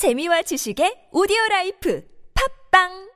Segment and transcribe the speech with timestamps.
[0.00, 2.02] 재미와 지식의 오디오 life
[2.70, 3.10] 팟빵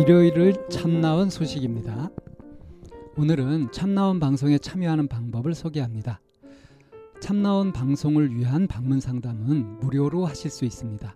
[0.00, 2.08] 일요일을 참나온 소식입니다.
[3.18, 6.22] 오늘은 참나온 방송에 참여하는 방법을 소개합니다.
[7.20, 11.14] 참나온 방송을 위한 방문 상담은 무료로 하실 수 있습니다.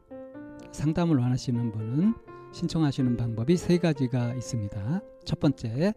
[0.72, 2.12] 상담을 원하시는 분은
[2.52, 5.00] 신청하시는 방법이 세 가지가 있습니다.
[5.24, 5.94] 첫 번째,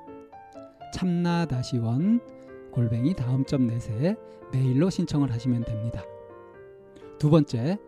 [0.95, 2.21] 참나-원
[2.73, 4.17] 골뱅이 다음.net에
[4.53, 6.03] 메일로 신청을 하시면 됩니다.
[7.19, 7.79] 두 번째,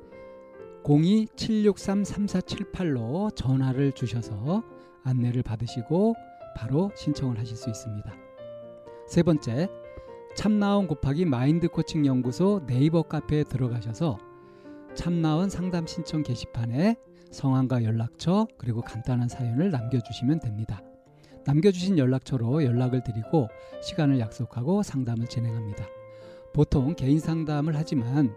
[0.85, 4.63] 02-763-3478로 전화를 주셔서
[5.03, 6.15] 안내를 받으시고
[6.57, 8.15] 바로 신청을 하실 수 있습니다.
[9.09, 9.69] 세 번째,
[10.37, 14.19] 참나온 곱하기 마인드 코칭 연구소 네이버 카페에 들어가셔서
[14.95, 16.97] 참나온 상담 신청 게시판에
[17.31, 20.81] 성함과 연락처 그리고 간단한 사연을 남겨주시면 됩니다.
[21.47, 23.49] 남겨주신 연락처로 연락을 드리고
[23.83, 25.85] 시간을 약속하고 상담을 진행합니다.
[26.53, 28.35] 보통 개인 상담을 하지만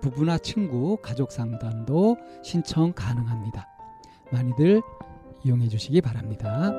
[0.00, 3.68] 부부나 친구, 가족 상담도 신청 가능합니다.
[4.32, 4.82] 많이들
[5.44, 6.72] 이용해 주시기 바랍니다.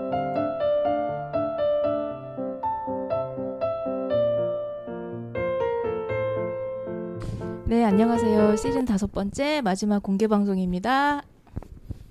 [7.65, 8.57] 네, 안녕하세요.
[8.57, 11.21] 시즌 다섯 번째 마지막 공개 방송입니다.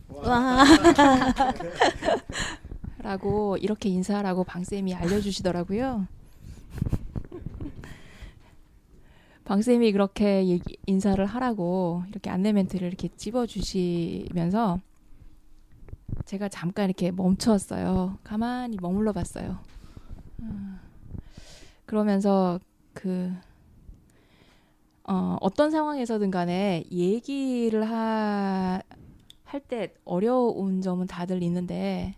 [0.09, 0.65] 와.
[3.03, 6.07] 라고 이렇게 인사하라고 방쌤이 알려주시더라고요.
[9.45, 14.81] 방쌤이 그렇게 인사를 하라고 이렇게 안내 멘트를 이렇게 찝어주시면서
[16.25, 18.19] 제가 잠깐 이렇게 멈췄어요.
[18.23, 19.59] 가만히 머물러 봤어요.
[20.41, 20.79] 음,
[21.87, 22.61] 그러면서
[22.93, 23.33] 그
[25.05, 28.81] 어, 어떤 상황에서든 간에 얘기를 하,
[29.45, 32.15] 할때 어려운 점은 다들 있는데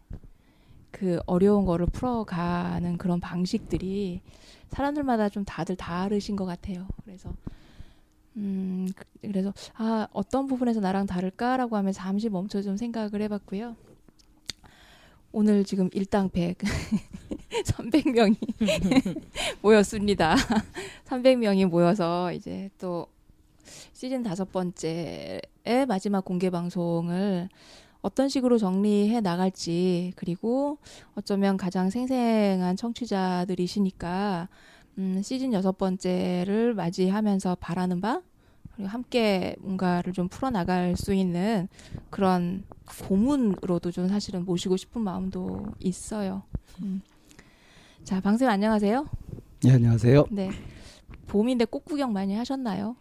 [0.93, 4.21] 그 어려운 거를 풀어가는 그런 방식들이
[4.69, 6.87] 사람들마다 좀 다들 다르신 것 같아요.
[7.05, 7.35] 그래서
[8.37, 8.87] 음
[9.21, 13.75] 그래서 아 어떤 부분에서 나랑 다를까라고 하면 잠시 멈춰 좀 생각을 해봤고요.
[15.33, 16.59] 오늘 지금 일당 100
[17.65, 18.37] 300명이
[19.63, 20.37] 모였습니다.
[21.07, 23.07] 300명이 모여서 이제 또
[23.93, 25.41] 시즌 다섯 번째의
[25.89, 27.49] 마지막 공개 방송을
[28.03, 30.79] 어떤 식으로 정리해 나갈지 그리고
[31.15, 34.49] 어쩌면 가장 생생한 청취자들이시니까
[34.99, 38.21] 음, 시즌 여섯 번째를 맞이하면서 바라는 바
[38.75, 41.69] 그리고 함께 뭔가를 좀 풀어 나갈 수 있는
[42.11, 42.65] 그런
[43.09, 46.43] 고문으로도 좀 사실은 모시고 싶은 마음도 있어요.
[46.83, 47.03] 음.
[48.03, 49.07] 자, 방쌤 안녕하세요.
[49.63, 50.27] 네, 안녕하세요.
[50.31, 50.51] 네.
[51.29, 52.97] 봄인데 꽃 구경 많이 하셨나요?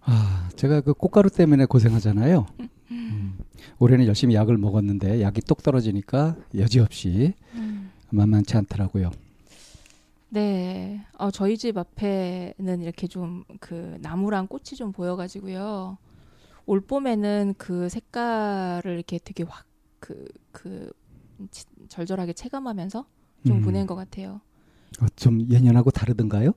[0.00, 2.46] 아, 제가 그 꽃가루 때문에 고생하잖아요.
[2.90, 3.38] 음,
[3.78, 7.90] 올해는 열심히 약을 먹었는데 약이 똑 떨어지니까 여지없이 음.
[8.10, 9.10] 만만치 않더라고요.
[10.30, 11.04] 네.
[11.18, 15.98] 어, 저희 집 앞에는 이렇게 좀 그 나무랑 꽃이 좀 보여가지고요.
[16.66, 19.66] 올 봄에는 그 색깔을 이렇게 되게 확
[20.00, 20.90] 그, 그,
[21.50, 23.04] 치- 절절하게 체감하면서
[23.46, 23.62] 좀 음.
[23.62, 24.40] 보낸 것 같아요.
[25.00, 26.52] 어, 좀 예년하고 다르던가요?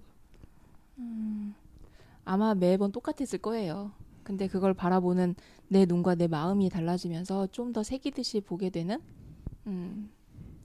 [2.23, 3.91] 아마 매번 똑같았을 거예요.
[4.25, 5.35] 근데 그걸 바라보는
[5.69, 8.99] 내 눈과 내 마음이 달라지면서 좀 더 새기듯이 보게 되는
[9.67, 10.09] 음,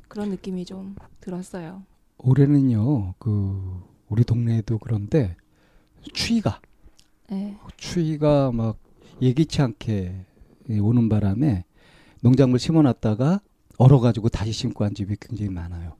[0.08, 1.82] 그런 느낌이 좀 들었어요.
[2.18, 5.36] 올해는요, 그 우리 동네에도 그런데
[6.12, 6.60] 추위가
[7.28, 7.56] 네.
[7.76, 8.78] 추위가 막
[9.20, 10.24] 예기치 않게
[10.80, 11.64] 오는 바람에
[12.22, 13.40] 농작물 심어놨다가
[13.78, 15.96] 얼어가지고 다시 심고 한 집이 굉장히 많아요.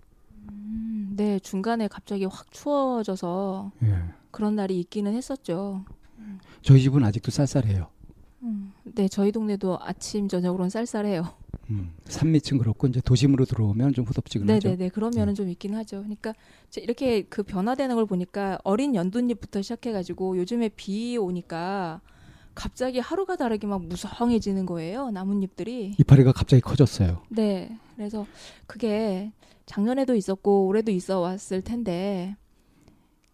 [0.50, 4.04] 음, 네, 중간에 갑자기 확 추워져서 예.
[4.30, 5.84] 그런 날이 있기는 했었죠.
[6.62, 7.88] 저희 집은 아직도 쌀쌀해요.
[8.42, 11.26] 음, 네, 저희 동네도 아침 저녁으로는 쌀쌀해요.
[11.70, 14.68] 음, 산밑은 그렇고 이제 도심으로 들어오면 좀 후덥지근하죠.
[14.70, 15.98] 네네네, 그러면은 좀 있긴 하죠.
[15.98, 16.34] 그러니까
[16.68, 22.00] 제- 이렇게 그 변화되는 걸 보니까 어린 연두잎부터 시작해가지고 요즘에 비 오니까
[22.54, 25.10] 갑자기 하루가 다르게 막 무성해지는 거예요.
[25.10, 25.94] 나뭇잎들이.
[25.98, 27.22] 이파리가 갑자기 커졌어요.
[27.28, 27.78] 네.
[27.94, 28.26] 그래서
[28.66, 29.30] 그게
[29.66, 32.36] 작년에도 있었고 올해도 있어 왔을 텐데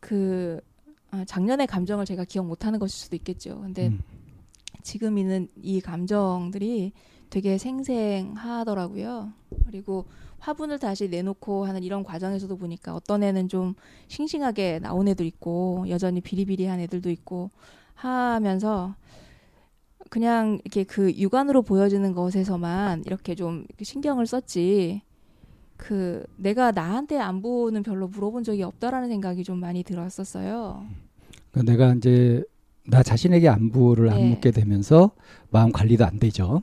[0.01, 0.61] 그
[1.17, 3.61] 아, 작년의 감정을 제가 기억 못하는 것일 수도 있겠죠.
[3.61, 4.01] 근데 음.
[4.83, 6.93] 지금 있는 이 감정들이
[7.31, 9.33] 되게 생생하더라고요.
[9.67, 10.05] 그리고
[10.39, 13.75] 화분을 다시 내놓고 하는 이런 과정에서도 보니까 어떤 애는 좀
[14.09, 17.51] 싱싱하게 나온 애들 있고 여전히 비리비리한 애들도 있고
[17.95, 18.95] 하면서
[20.11, 25.03] 그냥 이렇게 그 육안으로 보여지는 것에서만 이렇게 좀 신경을 썼지
[25.77, 30.87] 그 내가 나한테 안부는 별로 물어본 적이 없다라는 생각이 좀 많이 들었었어요.
[31.57, 32.43] 그러니까 내가 이제
[32.87, 34.31] 나 자신에게 안부를 안 네.
[34.31, 35.13] 묻게 되면서
[35.51, 36.63] 마음 관리도 안 되죠.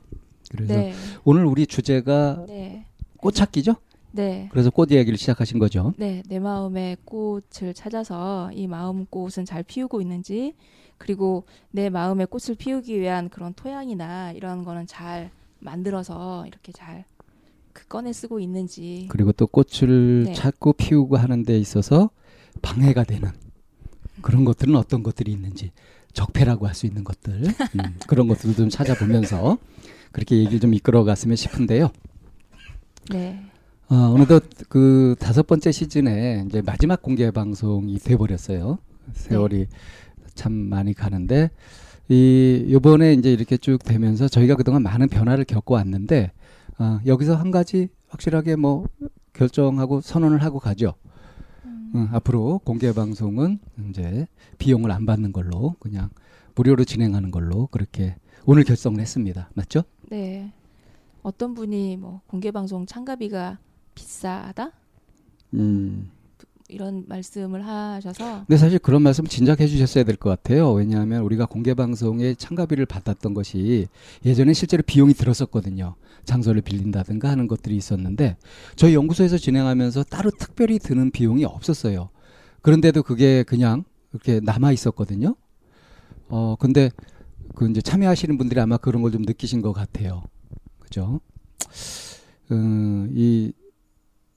[0.50, 0.92] 그래서 네.
[1.24, 2.86] 오늘 우리 주제가 네.
[3.18, 3.74] 꽃찾기죠?
[4.12, 4.48] 네.
[4.52, 5.92] 그래서 꽃 이야기를 시작하신 거죠.
[5.96, 10.54] 네, 내 마음의 꽃을 찾아서 이 마음 꽃은 잘 피우고 있는지,
[10.98, 17.04] 그리고 내 마음의 꽃을 피우기 위한 그런 토양이나 이런 거는 잘 만들어서 이렇게 잘
[17.74, 19.08] 그 꺼내 쓰고 있는지.
[19.10, 20.32] 그리고 또 꽃을 네.
[20.32, 22.08] 찾고 피우고 하는 데 있어서
[22.62, 23.30] 방해가 되는
[24.24, 25.70] 그런 것들은 어떤 것들이 있는지
[26.14, 29.58] 적폐라고 할 수 있는 것들 음, 그런 것들을 좀 찾아보면서
[30.12, 31.90] 그렇게 얘기를 좀 이끌어갔으면 싶은데요.
[33.10, 33.44] 네.
[33.90, 38.78] 어, 어느덧 그 다섯 번째 시즌에 이제 마지막 공개 방송이 돼버렸어요.
[39.12, 39.66] 세월이
[40.34, 41.50] 참 많이 가는데
[42.08, 46.32] 이 요번에 이제 이렇게 쭉 되면서 저희가 그동안 많은 변화를 겪어왔는데
[46.78, 48.86] 어, 여기서 한 가지 확실하게 뭐
[49.34, 50.94] 결정하고 선언을 하고 가죠.
[51.94, 53.58] 음, 앞으로 공개 방송은
[53.90, 54.26] 이제
[54.58, 56.10] 비용을 안 받는 걸로 그냥
[56.56, 59.48] 무료로 진행하는 걸로 그렇게 오늘 결정을 했습니다.
[59.54, 59.82] 맞죠?
[60.10, 60.52] 네.
[61.22, 63.58] 어떤 분이 뭐 공개 방송 참가비가
[63.94, 64.72] 비싸다
[65.54, 66.10] 음.
[66.68, 70.72] 이런 말씀을 하셔서 근데 사실 그런 말씀 진작 해 주셨어야 될 것 같아요.
[70.72, 73.86] 왜냐하면 우리가 공개 방송에 참가비를 받았던 것이
[74.24, 75.94] 예전에 실제로 비용이 들었었거든요.
[76.24, 78.36] 장소를 빌린다든가 하는 것들이 있었는데
[78.76, 82.10] 저희 연구소에서 진행하면서 따로 특별히 드는 비용이 없었어요.
[82.62, 85.36] 그런데도 그게 그냥 이렇게 남아 있었거든요.
[86.28, 86.90] 어 근데
[87.54, 90.22] 그 이제 참여하시는 분들이 아마 그런 걸 좀 느끼신 것 같아요.
[90.80, 91.20] 그죠?
[92.52, 93.52] 음, 이,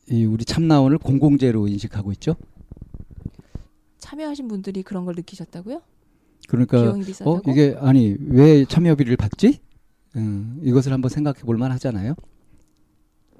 [0.09, 2.35] 이 우리 참나원을 공공재로 인식하고 있죠.
[3.99, 5.81] 참여하신 분들이 그런 걸 느끼셨다고요?
[6.47, 6.77] 그러니까?
[7.25, 9.59] 어 이게 아니 왜 참여비를 받지?
[10.17, 12.15] 음, 이것을 한번 생각해 볼 만하잖아요.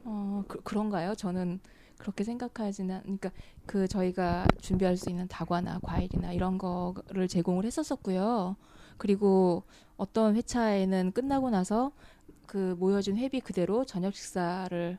[0.04, 1.16] 어, 그, 그런가요?
[1.16, 1.60] 저는
[1.98, 3.32] 그렇게 생각하지는 그러니까
[3.66, 8.56] 그 저희가 준비할 수 있는 다과나 과일이나 이런 거를 제공을 했었었고요.
[8.98, 9.64] 그리고
[9.98, 11.92] 어떤 회차에는 끝나고 나서
[12.46, 14.98] 그 모여진 회비 그대로 저녁 식사를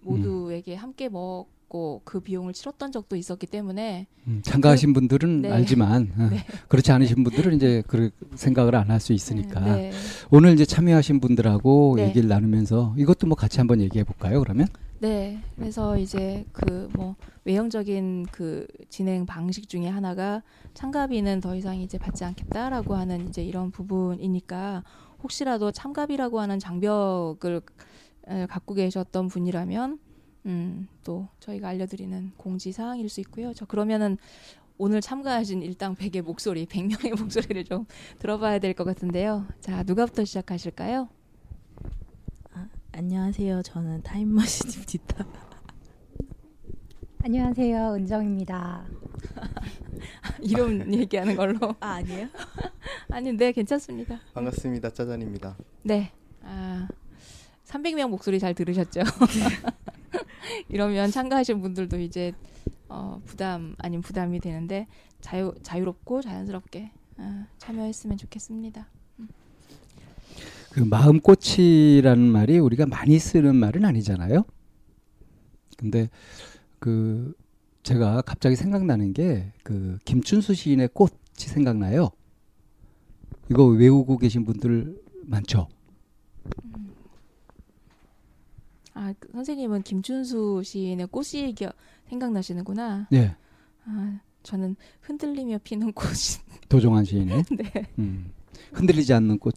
[0.00, 5.52] 모두에게 함께 먹 고 그 비용을 치렀던 적도 있었기 때문에 음, 참가하신 분들은 네.
[5.52, 6.44] 알지만 어, 네.
[6.68, 9.92] 그렇지 않으신 분들은 이제 그 생각을 안 할 수 있으니까 네.
[10.30, 12.08] 오늘 이제 참여하신 분들하고 네.
[12.08, 14.40] 얘기를 나누면서 이것도 뭐 같이 한번 얘기해 볼까요?
[14.40, 14.66] 그러면
[15.00, 15.38] 네.
[15.56, 20.42] 그래서 이제 그 뭐 외형적인 그 진행 방식 중에 하나가
[20.74, 24.84] 참가비는 더 이상 이제 받지 않겠다라고 하는 이제 이런 부분이니까
[25.22, 27.60] 혹시라도 참가비라고 하는 장벽을
[28.28, 29.98] 에, 갖고 계셨던 분이라면
[30.46, 33.52] 음, 또 저희가 알려드리는 공지 사항일 수 있고요.
[33.54, 34.16] 저 그러면은
[34.78, 37.84] 오늘 참가하신 일당 100의 목소리, 100명의 목소리를 좀
[38.20, 39.46] 들어봐야 될 것 같은데요.
[39.60, 41.08] 자, 누가부터 시작하실까요?
[42.92, 43.62] 안녕하세요.
[43.62, 45.26] 저는 타임머신 입니다.
[47.22, 47.94] 안녕하세요.
[47.94, 48.86] 은정입니다.
[50.42, 51.74] 이름 얘기하는 걸로.
[51.80, 52.28] 아, 아니에요?
[53.10, 54.20] 아니, 네, 괜찮습니다.
[54.34, 54.90] 반갑습니다.
[54.90, 55.56] 짜잔입니다.
[55.82, 56.10] 네.
[56.42, 56.88] 아,
[57.66, 59.00] 300명 목소리 잘 들으셨죠?
[60.68, 62.32] 이러면 참가하신 분들도 이제
[62.88, 64.86] 어, 부담 아닌 부담이 되는데
[65.20, 68.88] 자유 자유롭고 자연스럽게 아, 참여했으면 좋겠습니다.
[70.70, 74.44] 그 마음꽃이라는 말이 우리가 많이 쓰는 말은 아니잖아요.
[75.76, 76.08] 근데
[76.78, 77.34] 그
[77.82, 82.08] 제가 갑자기 생각나는 게 그 김춘수 시인의 꽃이 생각나요.
[83.50, 85.68] 이거 외우고 계신 분들 많죠.
[88.98, 91.68] 아, 그 선생님은 김춘수 시인의 꽃이 기
[92.08, 93.06] 생각나시는구나.
[93.12, 93.36] 네,
[93.84, 97.86] 아, 저는 흔들리며 피는 꽃이 도종환 시인의 네.
[98.00, 98.32] 음,
[98.72, 99.54] 흔들리지 않는 꽃,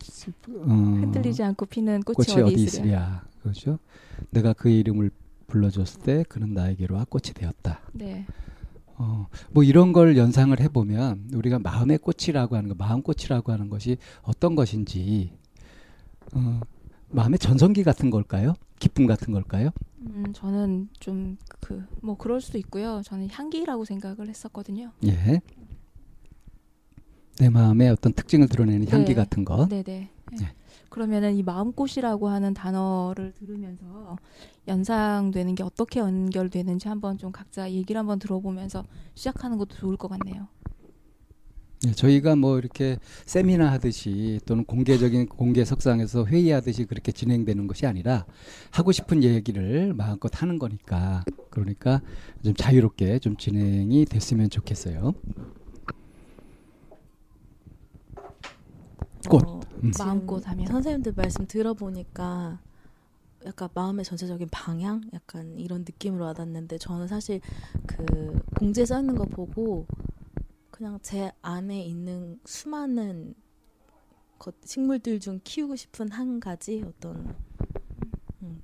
[0.47, 2.85] 어, 흔들리지 않고 피는 꽃이, 꽃이 어디, 어디 있으랴.
[2.85, 3.25] 있으랴.
[3.41, 3.79] 그렇죠.
[4.29, 5.09] 내가 그 이름을
[5.47, 7.81] 불러줬을 때 그는 나에게로 와 꽃이 되었다.
[7.93, 8.27] 네.
[8.97, 13.97] 어, 뭐 이런 걸 연상을 해보면 우리가 마음의 꽃이라고 하는 거, 마음 꽃이라고 하는 것이
[14.21, 15.31] 어떤 것인지,
[16.33, 16.59] 어,
[17.11, 18.53] 마음의 전성기 같은 걸까요?
[18.79, 19.69] 기쁨 같은 걸까요?
[20.01, 23.01] 음, 저는 좀 그 뭐 그럴 수도 있고요.
[23.05, 24.91] 저는 향기라고 생각을 했었거든요.
[25.05, 25.41] 예.
[27.39, 29.13] 내 마음의 어떤 특징을 드러내는 향기 네.
[29.15, 29.67] 같은 것.
[29.69, 29.83] 네네.
[29.83, 30.09] 네.
[30.37, 30.47] 네.
[30.89, 34.17] 그러면은 이 마음꽃이라고 하는 단어를 들으면서
[34.67, 38.83] 연상되는 게 어떻게 연결되는지 한번 좀 각자 얘기를 한번 들어보면서
[39.15, 40.47] 시작하는 것도 좋을 것 같네요.
[41.87, 48.25] 예, 저희가 뭐 이렇게 세미나 하듯이 또는 공개적인 공개 석상에서 회의하듯이 그렇게 진행되는 것이 아니라
[48.69, 52.01] 하고 싶은 얘기를 마음껏 하는 거니까 그러니까
[52.43, 55.13] 좀 자유롭게 좀 진행이 됐으면 좋겠어요.
[59.27, 59.43] 꽃.
[59.43, 59.91] 어, 음.
[59.97, 60.67] 마음꽃 하면.
[60.67, 62.59] 선생님들 말씀 들어보니까
[63.45, 67.41] 약간 마음의 전체적인 방향 약간 이런 느낌으로 와닿는데 저는 사실
[67.87, 69.87] 그 공지에 써 있는 거 보고
[70.81, 73.35] 그냥 제 안에 있는 수많은
[74.39, 77.35] 것, 식물들 중 키우고 싶은 한 가지 어떤
[78.41, 78.63] 음,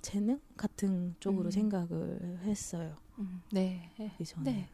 [0.00, 1.50] 재능 같은 쪽으로 음.
[1.50, 2.96] 생각을 했어요.
[3.18, 3.90] 음, 네.
[3.98, 4.14] 네.
[4.20, 4.70] 이 전에.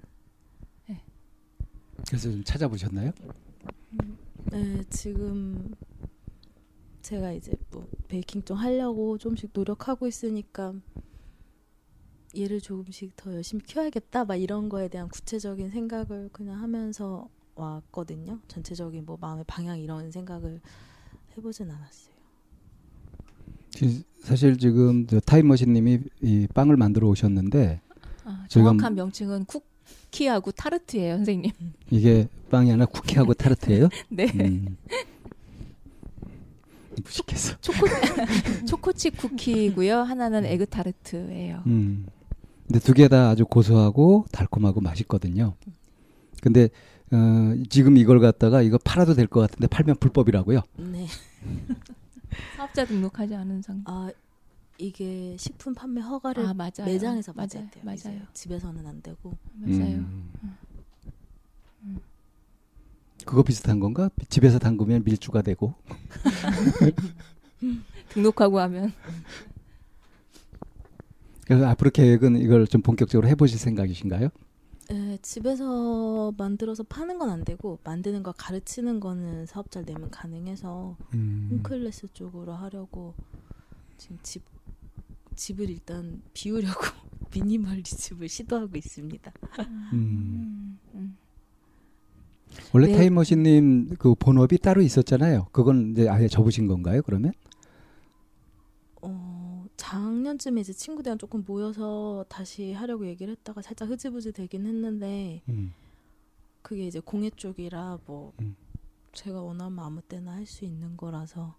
[0.90, 1.02] 네.
[2.06, 3.12] 그래서 좀 찾아보셨나요?
[4.52, 5.74] 네, 지금
[7.00, 10.74] 제가 이제 뭐 베이킹 좀 하려고 조금씩 노력하고 있으니까
[12.36, 18.38] 얘를 조금씩 더 열심히 키워야겠다 막 이런 거에 대한 구체적인 생각을 그냥 하면서 왔거든요.
[18.48, 20.60] 전체적인 뭐 마음의 방향 이런 생각을
[21.36, 22.14] 해보진 않았어요.
[23.70, 27.80] 지- 사실 지금 저 타임머신님이 이 빵을 만들어 오셨는데
[28.24, 31.52] 아, 정확한 명칭은 쿠키하고 타르트예요, 선생님.
[31.90, 33.88] 이게 빵이 아니라 쿠키하고 타르트예요?
[34.10, 34.26] 네.
[34.34, 34.76] 음.
[37.04, 37.56] 무식해서.
[37.60, 37.78] 초코
[38.66, 39.98] 초코칩 쿠키고요.
[39.98, 41.62] 하나는 에그 타르트예요.
[41.66, 42.06] 음.
[42.66, 45.54] 근데 두 개 다 아주 고소하고 달콤하고 맛있거든요.
[46.42, 46.68] 근데
[47.12, 50.60] 어, 지금 이걸 갖다가 이거 팔아도 될 것 같은데 팔면 불법이라고요.
[50.78, 51.06] 네.
[52.56, 53.82] 사업자 등록하지 않은 상.
[53.86, 54.10] 아
[54.78, 56.84] 이게 식품 판매 허가를 아 맞아요.
[56.86, 57.48] 매장에서 맞아요.
[57.48, 57.84] 받아야 돼요.
[57.84, 57.96] 맞아요.
[57.96, 59.32] 이제 집에서는 안 되고.
[59.54, 59.96] 맞아요.
[59.98, 60.30] 음.
[63.24, 64.10] 그거 비슷한 건가?
[64.28, 65.74] 집에서 담그면 밀주가 되고.
[68.10, 68.92] 등록하고 하면
[71.46, 74.28] 그래서 앞으로 계획은 이걸 좀 본격적으로 해보실 생각이신가요?
[74.88, 81.48] 네, 집에서 만들어서 파는 건 안 되고 만드는 거 가르치는 거는 사업자를 내면 가능해서 음.
[81.50, 83.14] 홈클래스 쪽으로 하려고
[83.98, 84.42] 지금 집
[85.34, 86.80] 집을 일단 비우려고
[87.34, 89.32] 미니멀리즘을 시도하고 있습니다.
[89.60, 89.88] 음.
[89.92, 91.16] 음, 음.
[92.72, 92.96] 원래 네.
[92.96, 95.48] 타임머신님 그 본업이 따로 있었잖아요.
[95.52, 97.02] 그건 이제 아예 접으신 건가요?
[97.02, 97.32] 그러면?
[99.86, 105.72] 어, 작년쯤에 이제 친구들이랑 조금 모여서 다시 하려고 얘기를 했다가 살짝 흐지부지 되긴 했는데 음.
[106.62, 108.56] 그게 이제 공예 쪽이라 뭐 음.
[109.12, 111.56] 제가 원하면 아무 때나 할 수 있는 거라서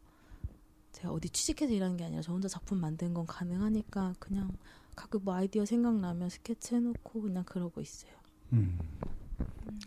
[0.92, 4.52] 제가 어디 취직해서 일하는 게 아니라 저 혼자 작품 만드는 건 가능하니까 그냥
[4.96, 8.12] 가끔 뭐 아이디어 생각나면 스케치 해놓고 그냥 그러고 있어요.
[8.54, 8.78] 음.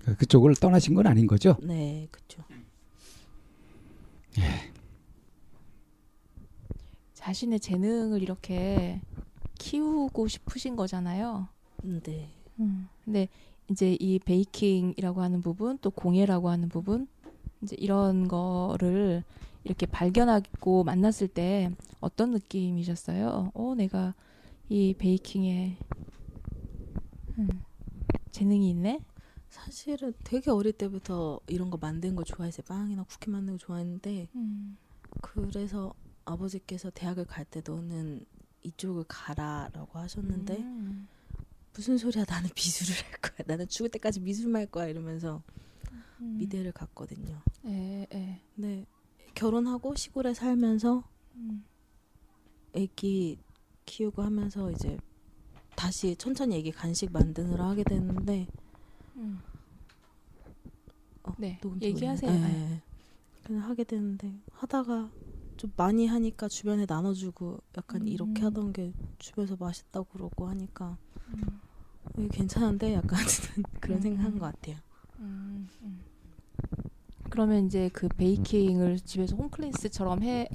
[0.05, 1.57] 그- 그쪽을 떠나신 건 아닌 거죠?
[1.63, 2.45] 네, 그쵸.
[7.21, 9.03] 자신의 재능을 이렇게
[9.59, 11.49] 키우고 싶으신 거잖아요.
[11.83, 12.31] 네.
[12.59, 12.89] 음.
[13.05, 13.29] 근데
[13.71, 17.07] 이제 이 베이킹이라고 하는 부분 또 공예라고 하는 부분
[17.61, 19.23] 이제 이런 거를
[19.65, 23.51] 이렇게 발견하고 만났을 때 어떤 느낌이셨어요?
[23.53, 24.15] 어, 내가
[24.71, 25.77] 이 베이킹에
[27.37, 27.49] 음,
[28.31, 28.99] 재능이 있네?
[29.51, 32.65] 사실은 되게 어릴 때부터 이런 거 만드는 거 좋아했어요.
[32.67, 34.79] 빵이나 쿠키 만드는 거 좋아했는데 음.
[35.21, 35.93] 그래서
[36.31, 38.25] 아버지께서 대학을 갈 때 너는
[38.63, 41.09] 이쪽을 가라라고 하셨는데 음.
[41.75, 45.43] 무슨 소리야 나는 미술을 할 거야 나는 죽을 때까지 미술만 할 거야 이러면서
[46.21, 46.37] 음.
[46.39, 47.41] 미대를 갔거든요.
[47.67, 48.41] 예, 예.
[48.55, 48.87] 네
[49.35, 51.05] 결혼하고 시골에 살면서
[51.37, 51.65] 음.
[52.75, 53.39] 애기
[53.87, 54.99] 키우고 하면서 이제
[55.75, 58.47] 다시 천천히 애기 간식 만드느라 하게 됐는데
[59.17, 59.41] 음.
[61.23, 62.31] 어, 네, 얘기하세요.
[62.31, 62.83] 네.
[63.45, 65.11] 그냥 하게 되는데 하다가
[65.61, 68.47] 좀 많이 하니까 주변에 나눠주고 약간 이렇게 음.
[68.47, 70.97] 하던 게 주변에서 맛있다고 그러고 하니까
[71.29, 71.61] 음.
[72.17, 73.19] 이게 괜찮은데 약간
[73.81, 74.03] 그런 음.
[74.03, 74.77] 생각한 것 같아요.
[75.19, 76.01] 음, 음.
[77.29, 80.49] 그러면 이제 그 베이킹을 집에서 home class처럼 해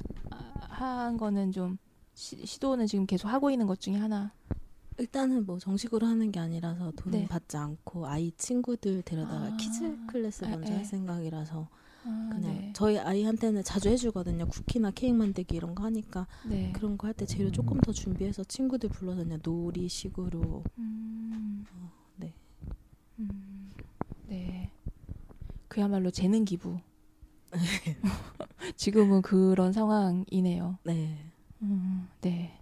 [0.76, 1.78] 한 거는 좀
[2.14, 4.32] 시, 시도는 지금 계속 하고 있는 것 중에 하나.
[4.98, 7.26] 일단은 뭐 정식으로 하는 게 아니라서 돈 네.
[7.26, 9.56] 받지 않고 아이 친구들 데려다가 아.
[9.56, 10.76] kids class 아, 먼저 예.
[10.76, 11.68] 할 생각이라서
[12.06, 12.70] 아, 그냥 네.
[12.74, 14.46] 저희 아이한테는 자주 해주거든요.
[14.46, 16.70] 쿠키나 케이크 만들기 이런 거 하니까 네.
[16.72, 21.64] 그런 거 할 때 재료 조금 더 준비해서 친구들 불러서 그냥 놀이식으로 음,
[22.16, 22.32] 네.
[23.18, 23.70] 음,
[24.28, 24.70] 네.
[25.68, 26.78] 그야말로 재능 기부.
[28.76, 30.78] 지금은 그런 상황이네요.
[30.84, 31.18] 네.
[31.62, 32.52] 음, 네.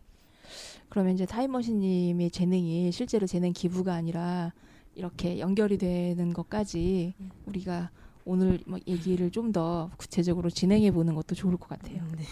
[0.89, 4.53] 그러면 이제 타임머신님의 재능이 실제로 재능 기부가 아니라
[4.95, 7.31] 이렇게 연결이 되는 것까지 음.
[7.47, 7.91] 우리가
[8.25, 12.03] 오늘 뭐 얘기를 좀 더 구체적으로 진행해 보는 것도 좋을 것 같아요.
[12.17, 12.25] 네.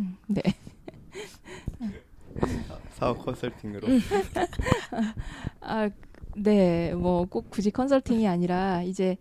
[0.00, 0.42] 음, 네.
[2.94, 3.86] 사업 컨설팅으로
[5.60, 5.88] 아,
[6.36, 6.92] 네.
[6.94, 9.16] 뭐 꼭 굳이 컨설팅이 아니라 이제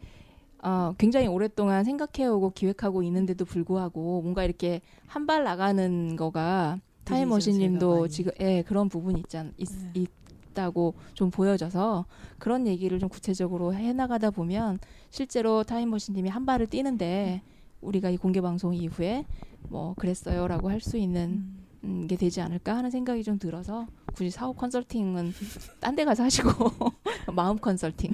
[0.63, 8.07] 어, 굉장히 오랫동안 생각해오고 기획하고 있는데도 불구하고 뭔가 이렇게 한 발 나가는 거가 타임머신님도.
[8.07, 10.05] 지금 예 그런 부분이 있잖 있, 네.
[10.53, 12.05] 있다고 좀 보여져서
[12.37, 14.79] 그런 얘기를 좀 구체적으로 해 나가다 보면
[15.09, 17.41] 실제로 타임머신님이 한 발을 뛰는데
[17.81, 19.25] 우리가 이 공개 방송 이후에
[19.69, 21.63] 뭐 그랬어요라고 할 수 있는 음.
[21.85, 25.33] 음, 게 되지 않을까 하는 생각이 좀 들어서 굳이 사업 컨설팅은
[25.81, 26.49] 딴 데 가서 하시고
[27.35, 28.13] 마음 컨설팅.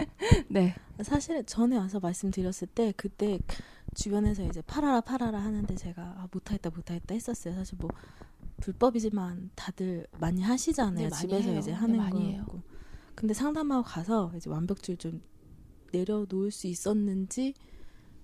[0.48, 0.74] 네.
[1.02, 3.38] 사실 전에 와서 말씀드렸을 때 그때
[3.94, 7.54] 주변에서 이제 팔아라 팔아라 하는데 제가 아, 못하겠다 못하겠다 했었어요.
[7.54, 7.90] 사실 뭐
[8.60, 10.94] 불법이지만 다들 많이 하시잖아요.
[10.94, 11.58] 네, 많이 집에서 해요.
[11.58, 12.44] 이제 네, 하는 많이 해요.
[12.46, 12.62] 거고.
[13.14, 15.22] 근데 상담하고 가서 이제 완벽주의 좀
[15.92, 17.54] 내려놓을 수 있었는지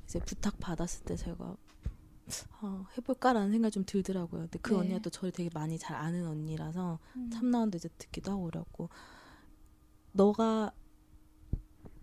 [0.05, 1.57] 이제 부탁 받았을 때 제가
[2.61, 4.43] 어, 해볼까라는 생각이 좀 들더라고요.
[4.43, 4.79] 근데 그 네.
[4.79, 7.31] 언니가 또 저를 되게 많이 잘 아는 언니라서 음.
[7.31, 8.89] 참나원도 이제 듣기도 하고 그랬고
[10.13, 10.73] 너가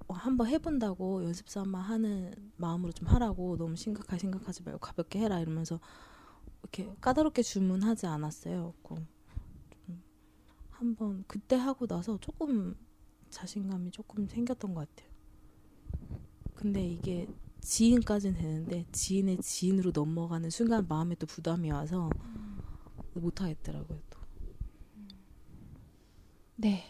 [0.07, 5.39] 어, 한번 해본다고 연습 삼아 하는 마음으로 좀 하라고 너무 심각하게 생각하지 말고 가볍게 해라
[5.39, 5.79] 이러면서
[6.63, 8.73] 이렇게 까다롭게 주문하지 않았어요.
[10.83, 12.75] 한번 그때 하고 나서 조금
[13.29, 15.09] 자신감이 조금 생겼던 것 같아요.
[16.55, 17.27] 근데 이게
[17.61, 22.09] 지인까지는 되는데 지인의 지인으로 넘어가는 순간 마음에 또 부담이 와서
[23.13, 23.99] 못 하겠더라고요.
[24.09, 24.19] 또.
[26.57, 26.83] 네.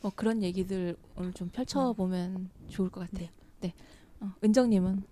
[0.00, 3.28] 뭐 그런 얘기들 오늘 좀 펼쳐보면 좋을 것 같아요.
[3.60, 3.74] 네.
[4.20, 5.02] 어, 은정님은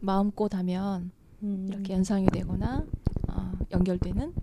[0.00, 2.84] 마음꽃하면 음, 이렇게 연상이 되거나
[3.28, 4.34] 어, 연결되는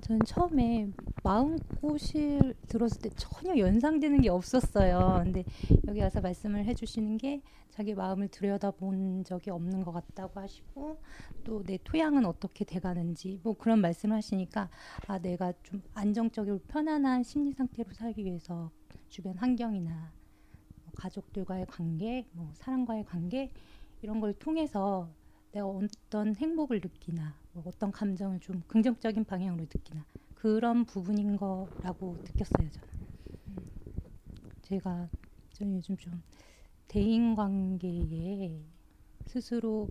[0.00, 0.88] 저는 처음에
[1.22, 5.20] 마음꽃을 들었을 때 전혀 연상되는 게 없었어요.
[5.22, 5.44] 근데
[5.86, 10.98] 여기 와서 말씀을 해주시는 게 자기 마음을 들여다본 적이 없는 것 같다고 하시고
[11.44, 14.68] 또 내 토양은 어떻게 돼가는지 뭐 그런 말씀을 하시니까
[15.06, 18.70] 아 내가 좀 안정적이고 편안한 심리 상태로 살기 위해서
[19.08, 20.12] 주변 환경이나
[20.84, 23.52] 뭐 가족들과의 관계, 뭐 사람과의 관계
[24.02, 25.08] 이런 걸 통해서
[25.52, 30.04] 내가 어떤 행복을 느끼나 뭐 어떤 감정을 좀 긍정적인 방향으로 느끼나
[30.34, 32.90] 그런 부분인 거라고 느꼈어요 저는.
[34.62, 35.08] 제가
[35.52, 36.22] 저는 요즘 좀
[36.86, 38.62] 대인 관계에
[39.26, 39.88] 스스로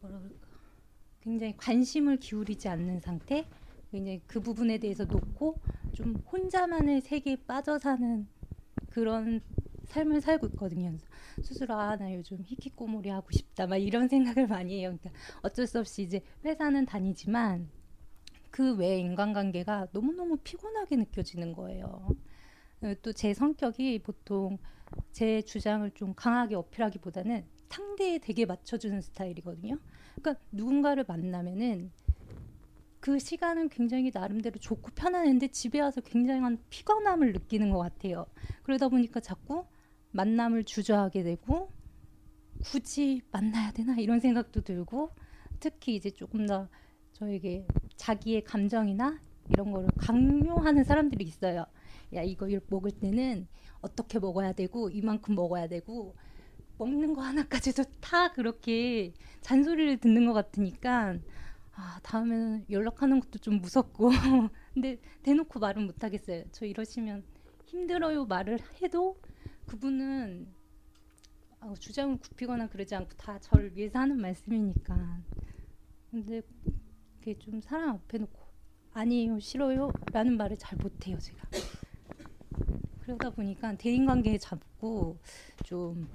[0.00, 0.28] 그럴까
[1.20, 3.46] 굉장히 관심을 기울이지 않는 상태
[3.90, 5.60] 굉장히 그 부분에 대해서 놓고
[5.92, 8.26] 좀 혼자만의 세계에 빠져 사는
[8.90, 9.40] 그런
[9.86, 10.96] 삶을 살고 있거든요.
[11.42, 14.96] 스스로 아 나 요즘 히키코모리 하고 싶다 막 이런 생각을 많이 해요.
[14.98, 15.10] 그러니까
[15.42, 17.68] 어쩔 수 없이 이제 회사는 다니지만
[18.50, 22.08] 그 외의 인간관계가 너무너무 피곤하게 느껴지는 거예요.
[23.02, 24.58] 또 제 성격이 보통
[25.12, 29.78] 제 주장을 좀 강하게 어필하기보다는 상대에 되게 맞춰주는 스타일이거든요.
[30.16, 31.90] 그러니까 누군가를 만나면은
[33.00, 38.26] 그 시간은 굉장히 나름대로 좋고 편안한데 집에 와서 굉장한 피곤함을 느끼는 것 같아요.
[38.62, 39.66] 그러다 보니까 자꾸
[40.14, 41.70] 만남을 주저하게 되고
[42.62, 45.10] 굳이 만나야 되나 이런 생각도 들고
[45.60, 46.68] 특히 이제 조금 더
[47.12, 51.66] 저에게 자기의 감정이나 이런 거를 강요하는 사람들이 있어요.
[52.14, 53.48] 야 이거 먹을 때는
[53.80, 56.14] 어떻게 먹어야 되고 이만큼 먹어야 되고
[56.78, 61.18] 먹는 거 하나까지도 다 그렇게 잔소리를 듣는 것 같으니까
[61.72, 64.10] 아 다음에는 연락하는 것도 좀 무섭고
[64.74, 66.44] 근데 대놓고 말은 못 하겠어요.
[66.52, 67.24] 저 이러시면
[67.66, 69.18] 힘들어요 말을 해도
[69.66, 70.46] 그분은
[71.60, 75.22] 아, 주장을 굽히거나 그러지 않고 다 저를 위해서 하는 말씀이니까.
[76.10, 76.42] 근데
[77.18, 78.44] 그게 좀 사람 앞에 놓고
[78.92, 79.90] 아니에요 싫어요?
[80.12, 81.48] 라는 말을 잘 못해요 제가.
[83.00, 85.18] 그러다 보니까 대인관계에 잡고
[85.64, 86.08] 좀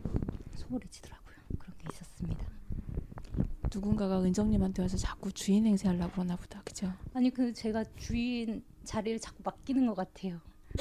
[0.55, 1.35] 소홀해지더라고요.
[1.57, 2.47] 그런 게 있었습니다.
[3.73, 6.61] 누군가가 은정님한테 와서 자꾸 주인 행세하려고 그러나 보다.
[6.63, 6.91] 그죠?
[7.13, 10.39] 아니 그 제가 주인 자리를 자꾸 맡기는 것 같아요.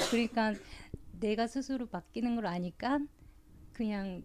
[0.09, 0.53] 그러니까
[1.19, 2.99] 내가 스스로 맡기는 걸 아니까
[3.73, 4.23] 그냥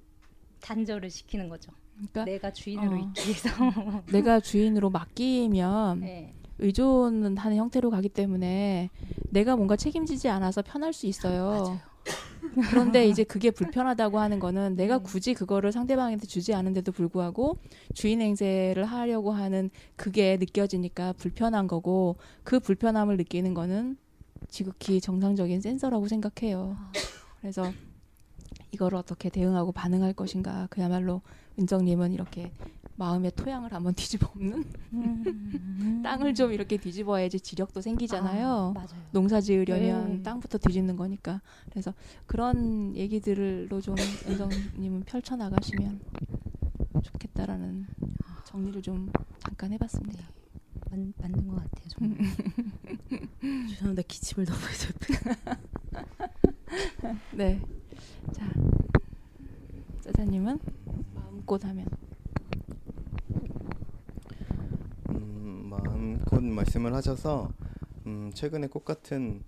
[0.60, 2.98] 단절을 시키는 거죠 그러니까 내가 주인으로 어.
[2.98, 3.48] 있기 위해서
[4.10, 6.34] 내가 주인으로 맡기면 네.
[6.58, 8.90] 의존은 하는 형태로 가기 때문에
[9.30, 11.80] 내가 뭔가 책임지지 않아서 편할 수 있어요.
[12.70, 15.04] 그런데 이제 그게 불편하다고 하는 거는 내가 네.
[15.04, 17.58] 굳이 그거를 상대방한테 주지 않은데도 불구하고
[17.94, 23.96] 주인 행세를 하려고 하는 그게 느껴지니까 불편한 거고 그 불편함을 느끼는 거는
[24.48, 26.76] 지극히 정상적인 센서라고 생각해요.
[27.40, 27.72] 그래서
[28.72, 31.22] 이거를 어떻게 대응하고 반응할 것인가 그야말로
[31.58, 32.52] 은정님은 이렇게
[32.96, 36.00] 마음의 토양을 한번 뒤집어 엎는 음.
[36.04, 38.46] 땅을 좀 이렇게 뒤집어야지 지력도 생기잖아요.
[38.46, 39.02] 아, 맞아요.
[39.10, 40.22] 농사 지으려면 네.
[40.22, 41.40] 땅부터 뒤집는 거니까.
[41.70, 41.92] 그래서
[42.26, 46.00] 그런 얘기들로 좀 은정님은 펼쳐 나가시면
[47.02, 47.86] 좋겠다라는
[48.44, 50.24] 정리를 좀 잠깐 해봤습니다.
[50.90, 51.88] 맞, 맞는 것 같아요.
[51.88, 52.18] 정말.
[53.68, 54.02] 죄송합니다.
[54.06, 54.92] 기침을 너무 해서
[57.32, 57.60] 네.
[58.32, 58.50] 자,
[60.02, 60.58] 짜자님은
[61.14, 61.86] 마음꽃 하면
[65.10, 67.50] 음, 마음껏 말씀을 하셔서
[68.06, 69.42] 음, 최근에 꽃 같은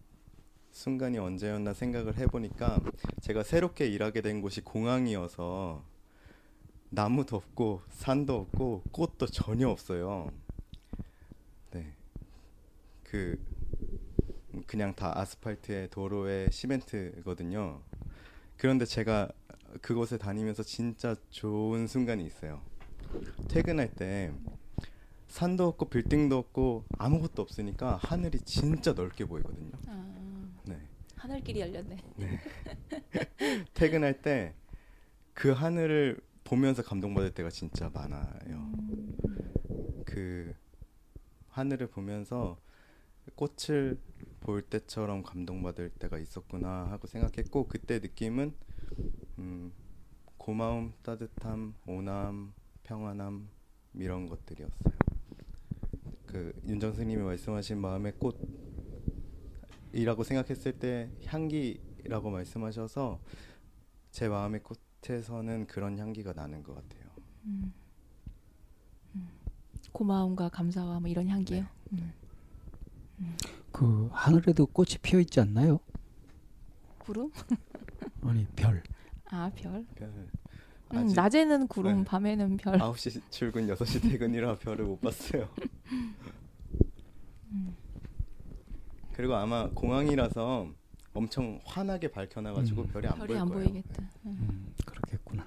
[0.72, 2.80] 순간이 언제였나 생각을 해보니까
[3.22, 5.82] 제가 새롭게 일하게 된 곳이 공항이어서
[6.90, 10.30] 나무 도 없고 산도 없고 꽃도 전혀 없어요.
[13.16, 13.36] 네,
[14.52, 17.82] 그 그냥 다 아스팔트에 도로에 시멘트거든요.
[18.56, 19.30] 그런데 제가
[19.82, 22.60] 그곳에 다니면서 진짜 좋은 순간이 있어요.
[23.48, 24.32] 퇴근할 때
[25.28, 29.72] 산도 없고 빌딩도 없고 아무것도 없으니까 하늘이 진짜 넓게 보이거든요.
[29.86, 30.78] 아, 네.
[31.16, 31.96] 하늘길이 열렸네.
[33.74, 34.54] 퇴근할 때
[35.36, 38.72] 그 하늘을 보면서 감동받을 때가 진짜 많아요.
[38.78, 39.16] 음.
[40.06, 40.54] 그
[41.50, 42.56] 하늘을 보면서
[43.36, 43.98] 꽃을
[44.40, 48.54] 볼 때처럼 감동받을 때가 있었구나 하고 생각했고 그때 느낌은
[49.38, 49.72] 음,
[50.38, 53.48] 고마움, 따뜻함, 온함, 평안함
[53.94, 54.94] 이런 것들이었어요.
[56.26, 58.14] 그 윤정 스님이 말씀하신 마음의
[59.92, 63.20] 꽃이라고 생각했을 때 향기라고 말씀하셔서
[64.10, 64.62] 제 마음의
[65.02, 67.10] 꽃에서는 그런 향기가 나는 것 같아요.
[67.44, 67.72] 음.
[69.14, 69.28] 음.
[69.92, 71.66] 고마움과 감사와 뭐 이런 향기요.
[71.92, 72.12] 음.
[73.72, 75.80] 그 하늘에도 꽃이 피어 있지 않나요?
[76.98, 77.30] 구름?
[78.22, 78.82] 아니 별.
[79.30, 79.84] 아 별.
[79.94, 80.10] 별
[80.94, 82.04] 음, 낮에는 구름, 네.
[82.04, 82.78] 밤에는 별.
[82.78, 85.48] 9시 출근 6시 퇴근이라 별을 못 봤어요.
[89.12, 90.68] 그리고 아마 공항이라서
[91.14, 92.86] 엄청 환하게 밝혀놔가지고 음.
[92.88, 93.64] 별이 안 별이 보일 안 거예요.
[93.64, 94.02] 보이겠다.
[94.26, 94.36] 음.
[94.40, 95.46] 음, 그렇겠구나.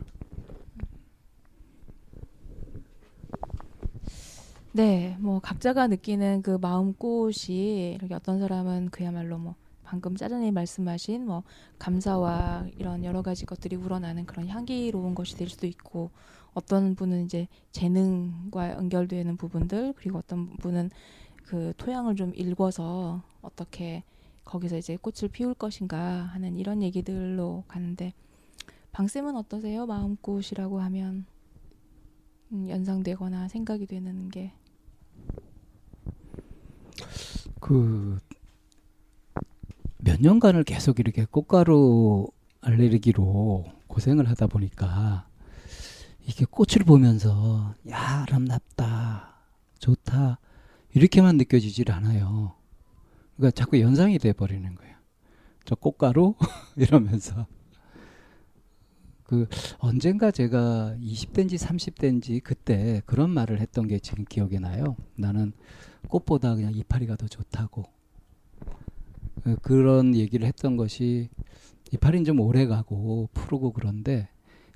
[4.72, 11.42] 네, 뭐 각자가 느끼는 그 마음꽃이 이렇게 어떤 사람은 그야말로 뭐 방금 짜장님 말씀하신 뭐
[11.80, 16.12] 감사와 이런 여러 가지 것들이 우러나는 그런 향기로운 것이 될 수도 있고
[16.54, 20.92] 어떤 분은 이제 재능과 연결되는 부분들 그리고 어떤 분은
[21.46, 24.04] 그 토양을 좀 읽어서 어떻게
[24.46, 28.14] 거기서 이제 꽃을 피울 것인가 하는 이런 얘기들로 가는데
[28.92, 29.88] 방쌤은 어떠세요?
[29.88, 31.26] 마음꽃이라고 하면
[32.52, 34.54] 음, 연상되거나 생각이 되는 게
[37.60, 38.20] 그
[40.02, 42.30] 몇 년간을 계속 이렇게 꽃가루
[42.62, 45.28] 알레르기로 고생을 하다 보니까
[46.26, 49.36] 이게 꽃을 보면서 야 아름답다
[49.80, 50.40] 좋다
[50.94, 52.56] 이렇게만 느껴지질 않아요.
[53.36, 54.96] 그러니까 자꾸 연상이 돼 버리는 거예요.
[55.66, 56.36] 저 꽃가루
[56.78, 57.46] 이러면서
[59.24, 59.48] 그
[59.80, 64.96] 언젠가 제가 20대인지 30대인지 그때 그런 말을 했던 게 지금 기억에 나요.
[65.16, 65.52] 나는
[66.10, 67.86] 꽃보다 그냥 이파리가 더 좋다고.
[69.46, 71.30] 어, 그런 얘기를 했던 것이
[71.94, 74.30] 이파리는 좀 오래 가고 푸르고 그런데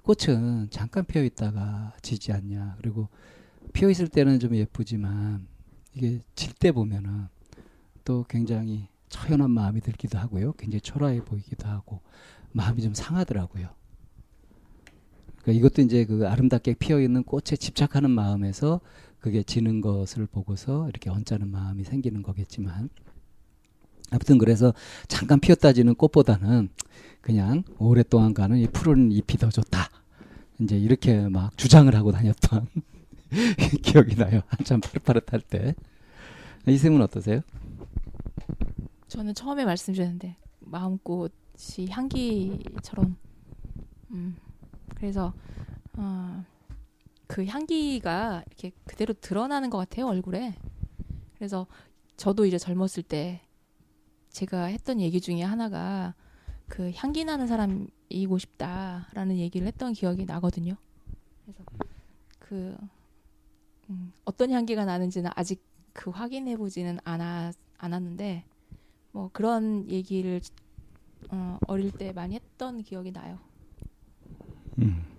[0.04, 2.76] 꽃은 잠깐 피어 있다가 지지 않냐.
[2.78, 3.10] 그리고
[3.74, 5.48] 피어 있을 때는 좀 예쁘지만
[5.93, 7.28] 이게 질 때 보면은
[8.06, 10.54] 또 굉장히 처연한 마음이 들기도 하고요.
[10.54, 12.02] 굉장히 초라해 보이기도 하고
[12.54, 13.67] 마음이 좀 상하더라고요.
[15.41, 18.80] 그러니까 이것도 이제 그 아름답게 피어 있는 꽃에 집착하는 마음에서
[19.24, 22.90] 그게 지는 것을 보고서 이렇게 언짢은 마음이 생기는 거겠지만
[24.12, 24.74] 아무튼 그래서
[25.08, 26.68] 잠깐 피었다 지는 꽃보다는
[27.22, 29.88] 그냥 오랫동안 가는 이 푸른 잎이 더 좋다.
[30.60, 32.68] 이제 이렇게 막 주장을 하고 다녔던
[33.82, 34.42] 기억이 나요.
[34.48, 35.74] 한참 파릇파릇할 때.
[36.68, 37.40] 이쌤은 어떠세요?
[39.08, 43.16] 저는 처음에 말씀드렸는데 마음꽃이 향기처럼
[44.12, 44.36] 음
[44.96, 45.34] 그래서
[45.94, 46.44] 어,
[47.28, 50.56] 그 향기가 이렇게 그대로 드러나는 것 같아요 얼굴에
[51.36, 51.68] 그래서
[52.18, 53.42] 저도 이제 젊었을 때
[54.30, 56.16] 제가 했던 얘기 중에 하나가
[56.68, 60.76] 그 향기 나는 사람이고 싶다라는 얘기를 했던 기억이 나거든요
[61.44, 61.64] 그래서
[62.40, 62.76] 그
[63.90, 68.46] 음, 어떤 향기가 나는지는 아직 그 확인해 보지는 않았, 않았는데
[69.12, 70.42] 뭐 그런 얘기를
[71.30, 73.40] 어, 어릴 때 많이 했던 기억이 나요.
[74.80, 75.12] 음.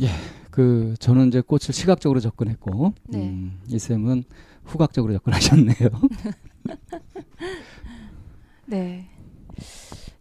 [0.00, 0.08] 예,
[0.50, 3.28] 그 저는 이제 꽃을 시각적으로 접근했고, 네.
[3.28, 4.24] 음, 이 쌤은
[4.64, 5.74] 후각적으로 접근하셨네요.
[8.66, 9.08] 네.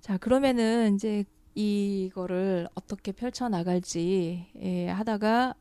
[0.02, 5.54] 자 그러면은 이제 이거를 어떻게 펼쳐 나갈지 예, 하다가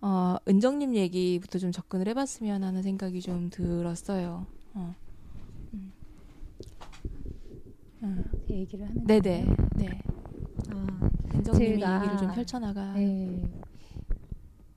[0.00, 4.46] 어, 은정님 얘기부터 좀 접근을 해봤으면 하는 생각이 좀 들었어요.
[4.74, 4.94] 어.
[5.74, 5.92] 음.
[8.02, 8.24] 음.
[8.48, 9.46] 제 얘기를 하면 네네.
[9.76, 10.02] 네.
[10.68, 12.92] 아, 은정님이 제가- 얘기를 좀 펼쳐 나가.
[12.94, 13.50] 네.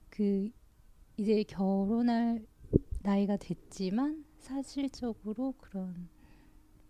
[0.10, 0.50] 그
[1.18, 2.46] 이제 결혼할
[3.02, 6.08] 나이가 됐지만 사실적으로 그런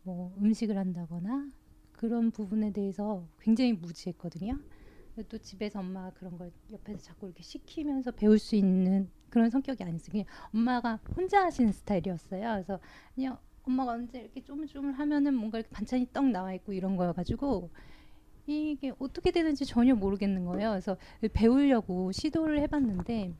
[0.03, 1.49] 뭐 음식을 한다거나
[1.91, 4.59] 그런 부분에 대해서 굉장히 무지했거든요.
[5.29, 10.11] 또 집에서 엄마가 그런 걸 옆에서 자꾸 이렇게 시키면서 배울 수 있는 그런 성격이 아니었어요.
[10.11, 12.41] 그냥 엄마가 혼자 하시는 스타일이었어요.
[12.41, 12.79] 그래서
[13.13, 17.69] 그냥 엄마가 언제 이렇게 쪼물쪼물 하면은 뭔가 이렇게 반찬이 떡 나와 있고 이런 거여가지고
[18.45, 20.71] 이게 어떻게 되는지 전혀 모르겠는 거예요.
[20.71, 20.97] 그래서
[21.33, 23.33] 배우려고 시도를 해봤는데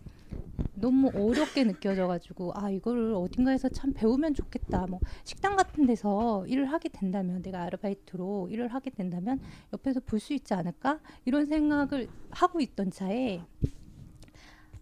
[0.75, 4.87] 너무 어렵게 느껴져가지고 아 이거를 어딘가에서 참 배우면 좋겠다.
[4.87, 9.39] 뭐 식당 같은 데서 일을 하게 된다면 내가 아르바이트로 일을 하게 된다면
[9.73, 13.41] 옆에서 볼 수 있지 않을까 이런 생각을 하고 있던 차에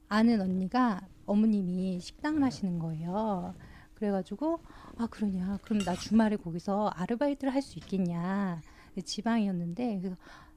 [0.07, 3.55] 아는 언니가 어머님이 식당을 하시는 거예요.
[3.95, 4.60] 그래가지고
[4.97, 8.62] 아 그러냐 그럼 나 주말에 거기서 아르바이트를 할 수 있겠냐
[8.99, 10.15] 지방이었는데 그래서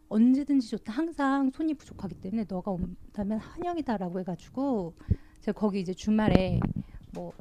[0.09, 4.95] 언제든지 좋다 항상 손이 부족하기 때문에 너가 온다면 환영이다라고 해가지고
[5.41, 6.61] 제가 거기 이제 주말에
[7.13, 7.33] 뭐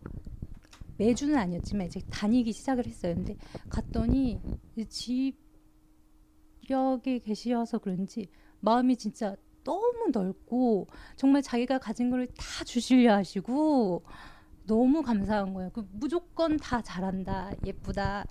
[0.98, 3.16] 매주는 아니었지만 이제 다니기 시작을 했어요.
[3.16, 3.36] 근데
[3.70, 4.40] 갔더니
[6.68, 8.28] 지역에 계셔서 그런지
[8.60, 14.04] 마음이 진짜 너무 넓고 정말 자기가 가진 걸 다 주시려 하시고
[14.66, 15.70] 너무 감사한 거예요.
[15.72, 18.26] 그 무조건 다 잘한다, 예쁘다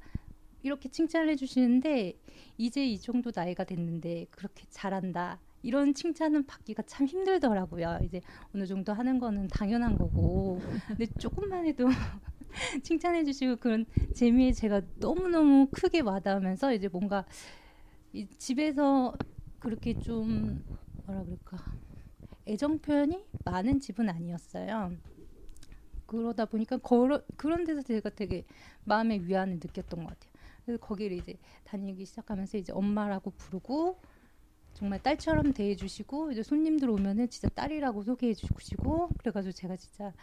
[0.62, 2.14] 이렇게 칭찬해 주시는데
[2.56, 8.00] 이제 이 정도 나이가 됐는데 그렇게 잘한다 이런 칭찬은 받기가 참 힘들더라고요.
[8.04, 8.20] 이제
[8.54, 11.86] 어느 정도 하는 거는 당연한 거고 근데 조금만 해도
[12.82, 17.24] 칭찬해 주시고 그런 재미에 제가 너무너무 크게 와닿으면서 이제 뭔가
[18.12, 19.14] 이 집에서
[19.58, 20.64] 그렇게 좀
[21.06, 21.58] 뭐라 그럴까
[22.46, 24.96] 애정 표현이 많은 집은 아니었어요.
[26.06, 28.44] 그러다 보니까 그러, 그런 데서 제가 되게
[28.84, 30.31] 마음의 위안을 느꼈던 것 같아요.
[30.64, 34.00] 그래서 거기를 이제 다니기 시작하면서 이제 엄마라고 부르고
[34.74, 40.14] 정말 딸처럼 대해주시고 이제 손님들 오면은 진짜 딸이라고 소개해주시고 그래가지고 제가 진짜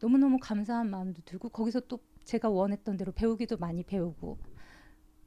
[0.00, 4.38] 너무너무 감사한 마음도 들고 거기서 또 제가 원했던 대로 배우기도 많이 배우고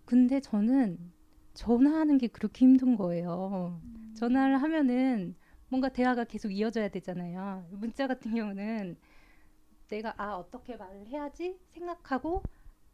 [0.05, 1.13] 근데 저는
[1.53, 3.81] 전화하는 게 그렇게 힘든 거예요.
[3.83, 4.13] 음.
[4.15, 5.35] 전화를 하면은
[5.69, 7.67] 뭔가 대화가 계속 이어져야 되잖아요.
[7.71, 8.97] 문자 같은 경우는
[9.87, 12.43] 내가 아 어떻게 말을 해야지 생각하고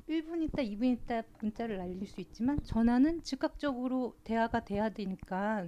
[0.10, 5.68] 1분 있다 2분 있다 문자를 날릴 수 있지만 전화는 즉각적으로 대화가 돼야 되니까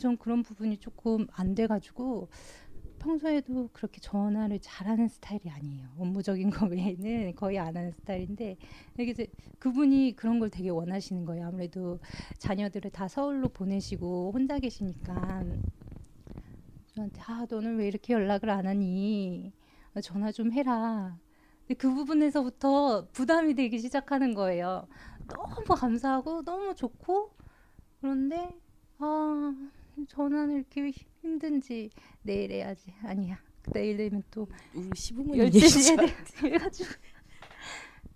[0.00, 2.28] 전 그런 부분이 조금 안 돼가지고
[3.00, 5.88] 평소에도 그렇게 전화를 잘하는 스타일이 아니에요.
[5.98, 8.58] 업무적인 거 외에는 거의 안 하는 스타일인데
[8.98, 9.26] 이게 이제
[9.58, 11.48] 그분이 그런 걸 되게 원하시는 거예요.
[11.48, 11.98] 아무래도
[12.38, 15.44] 자녀들을 다 서울로 보내시고 혼자 계시니까
[16.94, 19.52] 저한테 아 너는 왜 이렇게 연락을 안 하니
[20.02, 21.18] 전화 좀 해라.
[21.74, 24.88] 그 부분에서부터 부담이 되기 시작하는 거예요.
[25.28, 27.36] 너무 감사하고 너무 좋고
[28.00, 28.56] 그런데
[28.98, 29.54] 아
[30.08, 31.90] 전화는 이렇게 힘든지
[32.22, 32.94] 내일 해야지.
[33.02, 33.38] 아니야.
[33.72, 35.96] 내일 되면 또 우리 시부모님 12시에
[36.44, 36.90] 해가지고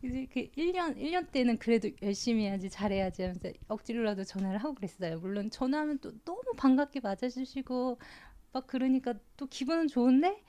[0.03, 5.19] 이제 그 1년 1년 때는 그래도 열심히 해야지 잘해야지 하면서 억지로라도 전화를 하고 그랬어요.
[5.21, 7.99] 물론 전화하면 또 너무 반갑게 맞아주시고
[8.53, 10.43] 막 그러니까 또 기분은 좋은데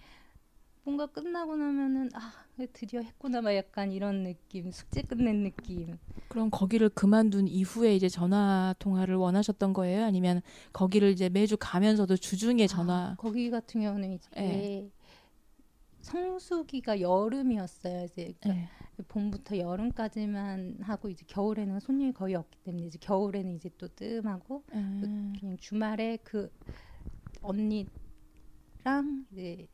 [0.85, 2.31] 뭔가 끝나고 나면은 아
[2.71, 8.75] 드디어 했구나 막 약간 이런 느낌 숙제 끝낸 느낌 그럼 거기를 그만둔 이후에 이제 전화
[8.77, 10.41] 통화를 원하셨던 거예요 아니면
[10.73, 14.91] 거기를 이제 매주 가면서도 주중에 전화 아, 거기 같은 경우는 이제 네.
[16.01, 18.69] 성수기가 여름이었어요 이제 그러니까 네.
[19.07, 25.33] 봄부터 여름까지만 하고 이제 겨울에는 손님이 거의 없기 때문에 이제 겨울에는 이제 또 뜸하고 음.
[25.39, 26.51] 그냥 주말에 그
[27.41, 27.87] 언니랑
[29.31, 29.67] 이제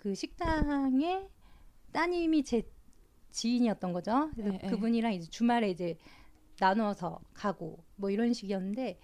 [0.00, 1.28] 그 식당에
[1.92, 2.62] 따님이 제
[3.32, 4.30] 지인이었던 거죠.
[4.34, 5.98] 그래서 네, 그분이랑 이제 주말에 이제
[6.58, 8.98] 나눠서 가고 뭐 이런 식이었는데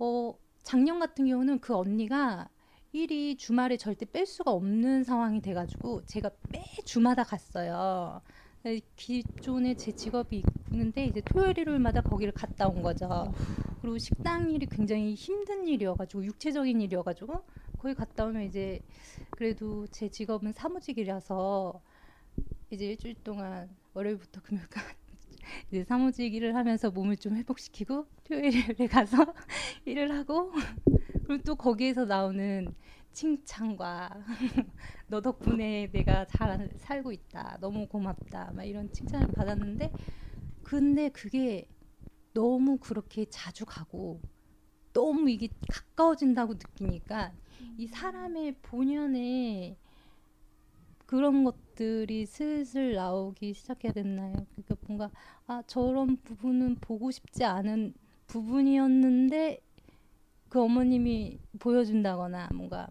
[0.00, 2.48] 어 작년 같은 경우는 그 언니가
[2.90, 8.20] 일이 주말에 절대 뺄 수가 없는 상황이 돼가지고 제가 매 주마다 갔어요.
[8.96, 10.42] 기존에 제 직업이
[10.72, 13.32] 있는데 이제 토요일 일요일마다 거기를 갔다 온 거죠.
[13.80, 17.44] 그리고 식당 일이 굉장히 힘든 일이어가지고 육체적인 일이어가지고
[17.84, 18.80] 거기 갔다 오면 이제
[19.34, 21.82] 그래도 제 직업은 사무직이라서
[22.70, 24.96] 이제 일주일 동안 월요일부터 금요일까지
[25.70, 29.18] 이제 사무직 일을 하면서 몸을 좀 회복시키고 토요일에 가서
[29.84, 30.50] 일을 하고
[31.26, 32.74] 그리고 또 거기에서 나오는
[33.12, 34.24] 칭찬과
[35.08, 39.92] 너 덕분에 내가 잘 살고 있다 너무 고맙다 막 이런 칭찬을 받았는데
[40.62, 41.68] 근데 그게
[42.32, 44.22] 너무 그렇게 자주 가고
[44.94, 47.34] 너무 이게 가까워진다고 느끼니까
[47.76, 49.76] 이 사람의 본연의
[51.06, 54.46] 그런 것들이 슬슬 나오기 시작해야 됐나요?
[54.52, 55.10] 그러니까 뭔가
[55.46, 57.94] 아 저런 부분은 보고 싶지 않은
[58.26, 59.60] 부분이었는데
[60.48, 62.88] 그 어머님이 보여준다거나 뭔가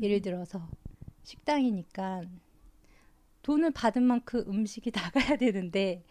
[0.00, 0.68] 예를 들어서
[1.22, 2.22] 식당이니까
[3.42, 6.04] 돈을 받은 만큼 음식이 나가야 되는데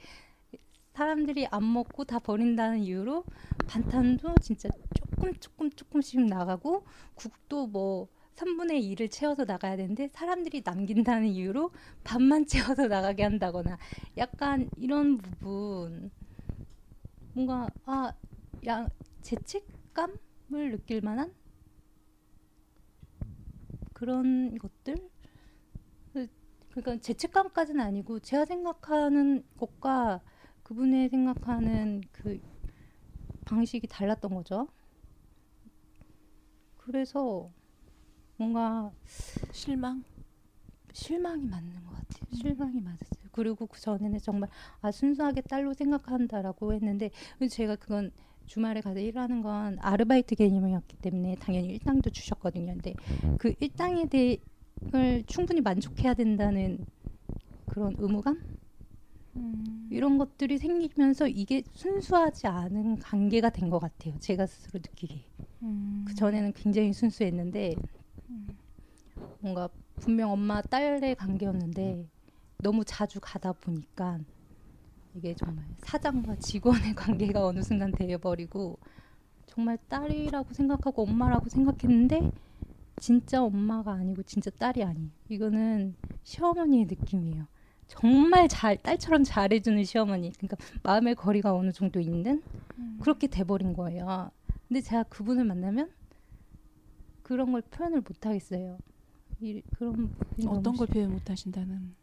[1.00, 3.24] 사람들이 안 먹고 다 버린다는 이유로
[3.68, 6.84] 반찬도 진짜 조금 조금 조금씩 나가고
[7.16, 11.72] 국도 뭐 3분의 2를 채워서 나가야 되는데 사람들이 남긴다는 이유로
[12.04, 13.78] 반만 채워서 나가게 한다거나
[14.18, 16.12] 약간 이런 부분
[17.32, 18.90] 뭔가 아야
[19.22, 21.34] 죄책감을 느낄 만한
[23.94, 24.98] 그런 것들?
[26.72, 30.22] 그러니까 죄책감까지는 아니고 제가 생각하는 것과
[30.70, 32.40] 그분의 생각하는 그
[33.46, 34.68] 방식이 달랐던 거죠.
[36.78, 37.50] 그래서
[38.38, 38.92] 뭔가
[39.52, 40.04] 실망?
[40.94, 42.28] 실망이 맞는 것 같아요.
[42.32, 43.30] 실망이 맞았어요.
[43.32, 44.48] 그리고 그 전에는 정말
[44.82, 47.10] 아 순수하게 딸로 생각한다라고 했는데
[47.50, 48.12] 제가 그건
[48.46, 52.74] 주말에 가서 일하는 건 아르바이트 개념이었기 때문에 당연히 일당도 주셨거든요.
[52.74, 52.94] 근데
[53.40, 56.86] 그 일당에 대을 충분히 만족해야 된다는
[57.66, 58.59] 그런 의무감
[59.90, 64.18] 이런 것들이 생기면서 이게 순수하지 않은 관계가 된 것 같아요.
[64.20, 65.26] 제가 스스로 느끼기.
[65.64, 66.06] 음.
[66.08, 67.76] 그 전에는 굉장히 순수했는데
[69.40, 72.10] 뭔가 분명 엄마 딸의 관계였는데
[72.60, 74.20] 너무 자주 가다 보니까
[75.14, 78.80] 이게 정말 사장과 직원의 관계가 어느 순간 되어버리고
[79.48, 82.28] 정말 딸이라고 생각하고 엄마라고 생각했는데
[83.00, 85.12] 진짜 엄마가 아니고 진짜 딸이 아니에요.
[85.30, 87.48] 이거는 시어머니의 느낌이에요.
[87.90, 90.32] 정말 잘 딸처럼 잘해주는 시어머니.
[90.38, 92.42] 그러니까 마음의 거리가 어느 정도 있는
[93.02, 94.32] 그렇게 돼버린 거예요.
[94.68, 95.90] 근데 제가 그분을 만나면
[97.24, 98.78] 그런 걸 표현을 못 하겠어요.
[99.42, 100.12] 이, 그런
[100.48, 101.96] 어떤 걸 표현 못 하신다는?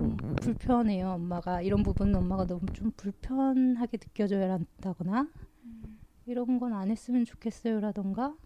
[0.00, 1.10] 음, 불편해요.
[1.10, 5.28] 엄마가 이런 부분은 엄마가 너무 좀 불편하게 느껴져야 한다거나
[6.26, 8.36] 이런 건 안 했으면 좋겠어요라던가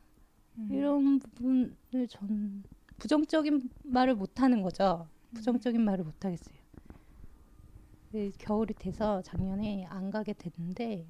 [0.59, 0.69] 음.
[0.71, 2.63] 이런 부분을 전
[2.99, 5.09] 부정적인 말을 못 하는 거죠.
[5.35, 6.59] 부정적인 말을 못 하겠어요.
[8.11, 11.09] 네, 겨울이 돼서 작년에 안 가게 됐는데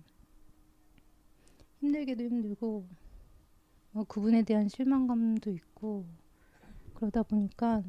[1.80, 2.88] 힘들기도 힘들고
[3.94, 6.06] 어, 그분에 대한 실망감도 있고
[6.94, 7.82] 그러다 보니까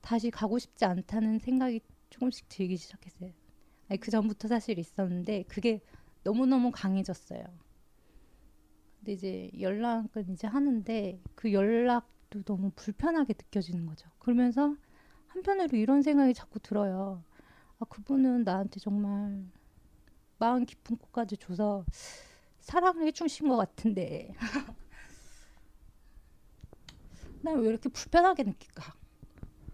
[0.00, 3.32] 다시 가고 싶지 않다는 생각이 조금씩 들기 시작했어요.
[3.88, 5.82] 아니, 그 전부터 사실 있었는데 그게
[6.24, 7.42] 너무 너무 강해졌어요.
[8.98, 14.10] 근데 이제 연락은 이제 하는데 그 연락 도 너무 불편하게 느껴지는 거죠.
[14.18, 14.76] 그러면서
[15.28, 17.24] 한편으로 이런 생각이 자꾸 들어요.
[17.80, 19.46] 아, 그분은 나한테 정말
[20.38, 21.86] 마음 깊은 곳까지 줘서
[22.60, 24.34] 사랑을 해주신 것 같은데
[27.42, 28.94] 난 왜 이렇게 불편하게 느낄까?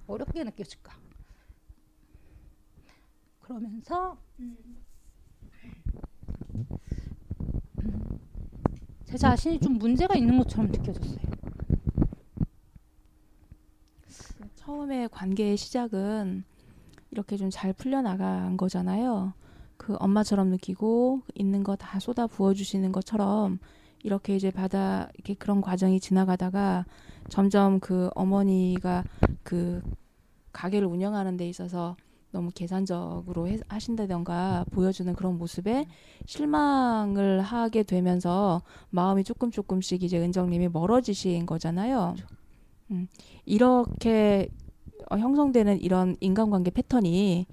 [0.06, 1.00] 어렵게 느껴질까?
[3.38, 4.56] 그러면서 음,
[7.82, 8.08] 음,
[9.04, 11.24] 제 자신이 좀 문제가 있는 것처럼 느껴졌어요.
[14.64, 16.44] 처음에 관계의 시작은
[17.10, 19.34] 이렇게 좀 잘 풀려나간 거잖아요.
[19.76, 23.58] 그 엄마처럼 느끼고 있는 거 다 쏟아 부어주시는 것처럼
[24.02, 26.86] 이렇게 이제 받아 이렇게 그런 과정이 지나가다가
[27.28, 29.04] 점점 그 어머니가
[29.42, 29.82] 그
[30.52, 31.96] 가게를 운영하는 데 있어서
[32.30, 35.86] 너무 계산적으로 해, 하신다던가 보여주는 그런 모습에
[36.26, 42.14] 실망을 하게 되면서 마음이 조금 조금씩 이제 은정님이 멀어지신 거잖아요.
[42.90, 43.08] 음,
[43.44, 44.48] 이렇게
[45.10, 47.46] 어, 형성되는 이런 인간관계 패턴이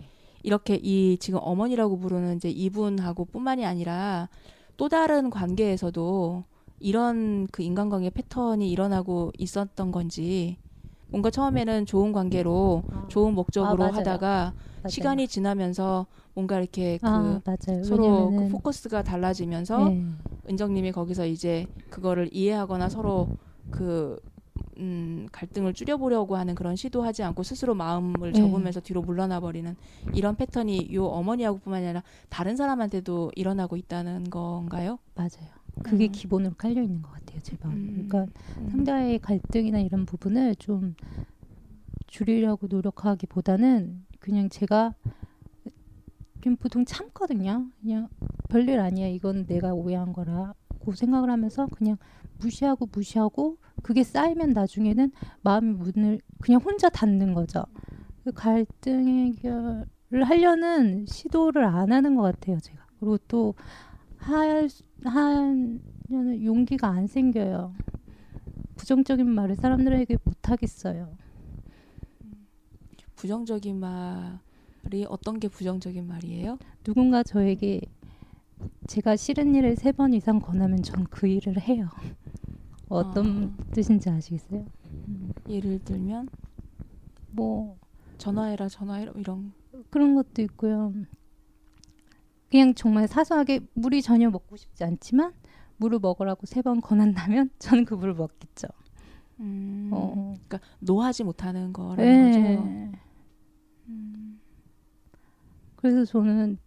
[0.43, 4.29] 이렇게 이 지금 어머니라고 부르는 이제 이분하고 뿐만이 아니라
[4.77, 6.43] 또 다른 관계에서도
[6.79, 10.57] 이런 그 인간관계 패턴이 일어나고 있었던 건지
[11.11, 13.87] 뭔가 처음에는 좋은 관계로 좋은 목적으로 아.
[13.87, 14.89] 하다가 맞아요.
[14.89, 17.41] 시간이 지나면서 뭔가 이렇게 그 아.
[17.83, 20.05] 서로 그 왜냐면은- 포커스가 달라지면서 네.
[20.49, 23.27] 은정님이 거기서 이제 그거를 이해하거나 서로
[23.69, 24.17] 그
[24.77, 28.39] 음, 갈등을 줄여보려고 하는 그런 시도하지 않고 스스로 마음을 네.
[28.39, 29.75] 접으면서 뒤로 물러나 버리는
[30.13, 34.99] 이런 패턴이 요 어머니하고뿐만 아니라 다른 사람한테도 일어나고 있다는 건가요?
[35.15, 35.51] 맞아요.
[35.83, 36.11] 그게 음.
[36.11, 37.73] 기본으로 깔려 있는 것 같아요, 제 마음.
[37.73, 38.07] 음.
[38.07, 38.25] 그러니까
[38.69, 40.95] 상대와의 갈등이나 이런 부분을 좀
[42.07, 44.93] 줄이려고 노력하기보다는 그냥 제가
[46.41, 47.67] 그냥 보통 참거든요.
[47.81, 48.09] 그냥
[48.49, 49.07] 별일 아니야.
[49.07, 51.97] 이건 내가 오해한 거라고 생각을 하면서 그냥
[52.41, 57.63] 무시하고 무시하고 그게 쌓이면 나중에는 마음의 문을 그냥 혼자 닫는 거죠.
[58.23, 62.85] 그 갈등 해결을 하려는 시도를 안 하는 것 같아요, 제가.
[62.99, 63.53] 그리고 또
[64.17, 64.69] 할,
[65.03, 65.81] 하려는
[66.43, 67.73] 용기가 안 생겨요.
[68.75, 71.15] 부정적인 말을 사람들에게 못 하겠어요.
[73.15, 76.57] 부정적인 말이 어떤 게 부정적인 말이에요?
[76.83, 77.81] 누군가 저에게
[78.87, 81.89] 제가 싫은 일을 세 번 이상 권하면 전 그 일을 해요.
[82.89, 84.65] 어떤 뜻인지 아시겠어요?
[85.47, 86.27] 예를 들면
[87.31, 87.77] 뭐
[88.17, 89.53] 전화해라 전화해라 이런
[89.89, 90.93] 그런 것도 있고요.
[92.49, 95.33] 그냥 정말 사소하게 물이 전혀 먹고 싶지 않지만
[95.77, 98.67] 물을 먹으라고 세 번 권한다면 저는 그 물을 먹겠죠.
[99.39, 100.35] 음, 어.
[100.47, 102.39] 그러니까 노하지 못하는 거라는 거죠.
[102.39, 102.91] 네.
[105.77, 106.57] 그래서 저는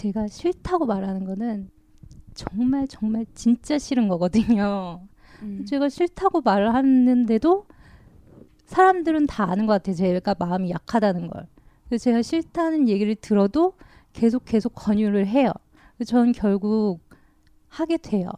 [0.00, 1.68] 제가 싫다고 말하는 거는
[2.32, 5.06] 정말 정말 진짜 싫은 거거든요.
[5.42, 5.66] 음.
[5.66, 7.66] 제가 싫다고 말을 하는데도
[8.64, 9.94] 사람들은 다 아는 것 같아요.
[9.96, 11.46] 제가 마음이 약하다는 걸.
[11.86, 13.74] 그래서 제가 싫다는 얘기를 들어도
[14.14, 15.52] 계속 계속 권유를 해요.
[15.96, 17.00] 그래서 저는 결국
[17.68, 18.30] 하게 돼요.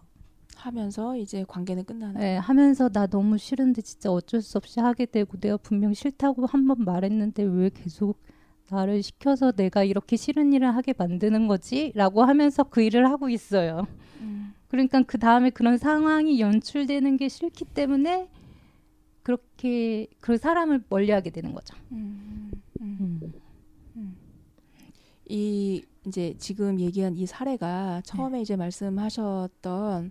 [0.57, 2.21] 하면서 이제 관계는 끝나는.
[2.21, 6.67] 네, 하면서 나 너무 싫은데 진짜 어쩔 수 없이 하게 되고 내가 분명 싫다고 한
[6.67, 8.19] 번 말했는데 왜 계속
[8.73, 11.93] 나를 시켜서 내가 이렇게 싫은 일을 하게 만드는 거지?
[11.95, 13.87] 라고 하면서 그 일을 하고 있어요.
[14.21, 14.55] 음.
[14.69, 18.29] 그러니까 그 다음에 그런 상황이 연출되는 게 싫기 때문에
[19.23, 21.77] 그렇게 그 사람을 멀리하게 되는 거죠.
[21.93, 22.51] 음.
[22.81, 23.33] 음.
[23.97, 24.17] 음.
[25.29, 28.43] 이 이제 지금 얘기한 이 사례가 처음에 네.
[28.43, 30.11] 이제 말씀하셨던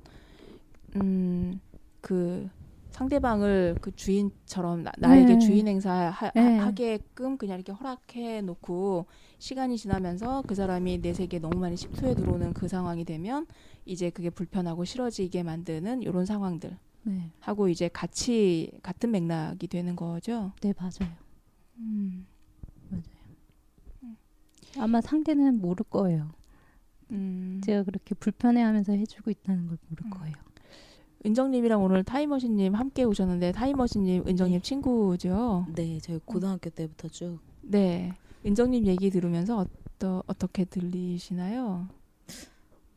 [0.96, 1.60] 음
[2.02, 2.50] 그
[2.92, 5.40] 상대방을 그 주인처럼 나, 나에게 네.
[5.40, 6.60] 주인 행사 하, 네.
[7.38, 9.08] 그냥 이렇게 허락해 놓고
[9.40, 13.48] 시간이 지나면서 그 사람이 내 세계에 너무 많이 십투에 들어오는 그 상황이 되면
[13.86, 20.52] 이제 그게 불편하고 싫어지게 만드는 이런 상황들 네, 하고 이제 같이 같은 맥락이 되는 거죠.
[20.62, 21.12] 네 맞아요.
[21.78, 22.28] 음.
[24.78, 26.32] 아마 상대는 모를 거예요.
[27.12, 27.62] 음.
[27.64, 30.10] 제가 그렇게 불편해하면서 해주고 있다는 걸 모를 음.
[30.12, 30.36] 거예요.
[31.26, 35.68] 은정님이랑 오늘 타임머신님 함께 오셨는데 타임머신님 은정님 친구죠.
[35.76, 38.14] 네, 저희 고등학교 때부터 쭉 네.
[38.46, 41.88] 은정님 얘기 들으면서 어떠, 어떻게 들리시나요?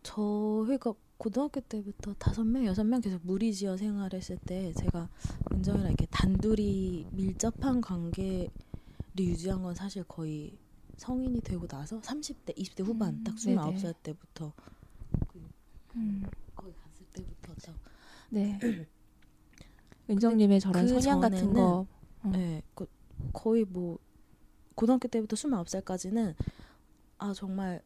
[0.02, 5.08] 저희가 고등학교 때부터 다섯 명, 여섯 명 계속 무리지어 생활했을 때 제가
[5.52, 8.48] 은정이랑 이렇게 단둘이 밀접한 관계를
[9.18, 10.56] 유지한 건 사실 거의
[10.96, 13.56] 성인이 되고 나서 30대, 20대 후반 음, 딱 네네.
[13.60, 14.52] 29살 때부터
[15.96, 16.24] 음.
[16.54, 17.83] 거기 갔을 때부터 딱
[18.30, 18.58] 네.
[20.10, 21.86] 은정님의 저런 그 성향 같은 거.
[22.22, 22.28] 어.
[22.30, 22.86] 네, 그
[23.32, 23.98] 거의 뭐
[24.74, 26.34] 고등학교 때부터 29살까지는
[27.18, 27.82] 아 정말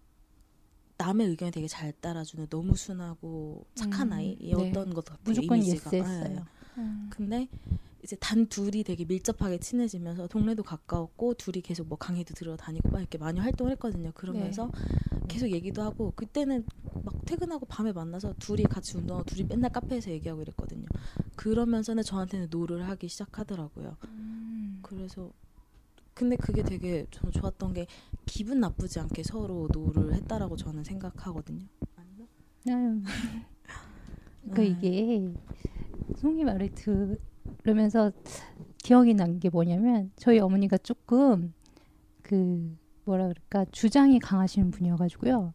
[0.96, 5.22] 남의 의견에 되게 잘 따라주는 너무 순하고 착한 음, 아이였던 것 같아요.
[5.24, 5.58] 무조건.
[5.58, 6.28] 예스했어요.
[6.34, 6.42] 네.
[6.78, 7.08] 음.
[7.10, 7.48] 근데
[8.02, 13.00] 이제 단 둘이 되게 밀접하게 친해지면서 동네도 가까웠고 둘이 계속 뭐 강의도 들어 다니고 막
[13.00, 14.12] 이렇게 많이 활동을 했거든요.
[14.14, 14.70] 그러면서
[15.26, 16.64] 계속 얘기도 하고 그때는
[17.04, 20.86] 막 퇴근하고 밤에 만나서 둘이 같이 운동하고 둘이 맨날 카페에서 얘기하고 이랬거든요.
[21.36, 23.96] 그러면서는 저한테는 no를 하기 시작하더라고요.
[24.04, 24.80] 음.
[24.82, 25.32] 그래서
[26.14, 27.86] 근데 그게 되게 저는 좋았던 게
[28.26, 31.66] 기분 나쁘지 않게 서로 no를 했다라고 저는 생각하거든요.
[32.68, 33.00] 아유.
[34.52, 34.66] 그 네.
[34.68, 35.34] 이게
[36.16, 37.18] 송이 말을 들
[37.66, 38.12] 으면서
[38.78, 41.52] 기억이 난 게 뭐냐면 저희 어머니가 조금
[42.22, 45.54] 그 뭐라 그럴까 주장이 강하신 분이어가지고요.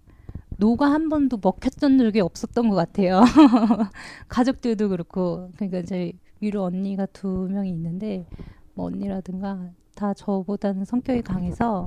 [0.57, 3.21] no가 한 번도 먹혔던 적이 없었던 것 같아요.
[4.27, 8.25] 가족들도 그렇고 그러니까 저희 위로 언니가 두 명이 있는데
[8.73, 11.85] 뭐 언니라든가 다 저보다는 성격이 강해서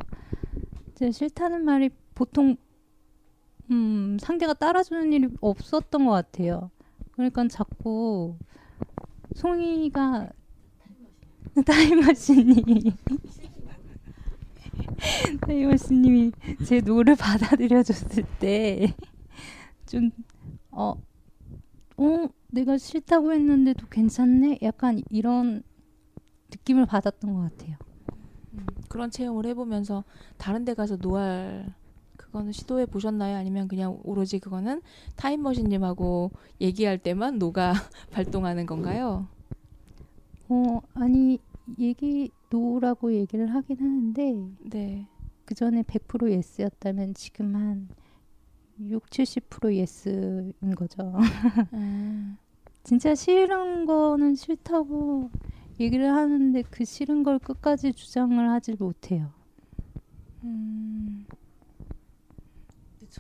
[0.93, 2.57] 이제 싫다는 말이 보통
[3.71, 6.71] 음, 상대가 따라주는 일이 없었던 것 같아요.
[7.13, 8.37] 그러니까 자꾸
[9.37, 10.31] 송이가
[11.67, 12.93] 타임머신이
[15.41, 16.33] 타임머신님이
[16.65, 20.11] 제 no를 받아들여줬을 때좀
[20.71, 20.95] 어,
[21.99, 24.61] 어, 내가 싫다고 했는데도 괜찮네?
[24.63, 25.63] 약간 이런
[26.51, 27.77] 느낌을 받았던 것 같아요.
[28.55, 28.67] 음.
[28.89, 30.05] 그런 체험을 해보면서
[30.39, 31.75] 다른 데 가서 no할
[32.37, 33.39] 그거는 시도해 보셨나요?
[33.39, 34.83] 아니면 그냥 오로지 그거는
[35.17, 37.73] 타임머신님하고 얘기할 때만 no가
[38.13, 39.27] 발동하는 건가요?
[40.51, 41.39] 어, 아니,
[41.79, 44.35] 얘기, no라고 얘기를 하긴 하는데,
[44.71, 45.09] 네.
[45.47, 47.89] 그 전에 100% yes였다면 지금 한
[48.81, 51.15] 6, 70% yes인 거죠.
[51.73, 52.37] 음.
[52.85, 55.31] 진짜 싫은 거는 싫다고
[55.81, 59.33] 얘기를 하는데 그 싫은 걸 끝까지 주장을 하질 못해요.
[60.45, 61.27] 음.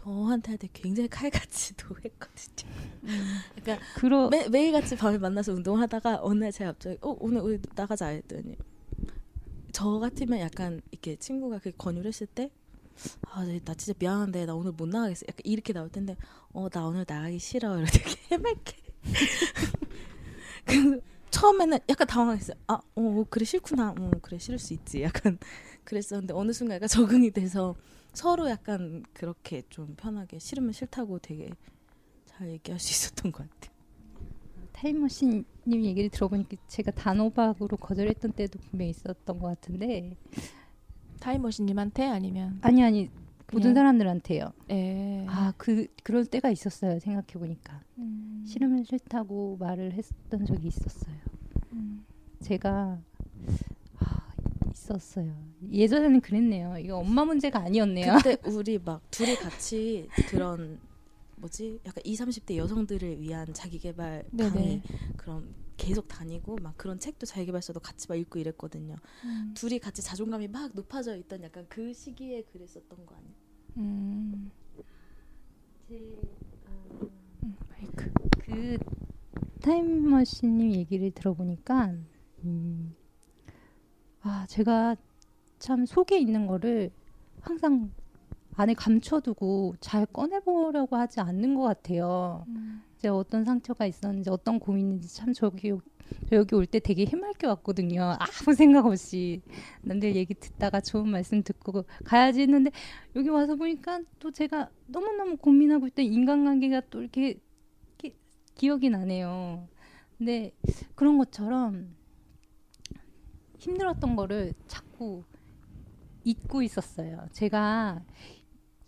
[0.03, 2.71] 저한테 할 때 굉장히 칼같이 no 했거든요.
[3.05, 3.37] 음.
[3.55, 8.09] 그러니까 그러, 매, 매일같이 밤에 만나서 운동하다가 어느 날 제가 갑자기 어 오늘 우리 나가자
[8.09, 8.57] 했더니
[9.73, 12.51] 저 같으면 약간 이렇게 친구가 그 권유를 했을 때
[13.31, 15.27] 아, 네, 나 진짜 미안한데 나 오늘 못 나가겠어.
[15.29, 16.17] 약간 이렇게 나올 텐데
[16.53, 17.79] 어, 나 오늘 나가기 싫어.
[17.79, 18.01] 이렇게
[18.33, 18.77] 해맑게.
[20.65, 22.57] 그 처음에는 약간 당황했어요.
[22.69, 23.95] 아, 어, 그래 싫구나.
[23.99, 25.03] 어, 그래 싫을 수 있지.
[25.03, 25.39] 약간
[25.85, 27.75] 그랬었는데 어느 순간 약간 적응이 돼서
[28.17, 31.51] 서로 약간 그렇게 좀 편하게 싫으면 싫다고 되게
[32.25, 33.77] 잘 얘기할 수 있었던 것 같아요.
[34.73, 35.45] 타임머신님
[35.85, 40.17] 얘기를 들어보니까 제가 단호박으로 거절했던 때도 분명히 있었던 것 같은데,
[41.21, 43.11] 타임머신님한테 아니면 아니, 아니,
[43.53, 44.51] 모든 사람들한테요.
[44.71, 45.27] 예.
[45.29, 46.99] 아, 그, 그럴 때가 있었어요.
[46.99, 47.83] 생각해 보니까.
[47.99, 48.43] 음.
[48.47, 51.17] 싫으면 싫다고 말을 했던 적이 있었어요.
[51.73, 52.05] 음.
[52.41, 52.99] 제가 아,
[54.87, 55.35] 있었어요.
[55.71, 56.79] 예전에는 그랬네요.
[56.79, 58.15] 이거 엄마 문제가 아니었네요.
[58.17, 60.79] 그때 우리 막 둘이 같이 그런
[61.37, 64.51] 뭐지 약간 20, 30대 여성들을 위한 자기 개발 네네.
[64.51, 64.83] 강의
[65.17, 68.97] 그런 계속 다니고 막 그런 책도 자기개발서도 같이 막 읽고 이랬거든요.
[69.25, 69.53] 음.
[69.55, 73.35] 둘이 같이 자존감이 막 높아져 있던 약간 그 시기에 그랬었던 거 아니에요?
[73.77, 74.51] 음.
[75.91, 78.11] 음, 마이크.
[78.41, 78.79] 그
[79.61, 81.95] 타임머신님 얘기를 들어보니까
[82.45, 82.95] 음,
[84.29, 84.97] 아 제가
[85.61, 86.91] 참 속에 있는 거를
[87.41, 87.93] 항상
[88.57, 92.45] 안에 감춰두고 잘 꺼내보려고 하지 않는 것 같아요.
[92.49, 92.83] 음.
[92.97, 95.73] 이제 어떤 상처가 있었는지 어떤 고민인지 참 저기
[96.29, 98.17] 저 여기 올 때 되게 해맑게 왔거든요.
[98.19, 99.43] 아무 생각 없이
[99.83, 102.71] 남들 얘기 듣다가 좋은 말씀 듣고 가야지 했는데
[103.15, 107.39] 여기 와서 보니까 또 제가 너무너무 고민하고 있던 인간관계가 또 이렇게,
[107.99, 108.17] 이렇게
[108.57, 109.69] 기억이 나네요.
[110.19, 110.53] 근데
[110.95, 111.96] 그런 것처럼
[113.59, 115.25] 힘들었던 거를 자꾸
[116.25, 117.27] 잊고 있었어요.
[117.33, 118.03] 제가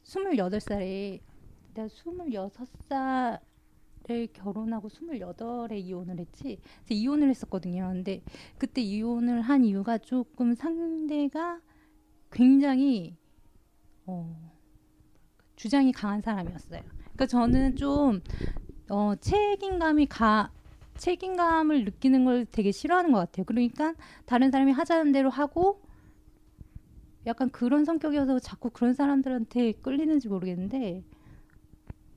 [0.05, 1.21] 28살에
[1.75, 3.41] 내가 26살
[4.11, 6.59] 에 결혼하고 28에 이혼을 했지.
[6.89, 7.91] 이혼을 했었거든요.
[7.93, 8.23] 근데
[8.57, 11.61] 그때 이혼을 한 이유가 조금 상대가
[12.33, 13.19] 굉장히
[14.07, 14.51] 어,
[15.57, 16.81] 주장이 강한 사람이었어요.
[16.81, 18.23] 그러니까 저는 좀
[18.89, 20.51] 어, 책임감이 가
[20.99, 23.45] 책임감을 느끼는 걸 되게 싫어하는 것 같아요.
[23.45, 23.95] 그러니까
[24.27, 25.81] 다른 사람이 하자는 대로 하고
[27.27, 31.05] 약간 그런 성격이어서 자꾸 그런 사람들한테 끌리는지 모르겠는데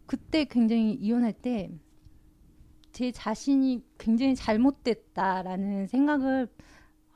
[0.06, 1.72] 그때 굉장히 이혼할 때
[2.92, 6.48] 제 자신이 굉장히 잘못됐다라는 생각을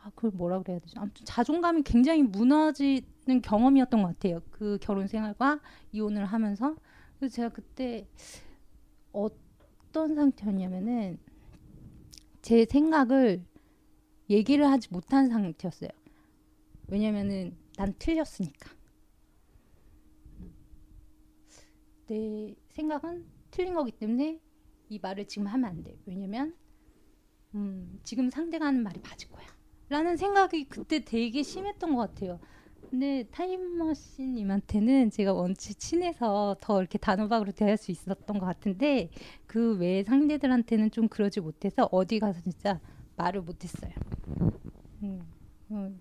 [0.02, 1.00] 아 그걸 뭐라 그래야 되죠?
[1.00, 4.42] 아무튼 자존감이 굉장히 무너지는 경험이었던 것 같아요.
[4.52, 5.60] 그 결혼 생활과
[5.92, 6.76] 이혼을 하면서
[7.20, 8.08] 그래서 제가 그때
[9.12, 11.18] 어떤 상태였냐면은
[12.46, 13.44] 제 생각을
[14.30, 15.90] 얘기를 하지 못한 상태였어요.
[16.88, 18.70] 왜냐면은 난 틀렸으니까.
[22.06, 24.40] 내 생각은 틀린 거기 때문에
[24.90, 25.98] 이 말을 지금 하면 안 돼.
[26.06, 26.56] 왜냐면
[27.56, 29.48] 음, 지금 상대가 하는 말이 맞을 거야.
[29.90, 32.40] 라는 생각이 그때 되게 심했던 것 같아요.
[32.96, 39.10] 근데 타임머신님한테는 제가 원체 친해서 더 이렇게 단호박으로 대할 수 있었던 것 같은데
[39.48, 42.80] 그 외 상대들한테는 좀 그러지 못해서 어디 가서 진짜
[43.18, 43.92] 말을 못했어요.
[45.04, 45.20] 음,
[45.72, 46.00] 음.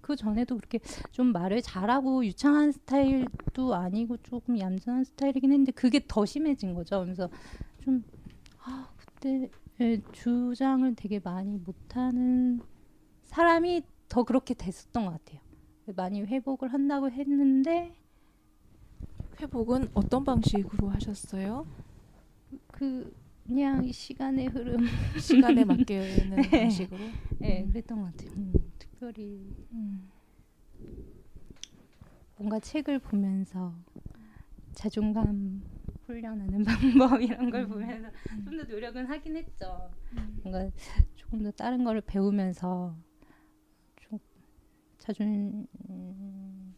[0.00, 0.80] 그 전에도 그렇게
[1.12, 6.98] 좀 말을 잘하고 유창한 스타일도 아니고 조금 얌전한 스타일이긴 했는데 그게 더 심해진 거죠.
[7.04, 7.30] 그래서
[7.78, 8.02] 좀
[8.64, 9.48] 아, 그때
[9.80, 12.60] 예, 주장을 되게 많이 못하는
[13.26, 15.40] 사람이 더 그렇게 됐었던 것 같아요.
[15.86, 17.94] 많이 회복을 한다고 했는데
[19.40, 21.66] 회복은 어떤 방식으로 하셨어요?
[22.68, 23.14] 그
[23.46, 24.86] 그냥 시간의 흐름,
[25.18, 26.50] 시간에 맡기는 네.
[26.50, 27.00] 방식으로?
[27.42, 28.30] 예, 그랬던 것 같아요.
[28.36, 30.08] 음, 특별히 음.
[32.36, 33.74] 뭔가 책을 보면서
[34.72, 35.62] 자존감
[36.06, 37.68] 훈련하는 방법 이런 걸 음.
[37.68, 38.08] 보면서
[38.44, 39.90] 좀 더 노력은 하긴 했죠.
[40.12, 40.40] 음.
[40.42, 40.70] 뭔가
[41.16, 43.09] 조금 더 다른 거를 배우면서 좀
[45.10, 46.74] 자존 음,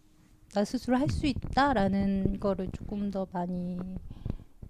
[0.54, 3.78] 나 스스로 할 수 있다라는 거를 조금 더 많이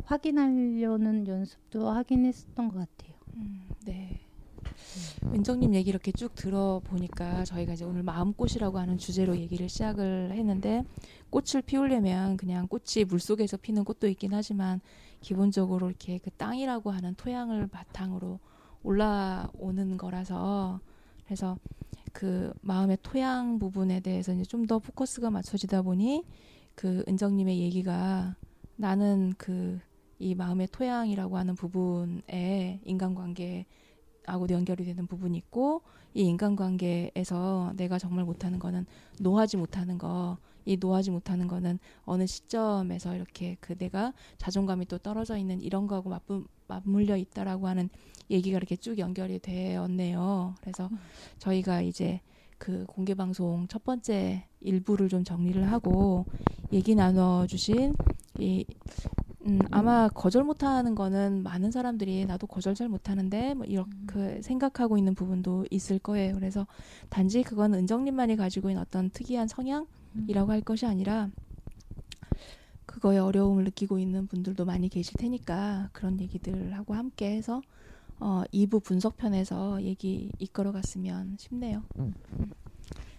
[0.05, 3.15] 확인하려는 연습도 하긴 했었던 것 같아요.
[3.37, 4.21] 음, 네.
[5.33, 10.85] 은정님 얘기 이렇게 쭉 들어보니까 저희가 이제 오늘 마음꽃이라고 하는 주제로 얘기를 시작을 했는데
[11.31, 14.81] 꽃을 피우려면 그냥 꽃이 물 속에서 피는 꽃도 있긴 하지만
[15.21, 18.41] 기본적으로 이렇게 그 땅이라고 하는 토양을 바탕으로
[18.83, 20.81] 올라오는 거라서
[21.25, 21.57] 그래서
[22.13, 26.25] 그 마음의 토양 부분에 대해서 이제 좀 더 포커스가 맞춰지다 보니
[26.75, 28.37] 그 은정님의 얘기가
[28.77, 29.81] 나는 그
[30.23, 33.67] 이 마음의 토양이라고 하는 부분에 인간관계
[34.25, 35.83] 하고도 연결이 되는 부분이 있고
[36.15, 38.87] 이 인간관계에서 내가 정말 못하는 거는
[39.19, 40.39] 노하지 못하는 거.
[40.65, 46.09] 이 노하지 못하는 거는 어느 시점에서 이렇게 그 내가 자존감이 또 떨어져 있는 이런 거하고
[46.09, 47.91] 맞부, 맞물려 있다라고 하는
[48.31, 50.55] 얘기가 이렇게 쭉 연결이 되었네요.
[50.61, 50.89] 그래서
[51.39, 52.21] 저희가 이제
[52.59, 56.27] 그 공개 방송 첫 번째 일부를 좀 정리를 하고
[56.73, 57.95] 얘기 나눠 주신
[58.39, 58.65] 이
[59.47, 65.15] 음, 아마 거절 못하는 거는 많은 사람들이 나도 거절 잘 못하는데 뭐 이렇게 생각하고 있는
[65.17, 66.35] 부분도 있을 거예요.
[66.35, 66.67] 그래서
[67.09, 71.29] 단지 그건 은정님만이 가지고 있는 어떤 특이한 성향이라고 할 것이 아니라
[72.87, 77.63] 그거에 어려움을 느끼고 있는 분들도 많이 계실 테니까 그런 얘기들하고 함께 해서
[78.25, 81.83] 어, 2부 분석편에서 얘기 이끌어갔으면 싶네요.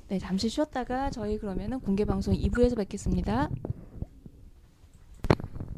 [0.07, 3.49] 네, 잠시 쉬었다가 저희 그러면은 공개 방송 2부에서 뵙겠습니다.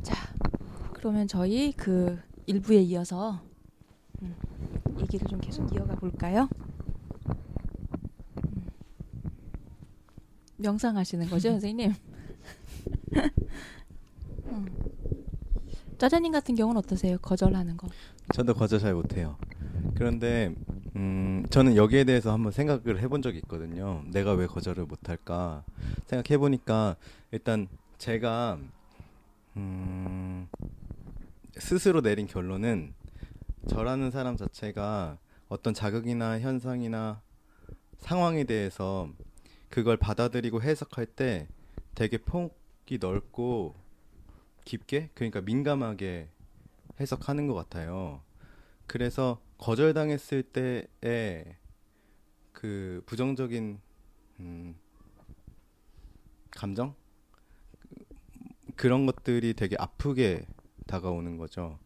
[0.03, 0.15] 자,
[0.93, 3.41] 그러면 저희 그 1부에 이어서
[4.21, 4.35] 음,
[4.99, 6.47] 얘기를 좀 계속 이어가 볼까요?
[8.45, 8.69] 음.
[10.57, 11.95] 명상하시는 거죠, 선생님?
[14.45, 14.67] 음.
[15.97, 17.17] 짜자님 같은 경우는 어떠세요?
[17.17, 17.87] 거절하는 거.
[18.35, 19.37] 저도 거절 잘 못해요.
[19.95, 20.53] 그런데
[20.97, 24.03] 음, 저는 여기에 대해서 한번 생각을 해본 적이 있거든요.
[24.07, 25.63] 내가 왜 거절을 못할까
[26.07, 26.97] 생각해 보니까
[27.31, 28.59] 일단 제가
[29.55, 30.49] 음,
[31.53, 32.93] 스스로 내린 결론은
[33.69, 35.17] 저라는 사람 자체가
[35.47, 37.21] 어떤 자극이나 현상이나
[37.99, 39.07] 상황에 대해서
[39.69, 41.47] 그걸 받아들이고 해석할 때
[41.95, 43.75] 되게 폭이 넓고
[44.65, 46.27] 깊게 그러니까 민감하게
[46.99, 48.24] 해석하는 것 같아요.
[48.87, 51.55] 그래서 거절당했을 때의
[52.51, 53.79] 그 부정적인
[54.39, 54.75] 음,
[56.51, 56.95] 감정
[58.75, 60.45] 그런 것들이 되게 아프게
[60.87, 61.79] 다가오는 거죠.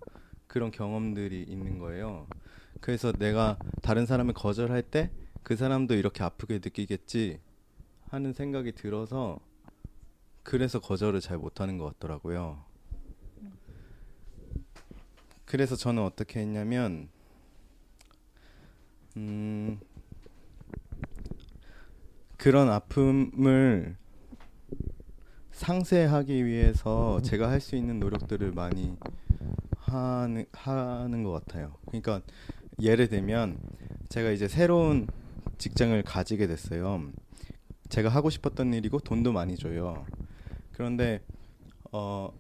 [0.48, 2.28] 그런 경험들이 있는 거예요.
[2.82, 5.12] 그래서 내가 다른 사람을 거절할 때
[5.50, 7.40] 그 사람도 이렇게 아프게 느끼겠지
[8.10, 9.40] 하는 생각이 들어서
[10.44, 12.64] 그래서 거절을 잘 못하는 것 같더라고요.
[15.50, 17.10] 그래서 저는 어떻게 했냐면
[19.18, 19.80] 음,
[22.38, 23.98] 그런 아픔을
[25.52, 28.96] 상쇄하기 위해서 제가 할 수 있는 노력들을 많이
[29.80, 31.74] 하는 하는 것 같아요.
[31.88, 32.22] 그러니까
[32.80, 33.58] 예를 들면
[34.08, 35.08] 제가 이제 새로운
[35.58, 37.12] 직장을 가지게 됐어요.
[37.90, 40.06] 제가 하고 싶었던 일이고 돈도 많이 줘요.
[40.74, 41.22] 그런데
[41.92, 42.32] 어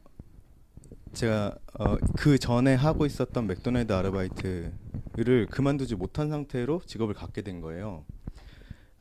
[1.14, 8.05] 제가 어, 그 전에 하고 있었던 맥도날드 아르바이트를 그만두지 못한 상태로 직업을 갖게 된 거예요.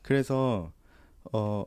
[0.01, 0.71] 그래서
[1.31, 1.65] 어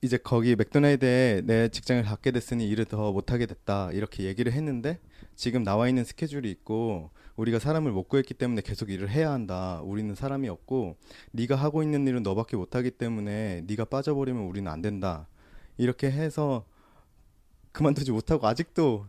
[0.00, 4.98] 이제 거기 맥도날드에 내 직장을 갖게 됐으니 일을 더 못하게 됐다 이렇게 얘기를 했는데
[5.36, 9.80] 지금 나와 있는 스케줄이 있고 우리가 사람을 못 구했기 때문에 계속 일을 해야 한다.
[9.84, 10.96] 우리는 사람이 없고
[11.30, 15.28] 네가 하고 있는 일은 너밖에 못하기 때문에 네가 빠져버리면 우리는 안 된다.
[15.78, 16.64] 이렇게 해서
[17.70, 19.06] 그만두지 못하고 아직도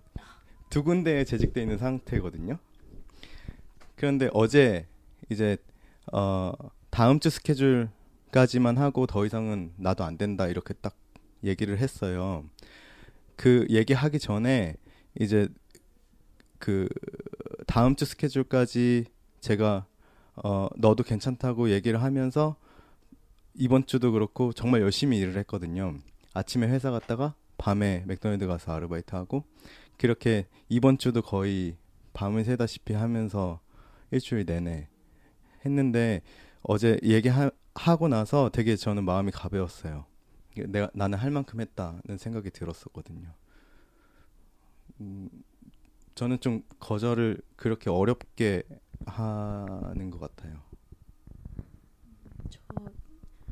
[0.73, 2.57] 두 군데에 재직돼 있는 상태거든요.
[3.95, 4.87] 그런데 어제
[5.29, 5.55] 이제
[6.11, 6.51] 어
[6.89, 10.95] 다음 주 스케줄까지만 하고 더 이상은 나도 안 된다 이렇게 딱
[11.43, 12.43] 얘기를 했어요.
[13.35, 14.75] 그 얘기하기 전에
[15.19, 15.47] 이제
[16.57, 16.89] 그
[17.67, 19.05] 다음 주 스케줄까지
[19.41, 19.85] 제가
[20.37, 22.55] 어 너도 괜찮다고 얘기를 하면서
[23.53, 25.99] 이번 주도 그렇고 정말 열심히 일을 했거든요.
[26.33, 29.43] 아침에 회사 갔다가 밤에 맥도날드 가서 아르바이트 하고
[30.03, 31.77] 그렇게 이번 주도 거의
[32.11, 33.61] 밤을 새다시피 하면서
[34.11, 34.89] 일주일 내내
[35.65, 36.21] 했는데
[36.61, 40.05] 어제 얘기하고 나서 되게 저는 마음이 가벼웠어요.
[40.67, 43.33] 내가 나는 할 만큼 했다는 생각이 들었었거든요.
[44.99, 45.29] 음,
[46.15, 48.63] 저는 좀 거절을 그렇게 어렵게
[49.05, 50.61] 하는 것 같아요.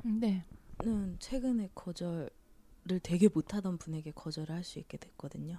[0.03, 0.43] 네.
[0.83, 2.29] 저는 최근에 거절을
[3.03, 5.57] 되게 못하던 분에게 거절을 할 수 있게 됐거든요.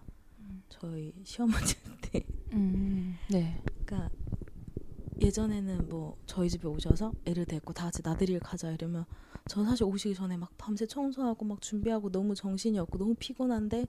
[0.63, 0.67] 음.
[0.69, 2.25] 저희 시어머니한테.
[2.53, 3.63] 음, 네.
[3.85, 4.11] 그러니까
[5.21, 9.05] 예전에는 뭐 저희 집에 오셔서 애를 데리고 다 같이 나들이를 가자 이러면
[9.49, 13.87] 전 사실 오시기 전에 막 밤새 청소하고 막 준비하고 너무 정신이 없고 너무 피곤한데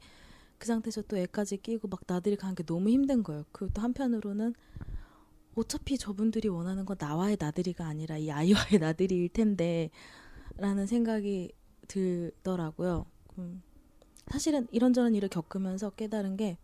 [0.58, 3.44] 그 상태에서 또 애까지 끼고 막 나들이 가는 게 너무 힘든 거예요.
[3.52, 4.54] 그리고 또 한편으로는
[5.56, 9.90] 어차피 저분들이 원하는 건 나와의 나들이가 아니라 이 아이와의 나들이일 텐데
[10.58, 11.52] 라는 생각이
[11.88, 13.06] 들더라고요.
[13.38, 13.62] 음,
[14.28, 16.58] 사실은 이런저런 일을 겪으면서 깨달은 게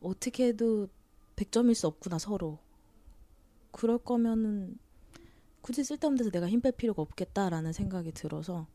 [0.00, 0.88] 어떻게 해도
[1.36, 2.58] 100점일 수 없구나 서로.
[3.72, 4.78] 그럴 거면은
[5.60, 8.66] 굳이 쓸데없는 데서 내가 힘 뺄 필요가 없겠다라는 생각이 들어서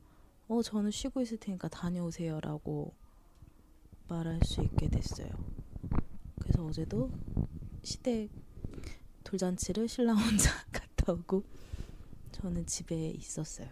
[0.48, 2.94] 어 저는 쉬고 있을 테니까 다녀오세요라고
[4.08, 5.30] 말할 수 있게 됐어요.
[6.42, 7.10] 그래서 어제도
[7.84, 8.30] 시댁
[9.24, 11.44] 돌잔치를 신랑 혼자 갔다 오고
[12.34, 13.70] 저는 집에 있었어요.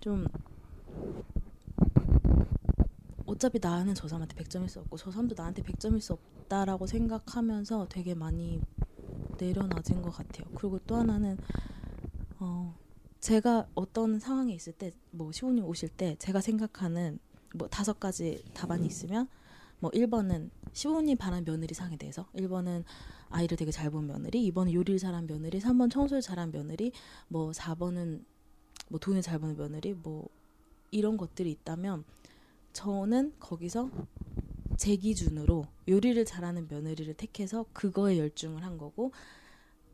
[0.00, 0.26] 좀
[3.26, 8.14] 어차피 나는 저 사람한테 100점일 수 없고 저 사람도 나한테 100점일 수 없다라고 생각하면서 되게
[8.14, 8.60] 많이
[9.38, 10.46] 내려놔진 것 같아요.
[10.54, 11.36] 그리고 또 하나는
[12.38, 12.74] 어
[13.20, 17.18] 제가 어떤 상황에 있을 때 뭐 시호님 오실 때 제가 생각하는
[17.54, 19.28] 뭐 다섯 가지 답안이 있으면
[19.80, 22.84] 뭐 1번은 시부모님 바라는 며느리 상에 대해서 1번은
[23.30, 26.92] 아이를 되게 잘 본 며느리 2번은 요리를 잘한 며느리 3번 청소를 잘한 며느리
[27.28, 28.24] 뭐 4번은
[28.88, 30.28] 뭐 돈을 잘 버는 며느리 뭐
[30.90, 32.04] 이런 것들이 있다면
[32.76, 33.88] 저는 거기서
[34.76, 39.12] 제 기준으로 요리를 잘하는 며느리를 택해서 그거에 열중을 한 거고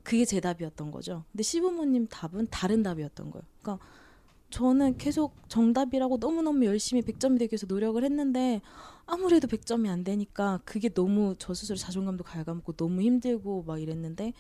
[0.02, 1.24] 그게 제 답이었던 거죠.
[1.30, 3.44] 근데 시부모님 답은 다른 답이었던 거예요.
[3.60, 3.86] 그러니까
[4.50, 8.60] 저는 계속 정답이라고 너무너무 열심히 100점이 되기 위해서 노력을 했는데
[9.06, 14.32] 아무래도 100점이 안 되니까 그게 너무 저 스스로 자존감도 갉아먹고 너무 힘들고 막 이랬는데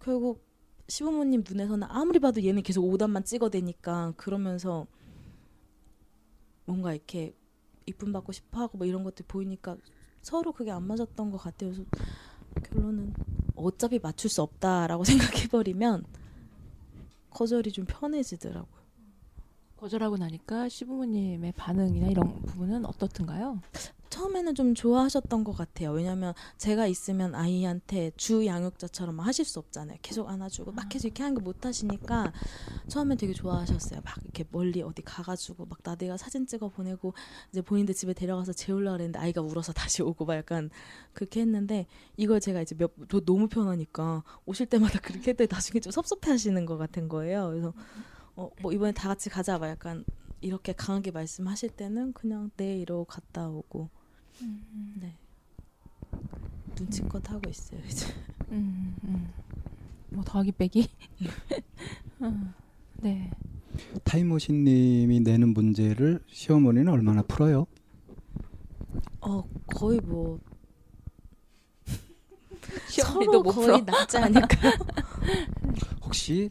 [0.00, 0.42] 결국
[0.88, 4.86] 시부모님 눈에서는 아무리 봐도 얘는 계속 오답만 찍어대니까 그러면서
[6.64, 7.34] 뭔가 이렇게
[7.88, 9.76] 이쁨 받고 싶어 하고 뭐 이런 것들 보이니까
[10.22, 11.70] 서로 그게 안 맞았던 것 같아요.
[11.70, 11.84] 그래서
[12.64, 13.14] 결론은
[13.54, 16.04] 어차피 맞출 수 없다라고 생각해버리면
[17.30, 18.77] 거절이 좀 편해지더라고요.
[19.78, 23.60] 거절하고 나니까 시부모님의 반응이나 이런 부분은 어떻던가요?
[24.10, 25.92] 처음에는 좀 좋아하셨던 것 같아요.
[25.92, 29.98] 왜냐하면 제가 있으면 아이한테 주 양육자처럼 하실 수 없잖아요.
[30.02, 32.32] 계속 안아주고 막 계속 이렇게 하는 거 못 하시니까
[32.88, 34.00] 처음엔 되게 좋아하셨어요.
[34.04, 37.14] 막 이렇게 멀리 어디 가가지고 막 나대가 사진 찍어 보내고
[37.52, 40.70] 이제 본인들 집에 데려가서 재우려 그랬는데 아이가 울어서 다시 오고 막 약간
[41.12, 46.66] 그렇게 했는데 이걸 제가 이제 몇저 너무 편하니까 오실 때마다 그렇게 했더니 나중에 좀 섭섭해하시는
[46.66, 47.48] 것 같은 거예요.
[47.50, 47.72] 그래서
[48.38, 50.04] 어 뭐 이번에 다 같이 가자 막 약간
[50.40, 53.90] 이렇게 강하게 말씀하실 때는 그냥 네 이러고 갔다 오고
[55.00, 55.16] 네
[56.78, 58.06] 눈치껏 하고 있어요 이제
[58.52, 59.28] 음, 음.
[60.10, 60.88] 뭐 더하기 빼기.
[62.22, 62.54] 음,
[63.02, 63.30] 네.
[64.04, 67.66] 타임머신님이 내는 문제를 시어머니는 얼마나 풀어요?
[69.20, 70.40] 어 거의 뭐
[72.88, 73.82] 시어머니도 서로 못 거의.
[73.82, 74.72] 낫지 않을까요?
[76.02, 76.50] 혹시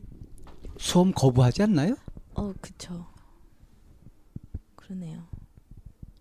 [0.79, 1.95] 수험 거부하지 않나요?
[2.35, 3.05] 어 그쵸
[4.75, 5.25] 그러네요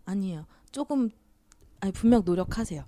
[0.06, 1.10] 아니에요 조금
[1.80, 2.84] 아니 분명 노력하세요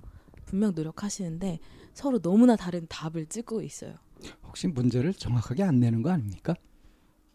[0.47, 1.59] 분명 노력하시는데
[1.93, 3.97] 서로 너무나 다른 답을 찍고 있어요
[4.45, 6.55] 혹시 문제를 정확하게 안 내는 거 아닙니까?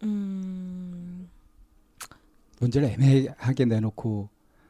[0.03, 1.29] 음
[2.59, 4.29] 문제를 애매하게 내놓고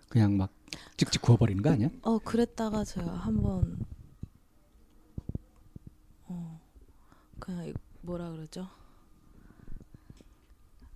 [0.09, 0.51] 그냥 막
[0.97, 1.89] 찍찍 구워버리는 거 아니야?
[2.01, 3.79] 어 그랬다가 제가 한번
[6.27, 6.59] 어
[7.39, 8.67] 그냥 이- 뭐라 그러죠?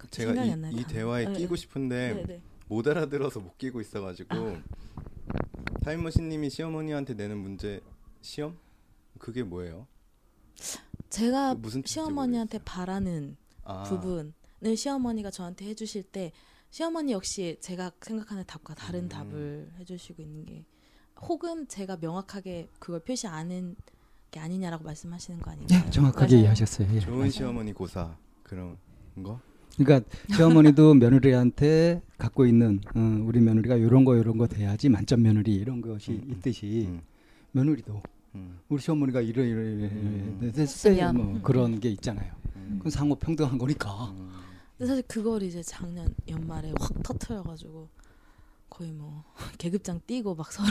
[0.10, 0.72] 제가 이.
[0.72, 1.62] 이 대화에 네, 끼고 네.
[1.62, 2.42] 싶은데 네네.
[2.68, 4.58] 못 알아들어서 못 끼고 있어가지고
[5.84, 7.82] 타임머신님이 시어머니한테 내는 문제
[8.22, 8.58] 시험
[9.20, 9.88] 그게 뭐예요?
[11.10, 12.66] 제가 무슨 뜻인지 시어머니한테 모르겠어요.
[12.66, 16.32] 바라는 아, 부분을 시어머니가 저한테 해주실 때
[16.70, 19.10] 시어머니 역시 제가 생각하는 답과 다른 음.
[19.10, 20.66] 답을 해주시고 있는 게
[21.22, 23.76] 혹은 제가 명확하게 그걸 표시 않은
[24.30, 25.84] 게 아니냐라고 말씀하시는 거 아닌가요?
[25.84, 26.40] 네, 정확하게 맞아요.
[26.42, 26.94] 이해하셨어요.
[26.96, 27.00] 예.
[27.00, 28.78] 좋은 시어머니 고사 그런
[29.24, 29.40] 거?
[29.78, 35.54] 그러니까 시어머니도 며느리한테 갖고 있는 어, 우리 며느리가 이런 거 이런 거 돼야지 만점 며느리
[35.56, 36.32] 이런 것이 음, 음.
[36.32, 37.02] 있듯이 음,
[37.52, 38.02] 며느리도
[38.36, 39.26] 음, 우리 시어머니가 음.
[39.26, 41.16] 이래 했으면.
[41.16, 42.34] 뭐 그런 게 있잖아요.
[42.56, 44.14] 음, 그건 상호 평등한 거니까.
[44.18, 44.32] 음.
[44.78, 47.88] 근데 사실 그걸 이제 작년 연말에 확 터트려가지고
[48.70, 49.24] 거의 뭐
[49.58, 50.70] 계급장 뛰고 막 서로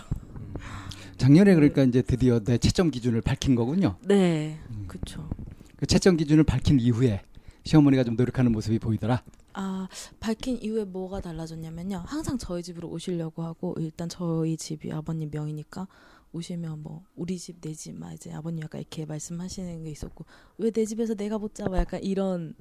[1.16, 3.96] 작년에 그러니까 이제 드디어 내 채점 기준을 밝힌 거군요.
[4.02, 4.84] 네 음.
[4.88, 5.28] 그쵸
[5.76, 7.22] 그 채점 기준을 밝힌 이후에
[7.66, 9.22] 시어머니가 좀 노력하는 모습이 보이더라.
[9.54, 9.88] 아
[10.20, 15.88] 밝힌 이후에 뭐가 달라졌냐면요 항상 저희 집으로 오시려고 하고 일단 저희 집이 아버님 명이니까
[16.32, 20.24] 오시면 뭐 우리 집 내 집 막 이제 아버님 약간 이렇게 말씀하시는 게 있었고
[20.58, 22.54] 왜 내 집에서 내가 못 잡아 약간 이런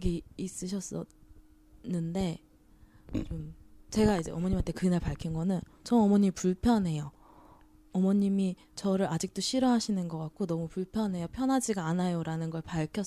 [0.00, 2.38] 게 있으셨었는데
[3.26, 3.54] 좀
[3.90, 7.10] 제가 이제 어머님한테 그날 밝힌 거는 저 어머니 불편해요.
[7.92, 11.28] 어머님이 저를 아직도 싫어하시는 것 같고 너무 불편해요.
[11.32, 13.04] 편하지가 않아요라는 걸 밝혔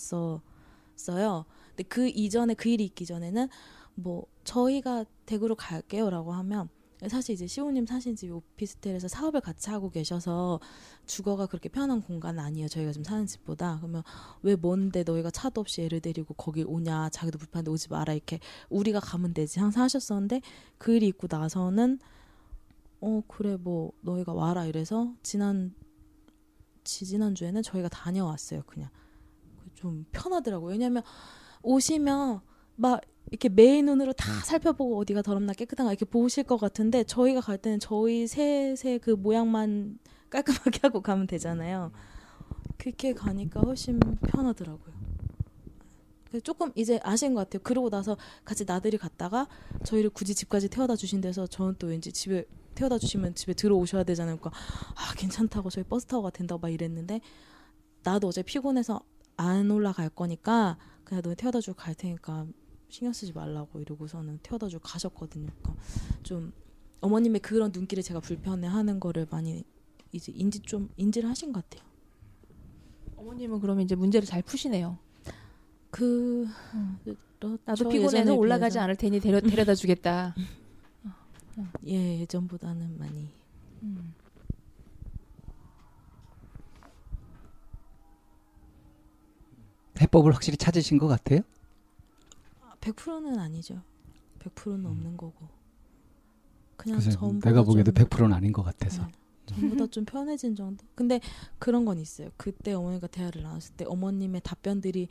[1.00, 1.46] 었어요.
[1.70, 3.48] 근데 그 이전에 그 일이 있기 전에는
[3.96, 6.70] 뭐 저희가 대구로 갈게요라고 하면
[7.08, 10.60] 사실 이제 시호님 사신 집이 오피스텔에서 사업을 같이 하고 계셔서
[11.06, 12.68] 주거가 그렇게 편한 공간은 아니에요.
[12.68, 14.04] 저희가 지금 사는 집보다 그러면
[14.42, 18.40] 왜 뭔데 너희가 차도 없이 애를 데리고 거기 오냐 자기도 불편한데 오지 마라 이렇게
[18.70, 20.42] 우리가 가면 되지 항상 하셨었는데
[20.78, 22.00] 그 일이 있고 나서는
[23.00, 25.74] 어 그래 뭐 너희가 와라 이래서 지난
[26.84, 28.90] 지지난 주에는 저희가 다녀왔어요 그냥
[29.80, 31.04] 좀 편하더라고요 왜냐면
[31.64, 32.42] 오시면
[32.76, 33.02] 막
[33.32, 37.80] 이렇게 매의 눈으로 다 살펴보고 어디가 더럽나 깨끗한가 이렇게 보실 것 같은데 저희가 갈 때는
[37.80, 40.00] 저희 셋의 그 모양만
[40.30, 41.92] 깔끔하게 하고 가면 되잖아요.
[42.78, 45.00] 그렇게 가니까 훨씬 편하더라고요.
[46.44, 47.62] 조금 이제 아신 것 같아요.
[47.64, 48.16] 그러고 나서
[48.46, 49.48] 같이 나들이 갔다가
[49.84, 54.38] 저희를 굳이 집까지 태워다 주신 데서 저는 또 왠지 집에 태워다 주시면 집에 들어오셔야 되잖아요.
[54.38, 54.60] 그러니까
[54.96, 57.22] 아 괜찮다고 저희 버스 타고 가 된다고 막 이랬는데
[58.04, 59.02] 나도 어제 피곤해서
[59.40, 62.46] 안 올라갈 거니까 그냥 너 태워다 주고 갈 테니까
[62.90, 65.48] 신경 쓰지 말라고 이러고서는 태워다 주고 가셨거든요.
[65.62, 65.84] 그러니까
[66.24, 66.52] 좀
[67.00, 69.64] 어머님의 그런 눈길을 제가 불편해하는 거를 많이
[70.12, 71.88] 이제 인지 좀 인지를 하신 것 같아요.
[73.16, 74.98] 어머님은 그러면 이제 문제를 잘 푸시네요.
[75.90, 76.46] 그
[77.40, 78.84] 나도 저 피곤해서 올라가지 비해서.
[78.84, 80.36] 않을 테니 데려, 데려다 주겠다.
[81.88, 83.30] 예 예전보다는 많이
[83.84, 84.14] 음.
[90.02, 91.42] 해법을 확실히 찾으신 것 같아요.
[92.82, 93.82] 100%는 아니죠.
[94.40, 95.48] 100%는 없는 거고
[96.78, 99.06] 그냥 전보다 내가 보기에도 좀- 100%는 아닌 것 같아서.
[99.06, 99.12] 네.
[99.48, 100.86] 전보다 좀 편해진 정도.
[100.96, 101.20] 근데
[101.58, 102.30] 그런 건 있어요.
[102.38, 105.10] 그때 어머니가 대화를 나눴을 때 어머님의 답변들이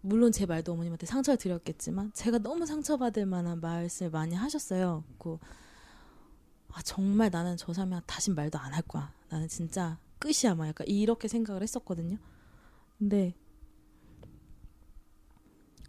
[0.00, 5.04] 물론 제 말도 어머님한테 상처를 드렸겠지만 제가 너무 상처받을 만한 말씀을 많이 하셨어요.
[5.18, 5.38] 그
[6.72, 9.12] 아, 정말 나는 저 사람이랑 다신 말도 안 할 거야.
[9.28, 10.54] 나는 진짜 끝이야.
[10.56, 12.16] 막 약간 이렇게 생각을 했었거든요.
[12.98, 13.34] 근데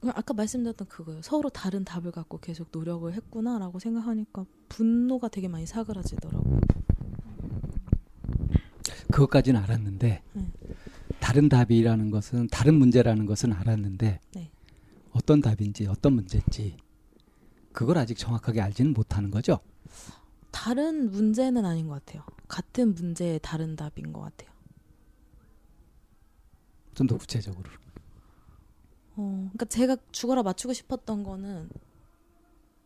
[0.09, 1.21] 아까 말씀드렸던 그거예요.
[1.21, 6.59] 서로 다른 답을 갖고 계속 노력을 했구나라고 생각하니까 분노가 되게 많이 사그라지더라고요.
[9.11, 10.51] 그것까지는 알았는데 네.
[11.19, 14.51] 다른 답이라는 것은 다른 문제라는 것은 알았는데 네.
[15.11, 16.77] 어떤 답인지 어떤 문제인지
[17.73, 19.59] 그걸 아직 정확하게 알지는 못하는 거죠.
[20.51, 22.23] 다른 문제는 아닌 것 같아요.
[22.47, 24.49] 같은 문제의 다른 답인 것 같아요.
[26.95, 27.69] 좀 더 구체적으로.
[29.21, 31.69] 어, 그러니까 제가 죽어라 맞추고 싶었던 거는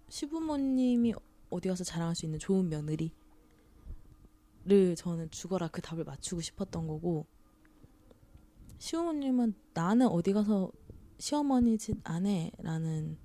[0.10, 1.14] 시부모님이
[1.50, 3.12] 어디 가서 자랑할 수 있는 좋은 며느리를
[4.98, 7.26] 저는 죽어라 그 답을 맞추고 싶었던 거고
[8.80, 10.72] 시부모님은 나는 어디 가서
[11.18, 13.18] 시어머니 집 안 해라는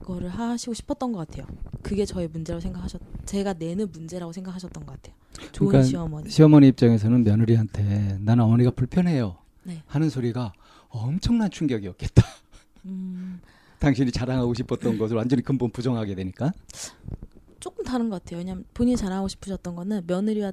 [0.00, 1.46] 거를 하시고 싶었던 것 같아요.
[1.82, 5.14] 그게 저의 문제라고 생각하셨, 제가 내는 문제라고 생각하셨던 것 같아요.
[5.52, 6.30] 좋은 그러니까 시어머니.
[6.30, 9.82] 시어머니 입장에서는 며느리한테 나는 어머니가 불편해요 네.
[9.86, 10.52] 하는 소리가
[10.88, 12.22] 엄청난 충격이었겠다.
[12.86, 13.40] 음,
[13.78, 16.52] 당신이 자랑하고 싶었던 것을 완전히 근본 부정하게 되니까.
[17.60, 18.38] 조금 다른 것 같아요.
[18.38, 20.52] 왜냐면 본인이 자랑하고 싶으셨던 거는 며느리와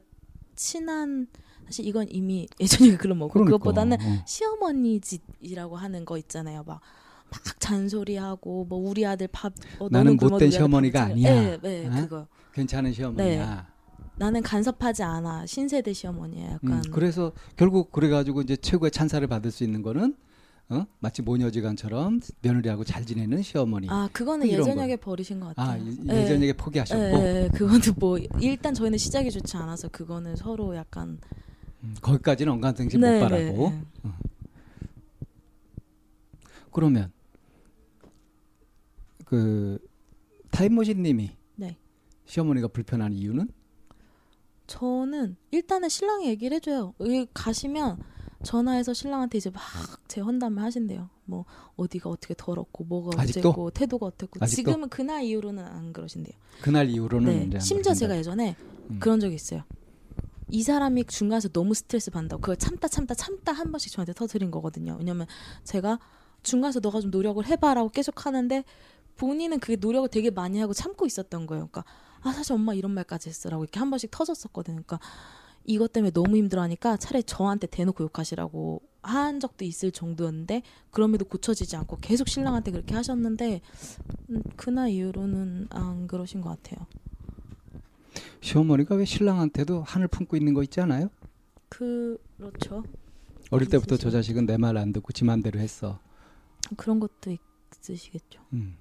[0.56, 1.28] 친한
[1.66, 3.58] 사실 이건 이미 예전에 글로 먹고 그러니까.
[3.58, 4.24] 그것보다는 어.
[4.26, 6.64] 시어머니 집이라고 하는 거 있잖아요.
[6.64, 6.82] 막,
[7.30, 11.34] 막 잔소리하고 뭐 우리 아들 밥 어, 나는 못된 시어머니가 밥 아니야.
[11.34, 11.92] 네, 네, 어?
[12.02, 12.28] 그거.
[12.54, 13.68] 괜찮은 시어머니야.
[14.18, 15.46] 나는 간섭하지 않아.
[15.46, 16.52] 신세대 시어머니야.
[16.54, 20.16] 약간 음, 그래서 결국 그래가지고 이제 최고의 찬사를 받을 수 있는 거는
[20.70, 20.86] 어?
[21.00, 23.88] 마치 모녀지간처럼 며느리하고 잘 지내는 시어머니.
[23.90, 25.70] 아 그거는 이런 예전역에 버리신 것 같아요.
[25.82, 26.22] 아, 예- 네.
[26.24, 31.20] 예전에 포기하셨고 예, 예, 그거는 뭐 일단 저희는 시작이 좋지 않아서 그거는 서로 약간
[31.84, 33.70] 음, 거기까지는 언간생심 네, 못 네, 바라고.
[33.70, 33.82] 네.
[36.72, 37.12] 그러면
[39.24, 39.78] 그
[40.52, 41.78] 타임머신님이 네.
[42.26, 43.50] 시어머니가 불편한 이유는
[44.68, 46.96] 저는 일단은 신랑이 얘기를 해줘요.
[47.00, 48.00] 여기 가시면
[48.46, 49.62] 전화해서 신랑한테 이제 막
[50.16, 51.10] 제 헌담을 하신대요.
[51.26, 51.44] 뭐
[51.76, 53.50] 어디가 어떻게 더럽고 뭐가 아직도?
[53.50, 54.56] 어쨌고 태도가 어땠고 아직도?
[54.72, 56.34] 지금은 그날 이후로는 안 그러신대요.
[56.62, 57.60] 그날 이후로는 네.
[57.60, 57.94] 심지어.
[57.94, 58.56] 제가 예전에
[58.92, 59.00] 음.
[59.02, 59.64] 그런 적이 있어요.
[60.50, 64.96] 이 사람이 중간에서 너무 스트레스 받는다고 그걸 참다 참다 참다 한 번씩 저한테 터뜨린 거거든요.
[64.98, 65.28] 왜냐면
[65.66, 66.00] 제가
[66.44, 68.64] 중간에서 너가 좀 노력을 해봐라고 계속 하는데
[69.18, 71.68] 본인은 그게 노력을 되게 많이 하고 참고 있었던 거예요.
[71.68, 71.84] 그러니까
[72.22, 74.82] 아 사실 엄마 이런 말까지 했어라고 이렇게 한 번씩 터졌었거든요.
[74.86, 75.00] 그러니까
[75.66, 81.98] 이것 때문에 너무 힘들어하니까 차라리 저한테 대놓고 욕하시라고 한 적도 있을 정도였는데 그럼에도 고쳐지지 않고
[82.02, 83.62] 계속 신랑한테 그렇게 하셨는데
[84.32, 86.86] 음, 그날 이후로는 안 그러신 것 같아요.
[88.42, 91.10] 시어머니가 왜 신랑한테도 한을 품고 있는 거 있지 않아요?
[91.70, 92.84] 그렇죠.
[93.52, 94.12] 어릴 때부터 저 있으시죠.
[94.12, 96.00] 자식은 내 말 안 듣고 지 맘대로 했어.
[96.78, 97.36] 그런 것도
[97.72, 98.42] 있으시겠죠.
[98.54, 98.76] 음.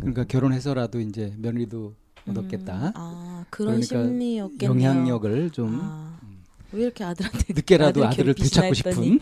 [0.00, 1.94] 그러니까 결혼해서라도 이제 며느리도
[2.28, 2.88] 얻었겠다.
[2.88, 4.70] 음, 아 그런 그러니까 심리였겠네요.
[4.70, 6.18] 영향력을 좀 아,
[6.72, 8.74] 왜 이렇게 아들한테 늦게라도 아들 아들을 되찾고.
[8.74, 9.20] 싶은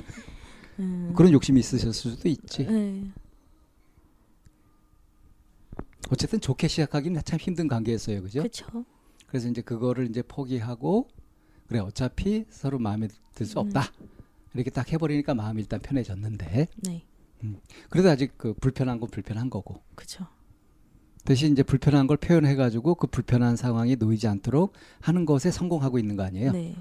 [0.80, 2.64] 음, 그런 욕심이 있으셨을 수도 있지.
[2.64, 3.04] 네.
[6.10, 8.40] 어쨌든 좋게 시작하기는 참 힘든 관계였어요, 그죠?
[8.40, 8.84] 그렇죠.
[9.26, 11.08] 그래서 이제 그거를 이제 포기하고
[11.66, 13.66] 그래 어차피 서로 마음에 들수 음.
[13.66, 13.90] 없다
[14.52, 17.04] 이렇게 딱 해버리니까 마음이 일단 편해졌는데 네,
[17.88, 20.26] 그래도 아직 그 불편한 건 불편한 거고 그렇죠.
[21.24, 26.16] 대신 이제 불편한 걸 표현해 가지고 그 불편한 상황이 놓이지 않도록 하는 것에 성공하고 있는
[26.16, 26.52] 거 아니에요?
[26.52, 26.76] 네,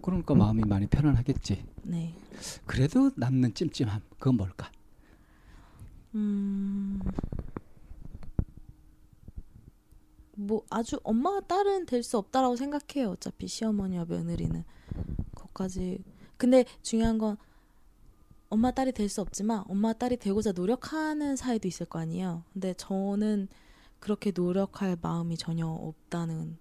[0.00, 1.64] 그러니까 마음이 많이 편안하겠지.
[1.84, 2.14] 네.
[2.66, 4.70] 그래도 남는 찜찜함 그건 뭘까?
[6.14, 7.00] 음,
[10.34, 13.10] 뭐 아주 엄마와 딸은 될 수 없다라고 생각해요.
[13.10, 14.64] 어차피 시어머니와 며느리는
[15.34, 16.02] 거기까지.
[16.36, 17.36] 근데 중요한 건
[18.52, 22.44] 엄마 딸이 될 수 없지만 엄마 딸이 되고자 노력하는 사이도 있을 거 아니에요.
[22.52, 23.48] 근데 저는
[23.98, 26.58] 그렇게 노력할 마음이 전혀 없다는.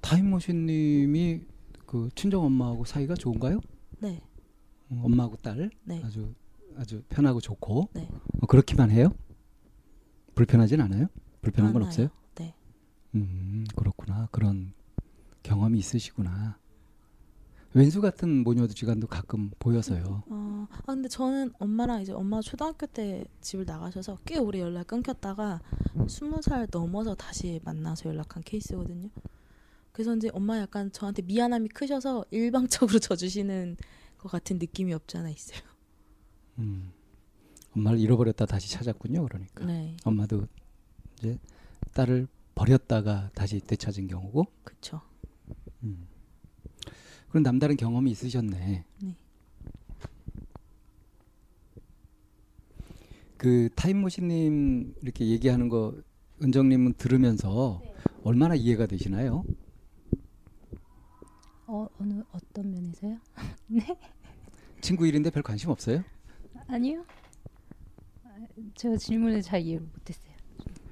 [0.00, 1.42] 타임머신 님이
[1.86, 3.60] 그 친정 엄마하고 사이가 좋은가요?
[4.00, 4.20] 네,
[4.90, 6.02] 음, 엄마하고 딸 네.
[6.04, 6.34] 아주
[6.76, 8.08] 아주 편하고 좋고 네.
[8.40, 9.10] 어, 그렇기만 해요?
[10.34, 11.06] 불편하진 않아요?
[11.42, 11.82] 불편한 건.
[11.84, 12.08] 없어요?
[12.36, 12.54] 네.
[13.14, 14.72] 음 그렇구나 그런
[15.44, 16.58] 경험이 있으시구나.
[17.74, 20.22] 왼수 같은 모녀지간도 가끔 보여서요.
[20.26, 25.60] 어, 아 근데 저는 엄마랑 이제 엄마 초등학교 때 집을 나가셔서 꽤 오래 연락 끊겼다가
[26.08, 29.10] 스무 살 넘어서 다시 만나서 연락한 케이스거든요.
[29.92, 33.76] 그래서 이제 엄마 약간 저한테 미안함이 크셔서 일방적으로 져주시는
[34.16, 35.60] 것 같은 느낌이 없지 않아 있어요.
[36.58, 36.90] 음,
[37.76, 39.24] 엄마를 잃어버렸다 다시 찾았군요.
[39.26, 40.46] 그러니까 네, 엄마도
[41.18, 41.38] 이제
[41.92, 44.46] 딸을 버렸다가 다시 되찾은 경우고.
[44.64, 45.00] 그쵸.
[45.82, 46.07] 음.
[47.28, 48.84] 그런 남다른 경험이 있으셨네.
[49.02, 49.14] 네.
[53.36, 55.94] 그 타임머신님 이렇게 얘기하는 거
[56.42, 57.80] 은정님은 들으면서
[58.24, 59.44] 얼마나 이해가 되시나요?
[61.66, 63.18] 어, 어느 어떤 면에서요?
[64.80, 66.02] 친구 일인데 별 관심 없어요?
[66.66, 67.04] 아니요.
[68.24, 68.30] 아,
[68.74, 70.28] 제가 질문을 잘 이해를 못했어요.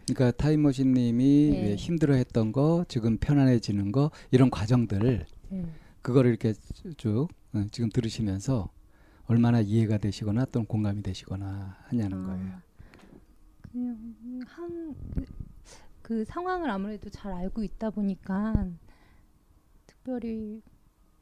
[0.07, 1.63] 그러니까 타임머신님이 네.
[1.63, 5.65] 왜 힘들어했던 거, 지금 편안해지는 거 이런 과정들 네.
[6.07, 6.55] 그거를 이렇게
[6.97, 8.71] 쭉 어, 지금 들으시면서
[9.27, 12.53] 얼마나 이해가 되시거나 또는 공감이 되시거나 하냐는 거예요.
[12.53, 12.63] 아,
[13.73, 14.15] 그냥
[14.47, 14.95] 한
[16.07, 18.71] 그 상황을 아무래도 잘 알고 있다 보니까
[19.89, 20.63] 특별히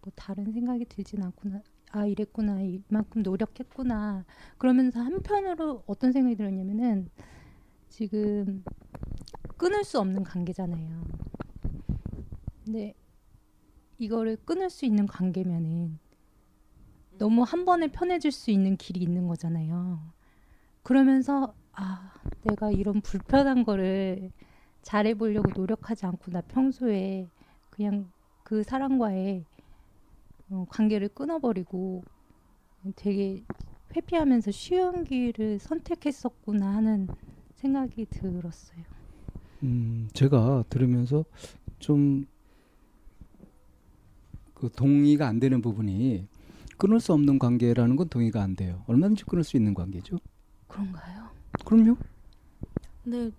[0.03, 1.63] 뭐 다른 생각이 들진 않구나.
[1.91, 4.27] 아 이랬구나 이만큼 노력했구나
[4.59, 7.09] 그러면서 한편으로 어떤 생각이 들었냐면은
[7.89, 8.63] 지금
[9.57, 11.03] 끊을 수 없는 관계잖아요.
[12.63, 12.93] 근데
[13.99, 15.99] 이거를 끊을 수 있는 관계면은
[17.19, 20.01] 너무 한 번에 편해질 수 있는 길이 있는 거잖아요.
[20.83, 24.31] 그러면서 아 내가 이런 불편한 거를
[24.83, 27.29] 잘해 보려고 노력하지 않고 나 평소에
[27.71, 28.11] 그냥
[28.43, 29.45] 그 사람과의
[30.51, 32.05] 어, 관계를 끊어버리고
[32.97, 33.45] 되게
[33.97, 37.09] 회피하면서 쉬운 길을 선택했었구나 하는
[37.55, 38.83] 생각이 들었어요.
[39.63, 41.25] 음, 제가 들으면서
[41.79, 42.27] 좀
[44.65, 46.27] 그 동의가 안 되는 부분이
[46.79, 48.83] 끊을 수 없는 관계라는 건 동의가 안 돼요.
[48.87, 50.19] 얼마든지 끊을 수 있는 관계죠.
[50.69, 51.29] 그런가요?
[51.67, 51.99] 그럼요.
[53.05, 53.31] 근데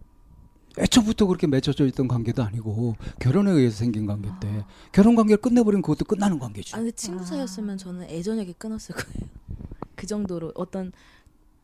[0.77, 6.37] 애초부터 그렇게 맺혀져 있던 관계도 아니고 결혼에 의해서 생긴 관계인데 결혼 관계를 끝내버리면 그것도 끝나는
[6.37, 6.77] 관계죠.
[6.77, 7.25] 아 근데 친구 아.
[7.25, 9.27] 사이였으면 저는 애저녁에 끊었을 거예요.
[9.95, 10.91] 그 정도로 어떤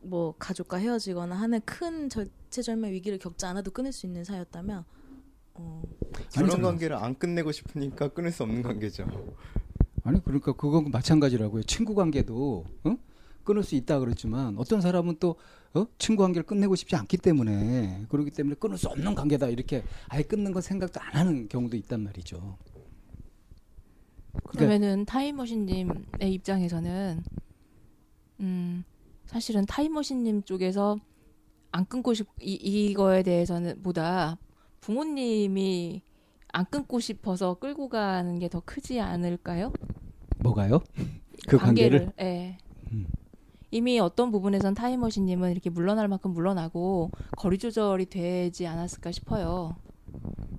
[0.00, 4.84] 뭐 가족과 헤어지거나 하는 큰 절체절명 위기를 겪지 않아도 끊을 수 있는 사이였다면
[5.54, 5.82] 어,
[6.32, 6.62] 그런 아니잖아.
[6.68, 9.06] 관계를 안 끝내고 싶으니까 끊을 수 없는 관계죠.
[10.04, 11.62] 아니 그러니까 그건 마찬가지라고요.
[11.64, 12.96] 친구 관계도 어?
[13.44, 15.36] 끊을 수 있다 그랬지만 어떤 사람은 또
[15.74, 15.86] 어?
[15.98, 20.52] 친구 관계를 끝내고 싶지 않기 때문에 그렇기 때문에 끊을 수 없는 관계다 이렇게 아예 끊는
[20.52, 22.58] 건 생각도 안 하는 경우도 있단 말이죠.
[24.32, 27.22] 그러니까 그러면은 타임머신님의 입장에서는
[28.40, 28.84] 음
[29.26, 30.98] 사실은 타임머신님 쪽에서
[31.70, 34.38] 안 끊고 싶 이, 이거에 대해서는 보다
[34.82, 36.02] 부모님이
[36.52, 39.72] 안 끊고 싶어서 끌고 가는 게 더 크지 않을까요?
[40.40, 40.80] 뭐가요?
[41.48, 42.58] 그 관계를 예.
[42.92, 43.06] 음.
[43.70, 49.76] 이미 어떤 부분에선 타임머신님은 이렇게 물러날 만큼 물러나고 거리 조절이 되지 않았을까 싶어요.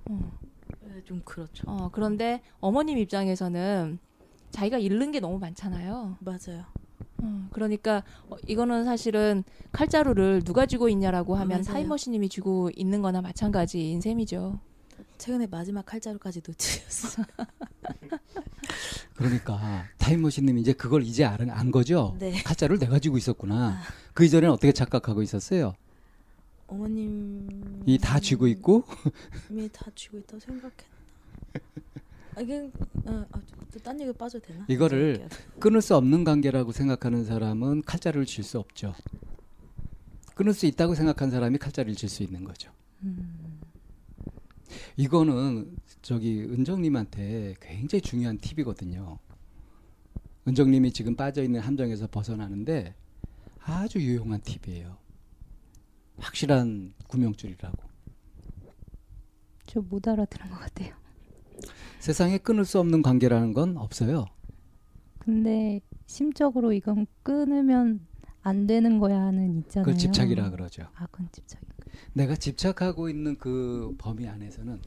[0.08, 1.62] 네, 좀 그렇죠.
[1.70, 3.98] 어, 그런데 어머님 입장에서는
[4.50, 6.16] 자기가 잃는 게 너무 많잖아요.
[6.20, 6.64] 맞아요.
[7.22, 11.62] 음, 그러니까 어, 이거는 사실은 칼자루를 누가 쥐고 있냐라고 하면 맞아요.
[11.64, 14.58] 타임머신님이 쥐고 있는 거나 마찬가지인 셈이죠.
[15.18, 17.22] 최근에 마지막 칼자루까지 놓치셨어.
[19.16, 22.16] 그러니까 타임머신님이 이제 그걸 이제 안, 안 거죠.
[22.18, 22.32] 네.
[22.42, 23.78] 가짜를 내가 쥐고 있었구나.
[24.12, 25.74] 그 이전에는 어떻게 착각하고 있었어요?
[26.66, 28.84] 어머님 이 다 쥐고 있고
[29.50, 30.72] 이미 다 쥐고 있다고 생각했나?
[32.36, 32.70] 아, 이게
[33.06, 33.40] 어, 아,
[33.72, 34.64] 또딴 얘기 빠져도 되나?
[34.68, 35.28] 이거를
[35.60, 38.94] 끊을 수 없는 관계라고 생각하는 사람은 칼자루를 쥘수 없죠.
[40.34, 42.72] 끊을 수 있다고 생각한 사람이 칼자루를 쥘수 있는 거죠.
[43.02, 43.60] 음,
[44.96, 49.18] 이거는 저기 은정님한테 굉장히 중요한 팁이거든요.
[50.46, 52.94] 은정님이 지금 빠져 있는 함정에서 벗어나는데
[53.60, 54.96] 아주 유용한 팁이에요.
[56.18, 57.76] 확실한 구명줄이라고.
[59.66, 60.94] 저 못 알아들은 것 같아요.
[62.00, 64.26] 세상에 끊을 수 없는 관계라는 건 없어요.
[65.18, 68.06] 근데 심적으로 이건 끊으면
[68.42, 69.86] 안 되는 거야는 있잖아요.
[69.86, 70.86] 그걸 집착이라 그러죠.
[70.96, 71.62] 아, 그건 집착.
[72.12, 74.80] 내가 집착하고 있는 그 범위 안에서는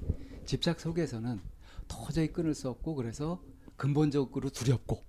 [0.46, 1.40] 집착 속에서는
[1.88, 3.42] 도저히 끊을 수 없고 그래서
[3.76, 5.04] 근본적으로 두렵고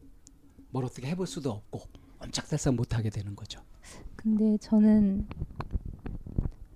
[0.71, 1.83] 뭘 어떻게 해볼 수도 없고
[2.23, 3.61] 옴짝달싹 못하게 되는 거죠.
[4.17, 5.27] 근데 저는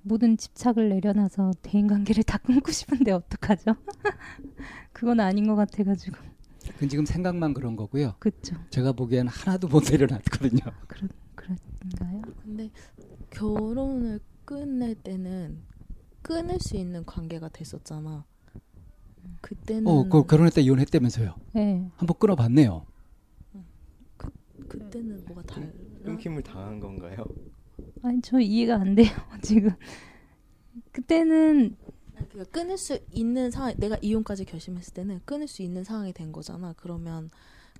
[0.02, 3.74] 모든 집착을 내려놔서 대인 관계를 다 끊고 싶은데 어떡하죠?
[4.92, 6.16] 그건 아닌 것 같아가지고.
[6.74, 8.14] 그건 지금 생각만 그런 거고요.
[8.18, 8.56] 그쵸.
[8.70, 10.60] 제가 보기엔 하나도 못 내려놨거든요.
[10.86, 12.22] 그런, 그런가요?
[12.42, 12.70] 근데
[13.30, 15.58] 결혼을 끝낼 때는
[16.22, 18.24] 끊을 수 있는 관계가 됐었잖아.
[19.40, 21.34] 그때는 어, 그 결혼했다 이혼했다면서요.
[21.54, 21.90] 네.
[21.96, 22.86] 한번 끊어봤네요.
[24.68, 25.66] 그때는 뭐가 달라?
[26.04, 27.24] 끊김을 당한 건가요?
[28.02, 29.08] 아니, 저 이해가 안 돼요,
[29.42, 29.70] 지금.
[30.92, 31.76] 그때는,
[32.30, 36.74] 그러니까 끊을 수 있는 상황, 내가 이혼까지 결심했을 때는 끊을 수 있는 상황이 된 거잖아.
[36.76, 37.30] 그러면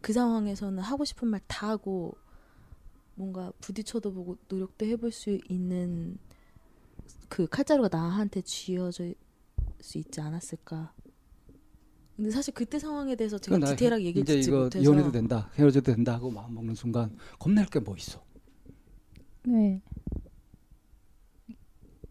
[0.00, 2.14] 그 상황에서는 하고 싶은 말 다 하고
[3.14, 6.16] 뭔가 부딪혀도 보고 노력도 해볼 수 있는
[7.28, 9.14] 그 칼자루가 나한테 쥐어질
[9.80, 10.92] 수 있지 않았을까.
[12.16, 15.92] 근데 사실 그때 상황에 대해서 제가 디테일하게 얘기를 이제 듣지 이거 못해서 이혼해도 된다, 헤어져도
[15.92, 18.22] 된다 하고 마음 먹는 순간 겁낼 게 뭐 있어.
[19.45, 19.80] 네.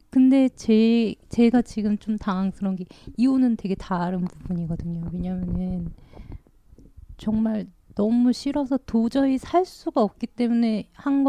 [0.10, 5.10] 근데 제, 제가 지금 좀 당황스러운 게 이혼은 되게 다른 부분이거든요.
[5.14, 5.94] 왜냐면은
[7.18, 11.24] 정말 너무 싫어서 도저히 살 수가 없기 때문에 한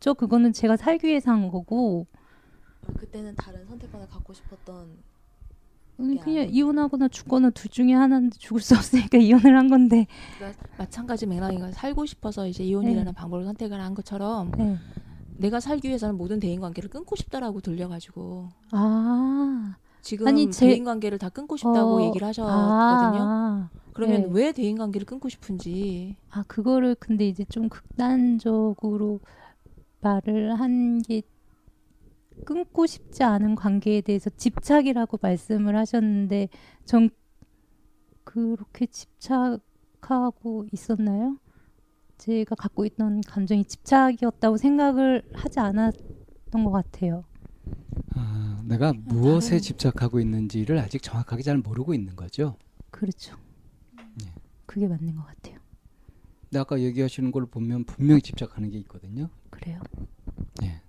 [0.00, 0.14] 없죠.
[0.14, 2.06] 그거는 제가 살기 위해서 한 거고
[2.96, 4.98] 그때는 다른 선택권을 갖고 싶었던
[6.00, 6.48] 음, 그냥.
[6.48, 10.06] 이혼하거나 죽거나 둘 중에 하나인데 죽을 수 없으니까 이혼을 한 건데.
[10.38, 11.72] 그러니까 마찬가지 맥락인 거예요.
[11.72, 13.12] 살고 싶어서 이제 이혼이라는 네.
[13.12, 14.78] 방법을 선택을 한 것처럼 네.
[15.40, 19.76] 내가 살기 위해서는 모든 대인 관계를 끊고 싶다라고 들려가지고 아.
[20.02, 23.22] 지금 아니, 제- 대인 관계를 다 끊고 싶다고 어, 얘기를 하셨거든요.
[23.22, 24.28] 아, 그러면 네.
[24.30, 29.20] 왜 대인 관계를 끊고 싶은지 아 그거를 근데 이제 좀 극단적으로
[30.00, 31.22] 말을 한 게
[32.46, 36.48] 끊고 싶지 않은 관계에 대해서 집착이라고 말씀을 하셨는데
[36.86, 37.10] 전
[38.24, 41.36] 그렇게 집착하고 있었나요?
[42.20, 47.24] 제가 갖고 있던 감정이 집착이었다고 생각을 하지 않았던 것 같아요.
[48.14, 52.56] 아, 내가 무엇에 집착하고 있는지를 아직 정확하게 잘 모르고 있는 거죠.
[52.90, 53.36] 그렇죠.
[54.22, 54.34] 예.
[54.66, 55.56] 그게 맞는 것 같아요.
[56.42, 59.30] 근데 아까 얘기하시는 걸 보면 분명히 집착하는 게 있거든요.
[59.48, 59.80] 그래요.
[60.62, 60.82] 예.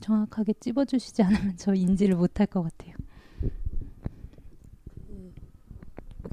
[0.00, 2.94] 정확하게 찝어주시지 않으면 저 인지를 못할 것 같아요.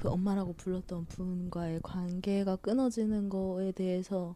[0.02, 4.34] 그 엄마라고 불렀던 분과의 관계가 끊어지는 거에 대해서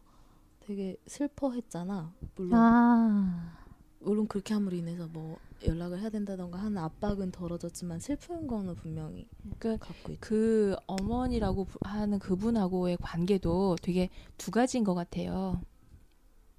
[0.61, 2.13] 되게 슬퍼했잖아.
[2.37, 3.57] 물론 아,
[3.99, 9.27] 물론 그렇게 함으로 인해서 뭐 연락을 해야 된다던가 하는 압박은 덜어졌지만 슬픈 거는 분명히
[9.59, 10.21] 그 갖고 있죠.
[10.21, 15.59] 그 어머니라고 부- 하는 그분하고의 관계도 되게 두 가지인 것 같아요.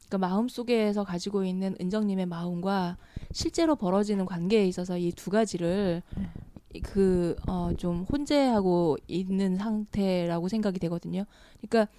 [0.08, 2.98] 그러니까 마음 속에서 가지고 있는 은정님의 마음과
[3.32, 6.02] 실제로 벌어지는 관계에 있어서 이 두 가지를
[6.82, 11.24] 그어좀 혼재하고 있는 상태라고 생각이 되거든요.
[11.60, 11.90] 그러니까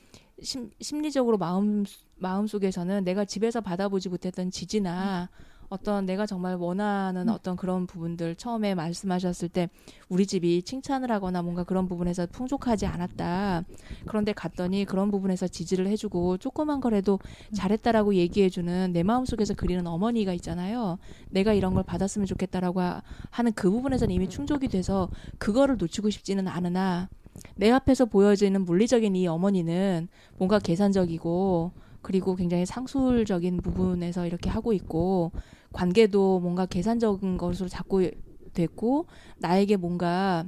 [0.42, 1.84] 심, 심리적으로 마음
[2.18, 5.30] 마음 속에서는 내가 집에서 받아보지 못했던 지지나
[5.70, 7.34] 어떤 내가 정말 원하는 음.
[7.34, 9.70] 어떤 그런 부분들 처음에 말씀하셨을 때
[10.10, 13.64] 우리 집이 칭찬을 하거나 뭔가 그런 부분에서 풍족하지 않았다.
[14.08, 17.20] 그런데 갔더니 그런 부분에서 지지를 해주고 조그만 거라도
[17.54, 20.98] 잘했다라고 얘기해주는 내 마음속에서 그리는 어머니가 있잖아요.
[21.30, 26.48] 내가 이런 걸 받았으면 좋겠다라고 하- 하는 그 부분에서는 이미 충족이 돼서 그거를 놓치고 싶지는
[26.48, 27.10] 않으나
[27.56, 30.08] 내 앞에서 보여지는 물리적인 이 어머니는
[30.38, 35.32] 뭔가 계산적이고 그리고 굉장히 상술적인 부분에서 이렇게 하고 있고
[35.72, 38.10] 관계도 뭔가 계산적인 것으로 자꾸
[38.54, 39.08] 됐고
[39.38, 40.46] 나에게 뭔가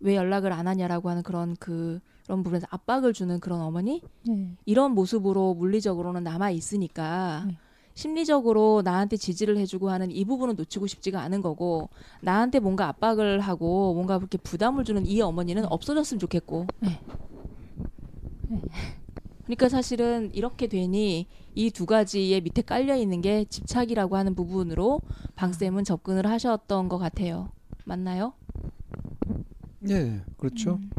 [0.00, 4.56] 왜 연락을 안 하냐라고 하는 그런 그 그런 부분에서 압박을 주는 그런 어머니 네.
[4.64, 7.56] 이런 모습으로 물리적으로는 남아 있으니까 네.
[7.94, 11.88] 심리적으로 나한테 지지를 해주고 하는 이 부분은 놓치고 싶지가 않은 거고
[12.20, 17.00] 나한테 뭔가 압박을 하고 뭔가 그렇게 부담을 주는 이 어머니는 없어졌으면 좋겠고 네.
[19.48, 19.54] 네.
[19.54, 25.00] 그러니까 사실은 이렇게 되니 이 두 가지의 밑에 깔려 있는 게 집착이라고 하는 부분으로
[25.36, 27.48] 방쌤은 접근을 하셨던 것 같아요.
[27.84, 28.32] 맞나요?
[29.88, 30.72] 예, 그렇죠.
[30.74, 30.90] 음.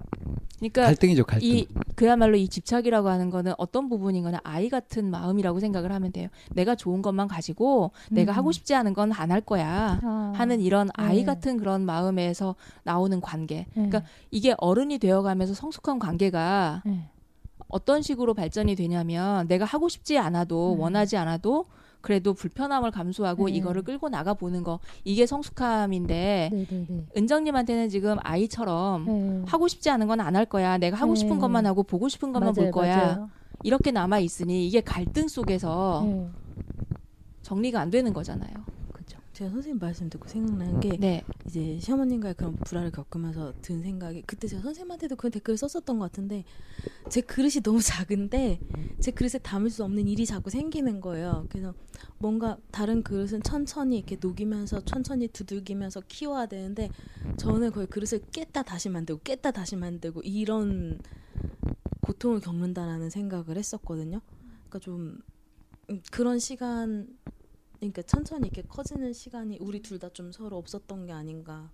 [0.60, 1.48] 그러니까 갈등이죠, 갈등.
[1.48, 6.30] 이 그야말로 이 집착이라고 하는 거는 어떤 부분인거나 아이 같은 마음이라고 생각을 하면 돼요.
[6.54, 8.38] 내가 좋은 것만 가지고 내가 음.
[8.38, 10.00] 하고 싶지 않은 건 안 할 거야.
[10.02, 11.26] 아, 하는 이런 아이 네.
[11.26, 13.58] 같은 그런 마음에서 나오는 관계.
[13.76, 13.88] 네.
[13.88, 17.10] 그러니까 이게 어른이 되어가면서 성숙한 관계가 네.
[17.68, 20.80] 어떤 식으로 발전이 되냐면 내가 하고 싶지 않아도 음.
[20.80, 21.65] 원하지 않아도
[22.01, 23.53] 그래도 불편함을 감수하고 네.
[23.55, 26.88] 이거를 끌고 나가 보는 거 이게 성숙함인데 네.
[27.18, 29.43] 은정님한테는 지금 아이처럼 네.
[29.47, 30.78] 하고 싶지 않은 건 안 할 거야.
[30.78, 31.41] 내가 하고 싶은 네.
[31.41, 32.97] 것만 하고 보고 싶은 것만 볼 맞아요, 거야.
[32.97, 33.30] 맞아요.
[33.63, 36.28] 이렇게 남아 있으니 이게 갈등 속에서 네.
[37.41, 38.53] 정리가 안 되는 거잖아요.
[39.38, 41.23] 제가 선생님 말씀 듣고 생각나는 게 네.
[41.45, 46.43] 이제 시어머님과의 그런 불화를 겪으면서 든 생각이 그때 제가 선생님한테도 그런 댓글을 썼었던 것 같은데
[47.07, 48.59] 제 그릇이 너무 작은데
[48.99, 51.45] 제 그릇에 담을 수 없는 일이 자꾸 생기는 거예요.
[51.49, 51.76] 그래서
[52.18, 56.89] 뭔가 다른 그릇은 천천히 이렇게 녹이면서 천천히 두들기면서 키워야 되는데
[57.38, 60.99] 저는 거의 그릇을 깼다 다시 만들고 깼다 다시 만들고 이런
[62.01, 64.19] 고통을 겪는다라는 생각을 했었거든요.
[64.68, 65.19] 그러니까 좀
[65.91, 67.07] 음, 그런 시간
[67.80, 71.72] 그러니까 천천히 이렇게 커지는 시간이 우리 둘 다 좀 서로 없었던 게 아닌가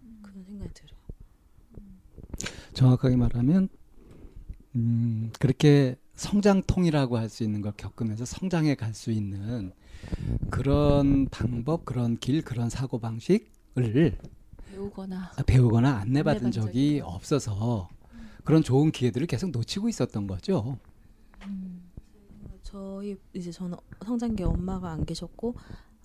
[0.00, 0.98] 좀 그런 생각이 들어요.
[2.74, 3.68] 정확하게 말하면
[4.76, 9.72] 음, 그렇게 성장통이라고 할 수 있는 걸 겪으면서 성장해 갈 수 있는
[10.50, 14.18] 그런 방법, 그런 길, 그런 사고 방식을
[14.66, 17.88] 배우거나 배우거나 안내받은 안내받은 적이 적이 없어서
[18.44, 20.78] 그런 좋은 기회들을 계속 놓치고 있었던 거죠.
[22.70, 25.54] 저희 이제 저는 성장기 엄마가 안 계셨고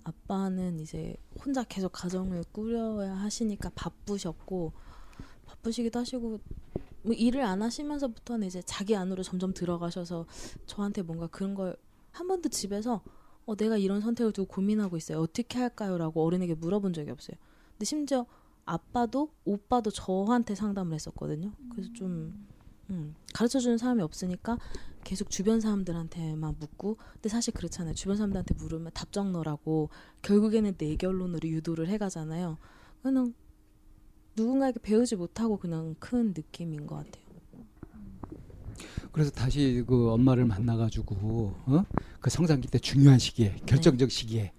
[0.04, 4.72] 아빠는 이제 혼자 계속 가정을 꾸려야 하시니까 바쁘셨고
[5.46, 6.40] 바쁘시기도 하시고
[7.02, 10.26] 뭐 일을 안 하시면서부터는 이제 자기 안으로 점점 들어가셔서
[10.66, 11.76] 저한테 뭔가 그런 걸
[12.14, 13.02] 한 번도 집에서
[13.44, 17.36] 어 내가 이런 선택을 두고 고민하고 있어요 어떻게 할까요라고 어른에게 물어본 적이 없어요.
[17.72, 18.24] 근데 심지어
[18.64, 21.52] 아빠도 오빠도 저한테 상담을 했었거든요.
[21.70, 22.46] 그래서 좀
[22.88, 24.58] 음, 가르쳐 주는 사람이 없으니까
[25.04, 27.94] 계속 주변 사람들한테만 묻고 근데 사실 그렇잖아요.
[27.94, 29.90] 주변 사람들한테 물으면 답정 너라고
[30.22, 32.58] 결국에는 내 결론으로 유도를 해가잖아요.
[33.02, 33.34] 그냥
[34.36, 37.24] 누군가에게 배우지 못하고 그냥 큰 느낌인 것 같아요.
[39.12, 41.84] 그래서 다시 그 엄마를 만나가지고 어?
[42.18, 44.52] 그 성장기 때 중요한 시기에 결정적 시기에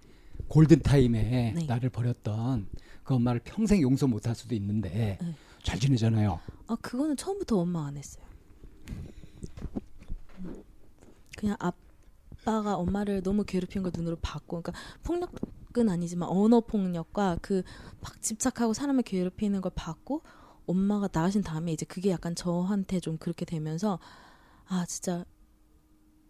[0.48, 1.66] 골든 타임에 네.
[1.66, 2.70] 나를 버렸던
[3.04, 5.36] 그 엄마를 평생 용서 못할 수도 있는데 네.
[5.64, 6.40] 잘 지내잖아요.
[6.68, 8.24] 아 그거는 처음부터 원망 안 했어요.
[11.38, 17.64] 그냥 아빠가 엄마를 너무 괴롭힌 걸 눈으로 봤고, 그러니까 폭력은 아니지만 언어 폭력과 그
[18.02, 20.22] 막 집착하고 사람을 괴롭히는 걸 봤고,
[20.68, 24.00] 엄마가 나가신 다음에 이제 그게 약간 저한테 좀 그렇게 되면서
[24.68, 25.26] 아 진짜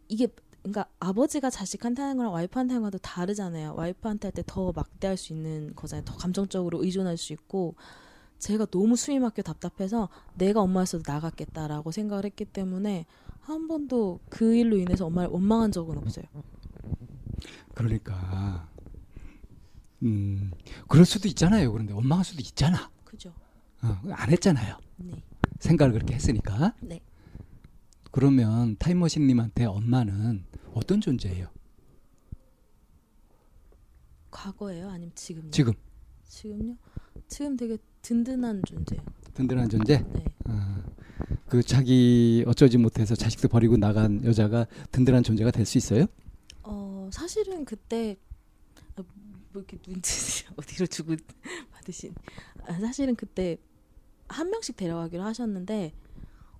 [0.07, 0.27] 이게
[0.61, 3.75] 그러니까 아버지가 자식한테 하는 거랑 와이프한테 하는 거랑 또 다르잖아요.
[3.75, 6.05] 와이프한테 할 때 더 막대할 수 있는 거잖아요.
[6.05, 7.75] 더 감정적으로 의존할 수 있고
[8.39, 13.05] 제가 너무 막혀 답답해서 내가 엄마였어도 나갔겠다라고 생각을 했기 때문에
[13.45, 16.25] 한 번도 그 일로 인해서 엄마를 원망한 적은 없어요.
[17.75, 18.67] 그러니까
[20.01, 20.51] 음
[20.87, 21.71] 그럴 수도 있잖아요.
[21.71, 22.89] 그런데 원망할 수도 있잖아.
[23.03, 23.31] 그죠?
[23.83, 24.77] 어, 안 했잖아요.
[24.97, 25.23] 네.
[25.59, 26.73] 생각을 그렇게 했으니까.
[26.81, 26.99] 네.
[28.11, 31.47] 그러면 타임머신님한테 엄마는 어떤 존재예요?
[34.31, 34.89] 과거예요?
[34.89, 35.51] 아니면 지금요?
[35.51, 35.73] 지금
[36.23, 36.77] 지금요?
[37.27, 39.03] 지금 되게 든든한 존재예요.
[39.35, 39.99] 든든한 존재.
[40.13, 40.25] 네.
[40.45, 40.83] 어,
[41.47, 46.05] 그 자기 어쩌지 못해서 자식도 버리고 나간 여자가 든든한 존재가 될 수 있어요?
[46.63, 48.17] 어 사실은 그때
[48.95, 49.01] 아,
[49.53, 51.15] 뭐 이렇게 눈치 어디로 주고
[51.71, 52.13] 받으신
[52.67, 53.57] 아, 사실은 그때
[54.27, 55.93] 한 명씩 데려가기로 하셨는데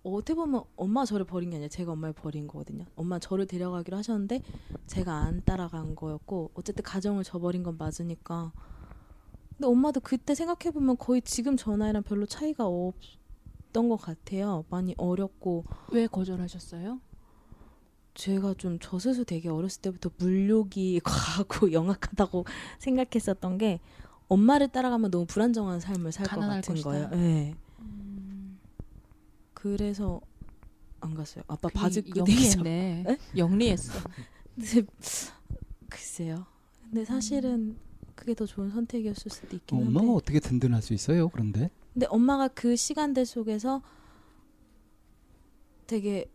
[0.04, 2.86] 어, 어떻게 보면 엄마가 저를 버린 게 아니라 제가 엄마를 버린 거거든요.
[2.96, 4.42] 엄마 저를 데려가기로 하셨는데
[4.88, 8.52] 제가 안 따라간 거였고 어쨌든 가정을 저버린 건 맞으니까
[9.58, 12.94] 근데 엄마도 그때 생각해 보면 거의 지금 저 나이랑 별로 차이가 없
[13.76, 14.64] 던 것 같아요.
[14.70, 17.02] 많이 어렸고 왜 거절하셨어요?
[18.14, 22.46] 제가 좀 저 스스 되게 어렸을 때부터 물욕이 과하고 영악하다고
[22.80, 23.82] 생각했었던 게
[24.30, 26.90] 엄마를 따라가면 너무 불안정한 삶을 살 것 같은 것이다.
[26.90, 27.10] 거예요.
[27.10, 27.54] 네.
[29.54, 30.22] 그래서
[31.02, 31.44] 안 갔어요.
[31.48, 32.04] 아빠 바지.
[32.16, 33.18] 영리했네.
[33.38, 34.00] 영리했어.
[34.56, 34.84] 근데
[35.90, 36.46] 글쎄요.
[36.84, 37.76] 근데 사실은
[38.16, 39.90] 그게 더 좋은 선택이었을 수도 있긴 한데.
[40.00, 41.28] 엄마가 어떻게 든든할 수 있어요?
[41.30, 43.82] 그런데 근데 엄마가 그 시간들 속에서
[45.88, 46.30] 되게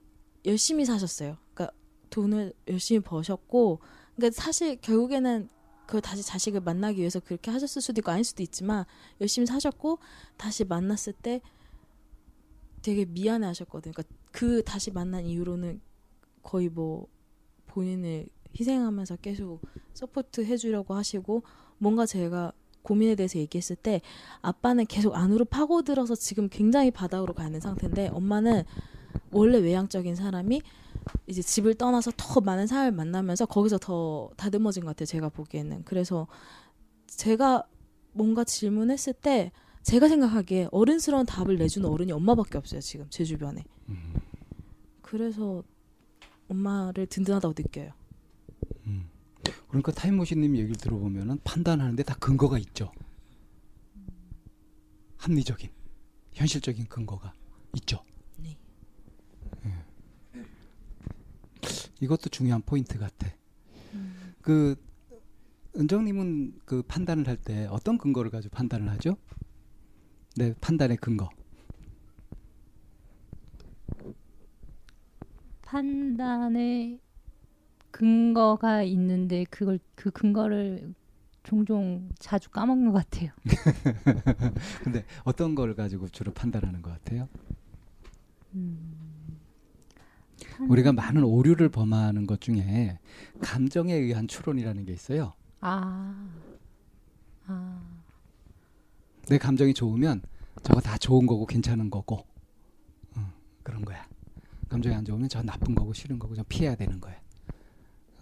[0.47, 1.37] 열심히 사셨어요.
[1.53, 1.77] 그러니까
[2.09, 3.81] 돈을 열심히 버셨고,
[4.16, 5.51] 그러니까 사실 결국에는
[5.85, 8.87] 그걸 다시 자식을 만나기 위해서 그렇게 하셨을 수도 있고 아닐 수도 있지만
[9.20, 9.99] 열심히 사셨고
[10.39, 11.43] 다시 만났을 때
[12.81, 13.93] 되게 미안해 하셨거든요.
[13.93, 15.82] 그러니까 그 다시 만난 이후로는
[16.43, 17.07] 거의 뭐
[17.66, 19.61] 본인을 희생하면서 계속
[19.93, 21.43] support 해주려고 하시고
[21.77, 24.01] 뭔가 제가 고민에 대해서 얘기했을 때
[24.43, 28.65] 아빠는 계속 안으로 파고들어서 지금 굉장히 바닥으로 가는 상태인데 엄마는
[29.32, 30.62] 원래 외향적인 사람이
[31.27, 35.07] 이제 집을 떠나서 더 많은 사람을 만나면서 거기서 더 다듬어진 것 같아요.
[35.07, 35.82] 제가 보기에는.
[35.85, 36.27] 그래서
[37.07, 37.65] 제가
[38.12, 39.52] 뭔가 질문했을 때
[39.82, 42.81] 제가 생각하기에 어른스러운 답을 내주는 어른이 엄마밖에 없어요.
[42.81, 43.65] 지금 제 주변에.
[45.02, 45.62] 그래서
[46.48, 47.93] 엄마를 든든하다고 느껴요.
[49.69, 52.93] 그러니까 타임머신님 얘기를 들어보면은 판단하는데 다 근거가 있죠.
[55.19, 55.71] 합리적인,
[56.33, 57.35] 현실적인 근거가
[57.77, 58.03] 있죠.
[58.39, 58.57] 네.
[59.67, 60.45] 예.
[62.01, 63.29] 이것도 중요한 포인트 같아.
[63.95, 64.35] 음.
[64.43, 64.77] 그
[65.77, 69.17] 은정님은 그 판단을 할 때 어떤 근거를 가지고 판단을 하죠?
[70.37, 71.29] 네, 판단의 근거.
[75.63, 77.01] 판단의
[77.91, 80.95] 근거가 있는데 그걸 그 근거를
[81.43, 83.31] 종종 자주 까먹는 것 같아요.
[84.85, 87.29] 근데 어떤 걸 가지고 주로 판단하는 것 같아요?
[88.55, 89.39] 음,
[90.69, 92.99] 우리가 많은 오류를 범하는 것 중에
[93.41, 95.33] 감정에 의한 추론이라는 게 있어요.
[95.61, 96.29] 아,
[97.47, 97.81] 아,
[99.29, 100.23] 내 감정이 좋으면
[100.62, 102.27] 저거 다 좋은 거고 괜찮은 거고
[103.17, 104.07] 어, 그런 거야.
[104.69, 107.17] 감정이 안 좋으면 저 나쁜 거고 싫은 거고 좀 피해야 되는 거야.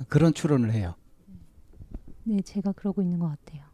[0.09, 0.95] 그런 추론을 해요.
[2.25, 3.65] 네, 제가 그러고 있는 것 같아요.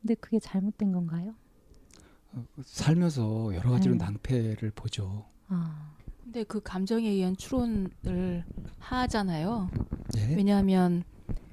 [0.00, 1.34] 근데 그게 잘못된 건가요?
[2.64, 3.98] 살면서 여러 가지로 음.
[3.98, 5.26] 낭패를 보죠.
[5.48, 5.92] 아,
[6.24, 8.44] 근데 그 감정에 의한 추론을
[8.78, 9.70] 하잖아요.
[10.16, 10.34] 예?
[10.34, 11.04] 왜냐하면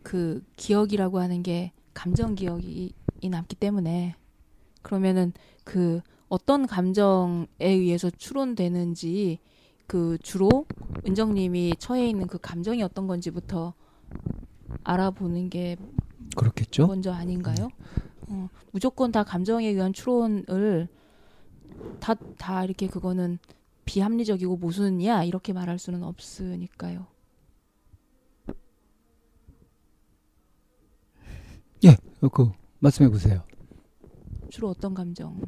[0.03, 4.15] 그 기억이라고 하는 게 감정 기억이 이 남기 때문에
[4.81, 5.33] 그러면은
[5.63, 9.39] 그 어떤 감정에 의해서 추론되는지
[9.89, 10.67] 그 주로
[11.07, 13.73] 은정님이 처해 있는 그 감정이 어떤 건지부터
[14.83, 15.77] 알아보는 게
[16.37, 16.85] 그렇겠죠.
[16.85, 17.69] 먼저 아닌가요?
[18.27, 20.87] 어, 무조건 다 감정에 의한 추론을
[21.99, 23.39] 다 다 이렇게 그거는
[23.85, 27.07] 비합리적이고 모순이야 이렇게 말할 수는 없으니까요.
[32.31, 33.43] 그 말씀해 보세요.
[34.49, 35.41] 주로 어떤 감정?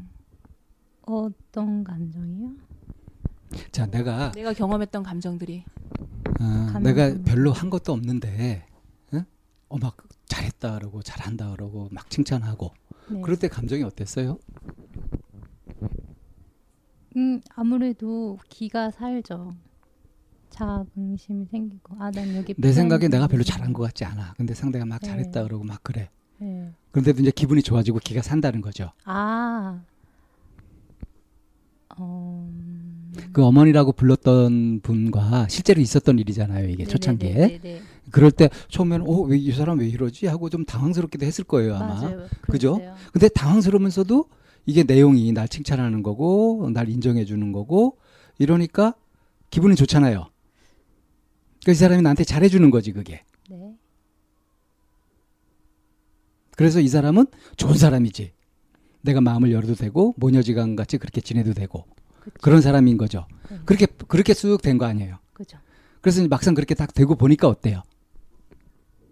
[1.03, 2.70] 어떤 감정이요?
[3.71, 5.63] 자, 내가 내가 경험했던 감정들이
[6.39, 7.13] 어, 내가.
[7.23, 8.65] 별로 한 것도 없는데
[9.13, 9.25] 응?
[9.69, 9.97] 어, 막
[10.27, 12.73] 잘했다 그러고 잘한다 그러고 막 칭찬하고
[13.09, 13.21] 네.
[13.21, 14.37] 그럴 때 감정이 어땠어요?
[17.17, 19.53] 음, 아무래도 기가 살죠.
[20.49, 24.33] 자긍심이 생기고 아 난 여기 내 생각에 내가 별로 잘한 것 같지 않아.
[24.37, 25.07] 근데 상대가 막 네.
[25.07, 26.09] 잘했다 그러고 막 그래.
[26.39, 26.73] 네.
[26.91, 28.91] 그런데도 이제 기분이 좋아지고 기가 산다는 거죠.
[29.05, 29.81] 아
[31.97, 32.47] 어...
[32.49, 32.99] 음,
[33.33, 36.69] 그 어머니라고 불렀던 분과 실제로 있었던 일이잖아요.
[36.69, 37.33] 이게 초창기에.
[37.33, 37.81] 네네네네네.
[38.11, 41.95] 그럴 때 처음에는 어, 왜 이 사람 왜 이러지 하고 좀 당황스럽기도 했을 거예요, 아마.
[41.95, 42.25] 맞아요.
[42.43, 42.75] 그죠?
[42.75, 42.95] 그랬어요.
[43.11, 44.25] 근데 당황스러우면서도
[44.65, 47.97] 이게 내용이 날 칭찬하는 거고 날 인정해 주는 거고
[48.37, 48.95] 이러니까
[49.49, 50.27] 기분이 좋잖아요.
[51.65, 53.23] 그이 사람이 나한테 잘해 주는 거지, 그게.
[53.49, 53.75] 네.
[56.55, 57.25] 그래서 이 사람은
[57.57, 58.31] 좋은 사람이지.
[59.01, 61.85] 내가 마음을 열어도 되고 모녀지간 같이 그렇게 지내도 되고
[62.33, 62.41] 그쵸.
[62.43, 63.25] 그런 사람인 거죠.
[63.49, 63.59] 네.
[63.65, 65.17] 그렇게 그렇게 쑥 된 거 아니에요.
[65.33, 65.57] 그죠.
[66.01, 67.83] 그래서 막상 그렇게 딱 되고 보니까 어때요?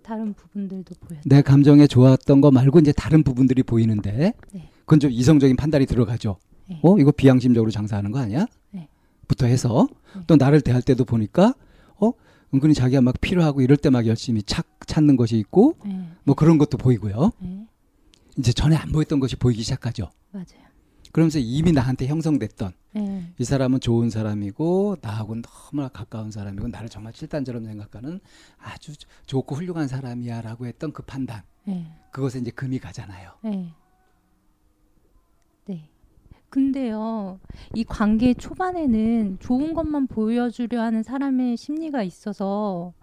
[0.04, 1.22] 다른 부분들도 보였죠.
[1.30, 4.70] 내 감정에 좋았던 거 말고 이제 다른 부분들이 보이는데 네.
[4.82, 6.38] 그건 좀 이성적인 판단이 들어가죠.
[6.68, 6.80] 네.
[6.82, 8.48] 어 이거 비양심적으로 장사하는 거 아니야?
[8.72, 8.88] 네.
[9.28, 10.22] 부터 해서 네.
[10.26, 11.54] 또 나를 대할 때도 보니까
[12.00, 12.12] 어
[12.54, 16.08] 은근히 자기가 막 필요하고 이럴 때 막 열심히 찾, 찾는 것이 있고 네.
[16.24, 17.32] 뭐 그런 것도 보이고요.
[17.40, 17.68] 네.
[18.38, 20.10] 이제 전에 안 보였던 것이 보이기 시작하죠.
[20.32, 20.46] 맞아요.
[21.12, 23.32] 그러면서 이미 나한테 형성됐던 네.
[23.38, 28.20] 이 사람은 좋은 사람이고 나하고는 너무나 가까운 사람이고 나를 정말 칠단처럼 생각하는
[28.58, 28.94] 아주
[29.26, 31.86] 좋고 훌륭한 사람이야라고 했던 그 판단 네.
[32.12, 33.32] 그것에 이제 금이 가잖아요.
[33.44, 33.74] 네.
[35.66, 35.90] 네.
[36.50, 37.40] 근데요,
[37.76, 42.94] 이 관계 초반에는 좋은 것만 보여주려 하는 사람의 심리가 있어서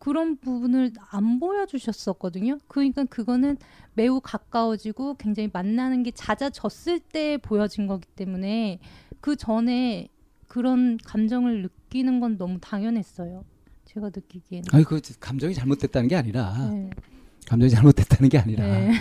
[0.00, 2.58] 그런 부분을 안 보여주셨었거든요.
[2.66, 3.56] 그러니까 그거는
[3.94, 8.80] 매우 가까워지고 굉장히 만나는 게 잦아졌을 때 보여진 거기 때문에
[9.22, 10.08] 그 전에
[10.48, 13.44] 그런 감정을 느끼는 건 너무 당연했어요.
[13.86, 14.64] 제가 느끼기에는.
[14.72, 16.90] 아니 그 감정이 잘못됐다는 게 아니라 네.
[17.46, 18.92] 감정이 잘못됐다는 게 아니라 네.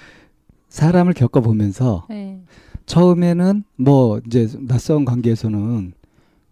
[0.70, 2.42] 사람을 겪어 보면서 네.
[2.86, 5.92] 처음에는 뭐 이제 낯선 관계에서는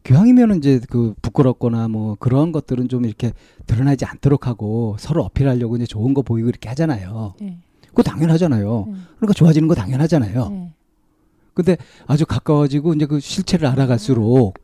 [0.04, 3.32] 교양이면은 이제 그 부끄럽거나 뭐 그런 것들은 좀 이렇게
[3.66, 7.34] 드러나지 않도록 하고 서로 어필하려고 이제 좋은 거 보이고 이렇게 하잖아요.
[7.40, 7.58] 네.
[7.86, 8.84] 그거 당연하잖아요.
[8.86, 8.94] 네.
[9.16, 10.72] 그러니까 좋아지는 거 당연하잖아요.
[11.54, 11.76] 네.
[11.76, 11.76] 근데
[12.06, 14.54] 아주 가까워지고 이제 그 실체를 알아갈수록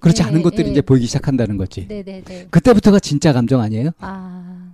[0.00, 0.70] 그렇지 네, 않은 것들이 네.
[0.72, 1.86] 이제 보이기 시작한다는 거지.
[1.88, 2.46] 네 네 네.
[2.50, 3.90] 그때부터가 진짜 감정 아니에요?
[4.00, 4.72] 아,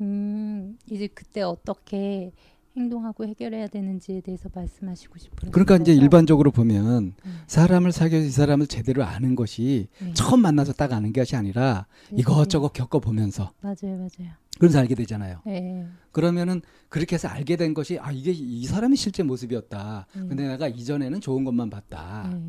[0.00, 2.32] 음, 이제 그때 어떻게
[2.76, 5.50] 행동하고 해결해야 되는지에 대해서 말씀하시고 싶어요.
[5.50, 7.40] 그러니까 이제 일반적으로 보면 음.
[7.46, 10.12] 사람을 사귀어서 이 사람을 제대로 아는 것이 네.
[10.14, 14.32] 처음 만나서 딱 아는 것이 아니라 네, 이것저것 겪어보면서 맞아요, 맞아요.
[14.58, 15.40] 그래서 알게 되잖아요.
[15.46, 15.86] 네.
[16.12, 20.06] 그러면은 그렇게 해서 알게 된 것이 아 이게 이 사람이 실제 모습이었다.
[20.16, 20.28] 음.
[20.28, 22.30] 근데 내가 이전에는 좋은 것만 봤다.
[22.32, 22.40] 네.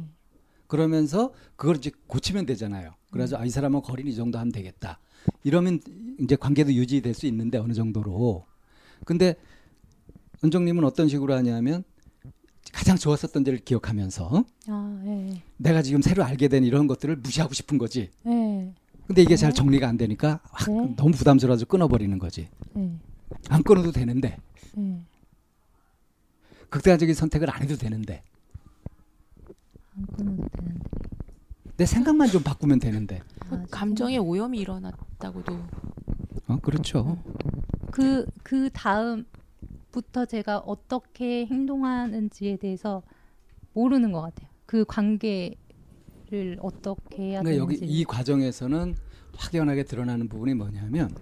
[0.67, 2.93] 그러면서 그걸 이제 고치면 되잖아요.
[3.11, 4.99] 그래서 아, 이 사람은 거리는 이 정도 하면 되겠다.
[5.43, 5.81] 이러면
[6.19, 8.45] 이제 관계도 유지될 수 있는데 어느 정도로.
[9.05, 9.35] 근데
[10.43, 11.83] 은정님은 어떤 식으로 하냐면
[12.73, 15.41] 가장 좋았었던 데를 기억하면서 아, 네.
[15.57, 18.09] 내가 지금 새로 알게 된 이런 것들을 무시하고 싶은 거지.
[18.23, 18.73] 네.
[19.07, 19.55] 근데 이게 잘 네.
[19.55, 20.95] 정리가 안 되니까 확 네.
[20.95, 22.47] 너무 부담스러워서 끊어버리는 거지.
[22.73, 22.97] 네.
[23.49, 24.37] 안 끊어도 되는데
[24.73, 25.05] 네.
[26.69, 28.23] 극단적인 선택을 안 해도 되는데
[29.97, 30.79] 안 끊어도 되는데.
[31.77, 33.21] 내 생각만 좀 바꾸면 되는데.
[33.49, 35.59] 아, 감정의 오염이 일어났다고도
[36.47, 37.21] 어 그렇죠.
[37.91, 39.25] 그, 그 다음
[39.91, 43.03] 부터 제가 어떻게 행동하는지에 대해서
[43.73, 44.49] 모르는 것 같아요.
[44.65, 47.93] 그 관계를 어떻게 해야 그러니까 여기 되는지.
[47.99, 48.95] 이 과정에서는
[49.35, 51.13] 확연하게 드러나는 부분이 뭐냐면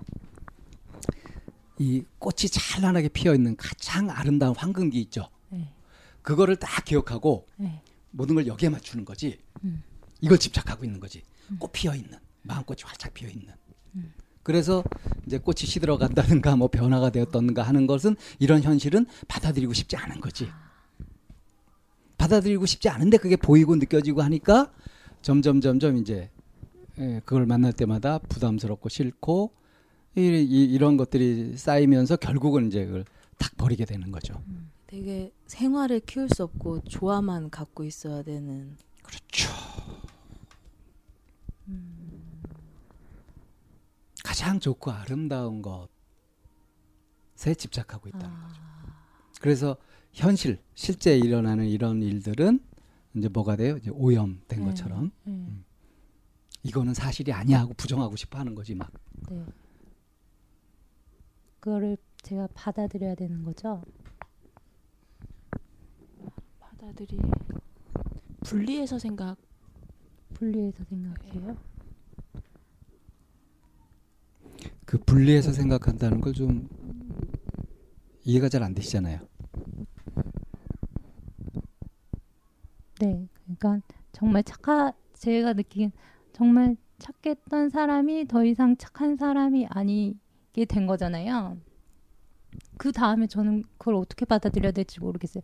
[1.78, 5.30] 이 꽃이 찬란하게 피어 있는 가장 아름다운 황금기 있죠.
[5.50, 5.74] 네.
[6.22, 7.82] 그거를 딱 기억하고 네.
[8.12, 9.40] 모든 걸 여기에 맞추는 거지.
[9.64, 9.84] 음.
[10.22, 11.24] 이걸 집착하고 있는 거지.
[11.58, 13.54] 꽃 피어 있는 마음꽃이 활짝 피어 있는.
[13.96, 14.14] 음.
[14.50, 14.84] 그래서
[15.28, 20.48] 이제 꽃이 시들어 간다든가 뭐 변화가 되었던가 하는 것은 이런 현실은 받아들이고 싶지 않은 거지.
[22.18, 24.74] 받아들이고 싶지 않은데 그게 보이고 느껴지고 하니까
[25.22, 26.32] 점점 점점 이제
[26.98, 29.52] 예, 그걸 만날 때마다 부담스럽고 싫고
[30.16, 33.06] 이, 이, 이런 것들이 쌓이면서 결국은 이제 그걸
[33.38, 34.42] 탁 버리게 되는 거죠.
[34.88, 39.49] 되게 생활을 키울 수 없고 조화만 갖고 있어야 되는 그렇죠.
[44.40, 45.90] 가장 좋고 아름다운 것에
[47.58, 48.62] 집착하고 있다는 거죠.
[49.42, 49.76] 그래서
[50.14, 52.62] 현실 실제 일어나는 이런 일들은
[53.16, 53.76] 이제 뭐가 돼요?
[53.76, 54.66] 이제 오염된 네.
[54.66, 55.46] 것처럼 네.
[56.64, 58.90] 이거는 사실이 아니야 하고 부정하고 싶어 하는 거지 막.
[59.30, 59.46] 네.
[61.60, 63.84] 그거를 제가 받아들여야 되는 거죠.
[66.60, 67.20] 받아들이
[68.46, 69.38] 분리해서 생각
[70.34, 71.58] 분리해서 생각해요.
[74.86, 76.68] 그 분리해서 생각한다는 걸 좀
[78.26, 79.20] 이해가 잘 안 되시잖아요.
[83.00, 83.80] 네, 그러니까
[84.12, 85.92] 정말 착하 제가 느낀
[86.34, 91.58] 정말 착했던 사람이 더 이상 착한 사람이 아니게 된 거잖아요.
[92.78, 95.42] 그 다음에 저는 그걸 어떻게 받아들여야 될지 모르겠어요.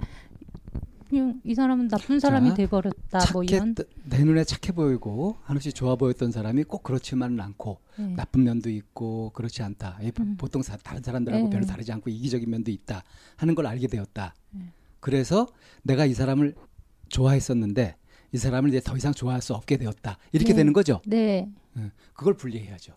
[1.09, 3.19] 그냥 이 사람은 나쁜 사람이 자, 돼버렸다.
[3.33, 3.75] 뭐 착해 이런.
[4.05, 8.13] 내 눈에 착해 보이고 한없이 좋아 보였던 사람이 꼭 그렇지만은 않고 네.
[8.15, 9.99] 나쁜 면도 있고 그렇지 않다.
[10.19, 10.35] 음.
[10.37, 11.49] 보통 사- 다른 사람들하고 네.
[11.49, 13.03] 별로 다르지 않고 이기적인 면도 있다
[13.37, 14.33] 하는 걸 알게 되었다.
[14.51, 14.61] 네.
[14.99, 15.47] 그래서
[15.83, 16.55] 내가 이 사람을
[17.09, 17.95] 좋아했었는데
[18.31, 20.17] 이 사람을 이제 더 이상 좋아할 수 없게 되었다.
[20.31, 20.57] 이렇게 네.
[20.57, 20.99] 되는 거죠.
[21.05, 21.47] 네,
[22.13, 22.93] 그걸 분리해야죠.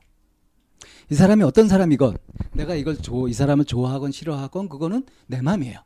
[1.10, 2.16] 이 사람이 어떤 사람이건
[2.54, 5.80] 내가 이걸 좋, 이 사람을 좋아하건 싫어하건 그거는 내 마음이에요.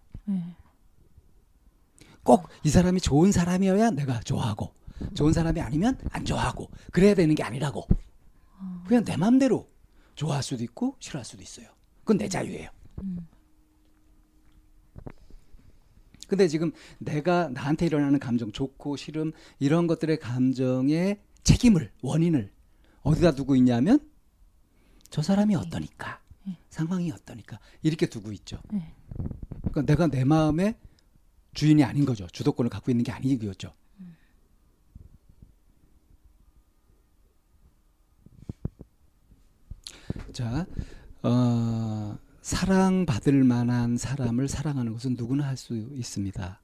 [2.24, 2.36] 네.
[2.62, 4.73] 꼭이 사람이 좋은 사람이어야 내가 좋아하고
[5.15, 7.86] 좋은 사람이 아니면 안 좋아하고 그래야 되는 게 아니라고.
[8.86, 9.69] 그냥 내 마음대로
[10.15, 11.66] 좋아할 수도 있고 싫어할 수도 있어요.
[12.01, 12.70] 그건 내 자유예요.
[13.03, 13.27] 음.
[16.28, 22.51] 근데 지금 내가 나한테 일어나는 감정, 좋고 싫음 이런 것들의 감정의 책임을 원인을
[23.03, 23.99] 어디다 두고 있냐면
[25.11, 26.20] 저 사람이 어떠니까
[26.70, 28.59] 상황이 어떠니까 이렇게 두고 있죠.
[28.73, 28.94] 네.
[29.61, 30.77] 그러니까 내가 내 마음의
[31.55, 32.27] 주인이 아닌 거죠.
[32.29, 33.73] 주도권을 갖고 있는 게 아닌 거죠.
[40.33, 40.66] 자,
[41.23, 46.61] 어, 사랑받을 만한 사람을 사랑하는 것은 누구나 할 수 있습니다.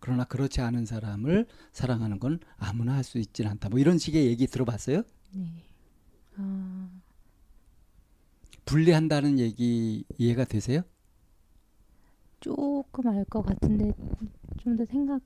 [0.00, 3.68] 그러나 그렇지 않은 사람을 사랑하는 건 아무나 할 수 있지는 않다.
[3.68, 5.02] 뭐 이런 식의 얘기 들어봤어요?
[5.32, 5.64] 네.
[6.36, 6.88] 아,
[8.64, 10.82] 분리한다는 얘기 이해가 되세요?
[12.40, 13.92] 조금 알 것 같은데
[14.58, 15.22] 좀 더 생각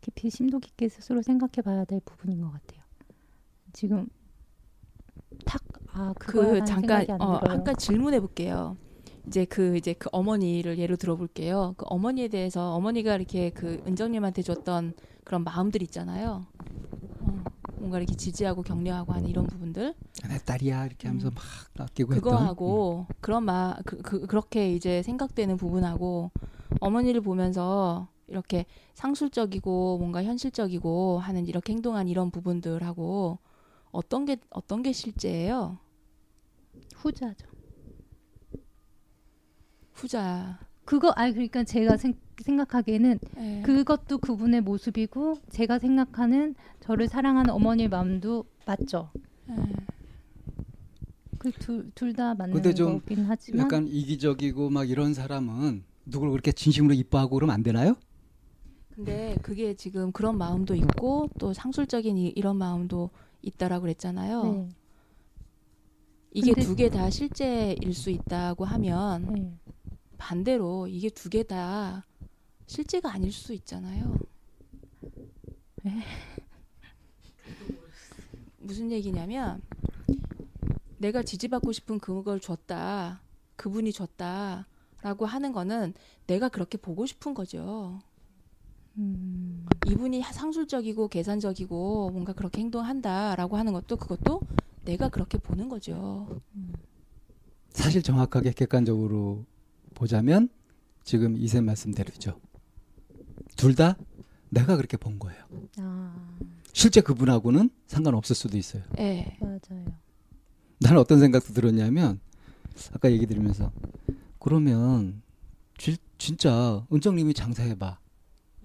[0.00, 2.82] 깊이 심도 깊게 스스로 생각해 봐야 될 부분인 것 같아요.
[3.72, 4.08] 지금
[5.44, 5.62] 탁
[5.94, 8.76] 아 그 잠깐 안 어, 가지 질문해 볼게요.
[9.26, 11.74] 이제 그 이제 그 어머니를 예로 들어볼게요.
[11.76, 14.94] 그 어머니에 대해서 어머니가 이렇게 그 은정님한테 줬던
[15.24, 16.46] 그런 마음들 있잖아요.
[17.84, 19.94] 어, 뭔가 이렇게 지지하고 격려하고 하는 이런 부분들
[20.28, 21.42] 내 딸이야 이렇게 하면서 막
[21.78, 26.30] 아끼고 했던 그거하고 그런 마 그, 그, 그렇게 이제 생각되는 부분하고
[26.80, 33.38] 어머니를 보면서 이렇게 상술적이고 뭔가 현실적이고 하는 이렇게 행동한 이런 부분들하고
[33.90, 35.78] 어떤 게 어떤 게 실제예요?
[36.96, 37.46] 후자죠.
[39.92, 40.58] 후자.
[40.84, 43.62] 그거 아니 그러니까 제가 생, 생각하기에는 예.
[43.62, 49.10] 그것도 그분의 모습이고 제가 생각하는 저를 사랑하는 어머니의 마음도 맞죠.
[49.50, 49.54] 예.
[51.38, 57.34] 그둘둘다 맞는 근데 좀 거긴 하지만 약간 이기적이고 막 이런 사람은 누굴 그렇게 진심으로 이뻐하고
[57.36, 57.96] 그러면 안 되나요?
[58.94, 63.10] 근데 그게 지금 그런 마음도 있고 또 상술적인 이, 이런 마음도
[63.42, 64.42] 있다라고 그랬잖아요.
[64.52, 64.68] 네,
[66.32, 69.58] 이게 두 개 다 실제일 수 있다고 하면 네.
[70.28, 72.06] 반대로 이게 두 개 다
[72.66, 74.16] 실제가 아닐 수 있잖아요.
[78.58, 79.60] 무슨 얘기냐면
[80.96, 83.20] 내가 지지받고 싶은 그걸 줬다.
[83.56, 84.66] 그분이 줬다
[85.02, 85.92] 라고 하는 거는
[86.26, 88.00] 내가 그렇게 보고 싶은 거죠.
[88.96, 94.40] 음, 이분이 상술적이고 계산적이고 뭔가 그렇게 행동한다라고 하는 것도 그것도
[94.86, 96.40] 내가 그렇게 보는 거죠.
[97.68, 99.44] 사실 정확하게 객관적으로
[99.94, 100.48] 보자면
[101.04, 102.40] 지금 이세 말씀대로죠.
[103.56, 103.96] 둘 다
[104.50, 105.42] 내가 그렇게 본 거예요.
[105.78, 106.36] 아
[106.72, 108.82] 실제 그분하고는 상관없을 수도 있어요.
[108.98, 109.36] 예.
[109.40, 109.84] 맞아요.
[110.80, 112.20] 나는 어떤 생각도 들었냐면
[112.92, 113.72] 아까 얘기 들으면서
[114.40, 115.22] 그러면
[115.78, 117.98] 지- 진짜 은정님이 장사해봐.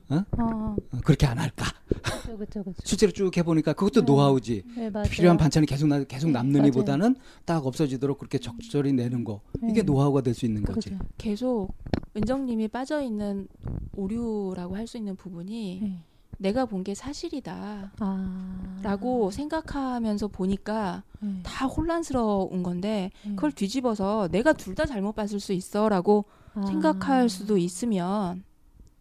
[0.10, 1.66] 아 어, 그렇게 안 할까?
[2.02, 2.82] 그렇죠 그렇죠 그렇죠.
[2.84, 4.06] 실제로 쭉 해보니까 그것도 네.
[4.06, 4.64] 노하우지.
[4.76, 4.92] 네.
[5.10, 6.68] 필요한 반찬이 계속 나, 계속 네.
[6.68, 7.16] 이보다는
[7.46, 9.82] 딱 없어지도록 그렇게 적절히 내는 거 이게 네.
[9.84, 10.90] 노하우가 될 수 있는 거지.
[10.90, 11.04] 그죠.
[11.18, 11.70] 계속
[12.16, 13.48] 은정님이 빠져 있는
[13.96, 16.00] 오류라고 할 수 있는 부분이 네.
[16.40, 21.40] 내가 본 게 사실이다라고 아 생각하면서 보니까 네.
[21.44, 23.36] 다 혼란스러운 건데 네.
[23.36, 26.66] 그걸 뒤집어서 내가 둘 다 잘못 봤을 수 있어 라고 아.
[26.66, 28.44] 생각할 수도 있으면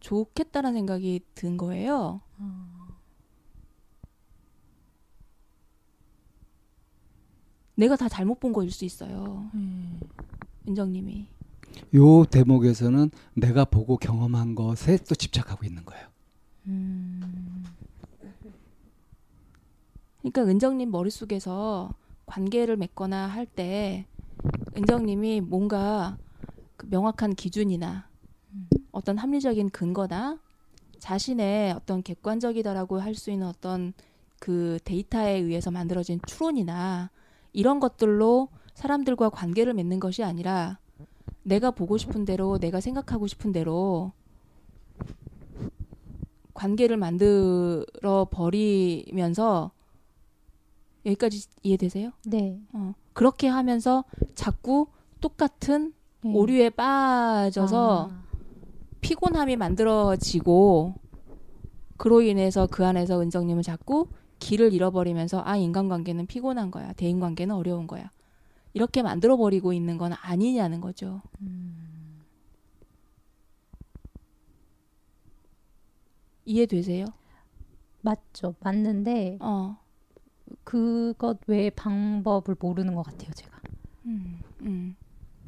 [0.01, 2.21] 좋겠다는 생각이 든 거예요.
[2.39, 2.75] 아.
[7.75, 9.49] 내가 다 잘못 본 거일 수 있어요.
[9.55, 10.01] 네.
[10.69, 11.29] 은정님이.
[11.95, 16.09] 요 대목에서는 내가 보고 경험한 것에 또 집착하고 있는 거예요.
[16.67, 17.65] 음.
[20.21, 21.95] 그러니까 은정님 머릿속에서
[22.27, 24.07] 관계를 맺거나 할 때
[24.77, 26.19] 은정님이 뭔가
[26.77, 28.08] 그 명확한 기준이나 음.
[28.99, 30.41] 어떤 합리적인 근거나
[30.99, 33.93] 자신의 어떤 객관적이다라고 할 수 있는 어떤
[34.41, 37.11] 그 데이터에 의해서 만들어진 추론이나
[37.53, 40.81] 이런 것들로 사람들과 관계를 맺는 것이 아니라
[41.45, 44.13] 내가 보고 싶은 대로 내가 생각하고 싶은 대로
[46.55, 49.71] 관계를 만들어 버리면서
[51.07, 52.11] 여기까지 이해되세요?
[52.27, 52.61] 네.
[52.73, 54.05] 어, 그렇게 하면서
[54.35, 54.89] 자꾸
[55.21, 55.95] 똑같은
[56.25, 56.33] 네.
[56.35, 58.28] 오류에 빠져서 아.
[59.01, 60.95] 피곤함이 만들어지고
[61.97, 64.09] 그로 인해서 그 안에서 은정님은 자꾸
[64.39, 68.11] 길을 잃어버리면서 아 인간관계는 피곤한 거야 대인관계는 어려운 거야
[68.73, 71.23] 이렇게 만들어버리고 있는 건 아니냐는 거죠.
[71.41, 72.25] 음.
[76.45, 77.07] 이해되세요?
[78.01, 78.55] 맞죠.
[78.61, 79.77] 맞는데 어.
[80.65, 83.61] 그것 외에 방법을 모르는 것 같아요, 제가.
[84.07, 84.97] 음, 음,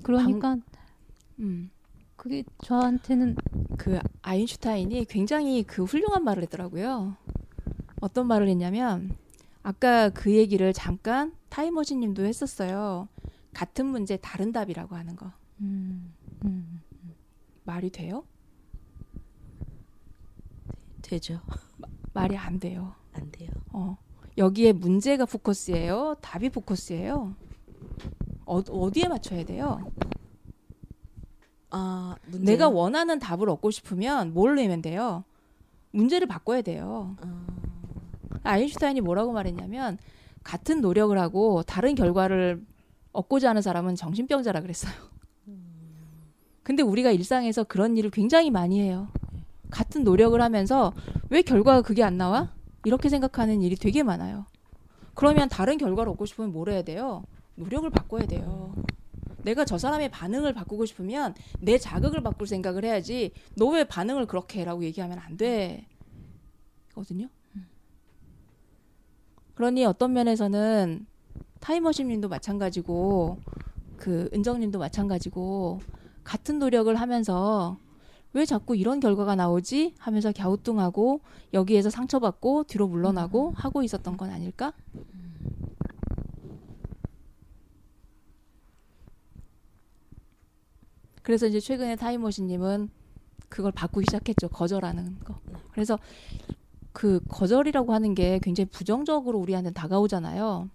[0.02, 0.58] 그러니까
[1.38, 1.70] 음.
[2.20, 3.34] 그게 저한테는
[3.78, 7.16] 그 아인슈타인이 굉장히 그 훌륭한 말을 했더라고요.
[8.02, 9.16] 어떤 말을 했냐면
[9.62, 13.08] 아까 그 얘기를 잠깐 타이머지님도 했었어요.
[13.54, 15.32] 같은 문제 다른 답이라고 하는 거
[15.62, 16.12] 음,
[16.44, 16.82] 음,
[17.64, 18.24] 말이 돼요?
[21.00, 21.40] 되죠.
[22.12, 22.96] 말이 안 돼요.
[23.14, 23.48] 안 돼요.
[23.72, 23.96] 어.
[24.36, 26.16] 여기에 문제가 포커스예요?
[26.20, 27.34] 답이 포커스예요?
[28.44, 29.90] 어, 어디에 맞춰야 돼요?
[31.70, 35.24] 아, 문제는- 내가 원하는 답을 얻고 싶으면 뭘 내면 돼요?
[35.92, 37.16] 문제를 바꿔야 돼요.
[37.22, 37.46] 어,
[38.42, 39.98] 아인슈타인이 뭐라고 말했냐면
[40.42, 42.64] 같은 노력을 하고 다른 결과를
[43.12, 44.92] 얻고자 하는 사람은 정신병자라 그랬어요.
[46.62, 49.08] 근데 우리가 일상에서 그런 일을 굉장히 많이 해요.
[49.70, 50.92] 같은 노력을 하면서
[51.28, 52.50] 왜 결과가 그게 안 나와?
[52.84, 54.46] 이렇게 생각하는 일이 되게 많아요.
[55.14, 57.24] 그러면 다른 결과를 얻고 싶으면 뭘 해야 돼요?
[57.56, 58.72] 노력을 바꿔야 돼요.
[59.42, 64.60] 내가 저 사람의 반응을 바꾸고 싶으면 내 자극을 바꿀 생각을 해야지 너 왜 반응을 그렇게
[64.60, 65.86] 해라고 얘기하면 안 돼.
[66.94, 67.28] 거든요.
[69.54, 71.06] 그러니 어떤 면에서는
[71.60, 73.38] 타이머신님도 마찬가지고
[73.96, 75.80] 그 은정님도 마찬가지고
[76.24, 77.76] 같은 노력을 하면서
[78.32, 81.20] 왜 자꾸 이런 결과가 나오지 하면서 갸우뚱하고
[81.52, 84.72] 여기에서 상처받고 뒤로 물러나고 하고 있었던 건 아닐까?
[91.22, 92.88] 그래서 이제 최근에 타이머신님은
[93.48, 95.38] 그걸 바꾸기 시작했죠 거절하는 거.
[95.72, 95.98] 그래서
[96.92, 100.70] 그 거절이라고 하는 게 굉장히 부정적으로 우리한테 다가오잖아요.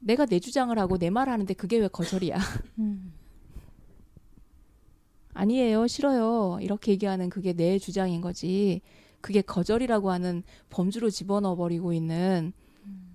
[0.00, 2.38] 내가 내 주장을 하고 내말 하는데 그게 왜 거절이야?
[2.78, 3.12] 음.
[5.34, 6.58] 아니에요, 싫어요.
[6.60, 8.80] 이렇게 얘기하는 그게 내 주장인 거지.
[9.20, 12.52] 그게 거절이라고 하는 범주로 집어넣어 버리고 있는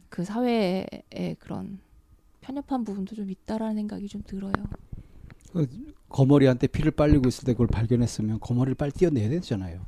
[0.10, 0.86] 그 사회의
[1.40, 1.80] 그런
[2.42, 4.54] 편협한 부분도 좀 있다라는 생각이 좀 들어요.
[6.14, 9.84] 거머리한테 피를 빨리고 있을 때 그걸 발견했으면 거머리를 빨리 띄어내야 되잖아요.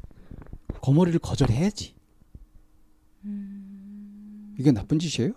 [0.81, 1.95] 거머리를 거절해야지.
[4.57, 5.33] 이게 나쁜 짓이에요?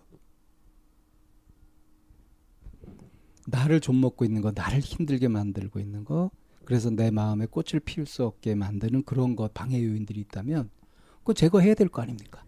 [3.46, 6.30] 나를 좀 먹고 있는 거, 나를 힘들게 만들고 있는 거,
[6.64, 10.70] 그래서 내 마음에 꽃을 피울 수 없게 만드는 그런 것 방해 요인들이 있다면
[11.20, 12.44] 그거 제거해야 될 거 아닙니까?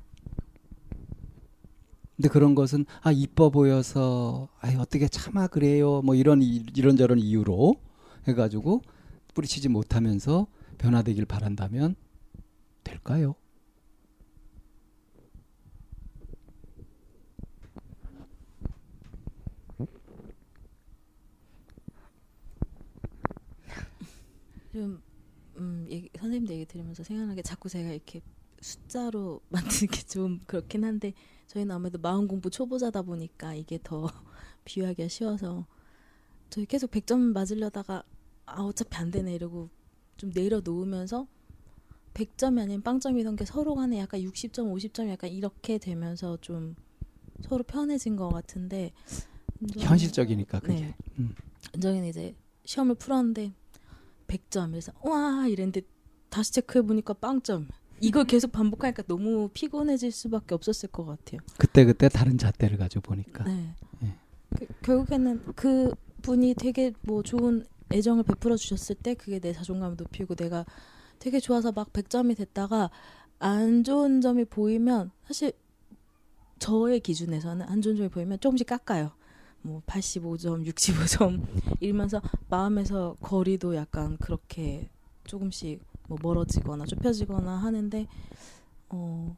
[2.17, 7.77] 근데 그런 것은 아 이뻐 보여서 아 어떻게 참아 그래요 뭐 이런 이- 이런저런 이유로
[8.31, 8.83] 해가지고
[9.35, 10.47] 뿌리치지 못하면서
[10.79, 11.95] 변화되길 바란다면
[12.85, 13.35] 될까요?
[24.73, 25.03] 좀
[25.57, 28.21] 음, 얘기, 선생님들 얘기 들으면서 생각나는 게 자꾸 제가 이렇게
[28.61, 31.13] 숫자로 만드는 게 좀 그렇긴 한데
[31.47, 34.09] 저희는 아무래도 마음 공부 초보자다 보니까 이게 더
[34.65, 35.67] 비유하기가 쉬워서
[36.51, 38.03] 저희 계속 100점 맞으려다가
[38.53, 39.71] 아 어차피 안 되네 이러고
[40.17, 41.27] 좀 내려놓으면서
[42.15, 46.75] 100점이 아닌 빵점이던 게 서로 간에 약간 60점, 50점 약간 이렇게 되면서 좀
[47.43, 48.93] 서로 편해진 것 같은데
[49.79, 50.95] 현실적이니까 그게 네.
[51.19, 51.35] 음.
[51.75, 53.53] 은정이는 이제 시험을 풀었는데
[54.27, 55.83] 100점 그래서 와 이랬는데
[56.29, 57.69] 다시 체크해 보니까 빵점
[58.01, 61.41] 이걸 계속 반복하니까 너무 피곤해질 수밖에 없었을 것 같아요.
[61.59, 63.75] 그때 그때 다른 잣대를 가지고 보니까 네.
[64.05, 64.17] 예.
[64.57, 70.35] 그, 결국에는 그 분이 되게 뭐 좋은 애정을 베풀어 주셨을 때 그게 내 자존감을 높이고
[70.35, 70.65] 내가
[71.19, 72.91] 되게 좋아서 막 100점이 됐다가
[73.39, 75.53] 안 좋은 점이 보이면 사실
[76.59, 79.13] 저의 기준에서는 안 좋은 점이 보이면 조금씩 깎아요.
[79.63, 81.43] 뭐 85점, 65점
[81.81, 84.89] 이러면서 마음에서 거리도 약간 그렇게
[85.25, 88.07] 조금씩 뭐 멀어지거나 좁혀지거나 하는데
[88.89, 89.37] 어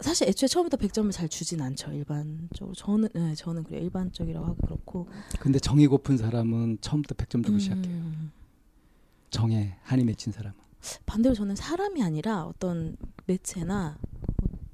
[0.00, 5.08] 사실 애초에 처음부터 100점을 잘 주진 않죠 일반적으로 저는 네, 저는 그래 일반적이라고 하기 그렇고
[5.40, 7.94] 근데 정이 고픈 사람은 처음부터 100점 주고 시작해요.
[7.96, 8.30] 음,
[9.30, 10.56] 정에 한이 맺힌 사람은.
[11.04, 12.96] 반대로 저는 사람이 아니라 어떤
[13.26, 13.98] 매체나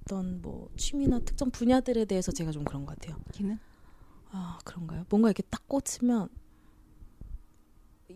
[0.03, 3.19] 어떤 뭐 취미나 특정 분야들에 대해서 제가 좀 그런 것 같아요.
[3.33, 3.59] 기는
[4.31, 5.07] 아 그런가요?
[5.09, 6.29] 뭔가 이렇게 딱 꽂히면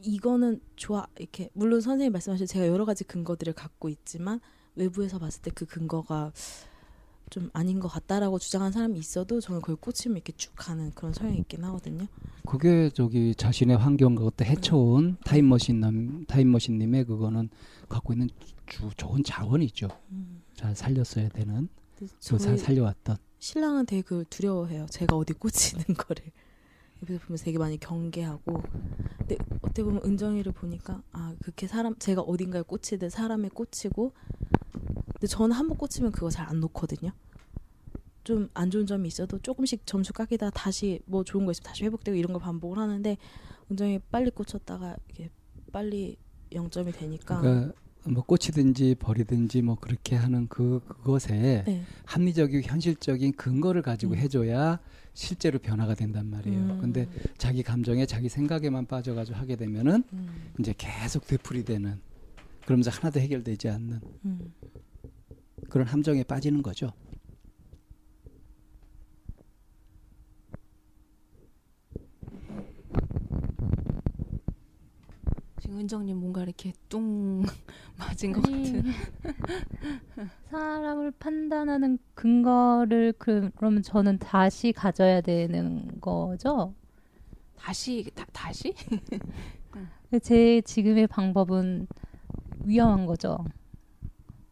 [0.03, 4.41] 이거는 좋아 이렇게 물론 선생님 말씀하신 제가 여러 가지 근거들을 갖고 있지만
[4.75, 6.33] 외부에서 봤을 때 그 근거가
[7.31, 11.39] 좀 아닌 것 같다라고 주장한 사람이 있어도 저는 그걸 꽂히면 이렇게 쭉 가는 그런 성향이
[11.39, 12.07] 있긴 하거든요.
[12.47, 17.49] 그게 저기 자신의 환경과 그때 해쳐온 타임머신 남 타임머신님의 그거는
[17.89, 18.29] 갖고 있는
[18.67, 19.89] 주 좋은 자원이죠.
[20.13, 20.43] 음.
[20.55, 23.17] 잘 살렸어야 되는 그살 저희 살려왔던.
[23.39, 24.87] 신랑은 되게 그걸 두려워해요.
[24.91, 26.25] 제가 어디 꽂히는 거를.
[27.03, 28.63] 옆에서 보면서 되게 많이 경계하고.
[29.19, 34.13] 근데 어떻게 보면 은정이를 보니까 아 그렇게 사람 제가 어딘가에 꽂히든 사람에 꽂히고.
[35.15, 37.13] 근데 저는 한 번 꽂히면 그거 잘 안 놓거든요.
[38.25, 42.17] 좀 안 좋은 점이 있어도 조금씩 점수 깎이다 다시 뭐 좋은 거 있으면 다시 회복되고
[42.17, 43.17] 이런 걸 반복을 하는데
[43.71, 45.31] 은정이 빨리 꽂혔다가 이게
[45.73, 46.17] 빨리
[46.53, 47.41] 0점이 되니까.
[47.41, 47.73] 그러니까
[48.05, 51.83] 뭐 꽃이든지 벌이든지 뭐 그렇게 하는 그 그것에 네.
[52.07, 54.19] 합리적이고 현실적인 근거를 가지고 음.
[54.19, 54.79] 해줘야
[55.19, 56.59] 실제로 변화가 된단 말이에요.
[56.61, 56.79] 음.
[56.81, 57.09] 근데
[57.39, 62.01] 자기 감정에 자기 생각에만 빠져가지고 하게 되면은 음, 이제 계속 되풀이 되는
[62.65, 64.53] 그러면서 하나도 해결되지 않는 음.
[65.69, 66.93] 그런 함정에 빠지는 거죠.
[75.69, 77.43] 지금 은정님 뭔가 이렇게 뚱
[77.99, 78.85] 맞은 것 같은.
[80.49, 86.73] 사람을 판단하는 근거를 그- 그러면 저는 다시 가져야 되는 거죠.
[87.55, 88.75] 다시 다, 다시?
[90.23, 91.87] 제 지금의 방법은
[92.65, 93.37] 위험한 거죠.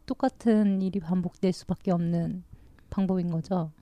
[0.05, 2.45] 똑같은 일이 반복될 수밖에 없는
[2.91, 3.73] 방법인 거죠.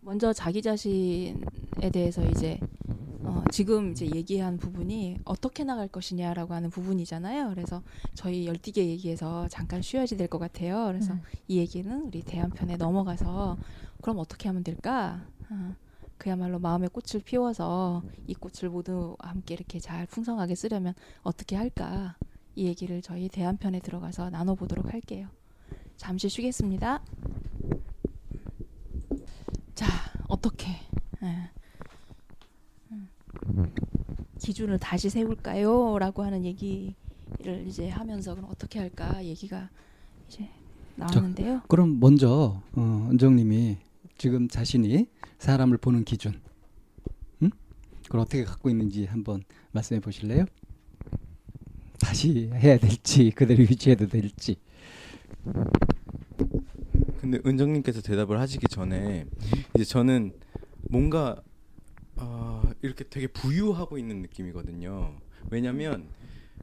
[0.00, 2.60] 먼저 자기 자신에 대해서 이제
[3.20, 7.50] 어, 지금 이제 얘기한 부분이 어떻게 나갈 것이냐라고 하는 부분이잖아요.
[7.50, 7.82] 그래서
[8.14, 10.86] 저희 열띠게 얘기해서 잠깐 쉬어야지 될 것 같아요.
[10.86, 11.20] 그래서 네.
[11.48, 13.56] 이 얘기는 우리 대한편에 넘어가서
[14.02, 15.24] 그럼 어떻게 하면 될까?
[15.50, 15.74] 어,
[16.18, 22.16] 그야말로 마음의 꽃을 피워서 이 꽃을 모두 함께 이렇게 잘 풍성하게 쓰려면 어떻게 할까?
[22.54, 25.28] 이 얘기를 저희 대한편에 들어가서 나눠보도록 할게요.
[25.96, 27.02] 잠시 쉬겠습니다.
[29.74, 29.86] 자,
[30.28, 30.68] 어떻게
[31.22, 31.50] 예.
[33.48, 33.72] 음.
[34.38, 35.98] 기준을 다시 세울까요?
[35.98, 36.94] 라고 하는 얘기를
[37.66, 39.68] 이제 하면서 그럼 어떻게 할까 얘기가
[40.28, 40.48] 이제
[40.96, 41.62] 나왔는데요.
[41.68, 43.78] 그럼 먼저 어, 은정님이
[44.16, 45.06] 지금 자신이
[45.38, 46.40] 사람을 보는 기준,
[47.42, 47.50] 응?
[48.04, 49.42] 그걸 어떻게 갖고 있는지 한번
[49.72, 50.44] 말씀해 보실래요?
[52.00, 54.56] 다시 해야 될지 그대로 유지해도 될지.
[57.20, 59.26] 근데 은정님께서 대답을 하시기 전에
[59.74, 60.32] 이제 저는
[60.88, 61.42] 뭔가
[62.18, 65.16] 어, 이렇게 되게 부유하고 있는 느낌이거든요.
[65.50, 66.08] 왜냐하면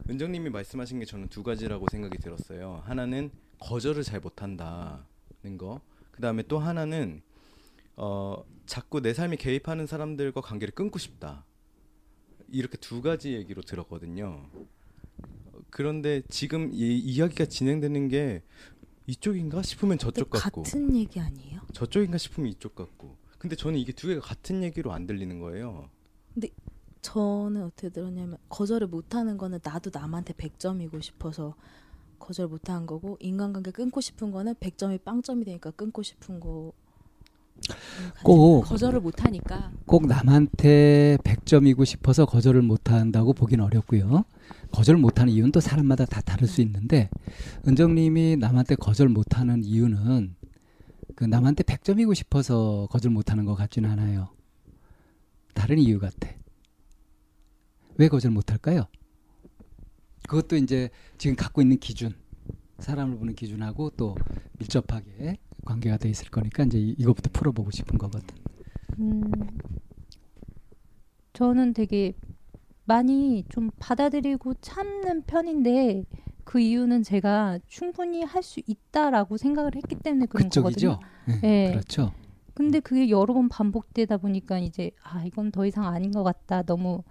[0.08, 2.82] 은정님이 말씀하신 게 저는 두 가지라고 생각이 들었어요.
[2.84, 5.80] 하나는 거절을 잘 못한다는 거.
[6.10, 7.22] 그 다음에 또 하나는
[7.96, 11.44] 어, 자꾸 내 삶에 개입하는 사람들과 관계를 끊고 싶다.
[12.48, 14.48] 이렇게 두 가지 얘기로 들었거든요.
[15.22, 18.42] 어, 그런데 지금 이 이야기가 진행되는 게
[19.06, 21.60] 이쪽인가 싶으면 저쪽 같고 같은 얘기 아니에요?
[21.72, 23.16] 저쪽인가 싶으면 이쪽 같고
[23.46, 25.88] 근데 저는 이게 두 개가 같은 얘기로 안 들리는 거예요
[27.06, 31.54] 저는 어떻게 들었냐면 거절을 못하는 거는 나도 남한테 100점이고 싶어서
[32.18, 36.72] 거절 못한 거고 인간관계 끊고 싶은 거는 100점이 빵점이 되니까 끊고 싶은 거.
[38.22, 44.24] 꼭 거절을 못 하니까 꼭 남한테 100점이고 싶어서 거절을 못 한다고 보기는 어렵고요.
[44.72, 47.08] 거절 못 하는 이유는 또 사람마다 다 다를 수 있는데
[47.68, 50.34] 은정 님이 남한테 거절 못 하는 이유는
[51.16, 54.28] 그 남한테 100점이고 싶어서 거절 못 하는 것 같지는 않아요.
[55.54, 56.28] 다른 이유 같아.
[57.96, 58.84] 왜 거절 못 할까요?
[60.28, 62.14] 그것도 이제 지금 갖고 있는 기준,
[62.80, 64.14] 사람을 보는 기준하고 또
[64.58, 68.28] 밀접하게 관계가 돼 있을 거니까 이제 이- 이것부터 풀어보고 싶은 거거든.
[68.98, 69.22] 음,
[71.32, 72.12] 저는 되게
[72.84, 76.04] 많이 좀 받아들이고 참는 편인데
[76.46, 80.98] 그 이유는 제가 충분히 할 수 있다라고 생각을 했기 때문에 그런 그쪽이죠.
[81.00, 81.08] 거거든요.
[81.26, 81.70] 네, 네.
[81.72, 82.12] 그렇죠.
[82.54, 86.62] 근데 그게 여러 번 반복되다 보니까 이제 아 이건 더 이상 아닌 것 같다.
[86.62, 87.02] 너무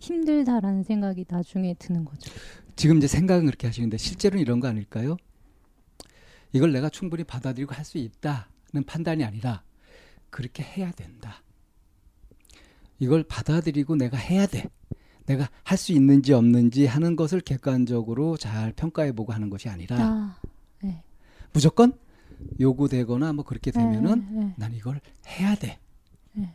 [0.00, 2.30] 힘들다라는 생각이 나중에 드는 거죠.
[2.76, 5.16] 지금 이제 생각은 그렇게 하시는데 실제로는 이런 거 아닐까요?
[6.52, 9.62] 이걸 내가 충분히 받아들이고 할 수 있다는 판단이 아니라
[10.30, 11.42] 그렇게 해야 된다.
[12.98, 14.68] 이걸 받아들이고 내가 해야 돼.
[15.28, 20.40] 내가 할 수 있는지 없는지 하는 것을 객관적으로 잘 평가해보고 하는 것이 아니라 아,
[20.82, 21.02] 네.
[21.52, 21.92] 무조건
[22.58, 24.54] 요구되거나 뭐 그렇게 되면은 네, 네.
[24.56, 25.78] 난 이걸 해야 돼.
[26.32, 26.52] 네.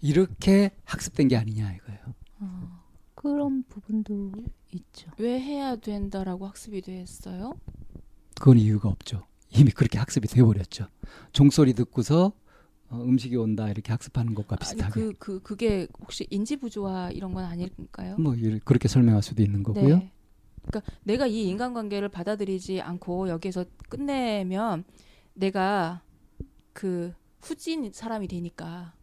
[0.00, 2.00] 이렇게 학습된 게 아니냐 이거예요.
[2.40, 2.82] 어,
[3.14, 4.32] 그런 부분도
[4.72, 5.10] 있죠.
[5.18, 7.54] 왜 해야 된다라고 학습이 됐어요?
[8.34, 9.24] 그건 이유가 없죠.
[9.50, 10.88] 이미 그렇게 학습이 되어버렸죠.
[11.32, 12.32] 종소리 듣고서
[12.88, 17.44] 어, 음식이 온다 이렇게 학습하는 것과 비슷하게 그, 그 그게 혹시 인지 부조화 이런 건
[17.44, 18.16] 아닐까요?
[18.18, 18.34] 뭐
[18.64, 19.98] 그렇게 설명할 수도 있는 거고요.
[19.98, 20.12] 네.
[20.66, 24.84] 그러니까 내가 이 인간관계를 받아들이지 않고 여기에서 끝내면
[25.34, 26.02] 내가
[26.72, 28.94] 그 후진 사람이 되니까.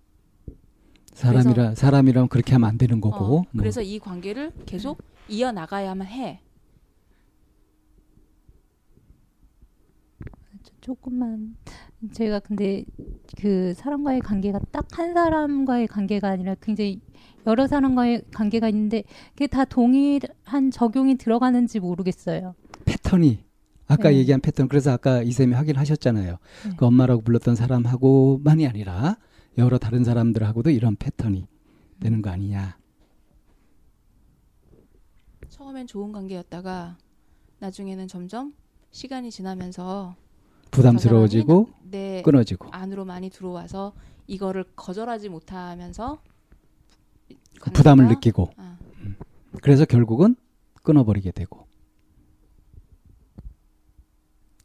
[1.14, 3.16] 사람이라 사람이라면 그렇게 하면 안 되는 거고.
[3.16, 3.44] 어, 뭐.
[3.58, 6.42] 그래서 이 관계를 계속 이어 나가야만 해.
[10.64, 11.56] 저- 조금만
[12.12, 12.84] 제가 근데
[13.38, 17.00] 그 사람과의 관계가 딱 한 사람과의 관계가 아니라 굉장히
[17.48, 22.54] 여러 사람과의 관계가 있는데 그게 다 동일한 적용이 들어가는지 모르겠어요.
[22.86, 23.44] 패턴이
[23.88, 24.18] 아까 네.
[24.18, 26.32] 얘기한 패턴 그래서 아까 이쌤이 확인하셨잖아요.
[26.32, 26.76] 네.
[26.78, 29.18] 그 엄마라고 불렀던 사람하고만이 아니라
[29.58, 31.48] 여러 다른 사람들하고도 이런 패턴이
[32.00, 32.78] 되는 거 아니냐.
[35.50, 36.98] 처음엔 좋은 관계였다가
[37.60, 38.54] 나중에는 점점
[38.92, 40.16] 시간이 지나면서
[40.74, 42.70] 부담스러워지고 내 끊어지고.
[42.72, 43.94] 안으로 많이 들어와서
[44.28, 46.22] 이거를 거절하지 못하면서
[47.62, 48.78] 그 부담을 느끼고 아,
[49.62, 50.36] 그래서 결국은
[50.82, 51.68] 끊어버리게 되고.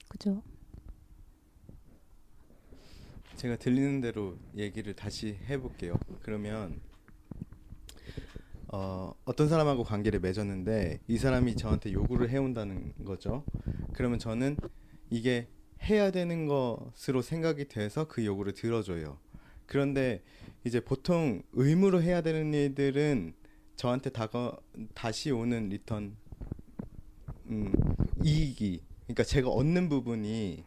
[0.09, 0.43] 그죠?
[3.37, 5.95] 제가 들리는 대로 얘기를 다시 해볼게요.
[6.23, 6.81] 그러면
[8.69, 13.45] 어, 어떤 사람하고 관계를 맺었는데 이 사람이 저한테 요구를 해온다는 거죠.
[13.93, 14.57] 그러면 저는
[15.11, 15.47] 이게
[15.85, 19.19] 해야 되는 것으로 생각이 돼서 그 요구를 들어줘요.
[19.67, 20.23] 그런데
[20.65, 23.35] 이제 보통 의무로 해야 되는 일들은
[23.77, 24.57] 저한테 다가
[24.95, 26.17] 다시 오는 return
[27.47, 27.73] 음,
[28.25, 30.65] 이익이 그러니까 제가 얻는 부분이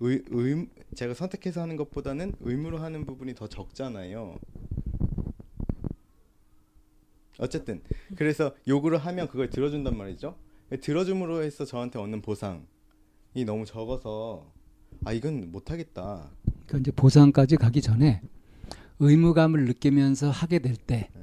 [0.00, 4.38] 의, 의, 제가 선택해서 하는 것보다는 의무로 하는 부분이 더 적잖아요.
[7.38, 7.82] 어쨌든
[8.16, 10.36] 그래서 요구를 하면 그걸 들어준단 말이죠.
[10.80, 12.62] 들어줌으로 해서 저한테 얻는 보상이
[13.42, 14.46] 너무 적어서
[15.04, 16.30] 아 이건 못하겠다.
[16.66, 18.22] 그 이제 보상까지 가기 전에
[19.00, 21.20] 의무감을 느끼면서 하게 될때 네.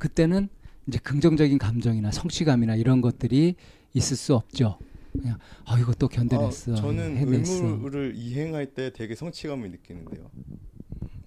[0.00, 0.48] 그때는
[0.88, 3.54] 이제 긍정적인 감정이나 성취감이나 이런 것들이
[3.94, 4.78] 있을 수 없죠.
[5.12, 6.72] 그냥 아 이거 또 견뎌냈어.
[6.72, 7.64] 아, 저는 해냈어.
[7.64, 10.28] 의무를 이행할 때 되게 성취감을 느끼는데요.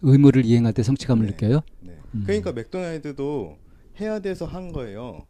[0.01, 1.31] 의무를 이행할 때 성취감을 네.
[1.31, 1.61] 느껴요.
[1.79, 1.97] 네.
[2.13, 2.23] 음.
[2.25, 3.57] 그러니까 맥도날드도
[3.99, 5.25] 해야 돼서 한 거예요.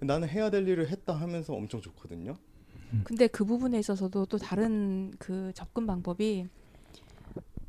[0.00, 2.36] 나는 해야 될 일을 했다 하면서 엄청 좋거든요.
[3.04, 6.46] 근데 그 부분에 있어서도 또 다른 그 접근 방법이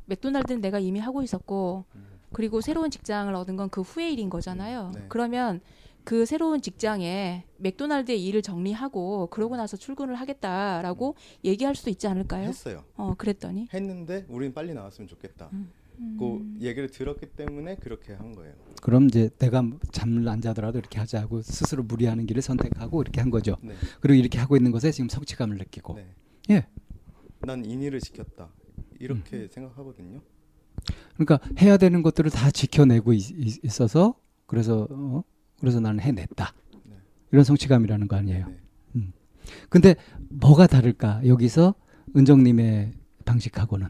[0.06, 1.84] 맥도날드는 내가 이미 하고 있었고
[2.32, 4.92] 그리고 새로운 직장을 얻은 건 그 후의 일인 거잖아요.
[4.94, 5.04] 네.
[5.08, 5.60] 그러면
[6.04, 11.14] 그 새로운 직장에 맥도날드의 일을 정리하고 그러고 나서 출근을 하겠다라고
[11.44, 12.48] 얘기할 수도 있지 않을까요?
[12.48, 12.84] 했어요.
[12.96, 15.50] 어, 그랬더니 했는데 우린 빨리 나왔으면 좋겠다.
[15.52, 15.70] 음.
[16.18, 18.54] 그 얘기를 들었기 때문에 그렇게 한 거예요.
[18.80, 19.62] 그럼 이제 내가
[19.92, 23.56] 잠을 안 자더라도 이렇게 하자고 스스로 무리하는 길을 선택하고 이렇게 한 거죠.
[23.62, 23.74] 네.
[24.00, 25.94] 그리고 이렇게 하고 있는 것에 지금 성취감을 느끼고.
[25.94, 26.14] 네.
[26.50, 26.66] 예.
[27.40, 28.48] 난 인의를 지켰다.
[28.98, 29.48] 이렇게 음.
[29.50, 30.20] 생각하거든요.
[31.14, 34.14] 그러니까 해야 되는 것들을 다 지켜내고 있, 어서
[34.46, 35.22] 그래서 어?
[35.58, 36.54] 그래서 나는 해냈다.
[36.84, 36.96] 네.
[37.32, 38.46] 이런 성취감이라는 거 아니에요.
[38.48, 38.56] 네.
[39.68, 39.96] 근데
[40.28, 41.26] 뭐가 다를까?
[41.26, 41.74] 여기서
[42.16, 42.92] 은정님의
[43.24, 43.88] 방식하고는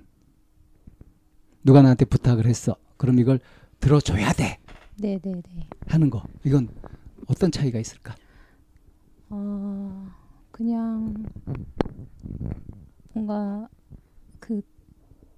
[1.65, 2.77] 누가 나한테 부탁을 했어.
[2.97, 3.41] 그럼 이걸
[3.81, 4.59] 들어줘야 돼
[5.01, 5.67] 네, 네, 네.
[5.87, 6.23] 하는 거.
[6.45, 6.69] 이건
[7.27, 8.15] 어떤 차이가 있을까?
[9.31, 10.11] 어,
[10.51, 11.15] 그냥
[13.15, 13.67] 뭔가
[14.39, 14.61] 그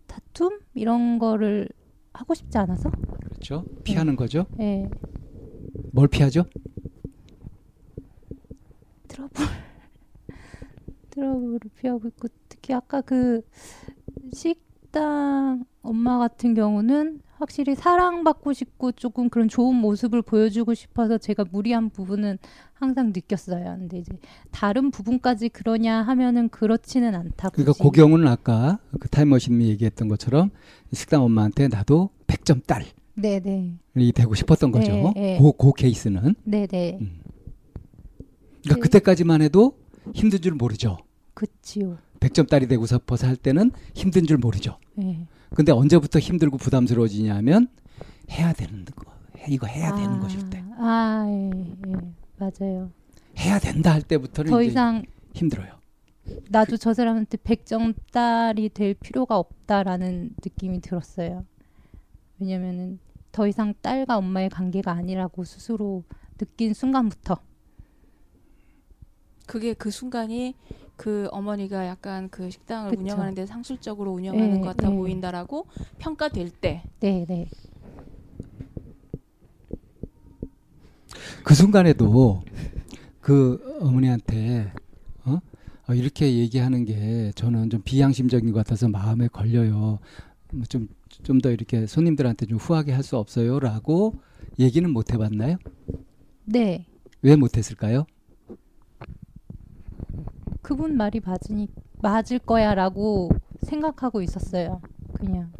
[0.09, 1.69] 다툼 이런 거를
[2.13, 2.91] 하고 싶지 않아서
[3.23, 3.65] 그렇죠.
[3.85, 4.47] 피하는 거죠.
[4.59, 6.43] 예뭘 피하죠?
[9.07, 9.31] 트러블
[11.11, 13.43] 트러블을 피하고 있고 특히 아까 그
[14.33, 21.91] 식당 엄마 같은 경우는 확실히 사랑받고 싶고 조금 그런 좋은 모습을 보여주고 싶어서 제가 무리한
[21.91, 22.39] 부분은
[22.73, 23.79] 항상 느꼈어요.
[23.79, 24.13] 근데 이제
[24.53, 27.51] 다른 부분까지 그러냐 하면은 그렇지는 않다.
[27.51, 27.83] 그러니까.
[27.83, 30.51] 고경은 아까 그 타임머신이 얘기했던 것처럼
[30.93, 33.79] 식당 엄마한테 나도 100점 딸이 네네
[34.15, 34.93] 되고 싶었던 거죠.
[34.93, 35.39] 네, 네.
[35.41, 36.37] 그, 그 케이스는.
[36.45, 37.21] 네네 음.
[38.63, 38.81] 그러니까 네.
[38.81, 39.77] 그때까지만 해도
[40.15, 40.99] 힘든 줄 모르죠.
[41.35, 41.99] 그치요.
[42.21, 44.79] 100점 딸이 되고 싶어서 할 때는 힘든 줄 모르죠.
[44.95, 45.27] 네.
[45.55, 47.69] 근데 언제부터 힘들고 부담스러워지냐면
[48.31, 49.13] 해야 되는 거.
[49.39, 50.63] 해- 이거 해야 되는 것일 때.
[50.79, 51.51] 아, 예,
[51.89, 51.93] 예,
[52.39, 52.91] 맞아요.
[53.39, 55.05] 해야 된다 할 때부터는 더 이상
[55.35, 55.73] 힘들어요.
[56.51, 61.45] 나도 저 사람한테 100점 딸이 될 필요가 없다라는 느낌이 들었어요.
[62.39, 62.99] 왜냐면은
[63.33, 66.05] 더 이상 딸과 엄마의 관계가 아니라고 스스로
[66.39, 67.39] 느낀 순간부터
[69.47, 70.55] 그게 그 순간이
[71.03, 73.01] 그 어머니가 약간 그 식당을 그쵸.
[73.03, 74.95] 운영하는 데 상술적으로 운영하는 예, 것 같아 예.
[74.95, 75.67] 보인다라고
[75.99, 77.49] 평가될 때 네, 네.
[81.43, 82.45] 그 순간에도
[83.21, 84.73] 그 어머니한테
[85.25, 85.41] 어?
[85.89, 89.99] 어, 이렇게 얘기하는 게 저는 좀 비양심적인 것 같아서 마음에 걸려요.
[90.53, 94.15] 뭐좀좀 더 이렇게 손님들한테 좀 후하게 할 수 없어요라고
[94.61, 95.57] 얘기는 못 해봤나요?
[96.45, 96.87] 네.
[97.23, 98.07] 왜 못했을까요?
[100.63, 101.69] 그분 말이 맞으니
[102.01, 103.31] 맞을 거야라고
[103.63, 104.81] 생각하고 있었어요.
[105.15, 105.53] 그냥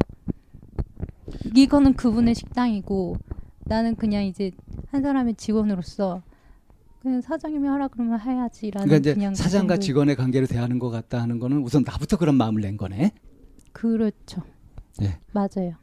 [1.55, 3.17] 이거는 그분의 식당이고
[3.65, 4.51] 나는 그냥 이제
[4.87, 6.21] 한 사람의 직원으로서
[7.01, 9.77] 그냥 사장님이 하라 그러면 해야지라는 그러니까 이제 그냥 그 사장과.
[9.77, 13.11] 직원의 관계로 대하는 것 같다 하는 거는 우선 나부터 그런 마음을 낸 거네.
[13.73, 14.41] 그렇죠.
[15.01, 15.19] 예.
[15.33, 15.75] 맞아요.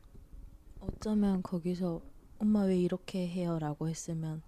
[0.81, 2.01] 어쩌면 거기서
[2.39, 4.43] 엄마 왜 이렇게 해요라고 했으면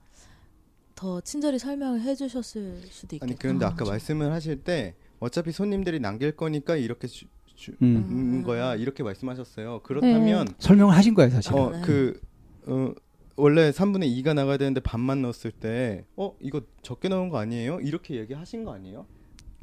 [1.02, 3.24] 더 친절히 설명을 해주셨을 수도 있겠다.
[3.28, 3.90] 아니 그런데 아까 그죠?
[3.90, 7.24] 말씀을 하실 때 어차피 손님들이 남길 거니까 이렇게 주,
[7.56, 8.06] 주, 음.
[8.08, 9.80] 는 거야 이렇게 말씀하셨어요.
[9.82, 11.52] 그렇다면 설명을 하신 거예요, 사실.
[11.54, 11.80] 어 네.
[11.84, 12.20] 그
[12.66, 12.92] 어,
[13.34, 17.80] 원래 3분의 2가 나가야 되는데 반만 넣었을 때 어 이거 적게 넣은 거 아니에요?
[17.80, 19.04] 이렇게 얘기하신 거 아니에요?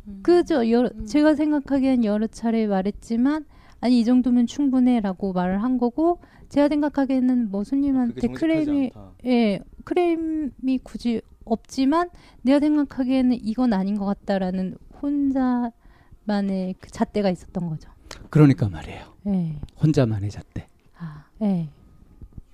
[0.07, 0.19] 음.
[0.21, 0.69] 그죠.
[0.69, 1.05] 여러, 음.
[1.05, 3.45] 제가 생각하기엔 여러 차례 말했지만
[3.81, 6.19] 아니 이 정도면 충분해라고 말을 한 거고
[6.49, 9.11] 제가 생각하기에는 뭐 손님한테 크레임이 않다.
[9.25, 12.09] 예 크레임이 굳이 없지만
[12.41, 17.89] 내가 생각하기에는 이건 아닌 것 같다라는 혼자만의 그 잣대가 있었던 거죠.
[18.29, 19.13] 그러니까 말이에요.
[19.27, 19.59] 예.
[19.81, 20.67] 혼자만의 잣대.
[20.97, 21.69] 아, 예.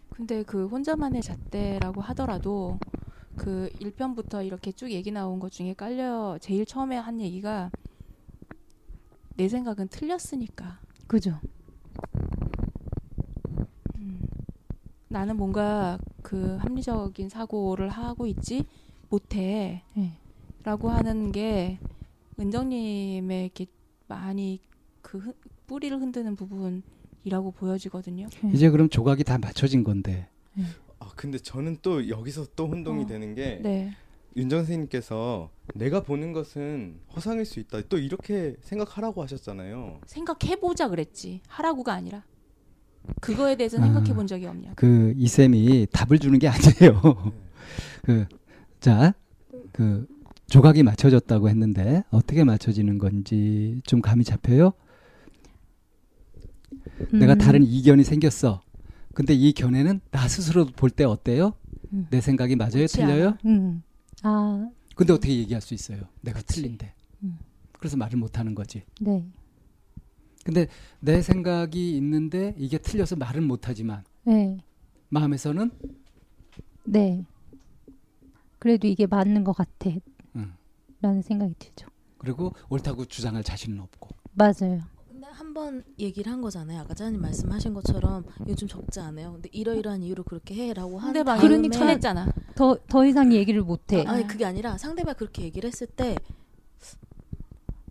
[0.09, 2.79] 근데 그 혼자만의 잣대라고 하더라도
[3.35, 7.69] 그 1편부터 이렇게 쭉 얘기 나온 것 중에 깔려 제일 처음에 한 얘기가
[9.35, 11.39] 내 생각은 틀렸으니까 그죠.
[13.97, 14.21] 음,
[15.07, 18.65] 나는 뭔가 그 합리적인 사고를 하고 있지
[19.09, 20.11] 못해 예.
[20.63, 21.79] 라고 하는 게
[22.39, 23.67] 은정님의 이렇게
[24.07, 24.59] 많이
[25.01, 25.33] 그 흔-
[25.67, 28.27] 뿌리를 흔드는 부분이라고 보여지거든요.
[28.43, 28.49] 예.
[28.51, 30.27] 이제 그럼 조각이 다 맞춰진 건데.
[30.99, 33.07] 아 근데 저는 또 여기서 또 혼동이 어.
[33.07, 33.91] 되는 게 네.
[34.35, 37.81] 윤정 선생님께서 내가 보는 것은 허상일 수 있다.
[37.87, 40.01] 또 이렇게 생각하라고 하셨잖아요.
[40.05, 41.41] 생각해보자 그랬지.
[41.47, 42.23] 하라고가 아니라.
[43.21, 43.81] 그거에 대해서 아.
[43.81, 44.73] 생각해 본 적이 없냐.
[44.75, 47.33] 그 이쌤이 답을 주는 게 아니에요.
[48.03, 48.25] 그,
[48.81, 49.13] 자,
[49.71, 50.05] 그
[50.47, 54.73] 조각이 맞춰졌다고 했는데 어떻게 맞춰지는 건지 좀 감이 잡혀요?
[57.11, 58.61] 내가 음, 다른 이견이 생겼어.
[59.13, 61.53] 근데 이 견해는 나 스스로 볼 때 어때요?
[61.93, 62.07] 음.
[62.09, 62.85] 내 생각이 맞아요?
[62.87, 63.37] 틀려요?
[63.45, 63.81] 음.
[64.27, 66.01] 아, 근데 어떻게 얘기할 수 있어요?
[66.21, 66.55] 내가 그치.
[66.55, 66.93] 틀린데.
[67.23, 67.37] 음.
[67.73, 68.81] 그래서 말을 못 하는 거지.
[68.99, 69.23] 네.
[70.43, 70.67] 근데
[70.99, 74.57] 내 생각이 있는데 이게 틀려서 말은 못 하지만 네.
[75.09, 75.71] 마음에서는
[76.85, 77.23] 네.
[78.57, 79.91] 그래도 이게 맞는 것 같아.
[80.35, 80.53] 음.
[81.01, 81.87] 라는 생각이 들죠.
[82.17, 84.09] 그리고 옳다고 주장할 자신은 없고.
[84.33, 84.81] 맞아요.
[85.35, 86.81] 근데 한번 얘기를 한 거잖아요.
[86.81, 88.23] 아까 짜님 말씀하신 것처럼
[88.57, 89.33] 좀 적지 않아요.
[89.33, 92.31] 근데 이러이러한 이유로 그렇게 해라고 한 다음에 그러니까 쳐냈잖아.
[92.55, 94.05] 더, 더 이상 얘기를 못 해.
[94.05, 96.15] 아, 아니 그게 아니라 상대방 그렇게 얘기를 했을 때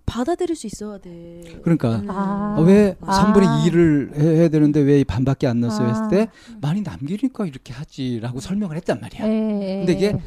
[0.06, 1.42] 받아들일 수 있어야 돼.
[1.62, 2.10] 그러니까 음.
[2.10, 2.56] 아.
[2.58, 3.32] 아, 왜 아.
[3.32, 6.08] 3분의 2를 해야 되는데 왜 반밖에 안 넣었어요 했을 아.
[6.08, 6.28] 때
[6.60, 9.26] 많이 남기니까 이렇게 하지라고 설명을 했단 말이야.
[9.26, 10.18] 예, 근데 이게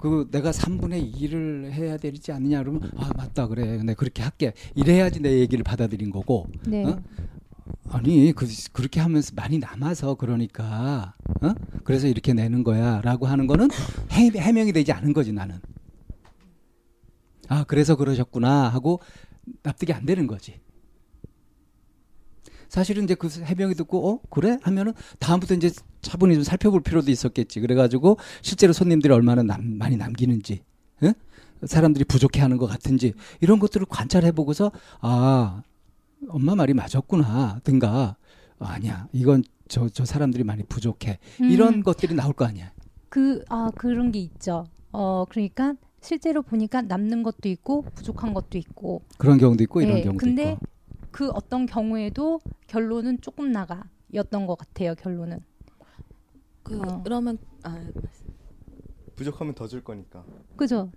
[0.00, 5.20] 그 내가 3분의 2를 해야 되지 않느냐 그러면 아 맞다 그래 근데 그렇게 할게 이래야지
[5.20, 6.84] 내 얘기를 받아들인 거고 네.
[6.84, 7.02] 어?
[7.90, 11.52] 아니 그 그렇게 하면서 많이 남아서 그러니까 어?
[11.84, 13.68] 그래서 이렇게 내는 거야라고 하는 거는
[14.12, 15.60] 해, 해명이 되지 않은 거지 나는
[17.48, 19.00] 아 그래서 그러셨구나 하고
[19.62, 20.60] 납득이 안 되는 거지
[22.70, 24.58] 사실은 이제 그 해명이 듣고 어 그래?
[24.62, 25.70] 하면은 다음부터 이제
[26.02, 27.60] 차분히 좀 살펴볼 필요도 있었겠지.
[27.60, 30.62] 그래가지고 실제로 손님들이 얼마나 남, 많이 남기는지
[31.02, 31.12] 응?
[31.66, 35.62] 사람들이 부족해하는 것 같은지 이런 것들을 관찰해 보고서 아
[36.28, 38.16] 엄마 말이 맞았구나 든가.
[38.58, 39.08] 아니야.
[39.12, 41.18] 이건 저 저 사람들이 많이 부족해.
[41.48, 42.72] 이런 음, 것들이 나올 거 아니야.
[43.08, 44.66] 그, 아, 그런 게 있죠.
[44.92, 49.02] 어, 그러니까 실제로 보니까 남는 것도 있고 부족한 것도 있고.
[49.18, 50.58] 그런 경우도 있고 이런 네, 경우도 근데 있고
[51.10, 54.94] 그 어떤 경우에도 결론은 조금 나가였던 것 같아요.
[54.94, 55.40] 결론은.
[56.62, 57.00] 그, 어.
[57.02, 57.78] 그러면 아,
[59.16, 60.24] 부족하면 더 줄 거니까.
[60.56, 60.90] 그죠?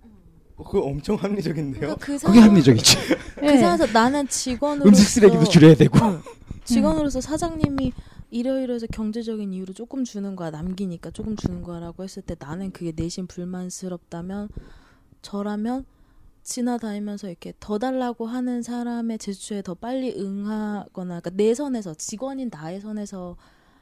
[0.56, 1.80] 어, 그거 엄청 합리적인데요.
[1.80, 2.96] 그러니까 그 그게 합리적이지
[3.36, 3.56] 그 예.
[3.58, 6.20] 상황에서 나는 직원으로서 음식 쓰레기도 줄여야 되고 응.
[6.64, 7.92] 직원으로서 사장님이
[8.30, 13.26] 이러이러해서 경제적인 이유로 조금 주는 거야 남기니까 조금 주는 거야라고 했을 때 나는 그게 내심
[13.26, 14.48] 불만스럽다면
[15.22, 15.84] 저라면
[16.44, 22.80] 지나다니면서 이렇게 더 달라고 하는 사람의 제스처에 더 빨리 응하거나 그러니까 내 선에서 직원인 나의
[22.80, 23.36] 선에서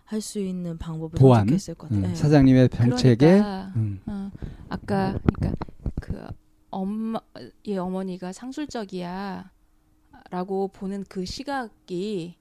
[0.04, 1.40] 할 수 있는 방법을 보완?
[1.40, 2.04] 선택했을 것 같아요.
[2.04, 2.14] 음, 네.
[2.14, 4.30] 사장님의 병책에 그러니까 음, 어,
[4.68, 5.64] 아까 그러니까
[6.00, 6.26] 그
[6.70, 7.18] 엄마
[7.66, 9.48] 의 어머니가 상술적이야라고
[10.72, 12.36] 보는 그 시각이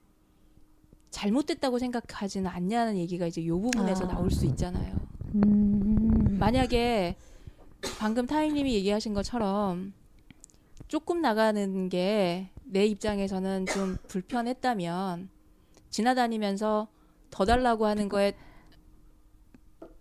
[1.11, 4.07] 잘못됐다고 생각하지는 않냐는 얘기가 이제 요 부분에서 아.
[4.07, 4.95] 나올 수 있잖아요.
[5.35, 6.38] 음.
[6.39, 7.15] 만약에
[7.99, 9.93] 방금 타임님이 얘기하신 것처럼
[10.92, 15.30] 조금 나가는 게 내 입장에서는 좀 불편했다면
[15.90, 16.88] 지나다니면서
[17.30, 18.34] 더 달라고 하는 거에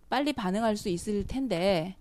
[0.09, 1.97] 빨리 반응할 수 있을 텐데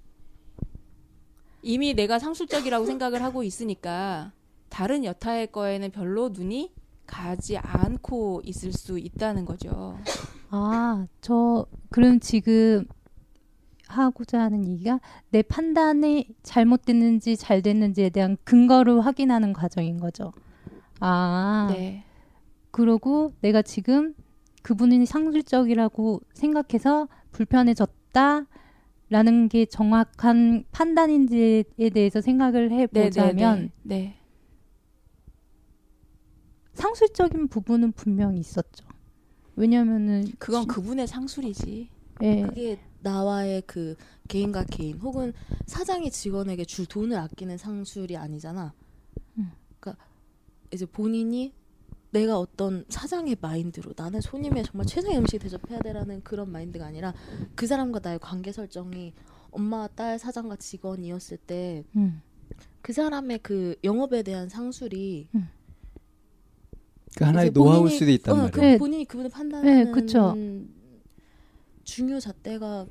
[1.63, 4.33] 이미 내가 상술적이라고 생각을 하고 있으니까
[4.69, 6.73] 다른 여타의 거에는 별로 눈이
[7.05, 9.99] 가지 않고 있을 수 있다는 거죠.
[10.51, 12.87] 아, 저 그럼 지금
[13.91, 15.01] 하고자 하는 얘기가
[15.31, 20.33] 내 판단이 잘못됐는지 잘 됐는지에 대한 근거를 확인하는 과정인 거죠.
[21.01, 22.05] 아, 네.
[22.71, 24.15] 그러고 내가 지금
[24.63, 28.47] 그분이 상술적이라고 생각해서 불편해졌다
[29.09, 33.97] 라는 게 정확한 판단인지에 대해서 생각을 네, 네, 해보자면 네.
[33.97, 34.17] 네.
[36.75, 38.87] 상술적인 부분은 분명히 있었죠.
[39.57, 41.89] 왜냐면은 그건 그분의 상술이지.
[42.23, 43.97] 예, 그게 나와의 그
[44.29, 45.33] 개인과 개인 혹은
[45.67, 48.73] 사장이 직원에게 줄 돈을 아끼는 상술이 아니잖아.
[49.39, 49.53] 음.
[49.79, 50.05] 그러니까
[50.73, 51.53] 이제 본인이
[52.11, 57.15] 내가 어떤 사장의 마인드로 나는 손님의 정말 최상의 음식 대접해야 되라는 그런 마인드가 아니라
[57.55, 59.15] 그 사람과 나의 관계 설정이
[59.53, 62.23] 엄마, 딸, 사장과 직원이었을 때그 음,
[62.89, 65.29] 사람의 그 영업에 대한 상술이
[67.17, 68.51] 그 하나의 노하우일 수도 있단 어, 말이에요.
[68.53, 68.79] 그 네.
[68.79, 70.35] 본인이 그분을 판단하는 네, 그쵸.
[71.91, 72.87] 중요 잣대가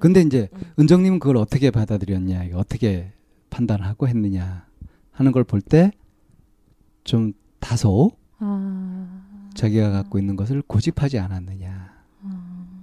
[0.00, 0.60] 근데 이제 음.
[0.80, 3.12] 은정님은 그걸 어떻게 받아들였냐, 이거 어떻게
[3.50, 4.66] 판단하고 했느냐
[5.12, 5.90] 하는 걸 볼 때
[7.04, 11.94] 좀 다소 아, 자기가 갖고 있는 것을 고집하지 않았느냐.
[12.22, 12.78] 아,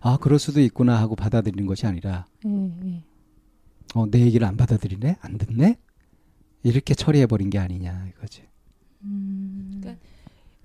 [0.00, 2.50] 아, 그럴 수도 있구나 하고 받아들이는 것이 아니라 예,
[2.86, 3.04] 예.
[3.94, 5.16] 어, 내 얘기를 안 받아들이네?
[5.20, 5.76] 안 듣네?
[6.62, 8.48] 이렇게 처리해 버린 게 아니냐 이거지.
[9.02, 10.07] 음, 그러니까 그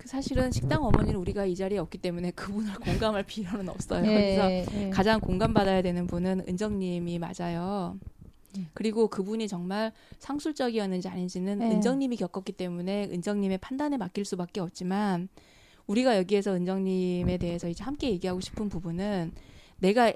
[0.04, 4.02] 사실은 식당 어머니는 우리가 이 자리에 없기 때문에 그분을 공감할 필요는 없어요.
[4.02, 4.90] 그래서 예, 예.
[4.90, 7.98] 가장 공감받아야 되는 분은 은정님이 맞아요.
[8.56, 8.68] 음.
[8.74, 11.70] 그리고 그분이 정말 상술적이었는지 아닌지는 네.
[11.72, 15.28] 은정님이 겪었기 때문에 은정님의 판단에 맡길 수밖에 없지만
[15.86, 19.32] 우리가 여기에서 은정님에 대해서 이제 함께 얘기하고 싶은 부분은
[19.78, 20.12] 내가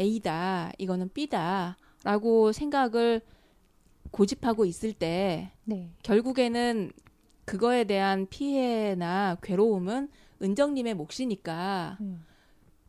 [0.00, 3.20] A다, 이거는 B다라고 생각을
[4.10, 5.90] 고집하고 있을 때 네.
[6.02, 6.92] 결국에는
[7.48, 10.08] 그거에 대한 피해나 괴로움은
[10.42, 12.24] 은정님의 몫이니까 음,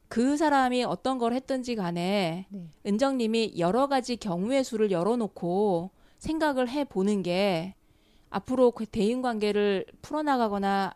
[0.08, 2.68] 그 사람이 어떤 걸 했든지 간에 네.
[2.86, 7.76] 은정님이 여러 가지 경우의 수를 열어놓고 생각을 해 보는 게
[8.30, 10.94] 앞으로 그 대인 관계를 풀어나가거나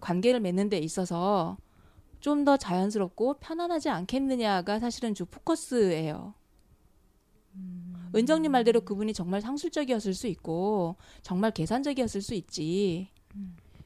[0.00, 1.56] 관계를 맺는 데 있어서
[2.20, 6.32] 좀 더 자연스럽고 편안하지 않겠느냐가 사실은 주 포커스예요.
[8.14, 13.08] 은정님 말대로 그분이 정말 상술적이었을 수 있고 정말 계산적이었을 수 있지.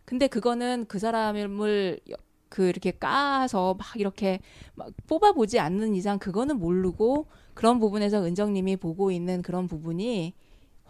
[0.05, 2.17] 근데 그거는 그 사람을 여-
[2.49, 4.41] 그 이렇게 까서 막 이렇게
[4.75, 10.33] 막 뽑아보지 않는 이상 그거는 모르고 그런 부분에서 은정님이 보고 있는 그런 부분이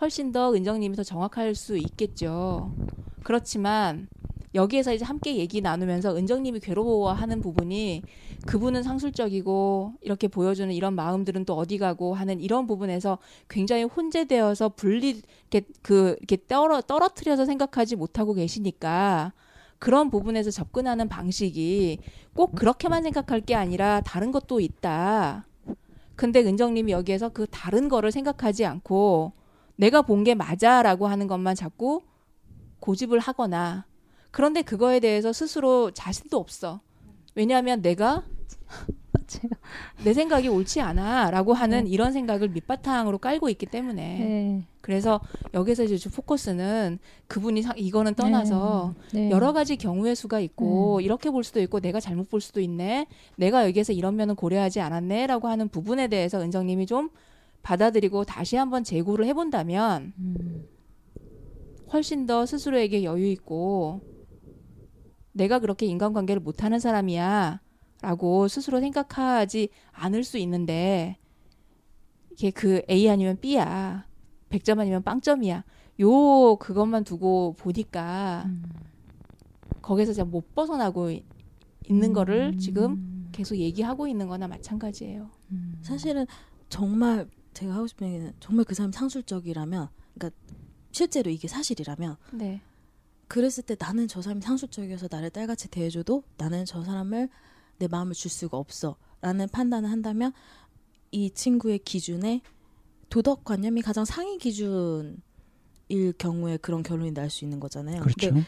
[0.01, 2.73] 훨씬 더 은정님이 더 정확할 수 있겠죠.
[3.25, 4.09] 그렇지만
[4.59, 8.03] 여기에서 이제 함께 얘기 나누면서 은정님이 괴로워하는 부분이
[8.47, 13.19] 그분은 상술적이고 이렇게 보여주는 이런 마음들은 또 어디 가고 하는 이런 부분에서
[13.49, 19.33] 굉장히 혼재되어서 분리 이렇게 그 이렇게 떨어 떨어뜨려서 생각하지 못하고 계시니까
[19.79, 21.99] 그런 부분에서 접근하는 방식이
[22.35, 25.47] 꼭 그렇게만 생각할 게 아니라 다른 것도 있다.
[26.17, 29.33] 근데 은정님이 여기에서 그 다른 거를 생각하지 않고
[29.77, 32.01] 내가 본 게 맞아라고 하는 것만 자꾸
[32.81, 33.87] 고집을 하거나
[34.31, 36.81] 그런데 그거에 대해서 스스로 자신도 없어.
[37.35, 38.25] 왜냐하면 내가
[40.05, 44.67] 내 생각이 옳지 않아라고 하는 이런 생각을 밑바탕으로 깔고 있기 때문에 네.
[44.81, 45.21] 그래서
[45.53, 49.31] 여기서 이제 주 포커스는 그분이 상, 이거는 떠나서 네.
[49.31, 53.07] 여러 가지 경우의 수가 있고 이렇게 볼 수도 있고 내가 잘못 볼 수도 있네.
[53.37, 57.11] 내가 여기에서 이런 면은 고려하지 않았네라고 하는 부분에 대해서 은정님이 좀
[57.63, 60.69] 받아들이고 다시 한번 재고를 해본다면 음,
[61.93, 64.01] 훨씬 더 스스로에게 여유 있고
[65.39, 67.61] 내가 그렇게 인간관계를 못하는 사람이야
[68.03, 71.17] 라고 스스로 생각하지 않을 수 있는데
[72.33, 74.05] 이게 그 A 아니면 B야
[74.51, 75.65] 100점 아니면 빵점이야
[76.01, 78.63] 요 그것만 두고 보니까 음.
[79.81, 81.25] 거기서 진짜 못 벗어나고 이-
[81.89, 82.59] 있는 거를 음.
[82.59, 85.79] 지금 계속 얘기하고 있는 거나 마찬가지예요 음.
[85.83, 86.27] 사실은
[86.69, 90.37] 정말 제가 하고 싶은 얘기는 정말 그 사람이 상술적이라면 그러니까
[90.91, 92.61] 실제로 이게 사실이라면 네.
[93.29, 97.29] 그랬을 때 나는 저 사람이 상술적이어서 나를 딸같이 대해줘도 나는 저 사람을
[97.79, 100.33] 내 마음을 줄 수가 없어 라는 판단을 한다면
[101.11, 102.41] 이 친구의 기준에
[103.11, 105.19] 도덕관념이 가장 상위 기준일
[106.19, 108.01] 경우에 그런 결론이 날 수 있는 거잖아요.
[108.03, 108.31] 그렇죠.
[108.31, 108.45] 근데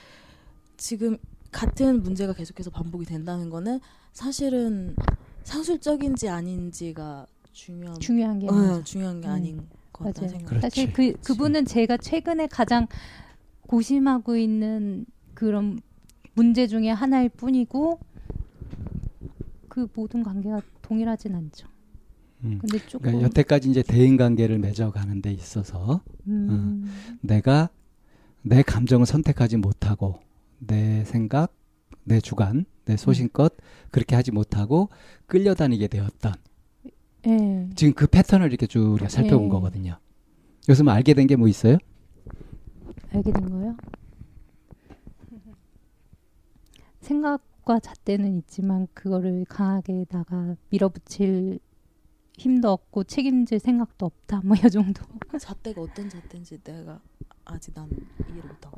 [0.77, 1.19] 지금
[1.53, 3.81] 같은 문제가 계속해서 반복이 된다는 거는
[4.13, 4.95] 사실은
[5.45, 8.83] 상술적인지 아닌지가 중요한 중요한 게 어.
[8.85, 9.33] 중요한 게 음.
[9.33, 10.39] 아닌 것 같다는 맞아요.
[10.49, 10.61] 생각.
[10.61, 12.87] 사실 그 그분은 제가 최근에 가장
[13.71, 15.79] 고심하고 있는 그런
[16.35, 18.01] 문제 중에 하나일 뿐이고
[19.69, 21.69] 그 모든 관계가 동일하진 않죠.
[22.43, 22.59] 음.
[22.61, 26.85] 근데 조금 그러니까 여태까지 이제 대인 관계를 맺어가는 데 있어서 음,
[27.21, 27.69] 내가
[28.43, 30.19] 내 감정을 선택하지 못하고
[30.59, 31.55] 내 생각,
[32.03, 33.53] 내 주관, 내 소신껏
[33.93, 34.89] 그렇게 하지 못하고
[35.29, 36.33] 끌려다니게 되었던
[37.29, 37.69] 예.
[37.77, 39.49] 지금 그 패턴을 이렇게 쭉 우리가 살펴본 네.
[39.51, 39.97] 거거든요.
[40.69, 41.79] 요즘 알게 된 게 뭐 있어요?
[43.13, 43.77] 알게 된 거예요?
[47.01, 51.59] 생각과 잣대는 있지만 그거를 강하게 나가 밀어붙일
[52.37, 54.41] 힘도 없고 책임질 생각도 없다.
[54.45, 55.03] 뭐 이 정도.
[55.39, 57.01] 잣대가 어떤 잣대인지 내가
[57.45, 57.89] 아직 난
[58.31, 58.77] 이해를 못하고.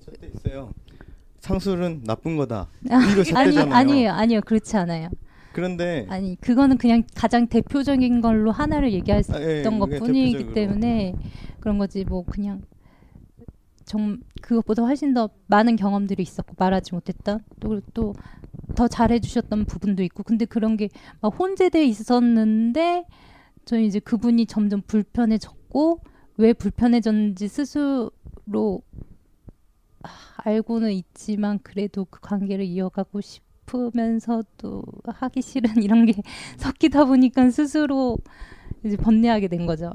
[0.00, 0.72] 잣대 있어요.
[1.40, 2.68] 상술은 나쁜 거다.
[2.84, 3.74] 이거 아니 잣대잖아요.
[3.74, 5.08] 아니에요 아니요 그렇지 않아요.
[5.52, 10.54] 그런데 아니 그거는 그냥 가장 대표적인 걸로 하나를 얘기했던 아, 예, 것 그게 뿐이기 대표적으로.
[10.54, 11.14] 때문에
[11.58, 12.62] 그런 거지 뭐 그냥
[13.90, 17.40] 정 그것보다 훨씬 더 많은 경험들이 있었고 말하지 못했던
[17.92, 20.88] 또더 잘해주셨던 부분도 있고 근데 그런 게
[21.20, 23.04] 막 혼재돼 있었는데
[23.64, 26.00] 저는 이제 그분이 점점 불편해졌고
[26.36, 28.82] 왜 불편해졌는지 스스로
[30.04, 36.14] 아, 알고는 있지만 그래도 그 관계를 이어가고 싶으면서도 하기 싫은 이런 게
[36.58, 38.18] 섞이다 보니까 스스로
[38.84, 39.92] 이제 번뇌하게 된 거죠.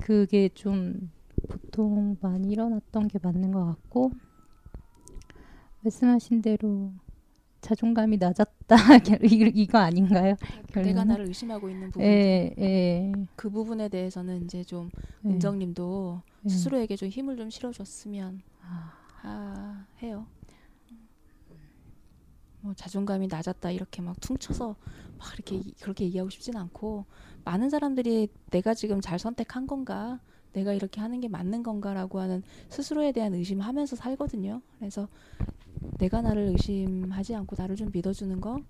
[0.00, 1.10] 그게 좀
[1.48, 4.12] 보통 많이 일어났던 게 맞는 것 같고
[5.82, 6.92] 말씀하신 대로
[7.60, 8.76] 자존감이 낮았다
[9.24, 10.34] 이- 이거 아닌가요?
[10.74, 11.06] 내가 결론은?
[11.08, 14.90] 나를 의심하고 있는 부분 예, 예, 그 부분에 대해서는 이제 좀
[15.24, 15.28] 예.
[15.30, 16.48] 은정님도 예.
[16.48, 18.92] 스스로에게 좀 힘을 좀 실어줬으면 아,
[19.22, 20.26] 하 해요.
[22.60, 24.76] 뭐 자존감이 낮았다 이렇게 막 퉁쳐서
[25.18, 27.04] 막 이렇게 이- 그렇게 얘기하고 싶진 않고
[27.44, 30.18] 많은 사람들이 내가 지금 잘 선택한 건가
[30.54, 34.62] 내가 이렇게 하는 게 맞는 건가라고 하는 스스로에 대한 의심하면서 살거든요.
[34.78, 35.08] 그래서
[35.98, 38.60] 내가 나를 의심하지 않고 나를 좀 믿어주는 거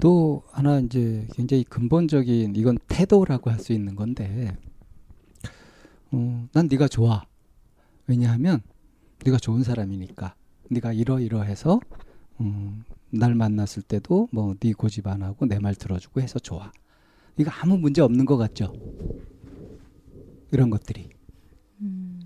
[0.00, 4.56] 또 하나 이제 굉장히 근본적인 이건 태도라고 할 수 있는 건데
[6.12, 7.24] 어, 난 네가 좋아.
[8.06, 8.62] 왜냐하면
[9.24, 10.34] 네가 좋은 사람이니까.
[10.70, 11.80] 네가 이러이러해서
[12.40, 16.72] 음, 날 만났을 때도 뭐 네 고집 안 하고 내 말 들어주고 해서 좋아.
[17.38, 18.72] 이거 아무 문제 없는 것 같죠?
[20.52, 21.10] 이런 것들이.
[21.80, 22.20] 음.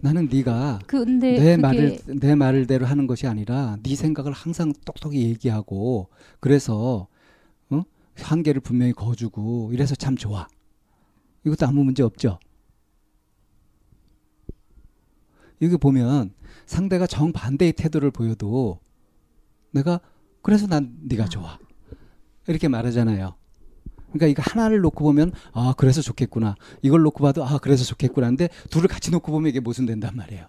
[0.00, 5.22] 나는 네가 근데 내 그게 말을 내 말대로 하는 것이 아니라 네 생각을 항상 똑똑히
[5.22, 6.08] 얘기하고
[6.40, 7.08] 그래서
[7.70, 7.82] 어?
[8.16, 10.46] 한계를 분명히 거주고 이래서 참 좋아.
[11.44, 12.38] 이것도 아무 문제 없죠.
[15.62, 16.32] 여기 보면
[16.66, 18.80] 상대가 정반대의 태도를 보여도
[19.70, 20.00] 내가
[20.42, 21.58] 그래서 난 네가 좋아.
[22.46, 23.34] 이렇게 말하잖아요.
[24.12, 26.54] 그러니까 이거 하나를 놓고 보면 아 그래서 좋겠구나.
[26.82, 28.28] 이걸 놓고 봐도 아 그래서 좋겠구나.
[28.28, 30.46] 근데 둘을 같이 놓고 보면 이게 모순된단 말이에요.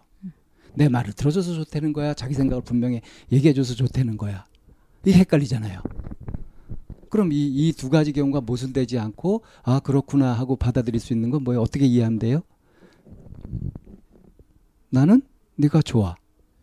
[0.76, 2.14] 내 말을 들어줘서 좋다는 거야.
[2.14, 3.02] 자기 생각을 분명히
[3.32, 4.46] 얘기해줘서 좋다는 거야.
[5.06, 5.82] 이게 헷갈리잖아요.
[7.10, 11.44] 그럼 이 이 두 가지 경우가 모순되지 않고 아 그렇구나 하고 받아들일 수 있는 건
[11.44, 11.62] 뭐예요?
[11.62, 12.42] 어떻게 이해하면 돼요?
[14.90, 15.22] 나는
[15.56, 16.16] 네가 좋아.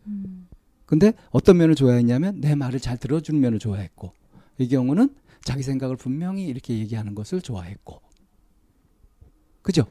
[0.07, 0.47] 음,
[0.85, 4.11] 근데 어떤 면을 좋아했냐면 내 말을 잘 들어주는 면을 좋아했고
[4.59, 5.09] 이 경우는
[5.43, 8.01] 자기 생각을 분명히 이렇게 얘기하는 것을 좋아했고
[9.61, 9.85] 그죠?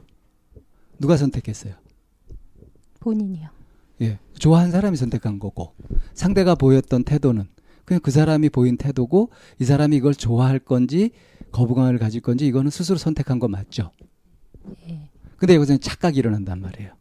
[0.99, 1.75] 누가 선택했어요?
[2.99, 3.49] 본인이요.
[4.01, 5.73] 예, 좋아하는 사람이 선택한 거고
[6.13, 7.47] 상대가 보였던 태도는
[7.85, 11.11] 그냥 그 사람이 보인 태도고 이 사람이 이걸 좋아할 건지
[11.51, 13.91] 거부감을 가질 건지 이거는 스스로 선택한 거 맞죠?
[14.89, 15.09] 예.
[15.37, 16.93] 근데 여기서는 착각이 일어난단 말이에요.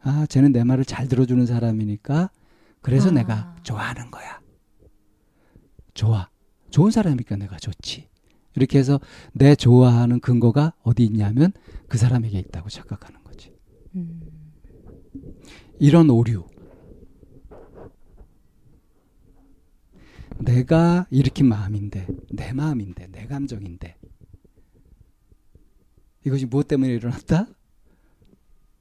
[0.00, 2.30] 아, 쟤는 내 말을 잘 들어주는 사람이니까
[2.80, 3.12] 그래서 아.
[3.12, 4.40] 내가 좋아하는 거야.
[5.94, 6.28] 좋아.
[6.74, 8.08] 좋은 사람이니까 내가 좋지.
[8.56, 8.98] 이렇게 해서
[9.32, 11.52] 내 좋아하는 근거가 어디 있냐면
[11.86, 13.54] 그 사람에게 있다고 착각하는 거지.
[13.94, 14.20] 음,
[15.78, 16.44] 이런 오류.
[20.40, 23.96] 내가 일으킨 마음인데, 내 마음인데, 내 감정인데.
[26.26, 27.46] 이것이 무엇 때문에 일어났다?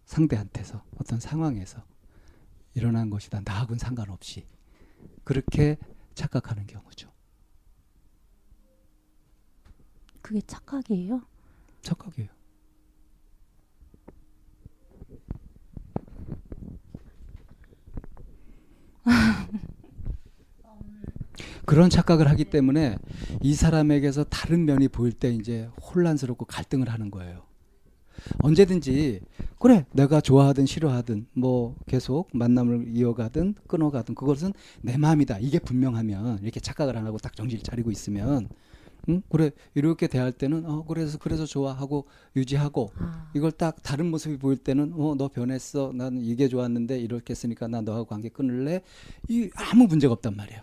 [0.06, 1.84] 상대한테서, 어떤 상황에서
[2.74, 3.42] 일어난 것이다.
[3.46, 4.48] 나하고는 상관없이.
[5.24, 5.78] 그렇게
[6.16, 7.13] 착각하는 경우죠.
[10.24, 11.22] 그게 착각이에요?
[11.84, 12.30] 착각이에요.
[21.66, 22.98] 그런 착각을 하기 때문에
[23.42, 27.44] 이 사람에게서 다른 면이 보일 때 이제 혼란스럽고 갈등을 하는 거예요.
[28.40, 29.20] 언제든지
[29.60, 36.62] 그래 내가 좋아하든 싫어하든 뭐 계속 만남을 이어가든 끊어가든 그것은 내 마음이다 이게 분명하면 이렇게
[36.62, 38.48] 착각을 안 하고 딱 정신을 차리고 있으면
[39.10, 42.08] 응 그래 이렇게 대할 때는 어 그래서 그래서 좋아하고
[42.38, 47.32] 유지하고 아, 이걸 딱 다른 모습이 보일 때는 어 너 변했어 나는 이게 좋았는데 이렇게
[47.32, 48.82] 했으니까 나 너하고 관계 끊을래
[49.28, 50.62] 이 아무 문제가 없단 말이에요.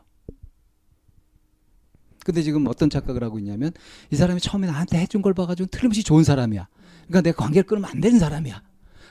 [2.25, 3.73] 근데 지금 어떤 착각을 하고 있냐면
[4.11, 6.69] 이 사람이 처음에 나한테 해준 걸 봐가지고 틀림없이 좋은 사람이야.
[7.09, 8.63] 그러니까 내가 관계를 끊으면 안 되는 사람이야.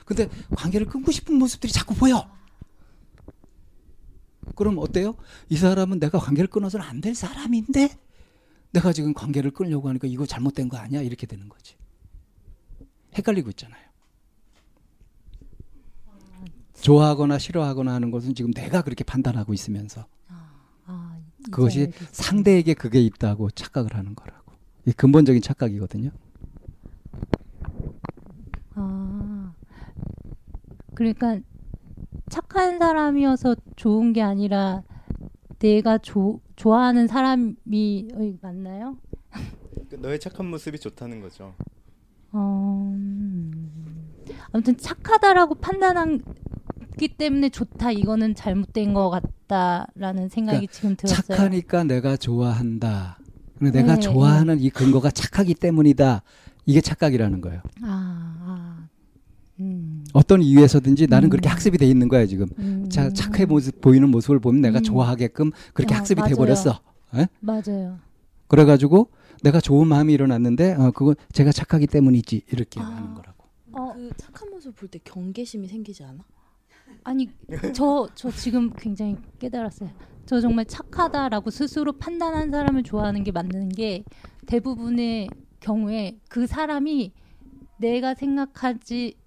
[0.06, 2.28] 근데 관계를 끊고 싶은 모습들이 자꾸 보여.
[4.56, 5.14] 그럼 어때요?
[5.48, 7.90] 이 사람은 내가 관계를 끊어서는 안 될 사람인데
[8.72, 11.02] 내가 지금 관계를 끊으려고 하니까 이거 잘못된 거 아니야?
[11.02, 11.76] 이렇게 되는 거지.
[13.16, 13.80] 헷갈리고 있잖아요.
[16.80, 20.06] 좋아하거나 싫어하거나 하는 것은 지금 내가 그렇게 판단하고 있으면서
[20.86, 21.92] 아, 이제 그것이.
[22.12, 24.52] 상대에게 그게 있다고 착각을 하는 거라고.
[24.86, 26.10] 이 근본적인 착각이거든요.
[28.74, 29.52] 아,
[30.94, 31.38] 그러니까
[32.30, 34.82] 착한 사람이어서 좋은 게 아니라
[35.58, 38.98] 내가 조, 좋아하는 사람이 어이, 맞나요?
[39.88, 41.54] 그 너의 착한 모습이 좋다는 거죠.
[42.32, 44.12] 어, 음,
[44.52, 46.20] 아무튼 착하다라고 판단하기
[47.16, 51.22] 때문에 좋다 이거는 잘못된 것 같다라는 생각이 지금 들었어요.
[51.22, 53.18] 그러니까 착하니까 내가 좋아한다.
[53.58, 56.22] 내가 네, 좋아하는 이 근거가 착하기 때문이다.
[56.66, 57.62] 이게 착각이라는 거예요.
[57.82, 58.19] 아,
[60.12, 61.30] 어떤 이유에서든지 나는 음.
[61.30, 62.46] 그렇게 학습이 돼 있는 거야 지금.
[62.58, 64.82] 음, 자, 착해 모습 보이는 모습을 보면 내가 음.
[64.82, 66.30] 좋아하게끔 그렇게 아, 학습이 맞아요.
[66.30, 66.80] 돼 버렸어.
[67.40, 67.98] 맞아요.
[68.48, 69.10] 그래가지고
[69.42, 72.84] 내가 좋은 마음이 일어났는데 어, 그건 제가 착하기 때문이지 이렇게 아.
[72.84, 73.44] 하는 거라고.
[73.72, 76.18] 어, 그 착한 모습 볼 때 경계심이 생기지 않아?
[77.04, 77.28] 아니
[77.72, 79.90] 저저 지금 굉장히 깨달았어요.
[80.26, 84.04] 저 정말 착하다라고 스스로 판단한 사람을 좋아하는 게 맞는 게
[84.46, 85.28] 대부분의
[85.60, 87.12] 경우에 그 사람이
[87.78, 89.19] 내가 생각하지 아,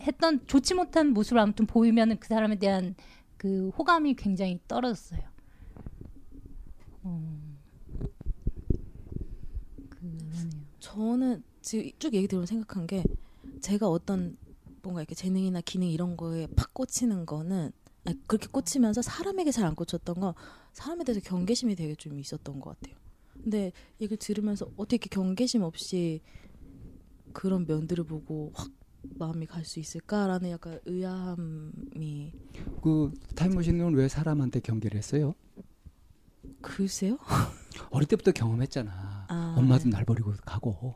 [0.00, 2.94] 했던 좋지 못한 모습을 아무튼 보이면은 그 사람에 대한
[3.36, 5.20] 그 호감이 굉장히 떨어졌어요.
[7.02, 7.56] 어.
[9.90, 10.50] 그러네요.
[10.78, 13.04] 저는 지금 쭉 얘기 들으면 생각한 게
[13.60, 14.36] 제가 어떤
[14.82, 17.72] 뭔가 이렇게 재능이나 기능 이런 거에 팍 꽂히는 거는
[18.04, 20.34] 아니, 그렇게 꽂히면서 사람에게 잘 안 꽂혔던 건
[20.72, 22.96] 사람에 대해서 경계심이 되게 좀 있었던 것 같아요.
[23.42, 26.20] 근데 얘기를 들으면서 어떻게 경계심 없이
[27.32, 28.70] 그런 면들을 보고 확
[29.18, 32.32] 마음이 갈 수 있을까라는 약간 의아함이
[32.82, 35.34] 그 타임머신은 왜 사람한테 경계를 했어요?
[36.62, 37.18] 글쎄요.
[37.90, 39.26] 어릴 때부터 경험했잖아.
[39.28, 39.90] 아, 엄마도 네.
[39.90, 40.94] 날 버리고 가고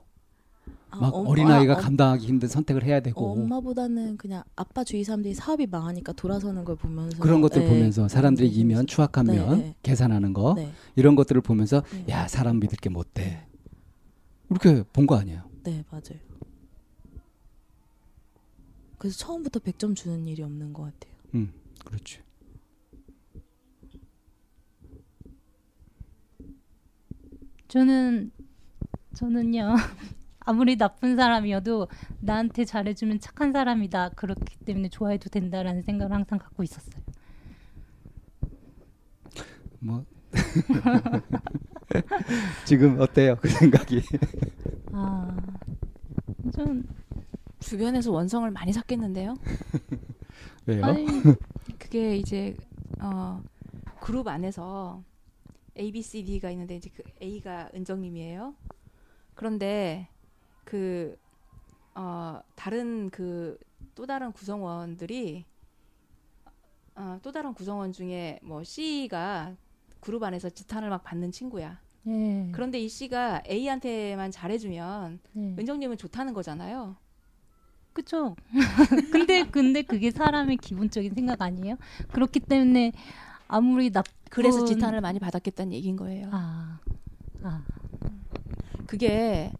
[0.90, 5.04] 아, 막 엄- 어린아이가 아, 엄- 감당하기 힘든 선택을 해야 되고 엄마보다는 그냥 아빠 주위
[5.04, 9.64] 사람들이 사업이 망하니까 돌아서는 걸 보면서 그런 것들 네, 보면서 사람들이 경계심이 이면 추악하면 네,
[9.64, 9.74] 네.
[9.82, 12.06] 계산하는 거 네, 이런 것들을 보면서 네.
[12.08, 13.46] 야 사람 믿을 게 못돼
[14.50, 15.42] 이렇게 본 거 아니에요.
[15.64, 16.18] 네 맞아요.
[19.00, 21.14] 그래서 처음부터 100점 주는 일이 없는 것 같아요.
[21.34, 21.54] 음,
[21.86, 22.20] 그렇지.
[27.68, 28.30] 저는
[29.14, 29.74] 저는요
[30.40, 31.88] 아무리 나쁜 사람이어도
[32.20, 37.02] 나한테 잘해주면 착한 사람이다 그렇기 때문에 좋아해도 된다라는 생각을 항상 갖고 있었어요.
[39.78, 40.04] 뭐
[42.66, 44.02] 지금 어때요 그 생각이?
[44.92, 45.34] 아,
[46.52, 46.84] 좀
[47.60, 49.34] 주변에서 원성을 많이 샀겠는데요.
[50.66, 50.84] 왜요?
[50.84, 51.06] 아니
[51.78, 52.56] 그게 이제
[53.00, 53.42] 어
[54.00, 55.02] 그룹 안에서
[55.78, 58.54] A, B, C, D가 있는데 이제 그 A가 은정님이에요.
[59.34, 60.08] 그런데
[60.64, 61.16] 그
[61.94, 63.58] 어, 다른 그
[63.94, 65.44] 또 다른 구성원들이
[66.94, 69.54] 어, 또 다른 구성원 중에 뭐 C가
[70.00, 71.80] 그룹 안에서 지탄을 막 받는 친구야.
[72.06, 72.48] 예.
[72.52, 75.56] 그런데 이 C가 A한테만 잘해주면 네.
[75.58, 76.96] 은정님은 좋다는 거잖아요.
[78.00, 78.34] 그쵸.
[79.12, 81.76] 근데 근데 그게 사람의 기본적인 생각 아니에요?
[82.12, 82.92] 그렇기 때문에
[83.46, 86.30] 아무리 나 그래서 지탄을 많이 받았겠다는 얘기인 거예요.
[86.32, 86.80] 아,
[87.42, 87.62] 아,
[88.86, 89.52] 그게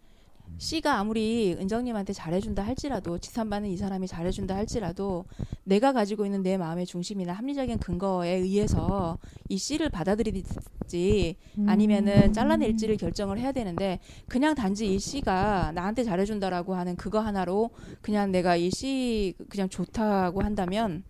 [0.60, 5.24] C가 아무리 은정님한테 잘해준다 할지라도 지탄받는 이 사람이 잘해준다 할지라도
[5.64, 9.18] 내가 가지고 있는 내 마음의 중심이나 합리적인 근거에 의해서
[9.48, 12.32] 이 C를 받아들이지 아니면은 음.
[12.34, 17.70] 잘라낼지를 결정을 해야 되는데 그냥 단지 이 C가 나한테 잘해준다라고 하는 그거 하나로
[18.02, 21.04] 그냥 내가 이 C 그냥 좋다고 한다면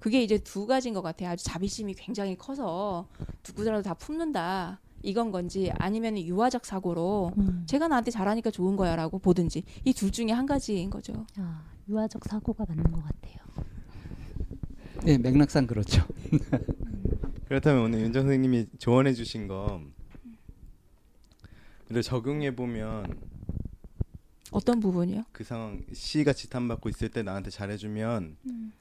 [0.00, 1.30] 그게 이제 두 가지인 것 같아요.
[1.30, 3.06] 아주 자비심이 굉장히 커서
[3.46, 7.62] 누구라도 다 품는다 이건 건지 아니면 유아적 사고로 음.
[7.66, 11.24] 제가 나한테 잘하니까 좋은 거야라고 보든지 이 둘 중에 한 가지인 거죠.
[11.38, 13.36] 아, 유아적 사고가 맞는 것 같아요.
[15.04, 16.04] 네, 맥락상 그렇죠.
[17.46, 19.88] 그렇다면 오늘 윤정 선생님이 조언해 주신 거를
[22.02, 23.18] 적용해 보면
[24.50, 25.24] 어떤 부분이요?
[25.32, 28.72] 그 상황 C가 지탄받고 있을 때 나한테 잘해주면 음.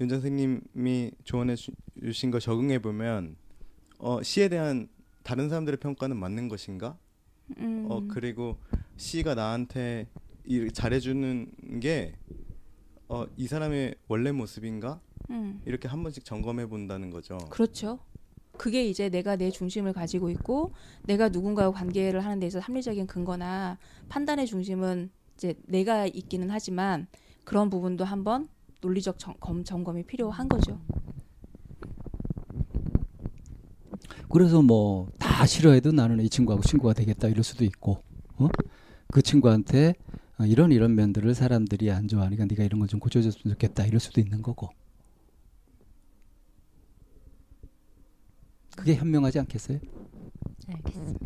[0.00, 3.34] 윤정 선생님이 조언해 주- 주신 거 적용해 보면
[3.98, 4.88] 어 C에 대한
[5.26, 6.96] 다른 사람들의 평가는 맞는 것인가?
[7.58, 7.86] 음.
[7.90, 8.58] 어 그리고
[8.96, 10.06] C가 나한테
[10.44, 12.14] 이 잘해주는 게
[13.08, 15.00] 어 이 사람의 원래 모습인가?
[15.30, 15.60] 음.
[15.64, 17.38] 이렇게 한 번씩 점검해 본다는 거죠.
[17.50, 17.98] 그렇죠.
[18.56, 20.72] 그게 이제 내가 내 중심을 가지고 있고
[21.04, 23.78] 내가 누군가와 관계를 하는 데 있어서 합리적인 근거나
[24.08, 27.06] 판단의 중심은 이제 내가 있기는 하지만
[27.44, 28.48] 그런 부분도 한번
[28.80, 30.80] 논리적 점, 검, 점검이 필요한 거죠.
[34.28, 38.02] 그래서 뭐 다 싫어해도 나는 이 친구하고 친구가 되겠다 이럴 수도 있고,
[38.38, 38.48] 어?
[39.12, 39.94] 그 친구한테
[40.38, 44.20] 어, 이런 이런 면들을 사람들이 안 좋아하니까 네가 이런 걸 좀 고쳐줬으면 좋겠다 이럴 수도
[44.20, 44.70] 있는 거고.
[48.76, 49.80] 그게 현명하지 않겠어요?
[50.68, 51.18] 알겠습니다.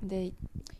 [0.00, 0.30] 근데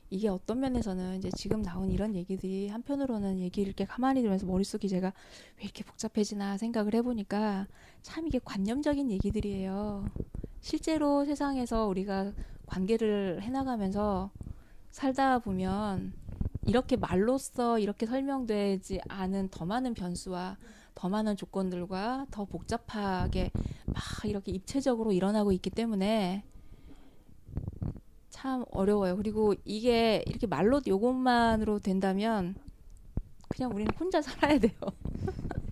[0.09, 5.13] 이게 어떤 면에서는 이제 지금 나온 이런 얘기들이 한편으로는 얘기를 이렇게 가만히 들으면서 머릿속이 제가
[5.59, 7.67] 왜 이렇게 복잡해지나 생각을 해보니까
[8.03, 10.07] 참 이게 관념적인 얘기들이에요.
[10.61, 12.33] 실제로 세상에서 우리가
[12.67, 14.31] 관계를 해나가면서
[14.91, 16.13] 살다 보면
[16.67, 20.57] 이렇게 말로써 이렇게 설명되지 않은 더 많은 변수와
[20.95, 23.51] 더 많은 조건들과 더 복잡하게
[23.87, 26.43] 막 이렇게 입체적으로 일어나고 있기 때문에
[28.47, 29.17] 참 어려워요.
[29.17, 32.55] 그리고 이게 이렇게 말로 요것만으로 된다면
[33.49, 34.73] 그냥 우리는 혼자 살아야 돼요.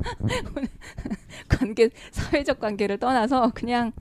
[1.49, 3.93] 관계 사회적 관계를 떠나서 그냥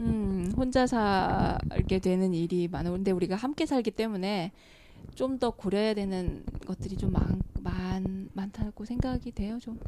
[0.00, 2.68] 음, 혼자 살게 되는 일이.
[2.68, 4.52] 근데 우리가 함께 살기 때문에
[5.14, 9.58] 좀 더 고려해야 되는 것들이 좀 많, 많, 많다고 생각이 돼요.
[9.58, 9.80] 좀.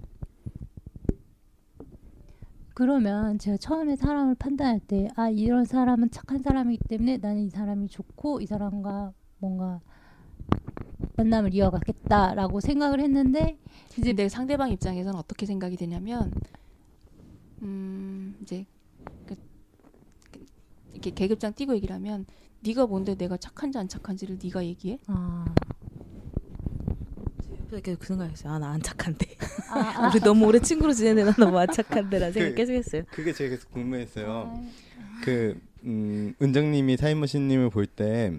[2.74, 7.88] 그러면 제가 처음에 사람을 판단할 때, 아, 이런 사람은 착한 사람이기 때문에 나는 이 사람이
[7.88, 9.80] 좋고 이 사람과 뭔가
[11.16, 13.58] 만남을 이어가겠다라고 생각을 했는데,
[13.98, 16.32] 이제 내 상대방 입장에서는 어떻게 생각이 되냐면,
[17.62, 18.66] 음, 이제
[19.26, 19.36] 그,
[20.32, 20.44] 그,
[20.92, 22.26] 이렇게 계급장 띄고 얘기를 하면,
[22.60, 24.98] 네가 뭔데 내가 착한지 안 착한지를 네가 얘기해?
[25.06, 25.44] 아,
[27.74, 28.52] 옆에서 계속 그 생각했어요.
[28.52, 29.26] 아 나 안 착한데.
[29.70, 33.02] 아, 아, 우리 너무 오래 친구로 지내는데 나 너무 안 착한데라는 생각 그- 계속 했어요.
[33.10, 34.30] 그게 제가 계속 궁금했어요.
[34.30, 34.62] 아,
[35.24, 38.32] 그 음, 은정님이 타임머신님을 볼 때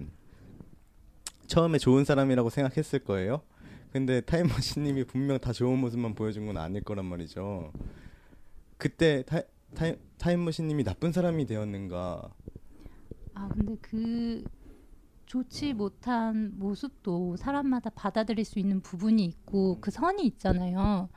[1.46, 3.42] 처음에 좋은 사람이라고 생각했을 거예요.
[3.92, 7.72] 근데 타임머신님이 분명 다 좋은 모습만 보여준 건 아닐 거란 말이죠.
[8.78, 9.40] 그때 타,
[9.74, 12.28] 타임, 타임머신님이 나쁜 사람이 되었는가?
[13.34, 14.44] 아, 근데 그
[15.26, 21.08] 좋지 못한 모습도 사람마다 받아들일 수 있는 부분이 있고 그 선이 있잖아요.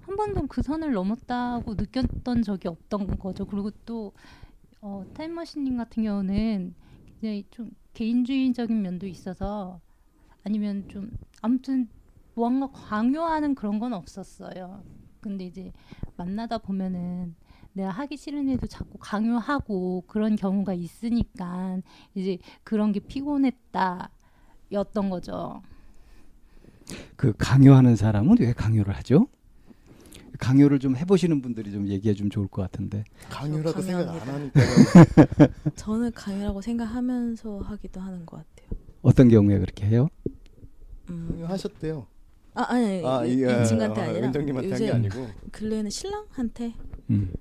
[0.00, 3.44] 한 번도 그 선을 넘었다고 느꼈던 적이 없던 거죠.
[3.44, 4.12] 그리고 또
[4.80, 6.74] 어, 타임머신님 같은 경우는
[7.06, 9.80] 굉장히 좀 개인주의적인 면도 있어서
[10.44, 11.10] 아니면 좀
[11.42, 11.88] 아무튼
[12.34, 14.84] 뭔가 강요하는 그런 건 없었어요.
[15.20, 15.72] 근데 이제
[16.16, 17.34] 만나다 보면은
[17.76, 21.78] 내가 하기 싫은 일도 자꾸 강요하고 그런 경우가 있으니까
[22.14, 24.10] 이제 그런 게 피곤했다
[24.72, 25.62] 였던 거죠.
[27.16, 29.26] 그 강요하는 사람은 왜 강요를 하죠?
[30.38, 33.04] 강요를 좀 해보시는 분들이 좀 얘기해 주면 좋을 것 같은데.
[33.28, 34.20] 강요라고 생각 안.
[34.20, 34.66] 하니까요.
[35.76, 38.80] 저는 강요라고 생각하면서 하기도 하는 것 같아요.
[39.02, 40.08] 어떤 경우에 그렇게 해요?
[41.10, 41.44] 음.
[41.46, 42.06] 하셨대요.
[42.54, 45.28] 아 아니 아, 이, 이 예, 친구한테 아, 아니라 은정님한테 한게 요새 아니고.
[45.52, 46.74] 근래에는 신랑한테
[47.10, 47.32] 음.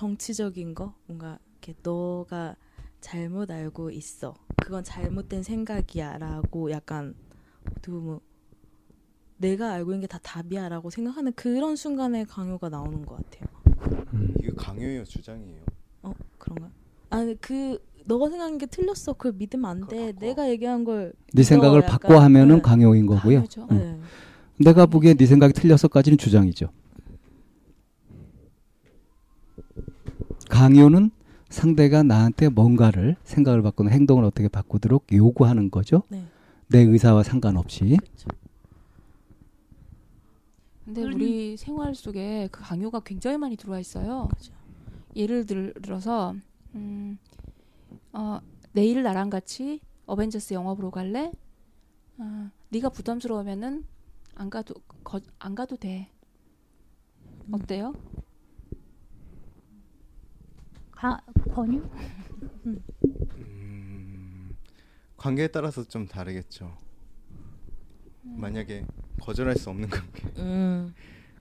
[0.00, 2.54] 정치적인 거 뭔가 이렇게 너가
[3.00, 4.34] 잘못 알고 있어.
[4.62, 7.14] 그건 잘못된 생각이야라고 약간
[7.70, 8.20] 어떻게 보면
[9.38, 13.48] 내가 알고 있는 게 다 답이야라고 생각하는 그런 순간에 강요가 나오는 것 같아요.
[14.12, 14.34] 음.
[14.38, 15.62] 이게 강요예요, 주장이에요.
[16.02, 16.68] 어 그런가?
[17.08, 19.14] 아니 그 너가 생각하는 게 틀렸어.
[19.14, 20.12] 그걸 믿으면 안 돼.
[20.12, 20.26] 바꿔.
[20.26, 22.60] 내가 얘기한 걸네 생각을 바꿔 하면은 네.
[22.62, 23.36] 강요인 거고요.
[23.38, 23.66] 강요죠.
[23.70, 23.78] 음.
[24.58, 24.64] 네.
[24.66, 26.68] 내가 보기에 네 생각이 틀렸어까지는 주장이죠.
[30.48, 31.10] 강요는
[31.48, 36.02] 상대가 나한테 뭔가를 생각을 바꾸는 행동을 어떻게 바꾸도록 요구하는 거죠.
[36.08, 36.24] 네.
[36.68, 37.96] 내 의사와 상관없이.
[38.00, 38.28] 그렇죠.
[40.84, 44.28] 근데 그런- 우리 생활 속에 그 강요가 굉장히 많이 들어와 있어요.
[44.36, 44.52] 그죠.
[45.14, 46.34] 예를 들- 들어서
[46.74, 47.18] 음,
[48.12, 48.38] 어,
[48.72, 51.32] 내일 나랑 같이 어벤져스 영화 보러 갈래?
[52.18, 53.84] 아, 네가 부담스러우면은
[54.34, 56.08] 안 가도 거, 안 가도 돼.
[57.50, 57.94] 어때요?
[60.96, 61.20] 가,
[61.54, 61.82] 권유?
[63.36, 64.56] 음,
[65.16, 66.76] 관계에 따라서 좀 다르겠죠.
[68.22, 68.84] 만약에
[69.20, 70.94] 거절할 수 없는 관계 음.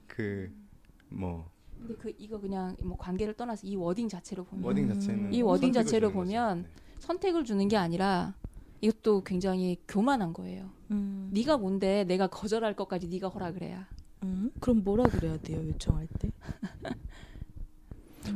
[0.07, 4.93] 그뭐 근데 그 이거 그냥 뭐 관계를 떠나서 이 wording 자체로 보면 wording 음.
[4.93, 6.11] 자체는 이 wording 자체로.
[6.11, 6.69] 보면 네.
[6.99, 8.35] 선택을 주는 게 아니라
[8.81, 10.71] 이것도 굉장히 교만한 거예요.
[10.91, 11.29] 음.
[11.33, 13.87] 네가 뭔데 내가 거절할 것까지 네가 허락을 해야.
[14.23, 14.51] 음.
[14.59, 16.31] 그럼 뭐라 그래야 돼요 요청할 때?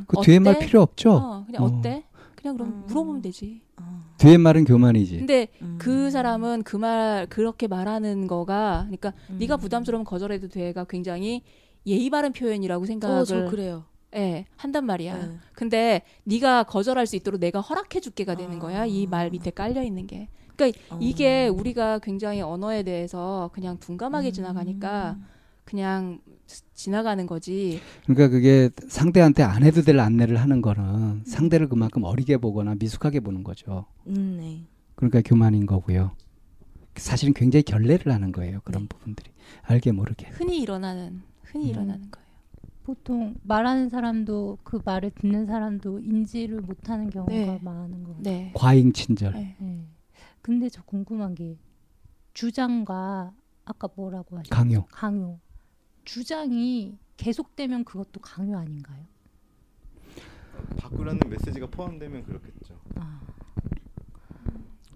[0.06, 0.58] 그 뒤에 말?
[0.58, 1.12] 필요 없죠.
[1.12, 1.66] 어, 그냥 어.
[1.66, 1.80] 어.
[1.82, 2.04] 때
[2.36, 2.82] 그냥 그럼 음.
[2.86, 3.60] 물어보면 되지.
[3.76, 4.04] 아.
[4.18, 5.18] 뒤에 말은 교만이지.
[5.18, 5.76] 근데 음.
[5.80, 9.36] 그 사람은 그 말 그렇게 말하는 거가 그러니까 음.
[9.38, 11.42] 네가 부담스러우면 거절해도 돼가 굉장히
[11.86, 13.84] 예의 바른 표현이라고 생각을 어, 저 그래요.
[14.16, 15.16] 예, 한단 말이야.
[15.16, 15.38] 네.
[15.52, 18.58] 근데 네가 거절할 수 있도록 내가 허락해 줄게가 되는 아.
[18.58, 18.84] 거야.
[18.86, 20.28] 이 말 밑에 깔려 있는 게.
[20.56, 20.98] 그러니까 어.
[21.00, 24.32] 이게 우리가 굉장히 언어에 대해서 그냥 둔감하게 음.
[24.32, 25.16] 지나가니까
[25.74, 27.80] 그냥 지- 지나가는 거지.
[28.04, 33.44] 그러니까 그게 상대한테 안 해도 될 안내를 하는 거는 상대를 그만큼 어리게 보거나 미숙하게 보는
[33.44, 33.86] 거죠.
[34.08, 34.64] 음, 네.
[34.96, 36.10] 그러니까 교만인 거고요.
[36.96, 38.60] 사실은 굉장히 결례를 하는 거예요.
[38.64, 38.88] 그런 네.
[38.88, 39.30] 부분들이
[39.62, 40.26] 알게 모르게.
[40.30, 41.70] 흔히 일어나는 흔히 음.
[41.70, 42.26] 일어나는 거예요.
[42.82, 47.58] 보통 말하는 사람도 그 말을 듣는 사람도 인지를 못하는 경우가 네.
[47.62, 48.22] 많은 것 같아요.
[48.34, 48.52] 네.
[48.56, 49.34] 과잉 친절.
[49.34, 49.54] 네.
[49.60, 49.86] 네.
[50.42, 51.56] 근데 저 궁금한 게
[52.34, 53.32] 주장과
[53.66, 54.50] 아까 뭐라고 하셨죠?
[54.50, 54.86] 강요.
[54.90, 55.38] 강요.
[56.04, 59.04] 주장이 계속되면 그것도 강요 아닌가요?
[60.78, 62.74] 바꾸라는 메시지가 포함되면 그렇겠죠.
[62.96, 63.20] 아,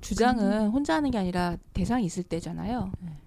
[0.00, 2.92] 주장은 혼자 하는 게 아니라 대상이 있을 때잖아요.
[3.00, 3.18] 네.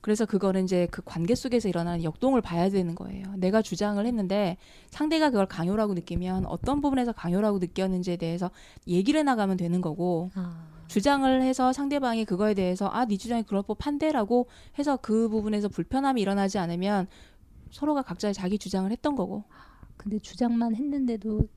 [0.00, 3.24] 그래서 그거는 이제 그 관계 속에서 일어나는 역동을 봐야 되는 거예요.
[3.36, 4.58] 내가 주장을 했는데
[4.90, 8.50] 상대가 그걸 강요라고 느끼면 어떤 부분에서 강요라고 느꼈는지에 대해서
[8.86, 14.48] 얘기를 해나가면 되는 거고 아, 주장을 해서 상대방이 그거에 대해서 아 네 주장이 그럴 법한데라고
[14.78, 17.06] 해서 그 부분에서 불편함이 일어나지 않으면
[17.70, 19.44] 서로가 각자 자기 주장을 했던 거고
[19.96, 21.48] 근데 주장만 했는데도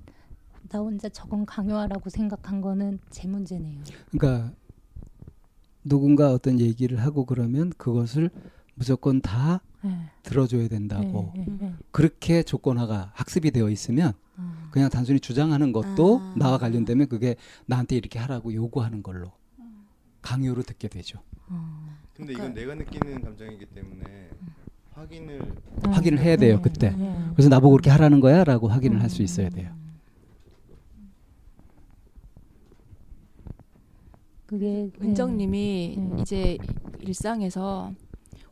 [0.70, 3.82] 나 혼자 저건 강요하라고 생각한 거는 제 문제네요.
[4.12, 4.52] 그러니까
[5.84, 8.30] 누군가 어떤 얘기를 하고 그러면 그것을
[8.76, 9.98] 무조건 다 네.
[10.24, 11.74] 들어줘야 된다고 네, 네, 네.
[11.92, 16.34] 그렇게 조건화가 학습이 되어 있으면 아, 그냥 단순히 주장하는 것도 아.
[16.38, 17.36] 나와 관련되면 그게
[17.66, 19.32] 나한테 이렇게 하라고 요구하는 걸로
[20.22, 21.20] 강요로 듣게 되죠.
[21.50, 21.96] 어.
[22.14, 24.30] 근데 그러니까- 이건 내가 느끼는 감정이기 때문에
[24.94, 26.90] 확인을 확인을 해야 돼요, 네, 그때.
[26.90, 27.24] 네.
[27.34, 29.72] 그래서 나보고 그렇게 하라는 거야라고 확인을 할 수 있어야 돼요.
[34.46, 35.08] 그게 네.
[35.08, 36.22] 은정님이 네.
[36.22, 36.58] 이제
[37.02, 37.94] 일상에서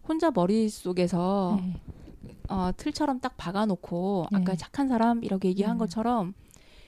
[0.07, 1.81] 혼자 머릿속에서 네.
[2.49, 4.38] 어, 틀처럼 딱 박아놓고 네.
[4.38, 5.80] 아까 착한 사람 이렇게 얘기한 네.
[5.80, 6.34] 것처럼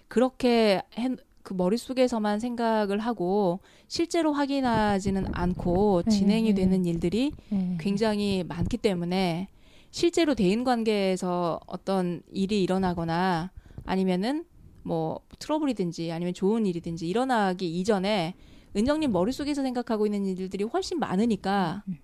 [0.08, 6.62] 그렇게 해, 그 머릿속에서만 생각을 하고 실제로 확인하지는 않고 네, 진행이 네.
[6.62, 7.78] 되는 일들이 네.
[7.80, 9.48] 굉장히 많기 때문에
[9.92, 13.52] 실제로 대인 관계에서 어떤 일이 일어나거나
[13.86, 14.46] 아니면은
[14.84, 18.36] 뭐 트러블이든지 아니면 좋은 일이든지 일어나기 이전에
[18.76, 21.98] 은정님 머릿속에서 생각하고 있는 일들이 훨씬 많으니까 음.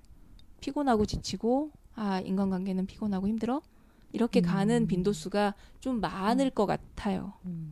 [0.62, 3.62] 피곤하고 지치고 아 인간관계는 피곤하고 힘들어
[4.12, 4.44] 이렇게 음.
[4.44, 7.34] 가는 빈도수가 좀 많을 것 같아요.
[7.46, 7.72] 음.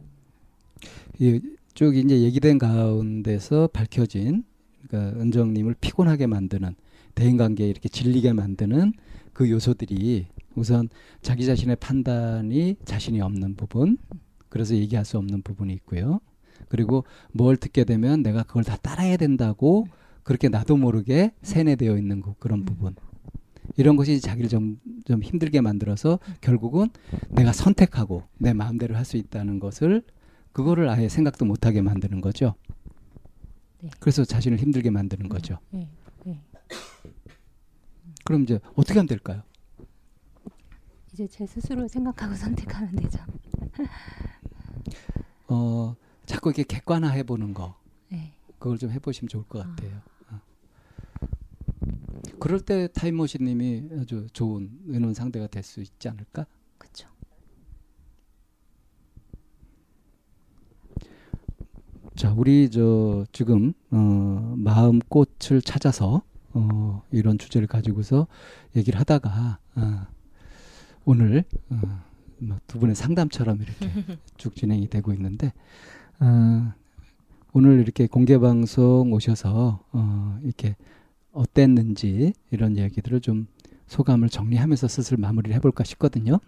[1.20, 4.44] 이쪽 이제 얘기된 가운데서 밝혀진
[4.88, 6.76] 그러니까 은정님을 피곤하게 만드는
[7.16, 8.94] 대인관계에 이렇게 질리게 만드는
[9.34, 10.90] 그 요소들이 우선
[11.22, 13.98] 자기 자신의 판단이 자신이 없는 부분
[14.50, 16.20] 그래서 얘기할 수 없는 부분이 있고요.
[16.68, 19.88] 그리고 뭘 듣게 되면 내가 그걸 다 따라야 된다고
[20.24, 22.96] 그렇게 나도 모르게 세뇌되어 있는 그- 그런 부분.
[23.78, 26.90] 이런 것이 자기를 좀, 좀 힘들게 만들어서 결국은
[27.30, 30.04] 내가 선택하고 내 마음대로 할 수 있다는 것을
[30.54, 32.56] 그거를 아예 생각도 못하게 만드는 거죠.
[33.80, 33.90] 네.
[34.00, 35.58] 그래서 자신을 힘들게 만드는 거죠.
[35.72, 35.90] 네.
[36.24, 36.40] 네.
[38.24, 39.42] 그럼 이제 어떻게 하면 될까요?
[41.14, 43.20] 이제 제 스스로 생각하고 선택하면 되죠.
[45.48, 45.96] 어,
[46.26, 47.76] 자꾸 이렇게 객관화해 보는 거.
[48.10, 48.34] 네.
[48.60, 49.70] 그걸 좀 해보시면 좋을 것 아.
[49.70, 49.96] 같아요.
[49.98, 50.11] 어.
[52.40, 56.46] 그럴 때 타임머신님이 아주 좋은 의논 상대가 될 수 있지 않을까?
[56.78, 57.08] 그렇죠.
[62.16, 66.22] 자, 우리 저 지금 어, 마음 꽃을 찾아서
[66.54, 68.28] 어, 이런 주제를 가지고서
[68.76, 70.08] 얘기를 하다가 어,
[71.06, 71.80] 오늘 어,
[72.40, 73.88] 뭐두 분의 상담처럼 이렇게
[74.38, 75.54] 쭉 진행이 되고 있는데
[76.20, 76.74] 어,
[77.54, 80.76] 오늘 이렇게 공개 방송 오셔서 어, 이렇게
[81.32, 83.48] 어땠는지 이런 얘기들을 좀
[83.88, 86.40] 소감을 정리하면서 슬슬 마무리를 해볼까 싶거든요.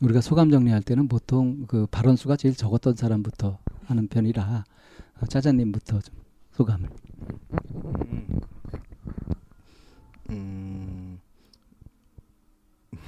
[0.00, 4.64] 우리가 소감 정리할 때는 보통 그 발언 수가 제일 적었던 사람부터 하는 편이라
[5.20, 6.14] 어, 짜자님부터 좀
[6.52, 6.88] 소감을.
[8.10, 8.40] 음.
[10.30, 11.20] 음.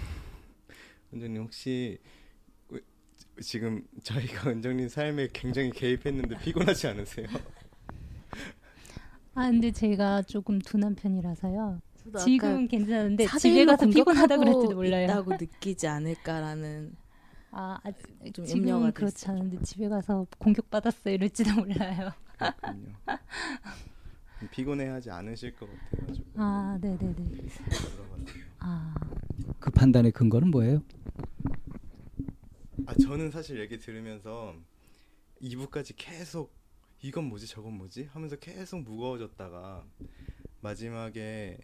[1.13, 1.99] 은정님 혹시
[2.69, 2.81] 왜-
[3.41, 7.27] 지금 저희가 은정님 삶에 굉장히 개입했는데 피곤하지 않으세요?
[9.37, 11.81] 아 근데 제가 조금 둔한 편이라서요.
[12.25, 15.05] 지금 괜찮은데 집에 가서 피곤하다 그럴지도 몰라요.
[15.05, 16.97] 있다고 느끼지 않을까라는
[17.51, 19.29] 아, 아좀 염려가 그렇지.
[19.29, 22.13] 않은데 집에 가서 공격받았어 이럴지도 몰라요.
[24.51, 27.49] 피곤해하지 않으실 것 같아가지고 아, 네네네.
[28.61, 28.95] 아,
[29.61, 30.83] 그 판단의 근거는 뭐예요?
[32.87, 34.55] 아 저는 사실 얘기 들으면서
[35.43, 36.55] 2부까지 계속
[37.03, 39.85] 이건 뭐지 저건 뭐지 하면서 계속 무거워졌다가
[40.61, 41.59] 마지막에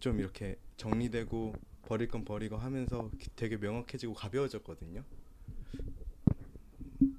[0.00, 5.02] 좀 이렇게 정리되고 버릴 건 버리고 하면서 기- 되게 명확해지고 가벼워졌거든요.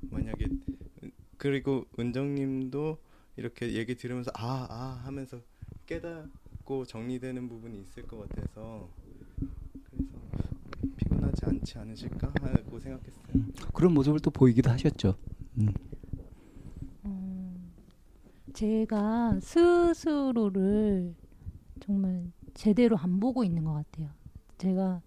[0.09, 0.45] 만약에
[1.37, 2.97] 그리고 은정님도
[3.35, 5.41] 이렇게 얘기 들으면서 아아 하면서
[5.85, 8.89] 깨닫고 정리되는 부분이 있을 것 같아서
[9.89, 10.13] 그래서
[10.97, 13.23] 피곤하지 않지 않으실까 하고 생각했어요.
[13.73, 15.17] 그런 모습을 또 보이기도 하셨죠.
[15.57, 15.67] 음.
[15.67, 15.73] 음,
[18.53, 21.15] 제가 스스로를
[21.79, 24.09] 정말 제대로 안 보고 있는 것 같아요.
[24.57, 25.01] 제가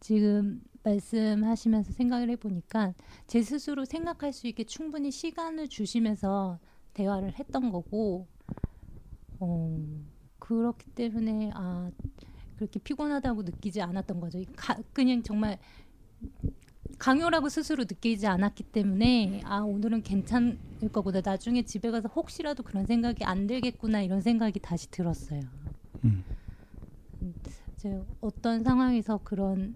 [0.00, 2.94] 지금 말씀하시면서 생각을 해보니까
[3.26, 6.60] 제 스스로 생각할 수 있게 충분히 시간을 주시면서
[6.94, 8.28] 대화를 했던 거고,
[9.40, 9.78] 어,
[10.38, 11.90] 그렇기 때문에 아
[12.56, 14.40] 그렇게 피곤하다고 느끼지 않았던 거죠.
[14.54, 15.58] 가, 그냥 정말
[16.98, 20.58] 강요라고 스스로 느끼지 않았기 때문에 아 오늘은 괜찮을
[20.92, 25.42] 거보다 나중에 집에 가서 혹시라도 그런 생각이 안 들겠구나 이런 생각이 다시 들었어요.
[26.04, 26.24] 음.
[27.76, 29.74] 제 어떤 상황에서 그런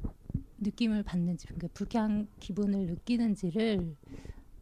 [0.59, 3.97] 느낌을 받는지, 그러니까 불쾌한 기분을 느끼는지를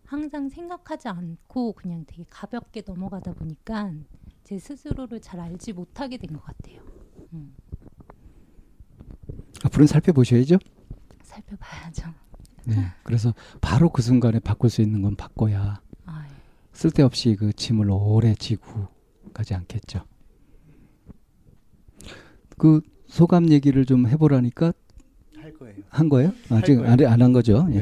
[0.04, 3.92] 항상 생각하지 않고 그냥 되게 가볍게 넘어가다 보니까
[4.44, 6.82] 제 스스로를 잘 알지 못하게 된 것 같아요.
[7.32, 7.54] 음,
[9.64, 10.58] 앞으로는 살펴보셔야죠.
[11.22, 12.14] 살펴봐야죠.
[12.68, 12.86] 네.
[13.02, 16.32] 그래서 바로 그 순간에 바꿀 수 있는 건 바꿔야 아, 예.
[16.72, 18.88] 쓸데없이 그 짐을 오래 지고
[19.32, 20.04] 가지 않겠죠.
[22.58, 24.72] 그 소감 얘기를 좀 해보라니까
[25.38, 25.76] 할 거예요.
[25.88, 26.32] 한 거예요?
[26.48, 27.08] 할 아직 거예요.
[27.08, 27.66] 안한 거죠.
[27.72, 27.80] 예.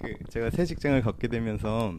[0.00, 1.94] 그 제가 새 직장을 갖게 되면서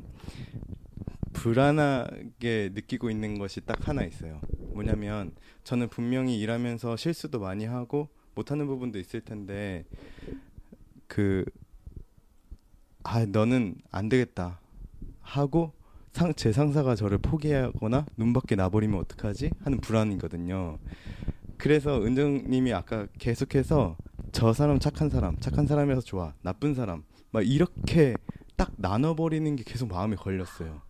[1.34, 4.40] 불안하게 느끼고 있는 것이 딱 하나 있어요.
[4.74, 5.32] 뭐냐면
[5.64, 9.86] 저는 분명히 일하면서 실수도 많이 하고 못하는 부분도 있을 텐데
[11.16, 11.46] 그
[13.08, 14.60] 아 너는 안 되겠다
[15.22, 15.74] 하고
[16.12, 20.80] 상, 제 상사가 저를 포기하거나 눈밖에 나버리면 어떡하지 하는 불안이거든요.
[21.58, 23.98] 그래서 은정님이 아까 계속해서
[24.32, 28.16] 저 사람 착한 사람, 착한 사람이라서 좋아, 나쁜 사람 막 이렇게
[28.56, 30.82] 딱 나눠버리는 게 계속 마음에 걸렸어요.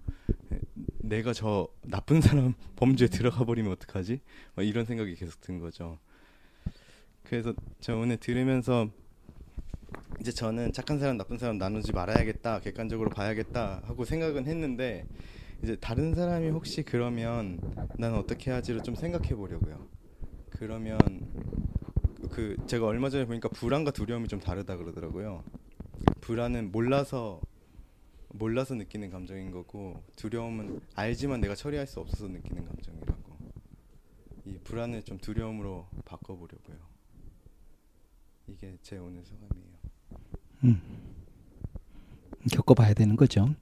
[0.99, 4.21] 내가 저 나쁜 사람 범죄에 들어가 버리면 어떡하지?
[4.55, 5.99] 막 이런 생각이 계속 든 거죠.
[7.23, 8.89] 그래서 저 오늘 들으면서
[10.25, 15.05] 이제 저는 착한 사람, 나쁜 사람 나누지 말아야겠다, 객관적으로 봐야겠다 하고 생각은 했는데
[15.61, 17.59] 이제 다른 사람이 혹시 그러면
[17.99, 19.87] 나는 어떻게 하지를 좀 생각해 보려고요.
[20.49, 20.97] 그러면
[22.31, 25.43] 그 제가 얼마 전에 보니까 불안과 두려움이 좀 다르다 그러더라고요.
[26.21, 27.39] 불안은 몰라서
[28.29, 33.37] 몰라서 느끼는 감정인 거고 두려움은 알지만 내가 처리할 수 없어서 느끼는 감정이라고.
[34.45, 36.77] 이 불안을 좀 두려움으로 바꿔 보려고요.
[38.47, 39.74] 이게 제 오늘 소감이에요.
[42.51, 43.55] 겪어봐야 되는 거죠.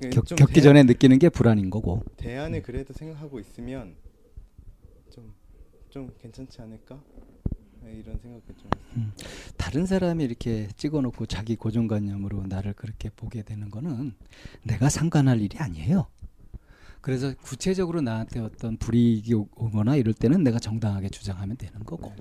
[0.00, 0.10] 네.
[0.10, 2.02] 겪, 좀 겪기 대- 전에 느끼는 게 불안인 거고.
[2.16, 3.94] 대안을 그래도 생각하고 있으면
[5.10, 5.32] 좀
[5.90, 6.98] 좀 괜찮지 않을까?
[7.82, 9.12] 네, 이런 생각을 좀 했어요.
[9.58, 14.14] 다른 사람이 이렇게 찍어놓고 자기 고정관념으로 나를 그렇게 보게 되는 거는
[14.62, 16.06] 내가 상관할 일이 아니에요.
[17.02, 22.14] 그래서 구체적으로 나한테 어떤 불이익이 오- 오거나 이럴 때는 내가 정당하게 주장하면 되는 거고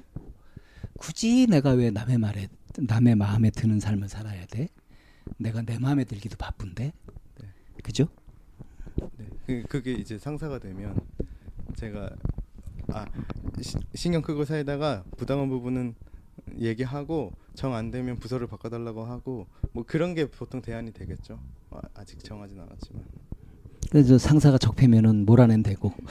[0.98, 4.68] 굳이 내가 왜 남의 말에 남의 마음에 드는 삶을 살아야 돼?
[5.38, 6.94] 내가 내 마음에 들기도 바쁜데,
[7.42, 7.48] 네.
[7.84, 8.08] 그죠?
[9.18, 11.00] 네, 그 그게 이제 상사가 되면
[11.76, 12.10] 제가
[12.90, 13.06] 아
[13.62, 15.96] 시, 신경 끄고 살다가 부당한 부분은
[16.58, 21.40] 얘기하고 정 안 되면 부서를 바꿔달라고 하고 뭐 그런 게 보통 대안이 되겠죠.
[21.70, 23.04] 아, 아직 정하진 않았지만
[23.90, 25.94] 그래서 상사가 적폐면은 몰아낸 되고.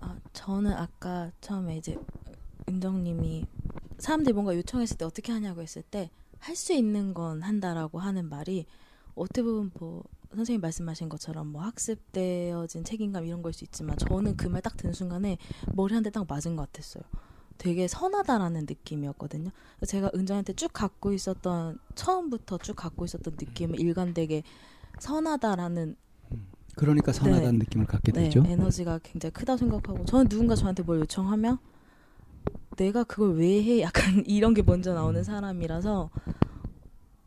[0.00, 1.96] 아, 저는 아까 처음에 이제
[2.68, 3.46] 은정님이
[3.98, 6.10] 사람들이 뭔가 요청했을 때 어떻게 하냐고 했을 때
[6.40, 8.66] 할 수 있는 건 한다라고 하는 말이
[9.14, 10.02] 어떻게 보면 뭐
[10.34, 15.38] 선생님 말씀하신 것처럼 뭐 학습되어진 책임감 이런 걸 수 있지만 저는 그 말딱든 순간에
[15.74, 17.04] 머리 한 대 딱 맞은 것 같았어요.
[17.58, 19.50] 되게 선하다라는 느낌이었거든요.
[19.86, 24.42] 제가 은정한테 쭉 갖고 있었던 처음부터 쭉 갖고 있었던 느낌은 일관되게
[24.98, 25.94] 선하다라는
[26.76, 28.44] 그러니까 선하다는 느낌을 갖게 네, 되죠.
[28.46, 31.58] 에너지가 굉장히 크다고 생각하고 저는 누군가 저한테 뭘 요청하면
[32.76, 33.80] 내가 그걸 왜 해?
[33.82, 36.10] 약간 이런 게 먼저 나오는 사람이라서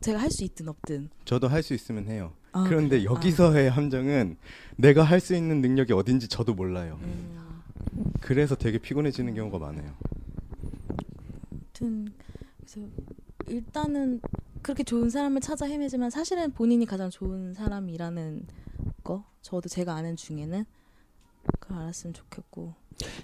[0.00, 1.08] 제가 할 수 있든 없든.
[1.24, 2.32] 저도 할 수 있으면 해요.
[2.52, 3.04] 아, 그런데.
[3.04, 4.36] 여기서의 함정은
[4.76, 6.98] 내가 할 수 있는 능력이 어딘지 저도 몰라요.
[7.00, 8.12] 아, 음.
[8.20, 9.92] 그래서 되게 피곤해지는 경우가 많아요.
[11.52, 12.12] 아무튼
[12.58, 12.80] 그래서
[13.48, 14.20] 일단은
[14.62, 18.46] 그렇게 좋은 사람을 찾아 헤매지만 사실은 본인이 가장 좋은 사람이라는
[19.04, 20.64] 거 저도 제가 아는 중에는
[21.60, 22.74] 그걸 알았으면 좋겠고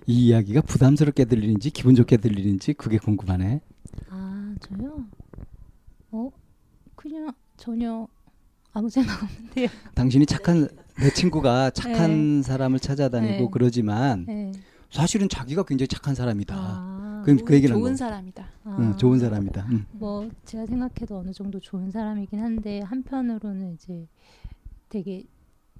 [0.06, 3.60] 이 이야기가 부담스럽게 들리는지 기분 좋게 들리는지 그게 궁금하네.
[4.10, 5.04] 아 저요?
[6.10, 6.30] 어
[6.94, 8.06] 그냥 전혀
[8.72, 9.68] 아무 생각 없는데요.
[9.94, 10.68] 당신이 착한
[10.98, 13.48] 내 친구가 착한 사람을 찾아다니고 네.
[13.50, 14.52] 그러지만 네.
[14.92, 16.54] 사실은 자기가 굉장히 착한 사람이다.
[16.54, 17.96] 아, 그럼 그 얘기는 좋은 뭐?
[17.96, 18.46] 사람이다.
[18.64, 19.66] 아, 응, 좋은 사람이다.
[19.70, 19.86] 응.
[19.92, 24.06] 뭐 제가 생각해도 어느 정도 좋은 사람이긴 한데 한편으로는 이제
[24.90, 25.24] 되게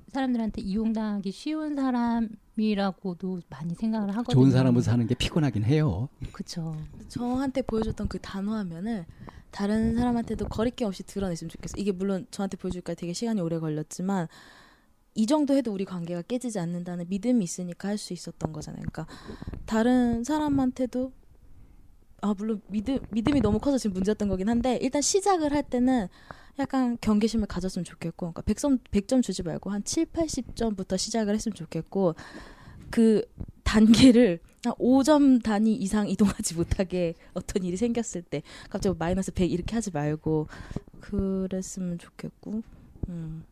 [0.09, 4.35] 사람들한테 이용당하기 쉬운 사람이라고도 많이 생각을 하거든요.
[4.35, 6.09] 좋은 사람으로 사는 게 피곤하긴 해요.
[6.33, 6.75] 그쵸.
[7.09, 9.05] 저한테 보여줬던 그 단호하면을
[9.51, 11.75] 다른 사람한테도 거리낌 없이 드러냈으면 좋겠어.
[11.77, 14.27] 이게 물론 저한테 보여줄까 되게 시간이 오래 걸렸지만
[15.15, 18.83] 이 정도 해도 우리 관계가 깨지지 않는다는 믿음이 있으니까 할 수 있었던 거잖아요.
[18.91, 19.07] 그러니까
[19.67, 21.13] 다른 사람한테도
[22.23, 26.09] 아 물론 믿음 믿음이 너무 커서 지금 문제였던 거긴 한데 일단 시작을 할 때는
[26.59, 32.15] 약간 경계심을 가졌으면 좋겠고 그러니까 100점 100점 주지 말고 한 7, 80점부터 시작을 했으면 좋겠고
[32.91, 33.23] 그
[33.65, 39.75] 단계를 한 5점 단위 이상 이동하지 못하게 어떤 일이 생겼을 때 갑자기 마이너스 100 이렇게
[39.75, 40.47] 하지 말고
[41.01, 42.63] 그랬으면 좋겠고
[43.09, 43.45] 음.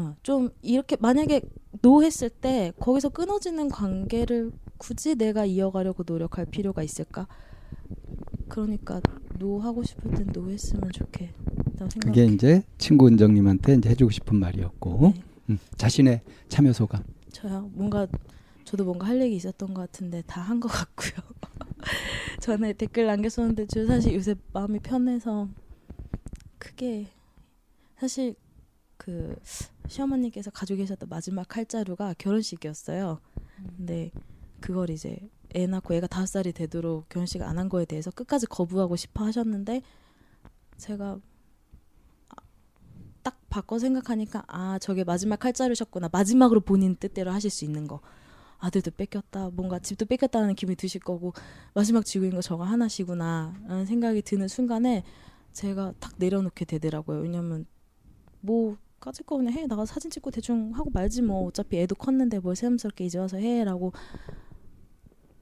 [0.00, 1.42] 어, 좀 이렇게 만약에
[1.82, 7.26] no 했을 때 거기서 끊어지는 관계를 굳이 내가 이어가려고 노력할 필요가 있을까?
[8.48, 9.00] 그러니까
[9.38, 10.90] no 하고 싶을 땐 no 했으면
[11.90, 12.06] 생각.
[12.06, 15.22] 그게 이제 친구 은정님한테 이제 해주고 싶은 말이었고 네.
[15.50, 17.02] 음, 자신의 참여 소감.
[17.32, 18.06] 저요 뭔가
[18.64, 21.12] 저도 뭔가 할 얘기 있었던 것 같은데 다 한 것 같고요.
[22.40, 25.48] 전에 댓글 남겼었는데 저 사실 요새 마음이 편해서
[26.58, 27.08] 크게
[27.98, 28.34] 사실
[29.00, 29.34] 그
[29.88, 33.18] 시어머니께서 가지고 계셨던 마지막 칼자루가 결혼식이었어요.
[33.78, 34.10] 근데
[34.60, 35.18] 그걸 이제
[35.54, 39.80] 애 낳고 애가 다섯 살이 되도록 결혼식 안 한 거에 대해서 끝까지 거부하고 싶어 하셨는데
[40.76, 41.18] 제가
[42.28, 42.36] 아,
[43.22, 46.10] 딱 바꿔 생각하니까 아 저게 마지막 칼자루셨구나.
[46.12, 48.00] 마지막으로 본인 뜻대로 하실 수 있는 거.
[48.58, 49.48] 아들도 뺏겼다.
[49.54, 51.32] 뭔가 집도 뺏겼다는 기분이 드실 거고
[51.72, 55.04] 마지막 지구인 거 저거 하나시구나 라는 생각이 드는 순간에
[55.54, 57.20] 제가 탁 내려놓게 되더라고요.
[57.20, 57.64] 왜냐면
[58.42, 62.38] 뭐 까짓 거 그냥 해 나가서 사진 찍고 대충 하고 말지 뭐 어차피 애도 컸는데
[62.38, 63.92] 뭘 새삼스럽게 이제 와서 해라고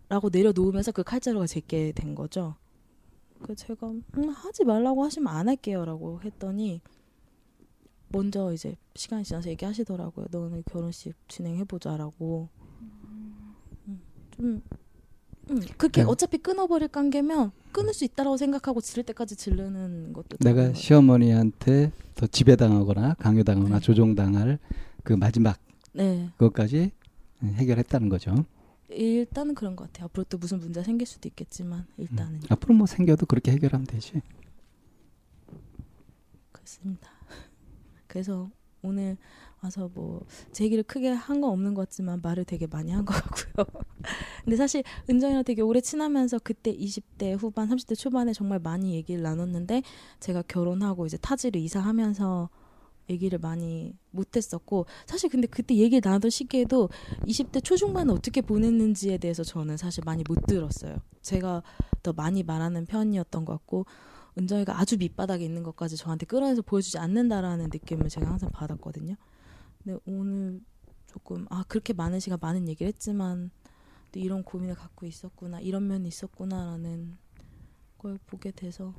[0.08, 2.54] 라고 내려놓으면서 그 칼자루가 제게 된 거죠.
[3.42, 6.80] 그 제가 음, 하지 말라고 하시면 안 할게요라고 했더니
[8.08, 10.26] 먼저 이제 시간이 지나서 얘기하시더라고요.
[10.30, 12.48] 너는 결혼식 진행해 보자라고.
[12.80, 14.62] 음, 좀
[15.50, 16.08] 음, 그게 네.
[16.08, 20.72] 어차피 끊어버릴 관계면 끊을 수 있다라고 생각하고 지를 때까지 지르는 것도 내가.
[20.74, 23.82] 시어머니한테 더 지배당하거나 강요당하거나 네.
[23.82, 24.58] 조종당할
[25.04, 25.58] 그 마지막
[25.92, 26.90] 네 그것까지
[27.42, 28.44] 해결했다는 거죠.
[28.90, 30.06] 일단은 그런 것 같아요.
[30.06, 32.40] 앞으로 또 무슨 문제가 생길 수도 있겠지만 일단은 음.
[32.48, 34.20] 앞으로 뭐 생겨도 그렇게 해결하면 되지.
[36.52, 37.10] 그렇습니다.
[38.06, 38.50] 그래서
[38.82, 39.16] 오늘
[39.60, 43.14] 와서 뭐 제 얘기를 크게 한 건 없는 것 같지만 말을 되게 많이 한 것
[43.14, 43.66] 같고요.
[44.44, 49.82] 근데 사실 은정이랑 되게 오래 친하면서 그때 20대 후반, 30대 초반에 정말 많이 얘기를 나눴는데
[50.20, 52.50] 제가 결혼하고 이제 타지를 이사하면서
[53.10, 56.90] 얘기를 많이 못했었고 사실 근데 그때 얘기를 나누던 시기에도
[57.26, 60.96] 20대 초중반에 어떻게 보냈는지에 대해서 저는 사실 많이 못 들었어요.
[61.22, 61.62] 제가
[62.02, 63.86] 더 많이 말하는 편이었던 것 같고
[64.36, 69.16] 은정이가 아주 밑바닥에 있는 것까지 저한테 끌어내서 보여주지 않는다라는 느낌을 제가 항상 받았거든요.
[69.82, 70.60] 근데 오늘
[71.06, 73.50] 조금 아 그렇게 많은 시간 많은 얘기를 했지만
[74.12, 77.16] 또 이런 고민을 갖고 있었구나 이런 면이 있었구나라는
[77.98, 78.94] 걸 보게 돼서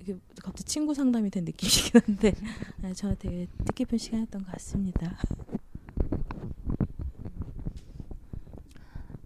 [0.00, 2.34] 이게 갑자기 친구 상담이 된 느낌이긴 한데
[2.80, 5.18] 네, 저는 되게 뜻깊은 시간이었던 것 같습니다.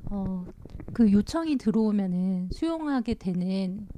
[0.07, 0.45] 어,
[0.93, 3.89] 그 요청이 들어오면은 수용하게 되는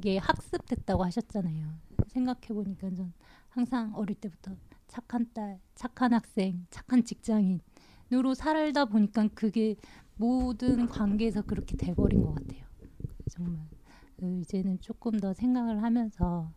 [0.00, 1.80] 게 학습됐다고 하셨잖아요.
[2.08, 3.12] 생각해 보니까 전
[3.48, 4.56] 항상 어릴 때부터
[4.88, 9.76] 착한 딸, 착한 학생, 착한 직장인으로 살다 보니까 그게
[10.16, 12.64] 모든 관계에서 그렇게 돼버린 것 같아요.
[13.28, 13.68] 정말
[14.16, 16.52] 그 이제는 조금 더 생각을 하면서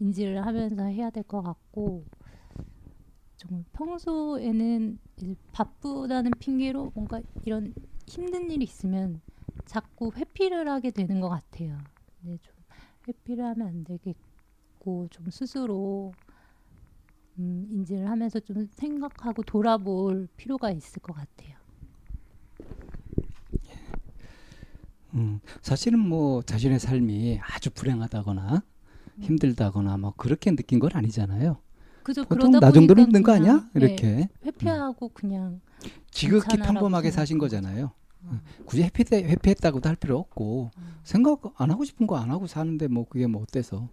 [0.00, 2.06] 인지를 하면서 해야 될 것 같고
[3.36, 4.98] 정말 평소에는
[5.52, 7.74] 바쁘다는 핑계로 뭔가 이런
[8.06, 9.20] 힘든 일이 있으면
[9.64, 11.78] 자꾸 회피를 하게 되는 것 같아요.
[12.42, 12.49] 좀
[13.10, 16.12] 회피를 하면 안 되겠고 좀 스스로
[17.38, 21.56] 음, 인지를 하면서 좀 생각하고 돌아볼 필요가 있을 것 같아요.
[25.14, 28.62] 음, 사실은 뭐 자신의 삶이 아주 불행하다거나
[29.20, 31.58] 힘들다거나 뭐 그렇게 느낀 건 아니잖아요.
[32.02, 32.24] 그죠.
[32.24, 33.68] 보통 나 정도는 힘든 거 아니야?
[33.74, 35.60] 네, 이렇게 회피하고 그냥
[36.10, 37.92] 지극히 평범하게 사신 거잖아요.
[38.64, 40.70] 굳이 회피 회피했다고도 할 필요 없고
[41.02, 43.88] 생각 안 하고 싶은 거 안 하고 사는데 뭐 그게 뭐 어때서?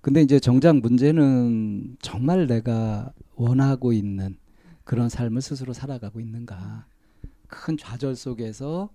[0.00, 4.36] 근데 이제 정작 문제는 정말 내가 원하고 있는
[4.84, 6.86] 그런 삶을 스스로 살아가고 있는가?
[7.48, 8.90] 큰 좌절 속에서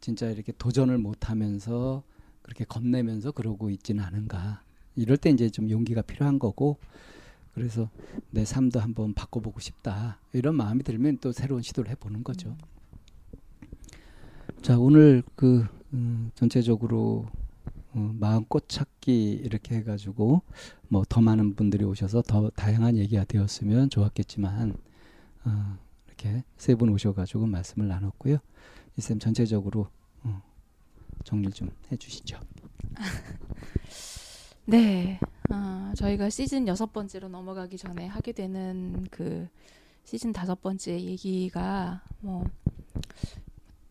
[0.00, 2.02] 진짜 이렇게 도전을 못 하면서
[2.42, 4.62] 그렇게 겁내면서 그러고 있지는 않은가?
[4.96, 6.78] 이럴 때 이제 좀 용기가 필요한 거고
[7.54, 7.88] 그래서
[8.30, 12.56] 내 삶도 한번 바꿔보고 싶다 이런 마음이 들면 또 새로운 시도를 해보는 거죠.
[14.62, 17.26] 자 오늘 그 음, 전체적으로
[17.92, 20.42] 어, 마음꽃 찾기 이렇게 해가지고
[20.88, 24.76] 뭐 더 많은 분들이 오셔서 더 다양한 얘기가 되었으면 좋았겠지만
[25.44, 28.38] 어, 이렇게 세 분 오셔가지고 말씀을 나눴고요.
[28.96, 29.88] 이 쌤 전체적으로
[30.22, 30.42] 어,
[31.24, 32.38] 정리 좀 해주시죠.
[34.66, 35.18] 네.
[35.50, 39.46] 아, 저희가 시즌 여섯 번째로 넘어가기 전에 하게 되는 그
[40.04, 42.44] 시즌 다섯 번째 얘기가 뭐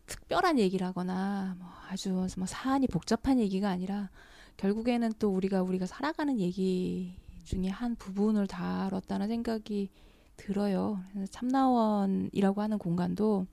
[0.06, 4.10] 특별한 얘기라거나 뭐 아주 뭐 사안이 복잡한 얘기가 아니라
[4.56, 9.90] 결국에는 또 우리가 우리가 살아가는 얘기 중에 한 부분을 다뤘다는 생각이
[10.36, 11.00] 들어요.
[11.12, 13.46] 그래서 참나원이라고 하는 공간도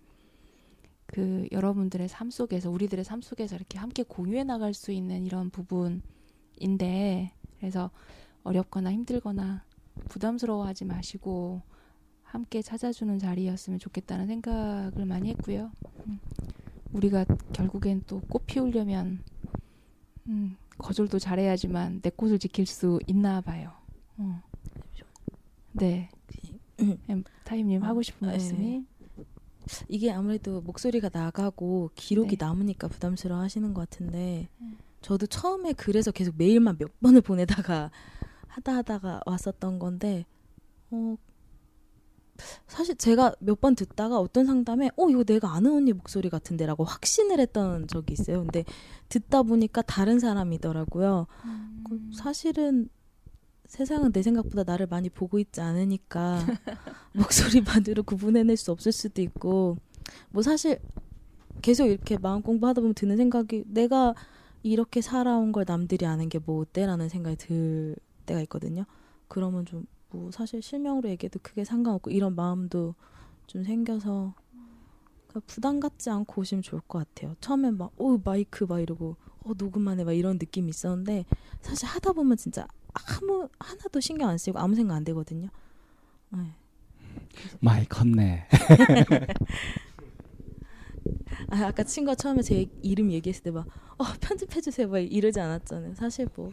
[1.05, 7.33] 그 여러분들의 삶 속에서 우리들의 삶 속에서 이렇게 함께 공유해 나갈 수 있는 이런 부분인데
[7.59, 7.91] 그래서
[8.43, 9.63] 어렵거나 힘들거나
[10.09, 11.61] 부담스러워하지 마시고
[12.31, 15.69] 함께 찾아주는 자리였으면 좋겠다는 생각을 많이 했고요.
[16.07, 16.19] 음,
[16.93, 19.21] 우리가 결국엔 또 꽃 피우려면
[20.27, 23.71] 음, 거절도 잘해야지만 내 꽃을 지킬 수 있나 봐요.
[24.17, 24.41] 어.
[25.73, 26.09] 네.
[26.79, 28.33] 음, 타임님 하고 싶은 네.
[28.33, 28.85] 말씀이
[29.89, 32.45] 이게 아무래도 목소리가 나가고 기록이 네.
[32.45, 34.77] 남으니까 부담스러워 하시는 것 같은데 음.
[35.01, 37.91] 저도 처음에 그래서 계속 메일만 몇 번을 보내다가
[38.47, 40.25] 하다 하다가 왔었던 건데
[40.91, 41.15] 어
[42.67, 47.39] 사실 제가 몇 번 듣다가 어떤 상담에 어 이거 내가 아는 언니 목소리 같은데라고 확신을
[47.39, 48.39] 했던 적이 있어요.
[48.39, 48.63] 근데
[49.09, 51.27] 듣다 보니까 다른 사람이더라고요.
[51.87, 52.89] 그 사실은
[53.67, 56.39] 세상은 내 생각보다 나를 많이 보고 있지 않으니까
[57.13, 59.77] 목소리만으로 구분해낼 수 없을 수도 있고
[60.29, 60.79] 뭐 사실
[61.61, 64.13] 계속 이렇게 마음 공부하다 보면 드는 생각이 내가
[64.63, 67.95] 이렇게 살아온 걸 남들이 아는 게 뭐 어때라는 생각이 들
[68.25, 68.85] 때가 있거든요.
[69.27, 72.95] 그러면 좀 뭐 사실 실명으로 얘기해도 크게 상관없고 이런 마음도
[73.47, 74.33] 좀 생겨서
[75.31, 77.35] 그러니까 부담 갖지 않고 오시면 좋을 것 같아요.
[77.39, 81.23] 처음엔 막, 오, 마이크 막 이러고, 어, 녹음만 해, 막 이런 느낌이 있었는데,
[81.61, 85.47] 사실 하다 보면 진짜 아무, 하나도 신경 안 쓰이고 아무 생각 안 되거든요.
[86.31, 86.53] 네.
[87.61, 88.45] 많이 컸네.
[91.49, 93.65] 아, 아까 친구가 처음에 제 이름 얘기했을 때 막,
[93.97, 94.89] 어, 편집해주세요.
[94.89, 95.95] 막 이러지 않았잖아요.
[95.95, 96.51] 사실 뭐,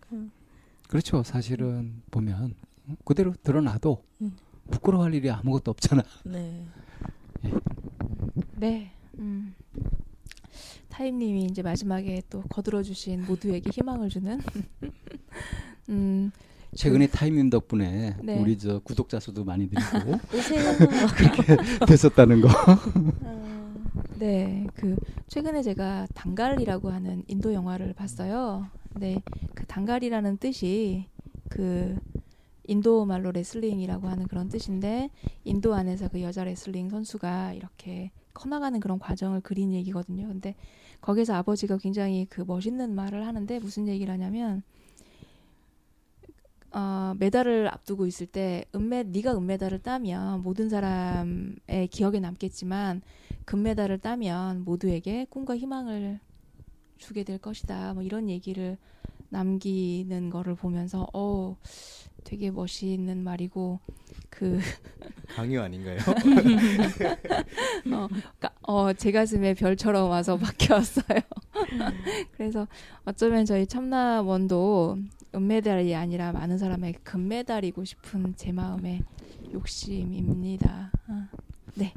[0.00, 0.30] 그냥,
[0.86, 1.22] 그렇죠.
[1.22, 2.54] 사실은 보면
[3.04, 4.36] 그대로 드러나도 음.
[4.70, 6.02] 부끄러워할 일이 아무것도 없잖아.
[6.24, 6.64] 네.
[8.56, 8.92] 네.
[9.18, 9.54] 음.
[10.88, 14.40] 타임님이 이제 마지막에 또 거들어 주신 모두에게 희망을 주는
[15.90, 16.32] 음,
[16.74, 18.40] 최근에 타임님 덕분에 네.
[18.40, 20.76] 우리 저 구독자 수도 많이 늘고 오세요.
[21.86, 22.48] 됐었다는 거.
[22.48, 23.74] 어,
[24.18, 24.96] 네, 그
[25.28, 28.66] 최근에 제가 단갈이라고 하는 인도 영화를 봤어요.
[28.96, 29.22] 네,
[29.54, 31.06] 그 단갈이라는 뜻이
[31.48, 31.96] 그
[32.68, 35.10] 인도 말로 레슬링이라고 하는 그런 뜻인데
[35.44, 40.28] 인도 안에서 그 여자 레슬링 선수가 이렇게 커나가는 그런 과정을 그린 얘기거든요.
[40.28, 40.54] 근데
[41.00, 44.62] 거기서 아버지가 굉장히 그 멋있는 말을 하는데 무슨 얘기를 하냐면
[46.70, 53.00] 어, 메달을 앞두고 있을 때 은메 네가 은메달을 따면 모든 사람의 기억에 남겠지만
[53.46, 56.20] 금메달을 따면 모두에게 꿈과 희망을
[56.98, 57.94] 주게 될 것이다.
[57.94, 58.76] 뭐 이런 얘기를
[59.30, 61.56] 남기는 거를 보면서 어
[62.24, 63.80] 되게 멋있는 말이고
[64.30, 64.58] 그
[65.34, 65.98] 강요 아닌가요?
[67.92, 71.20] 어, 그러니까 어, 제 가슴에 별처럼 와서 박혀왔어요.
[72.36, 72.66] 그래서
[73.04, 74.98] 어쩌면 저희 참나원도
[75.34, 79.02] 은메달이 아니라 많은 사람에게 금메달이고 싶은 제 마음의
[79.52, 80.90] 욕심입니다.
[81.08, 81.28] 아,
[81.74, 81.92] 네.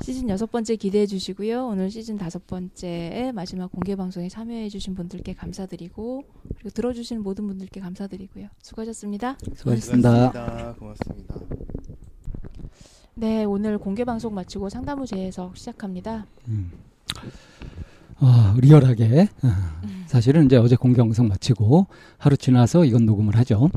[0.00, 1.66] 시즌 여섯 번째 기대해 주시고요.
[1.66, 7.80] 오늘 시즌 다섯 번째의 마지막 공개 방송에 참여해 주신 분들께 감사드리고 그리고 들어주신 모든 분들께
[7.80, 8.48] 감사드리고요.
[8.62, 9.36] 수고하셨습니다.
[9.54, 10.30] 수고하셨습니다.
[10.32, 10.74] 고맙습니다.
[10.78, 11.34] 고맙습니다.
[13.14, 16.26] 네, 오늘 공개 방송 마치고 상담 후 재해석 시작합니다.
[16.48, 16.72] 음.
[18.16, 19.28] 아, 리얼하게.
[19.42, 20.04] 아, 음.
[20.06, 21.86] 사실은 이제 어제 공개 방송 마치고
[22.18, 23.68] 하루 지나서 이건 녹음을 하죠.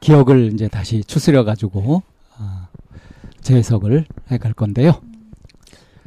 [0.00, 2.11] 기억을 이제 다시 추스려 가지고 아,
[3.42, 4.92] 재해석을 해갈 건데요.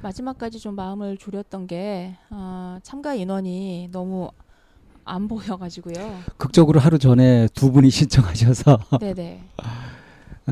[0.01, 4.29] 마지막까지 좀 마음을 졸였던 게 어, 참가 인원이 너무
[5.03, 6.19] 안 보여가지고요.
[6.37, 9.43] 극적으로 하루 전에 두 분이 신청하셔서 네네.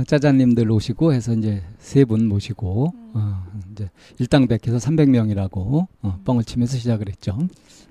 [0.08, 3.12] 짜자님들 오시고 해서 이제 세 분 모시고 음.
[3.16, 3.90] 어, 이제
[4.20, 7.38] 일당백해서 300명이라고 어, 뻥을 치면서 시작을 했죠.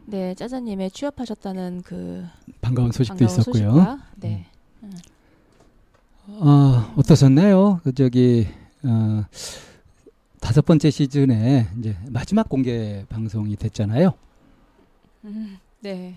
[0.07, 2.25] 네, 짜자님의 취업하셨다는 그
[2.61, 3.71] 반가운 소식도 반가운 있었고요.
[3.73, 4.47] 소식과 네.
[6.29, 7.81] 어, 어떠셨나요?
[7.85, 8.49] 그 저기
[8.85, 9.25] 어,
[10.41, 14.13] 다섯 번째 시즌에 이제 마지막 공개 방송이 됐잖아요.
[15.25, 16.17] 음, 네.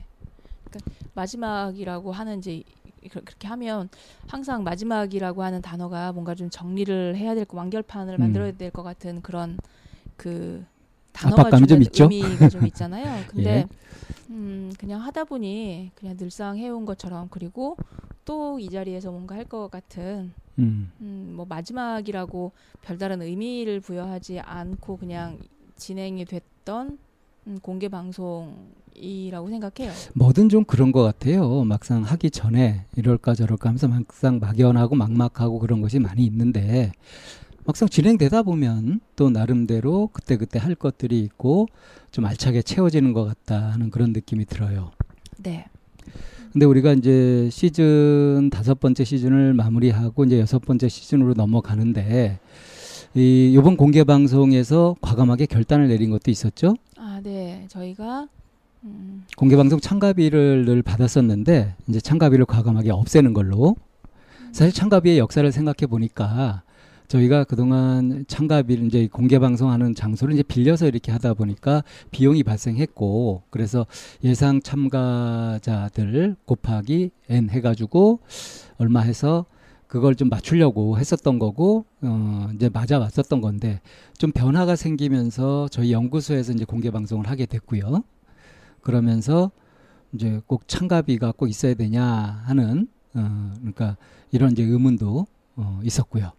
[0.65, 2.63] 그러니까 마지막이라고 하는 이제 이-
[3.09, 3.89] 그렇게 하면
[4.27, 8.19] 항상 마지막이라고 하는 단어가 뭔가 좀 정리를 해야 될 거 완결판을 음.
[8.19, 9.57] 만들어야 될 것 같은 그런
[10.17, 10.65] 그
[11.13, 12.03] 단어가 압박감이 좀 주는 있죠?
[12.11, 13.23] 의미가 좀 있잖아요.
[13.29, 13.67] 근데 예.
[14.31, 17.77] 음, 그냥 하다 보니 그냥 늘상 해온 것처럼 그리고
[18.25, 22.51] 또 이 자리에서 뭔가 할 것 같은 음, 음, 뭐 마지막이라고
[22.81, 25.39] 별다른 의미를 부여하지 않고 그냥
[25.75, 26.97] 진행이 됐던
[27.47, 29.91] 음, 공개 방송이라고 생각해요.
[30.15, 31.63] 뭐든 좀 그런 것 같아요.
[31.63, 36.91] 막상 하기 전에 이럴까 저럴까 하면서 막상 막연하고 막막하고 그런 것이 많이 있는데
[37.65, 41.67] 막상 진행되다 보면 또 나름대로 그때그때 할 것들이 있고
[42.11, 44.91] 좀 알차게 채워지는 것 같다 하는 그런 느낌이 들어요.
[45.37, 45.65] 네.
[46.55, 52.39] 근데 우리가 이제 시즌 다섯 번째 시즌을 마무리하고 이제 여섯 번째 시즌으로 넘어가는데
[53.13, 56.77] 이 이번 공개 방송에서 과감하게 결단을 내린 것도 있었죠.
[56.95, 57.65] 아, 네.
[57.67, 58.29] 저희가
[58.85, 63.75] 음, 공개 방송 참가비를 늘 받았었는데 이제 참가비를 과감하게 없애는 걸로
[64.53, 66.61] 사실 참가비의 역사를 생각해 보니까
[67.07, 73.85] 저희가 그동안 참가비를 이제 공개 방송하는 장소를 이제 빌려서 이렇게 하다 보니까 비용이 발생했고 그래서
[74.23, 78.19] 예상 참가자들 곱하기 n 해가지고
[78.77, 79.45] 얼마 해서
[79.87, 83.81] 그걸 좀 맞추려고 했었던 거고 어 이제 맞아 왔었던 건데
[84.17, 88.03] 좀 변화가 생기면서 저희 연구소에서 이제 공개 방송을 하게 됐고요.
[88.81, 89.51] 그러면서
[90.13, 92.03] 이제 꼭 참가비가 꼭 있어야 되냐
[92.45, 93.95] 하는 어 그러니까
[94.31, 96.31] 이런 이제 의문도 어 있었고요.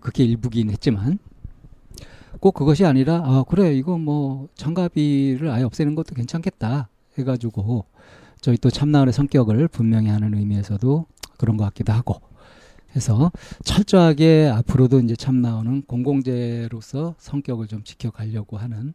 [0.00, 1.18] 그게 일부긴 했지만
[2.40, 6.88] 꼭 그것이 아니라 아 그래 이거 뭐 참가비를 아예 없애는 것도 괜찮겠다
[7.18, 7.84] 해가지고
[8.40, 11.06] 저희 또 참나원의 성격을 분명히 하는 의미에서도
[11.38, 12.20] 그런 것 같기도 하고
[12.94, 13.30] 해서
[13.64, 18.94] 철저하게 앞으로도 이제 참나원은 공공재로서 성격을 좀 지켜가려고 하는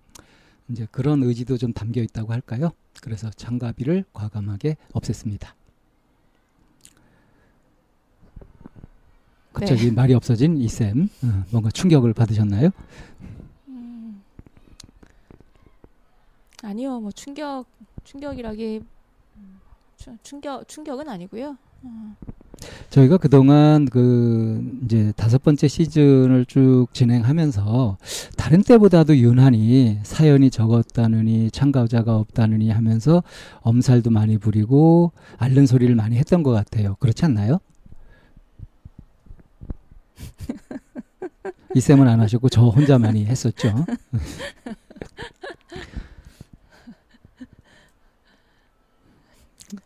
[0.70, 2.72] 이제 그런 의지도 좀 담겨 있다고 할까요?
[3.02, 5.57] 그래서 참가비를 과감하게 없앴습니다.
[9.60, 12.70] 갑자기 말이 없어진 이쌤 어, 뭔가 충격을 받으셨나요?
[13.68, 14.22] 음,
[16.64, 17.00] 아니요.
[17.00, 17.66] 뭐 충격
[18.04, 18.82] 충격이라기
[20.24, 21.58] 충격 충격은 아니고요.
[21.84, 22.16] 어,
[22.90, 27.98] 저희가 그동안 그 이제 다섯 번째 시즌을 쭉 진행하면서
[28.38, 33.24] 다른 때보다도 유난히 사연이 적었다느니 참가자가 없다느니 하면서
[33.62, 36.96] 엄살도 많이 부리고 앓는 소리를 많이 했던 것 같아요.
[37.00, 37.60] 그렇지 않나요?
[41.78, 43.72] 이 쌤은 안 하셨고 저 혼자 많이 했었죠.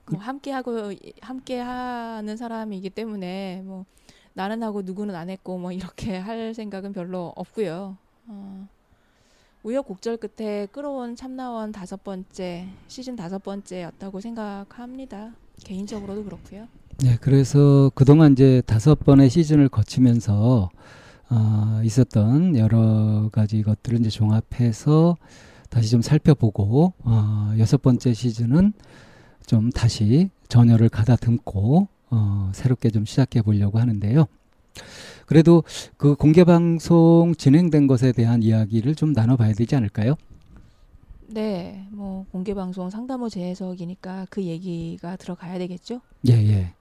[0.09, 3.83] 뭐 함께 하고 함께 하는 사람이기 때문에 뭐
[4.33, 7.97] 나는 하고 누구는 안 했고 뭐 이렇게 할 생각은 별로 없고요.
[8.27, 8.67] 어,
[9.63, 15.33] 우여곡절 끝에 끌어온 참나원 다섯 번째 시즌 다섯 번째였다고 생각합니다.
[15.65, 16.69] 개인적으로도 그렇고요.
[17.03, 20.69] 네, 그래서 그동안 이제 다섯 번의 시즌을 거치면서
[21.31, 25.15] 어, 있었던 여러 가지 것들을 이제 종합해서
[25.69, 28.73] 다시 좀 살펴보고 어, 여섯 번째 시즌은
[29.47, 34.25] 좀 다시 전열을 가다듬고 어, 새롭게 좀 시작해 보려고 하는데요.
[35.25, 35.63] 그래도
[35.95, 40.15] 그 공개 방송 진행된 것에 대한 이야기를 좀 나눠봐야 되지 않을까요?
[41.27, 46.01] 네, 뭐 공개 방송 상담호 재해석이니까 그 얘기가 들어가야 되겠죠.
[46.27, 46.73] 예, 예.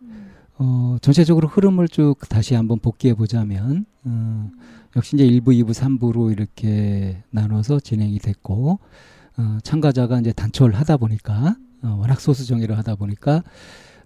[0.63, 4.51] 어, 전체적으로 흐름을 쭉 다시 한번 복귀해 보자면, 어,
[4.95, 8.79] 역시 이제 1부, 2부, 3부로 이렇게 나눠서 진행이 됐고,
[9.39, 13.43] 어, 참가자가 이제 단촐 하다 보니까, 어, 워낙 소수 정예로 하다 보니까,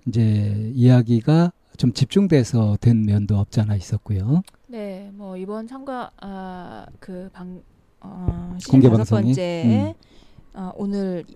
[0.06, 4.42] 이제 이야기가 좀 집중돼서 된 면도 없지 않아 있었고요.
[4.68, 7.62] 네, 뭐 이번 참가 아, 그방
[8.00, 9.22] 어, 공개 방송이?
[9.24, 9.94] 번째
[10.54, 11.34] 어, 오늘 이-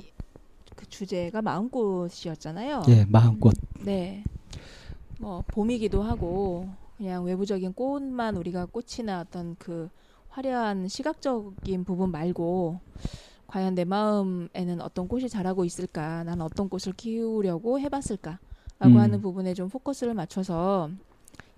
[0.77, 2.83] 그 주제가 마음꽃이었잖아요.
[2.89, 3.55] 예, 마음꽃.
[3.81, 4.23] 네.
[5.19, 9.89] 뭐 봄이기도 하고 그냥 외부적인 꽃만 우리가 꽃이나 어떤 그
[10.31, 12.81] 화려한 시각적인 부분 말고
[13.49, 16.23] 과연 내 마음에는 어떤 꽃이 자라고 있을까?
[16.25, 18.39] 나는 어떤 꽃을 키우려고 해봤을까?
[18.79, 19.01] 라고 음.
[19.01, 20.91] 하는 부분에 좀 포커스를 맞춰서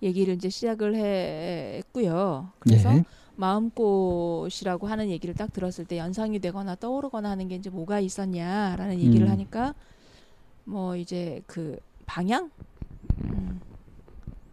[0.02, 2.48] 얘기를 이제 시작을 했고요.
[2.58, 3.04] 그래서 예.
[3.36, 9.26] 마음꽃이라고 하는 얘기를 딱 들었을 때 연상이 되거나 떠오르거나 하는 게 이제 뭐가 있었냐라는 얘기를
[9.26, 9.32] 음.
[9.32, 9.74] 하니까
[10.64, 12.50] 뭐 이제 그 방향,
[13.24, 13.60] 음,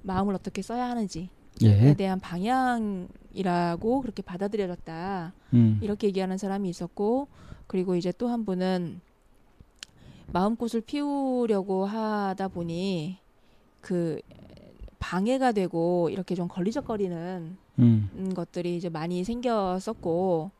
[0.04, 1.28] 마음을 어떻게 써야 하는지에
[1.64, 1.94] 예.
[1.96, 5.34] 대한 방향이라고 그렇게 받아들여졌다.
[5.54, 5.80] 음.
[5.82, 7.28] 이렇게 얘기하는 사람이 있었고
[7.68, 9.02] 그리고 이제 또 한 분은
[10.34, 13.18] 마음꽃을 피우려고 하다 보니
[13.82, 14.20] 그
[15.00, 18.34] 방해가 되고 이렇게 좀 걸리적거리는 음.
[18.36, 20.52] 것들이 이제 많이 생겼었고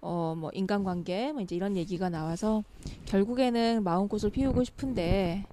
[0.00, 2.62] 어 뭐 인간관계 뭐 이제 이런 얘기가 나와서
[3.06, 5.44] 결국에는 마음꽃을 피우고 싶은데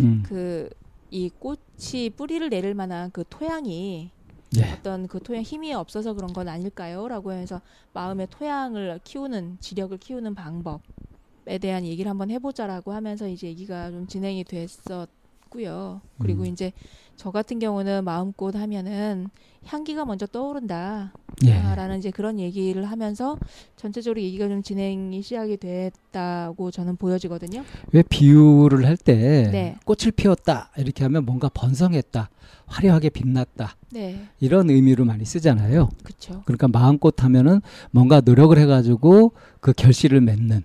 [0.00, 0.22] 음.
[0.24, 0.70] 그
[1.10, 4.12] 이 꽃이 뿌리를 내릴 만한 그 토양이
[4.56, 4.64] 예.
[4.72, 7.60] 어떤 그 토양 힘이 없어서 그런 건 아닐까요?라고 해서
[7.92, 14.44] 마음의 토양을 키우는 지력을 키우는 방법에 대한 얘기를 한번 해보자라고 하면서 이제 얘기가 좀 진행이
[14.44, 15.08] 됐었
[15.48, 16.00] 고요.
[16.18, 16.46] 그리고 음.
[16.46, 16.72] 이제
[17.16, 19.28] 저 같은 경우는 마음꽃 하면은
[19.64, 21.12] 향기가 먼저 떠오른다.
[21.44, 21.52] 예.
[21.52, 23.38] 아, 라는 이제 그런 얘기를 하면서
[23.76, 27.64] 전체적으로 얘기가 좀 진행이 시작이 됐다고 저는 보여지거든요.
[27.92, 29.76] 왜 비유를 할때 네.
[29.84, 32.30] 꽃을 피웠다 이렇게 하면 뭔가 번성했다,
[32.66, 35.90] 화려하게 빛났다 네, 이런 의미로 많이 쓰잖아요.
[36.02, 36.42] 그렇죠.
[36.44, 37.60] 그러니까 마음꽃 하면은
[37.90, 40.62] 뭔가 노력을 해가지고 그 결실을 맺는.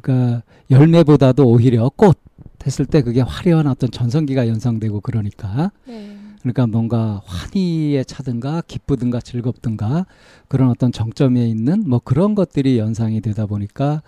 [0.00, 2.18] 그러니까 열매보다도 오히려 꽃
[2.66, 5.70] 했을 때 그게 화려한 어떤 전성기가 연상되고 그러니까.
[5.86, 10.06] 네, 그러니까 뭔가 환희에 차든가 기쁘든가 즐겁든가
[10.48, 14.02] 그런 어떤 정점에 있는 뭐 그런 것들이 연상이 되다 보니까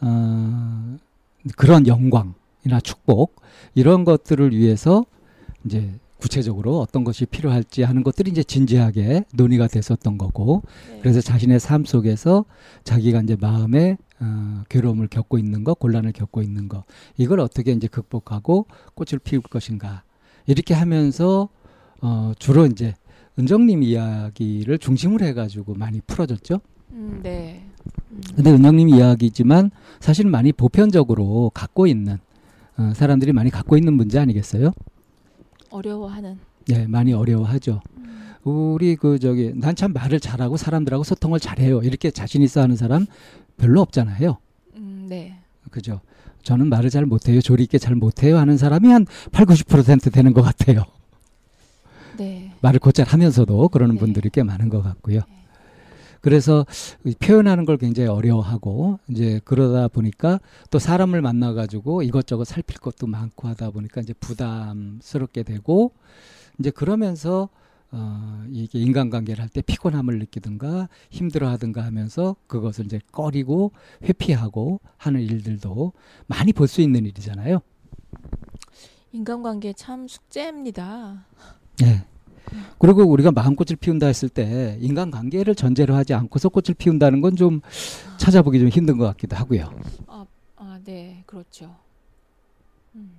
[0.00, 0.96] 어,
[1.56, 3.40] 그런 영광이나 축복
[3.74, 5.04] 이런 것들을 위해서
[5.64, 10.62] 이제 구체적으로 어떤 것이 필요할지 하는 것들이 이제 진지하게 논의가 됐었던 거고.
[10.88, 10.98] 네.
[11.00, 12.44] 그래서 자신의 삶 속에서
[12.84, 16.84] 자기가 이제 마음에 어, 괴로움을 겪고 있는 거, 곤란을 겪고 있는 거,
[17.18, 20.04] 이걸 어떻게 이제 극복하고 꽃을 피울 것인가
[20.46, 21.48] 이렇게 하면서
[22.00, 22.94] 어, 주로 이제
[23.38, 26.60] 은정님 이야기를 중심으로 해가지고 많이 풀어졌죠.
[26.92, 27.64] 음, 네.
[28.10, 32.18] 음, 근데 은정님 이야기지만 사실 많이 보편적으로 갖고 있는
[32.76, 34.72] 어, 사람들이 많이 갖고 있는 문제 아니겠어요?
[35.70, 36.38] 어려워하는.
[36.68, 37.80] 네, 많이 어려워하죠.
[37.96, 41.80] 음, 우리 그 저기 난 참 말을 잘하고 사람들하고 소통을 잘해요.
[41.82, 43.06] 이렇게 자신 있어 하는 사람
[43.62, 44.38] 별로 없잖아요.
[44.76, 45.38] 음, 네.
[45.70, 46.00] 그죠?
[46.42, 47.40] 저는 말을 잘 못해요.
[47.40, 50.82] 조리 있게 잘 못해요 하는 사람이 한 8, 90% 되는 것 같아요.
[52.18, 52.52] 네.
[52.60, 54.00] 말을 곧잘 하면서도 그러는 네.
[54.00, 55.20] 분들이 꽤 많은 것 같고요.
[56.20, 56.66] 그래서
[57.04, 63.06] 이 표현하는 걸 굉장히 어려워하고 이제 그러다 보니까 또 사람을 만나 가지고 이것저것 살필 것도
[63.06, 65.92] 많고 하다 보니까 이제 부담스럽게 되고
[66.58, 67.48] 이제 그러면서
[67.94, 73.72] 어 이게 인간관계를 할 때 피곤함을 느끼든가 힘들어하든가 하면서 그것을 이제 꺼리고
[74.02, 75.92] 회피하고 하는 일들도
[76.26, 77.60] 많이 볼 수 있는 일이잖아요.
[79.12, 81.26] 인간관계 참 숙제입니다.
[81.80, 82.04] 네.
[82.78, 87.60] 그리고 우리가 마음꽃을 피운다 했을 때 인간관계를 전제로 하지 않고서 꽃을 피운다는 건 좀
[88.18, 89.70] 찾아보기 좀 힘든 것 같기도 하고요.
[90.06, 91.74] 아, 아, 네, 그렇죠.
[92.94, 93.10] 음,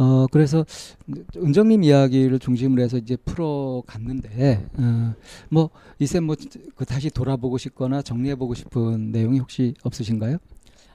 [0.00, 0.64] 어 그래서
[1.36, 5.14] 은정님 이야기를 중심으로 해서 이제 풀어 갔는데 어,
[5.50, 10.38] 뭐 이제 뭐그 다시 돌아보고 싶거나 정리해 보고 싶은 내용이 혹시 없으신가요?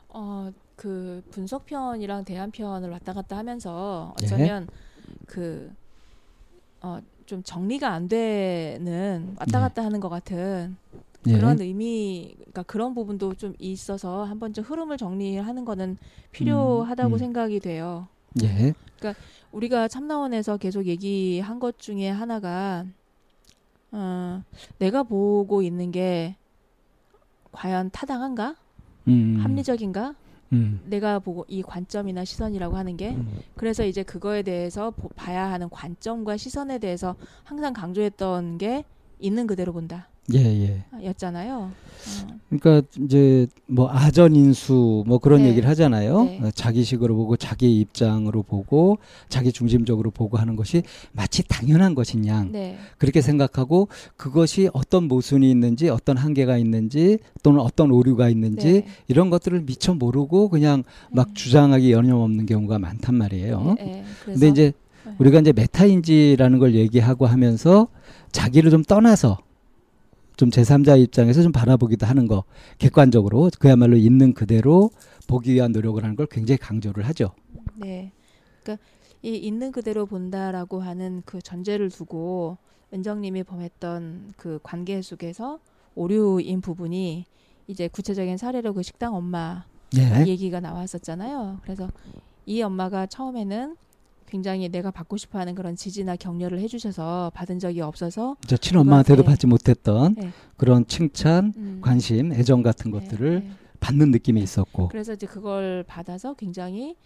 [0.10, 4.26] 어, 그 분석편이랑 대안편을 왔다 갔다 하면서 네.
[4.26, 4.68] 어쩌면
[5.28, 5.72] 그
[6.82, 9.68] 어, 좀 정리가 안 되는 왔다 네.
[9.68, 10.78] 갔다 하는 것 같은
[11.28, 11.34] 예.
[11.34, 15.98] 그런 의미, 그러니까 그런 부분도 좀 있어서 한번 좀 흐름을 정리하는 거는
[16.32, 17.18] 필요하다고 음.
[17.18, 18.08] 생각이 돼요.
[18.44, 18.74] 예.
[19.52, 22.86] 우리가 참나원에서 계속 얘기한 것 중에 하나가
[23.92, 24.44] 어,
[24.80, 26.36] 내가 보고 있는 게
[27.52, 28.56] 과연 타당한가?
[29.08, 29.38] 음.
[29.40, 30.16] 합리적인가?
[30.54, 30.82] 음.
[30.86, 33.40] 내가 보고 이 관점이나 시선이라고 하는 게 음.
[33.56, 38.84] 그래서 이제 그거에 대해서 보- 봐야 하는 관점과 시선에 대해서 항상 강조했던 게
[39.20, 41.08] 있는 그대로 본다 예, 예.
[41.08, 41.56] 였잖아요.
[41.56, 41.72] 어,
[42.50, 45.50] 그러니까 이제 뭐 아전 인수 뭐 그런 네.
[45.50, 46.24] 얘기를 하잖아요.
[46.24, 46.40] 네.
[46.42, 48.98] 어, 자기식으로 보고 자기 입장으로 보고
[49.30, 50.82] 자기 중심적으로 보고 하는 것이
[51.12, 53.88] 마치 당연한 것인 양 네, 그렇게 생각하고
[54.18, 58.88] 그것이 어떤 모순이 있는지 어떤 한계가 있는지 또는 어떤 오류가 있는지 네.
[59.08, 61.34] 이런 것들을 미처 모르고 그냥 막 음.
[61.36, 63.76] 주장하기 여념없는 경우가 많단 말이에요.
[63.78, 64.04] 네, 네.
[64.24, 64.74] 그래서 근데 이제
[65.06, 65.14] 네.
[65.20, 67.88] 우리가 이제 메타인지라는 걸 얘기하고 하면서
[68.32, 69.38] 자기를 좀 떠나서
[70.38, 72.44] 좀 제3자 입장에서 좀 바라보기도 하는 거
[72.78, 74.92] 객관적으로 그야말로 있는 그대로
[75.28, 77.32] 보기 위한 노력을 하는 걸 굉장히 강조를 하죠.
[77.76, 78.12] 네.
[78.62, 78.84] 그러니까
[79.22, 82.58] 이 있는 그대로 본다라고 하는 그 전제를 두고
[82.94, 85.60] 은정님이 범했던 그 관계 속에서
[85.96, 87.26] 오류인 부분이
[87.68, 89.66] 이제 구체적인 사례로 그 식당 엄마
[89.98, 90.26] 예.
[90.28, 91.60] 얘기가 나왔었잖아요.
[91.64, 91.90] 그래서
[92.46, 93.76] 이 엄마가 처음에는
[94.36, 99.26] 굉장히 내가 받고 싶어 하는 그런 지지나 격려를 해주셔서 받은 적이 없어서 저 친엄마한테도 그거한테-
[99.26, 100.32] 받지 못했던 네.
[100.58, 103.50] 그런 칭찬, 음, 관심, 애정 같은 네, 것들을 네.
[103.80, 104.90] 받는 느낌이 있었고.
[104.90, 106.98] 그래서 이제 그걸 받아서 굉장히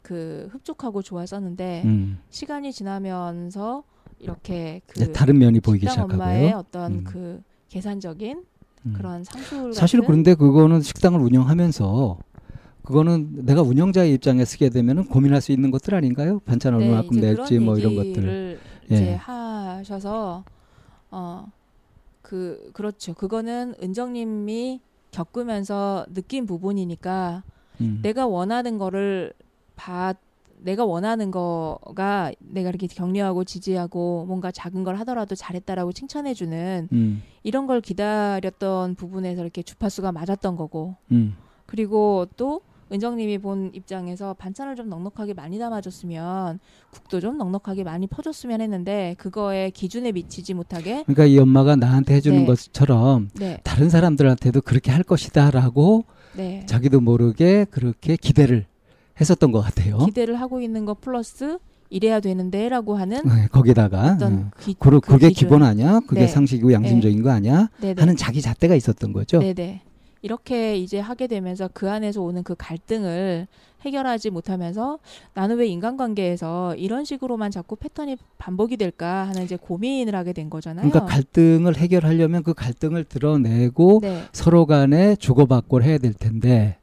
[0.00, 2.18] 그 흡족하고 좋았었는데 음.
[2.30, 3.82] 시간이 지나면서
[4.18, 6.58] 이렇게 그 다른 면이 보이기 식당 엄마의 시작하고요.
[6.58, 7.04] 어떤 음.
[7.04, 8.44] 그 계산적인
[8.86, 8.92] 음.
[8.96, 12.18] 그런 상술 사실 그런데 그거는 식당을 운영하면서
[12.82, 16.40] 그거는 내가 운영자의 입장에 쓰게 되면은 고민할 수 있는 것들 아닌가요?
[16.40, 18.58] 반찬 네, 얼마만큼 이제 낼지 뭐 이런 것들.
[18.90, 19.14] 예.
[19.14, 20.44] 하셔서
[21.10, 21.46] 어
[22.28, 23.14] 그 그렇죠.
[23.14, 24.80] 그거는 은정님이
[25.12, 27.42] 겪으면서 느낀 부분이니까
[27.80, 28.00] 음.
[28.02, 29.32] 내가 원하는 거를
[29.76, 30.12] 봐
[30.58, 37.22] 내가 원하는 거가 내가 이렇게 격려하고 지지하고 뭔가 작은 걸 하더라도 잘했다라고 칭찬해주는 음.
[37.44, 41.34] 이런 걸 기다렸던 부분에서 이렇게 주파수가 맞았던 거고 음.
[41.68, 46.58] 그리고 또 은정님이 본 입장에서 반찬을 좀 넉넉하게 많이 담아줬으면
[46.90, 52.38] 국도 좀 넉넉하게 많이 퍼줬으면 했는데 그거에 기준에 미치지 못하게 그러니까 이 엄마가 나한테 해주는
[52.40, 52.46] 네.
[52.46, 56.64] 것처럼 네, 다른 사람들한테도 그렇게 할 것이다라고 네.
[56.64, 58.64] 자기도 모르게 그렇게 기대를
[59.20, 59.98] 했었던 것 같아요.
[59.98, 61.58] 기대를 하고 있는 거 플러스
[61.90, 64.50] 이래야 되는데라고 하는 네, 거기다가 어떤 음.
[64.60, 65.48] 기, 그, 그 그게 기준.
[65.48, 66.00] 기본 아니야?
[66.06, 66.26] 그게 네.
[66.26, 67.68] 상식이고 양심적인 거 아니야?
[67.98, 69.40] 하는 자기 잣대가 있었던 거죠.
[69.40, 69.82] 네네.
[70.22, 73.46] 이렇게 이제 하게 되면서 그 안에서 오는 그 갈등을
[73.82, 74.98] 해결하지 못하면서
[75.34, 80.88] 나는 왜 인간관계에서 이런 식으로만 자꾸 패턴이 반복이 될까 하는 이제 고민을 하게 된 거잖아요.
[80.88, 84.24] 그러니까 갈등을 해결하려면 그 갈등을 드러내고 네.
[84.32, 86.78] 서로 간에 주고받고를 해야 될 텐데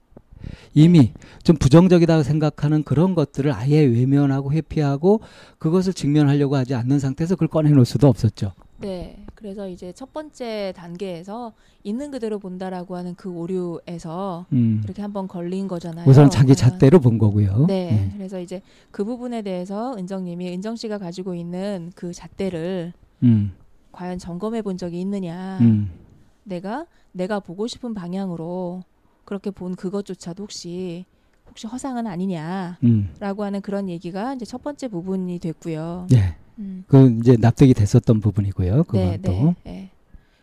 [0.74, 1.12] 이미
[1.44, 5.22] 좀 부정적이다고 생각하는 그런 것들을 아예 외면하고 회피하고
[5.58, 8.54] 그것을 직면하려고 하지 않는 상태에서 그걸 꺼내놓을 수도 없었죠.
[8.78, 9.26] 네.
[9.36, 14.82] 그래서 이제 첫 번째 단계에서 있는 그대로 본다라고 하는 그 오류에서 음.
[14.84, 16.10] 이렇게 한번 걸린 거잖아요.
[16.10, 16.56] 우선 자기.
[16.56, 17.66] 잣대로 본 거고요.
[17.68, 17.92] 네.
[17.92, 18.12] 음.
[18.16, 23.54] 그래서 이제 그 부분에 대해서 은정님이 은정 씨가 가지고 있는 그 잣대를 음.
[23.92, 25.58] 과연 점검해 본 적이 있느냐.
[25.62, 25.90] 음.
[26.44, 28.84] 내가 내가 보고 싶은 방향으로
[29.26, 31.06] 그렇게 본 그것조차도 혹시
[31.48, 33.10] 혹시 허상은 아니냐라고 음.
[33.40, 36.08] 하는 그런 얘기가 이제 첫 번째 부분이 됐고요.
[36.14, 36.36] 예.
[36.60, 36.84] 음.
[36.88, 38.84] 그 이제 납득이 됐었던 부분이고요.
[38.84, 39.32] 그건 네, 또.
[39.32, 39.90] 네, 네.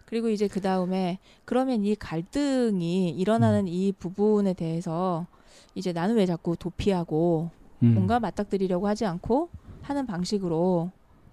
[0.04, 5.26] 그리고 이제 그 다음에 그러면 이 갈등이 일어나는 이 부분에 대해서
[5.74, 7.50] 이제 나는 왜 자꾸 도피하고
[7.82, 7.94] 음.
[7.94, 9.48] 뭔가 맞닥뜨리려고 하지 않고
[9.80, 10.90] 하는 방식으로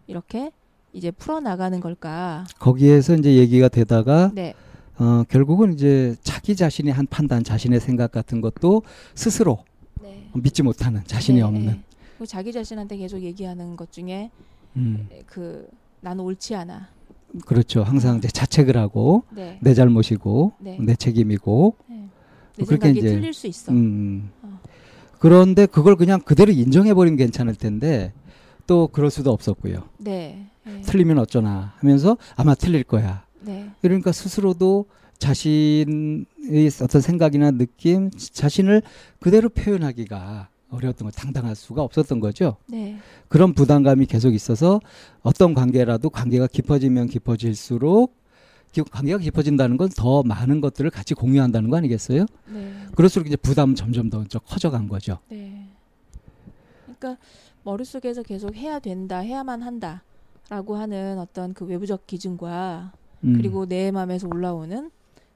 [0.07, 0.51] 이렇게
[0.93, 2.45] 이제 풀어 나가는 걸까?
[2.57, 4.53] 거기에서 이제 얘기가 되다가 네,
[4.97, 8.83] 어, 결국은 이제 자기 자신이 한 판단, 자신의 생각 같은 것도
[9.13, 9.59] 스스로
[10.01, 10.29] 네.
[10.33, 11.65] 믿지 못하는 자신이 네, 없는.
[11.65, 11.83] 네.
[12.11, 14.31] 그리고 자기 자신한테 계속 얘기하는 것 중에
[14.75, 15.67] 음, 그
[16.01, 16.89] 나는 옳지 않아.
[17.45, 17.83] 그렇죠.
[17.83, 19.59] 항상 이제 자책을 하고 네.
[19.61, 20.77] 내 잘못이고 네.
[20.81, 21.75] 내 책임이고.
[21.87, 22.09] 네.
[22.57, 23.71] 내 그렇게 생각이 이제, 틀릴 수 있어.
[23.71, 24.31] 음.
[24.41, 24.59] 어.
[25.19, 28.13] 그런데 그걸 그냥 그대로 인정해 버리면 괜찮을 텐데
[28.67, 29.83] 또 그럴 수도 없었고요.
[29.97, 30.47] 네.
[30.65, 30.81] 네.
[30.81, 33.25] 틀리면 어쩌나 하면서 아마 틀릴 거야.
[33.41, 33.69] 네.
[33.81, 34.85] 그러니까 스스로도
[35.17, 36.25] 자신의
[36.81, 38.81] 어떤 생각이나 느낌, 자신을
[39.19, 42.57] 그대로 표현하기가 어려웠던 거, 당당할 수가 없었던 거죠.
[42.67, 42.97] 네.
[43.27, 44.79] 그런 부담감이 계속 있어서
[45.21, 48.15] 어떤 관계라도 관계가 깊어지면 깊어질수록
[48.71, 52.25] 기- 관계가 깊어진다는 건 더 많은 것들을 같이 공유한다는 거 아니겠어요?
[52.53, 52.71] 네.
[52.95, 55.17] 그럴수록 이제 부담은 점점 더 커져간 거죠.
[55.29, 55.65] 네.
[56.85, 57.17] 그러니까
[57.63, 63.33] 머릿속에서 계속 해야 된다, 해야만 한다라고 하는 어떤 그 외부적 기준과 음.
[63.37, 64.91] 그리고 내 마음에서 올라오는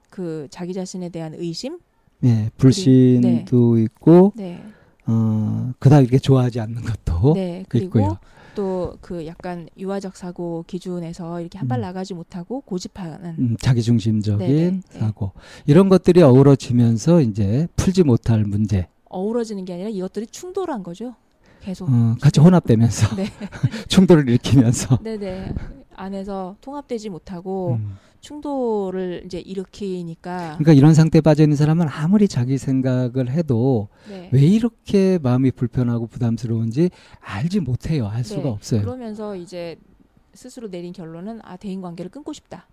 [0.10, 1.80] 그 자기 자신에 대한 의심?
[2.24, 4.64] 예, 불신도 있고 네.
[5.06, 7.65] 어, 그다음 이렇게 좋아하지 않는 것도 네.
[7.67, 8.17] 그리고 있고요.
[8.56, 11.82] 또그 약간 유아적 사고 기준에서 이렇게 한발 음.
[11.82, 14.99] 나가지 못하고 고집하는 음, 자기중심적인 네네, 네.
[14.99, 15.32] 사고
[15.65, 21.15] 이런 것들이 어우러지면서 이제 풀지 못할 문제 어우러지는 게 아니라 이것들이 충돌한 거죠.
[21.61, 21.90] 계속.
[21.90, 23.25] 어, 같이 혼합되면서 네.
[23.88, 25.53] 충돌을 일으키면서 네네.
[25.95, 27.98] 안에서 통합되지 못하고 음.
[28.24, 34.30] 충돌을 이제 일으키니까 그러니까 이런 상태에 빠져 있는 사람은 아무리 자기 생각을 해도 네.
[34.32, 38.08] 왜 이렇게 마음이 불편하고 부담스러운지 알지 못해요.
[38.08, 38.48] 알 수가 네.
[38.48, 38.82] 없어요.
[38.82, 39.76] 그러면서 이제
[40.34, 42.66] 스스로 내린 결론은 아 대인 관계를 끊고 싶다라는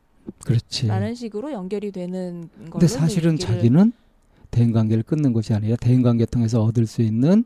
[0.45, 0.89] 그렇지.
[1.17, 3.93] 식으로 연결이 되는 걸로 근데 사실은 자기는
[4.53, 7.45] 대인 관계를 끊는 것이 아니라 대인 관계 통해서 얻을 수 있는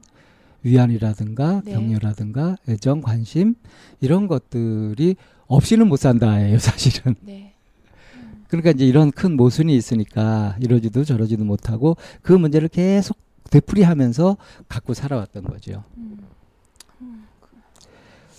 [0.63, 1.73] 위안이라든가 네.
[1.73, 3.55] 격려라든가 애정, 관심
[4.01, 5.17] 이런 것들이
[5.47, 7.15] 없이는 못 산다예요, 사실은.
[7.21, 7.44] 네.
[8.57, 13.17] 그러니까 이제 이런 큰 모순이 있으니까 이러지도 저러지도 못하고 그 문제를 계속
[13.51, 14.37] 되풀이하면서
[14.69, 15.83] 갖고 살아왔던 거죠.
[15.97, 16.19] 음.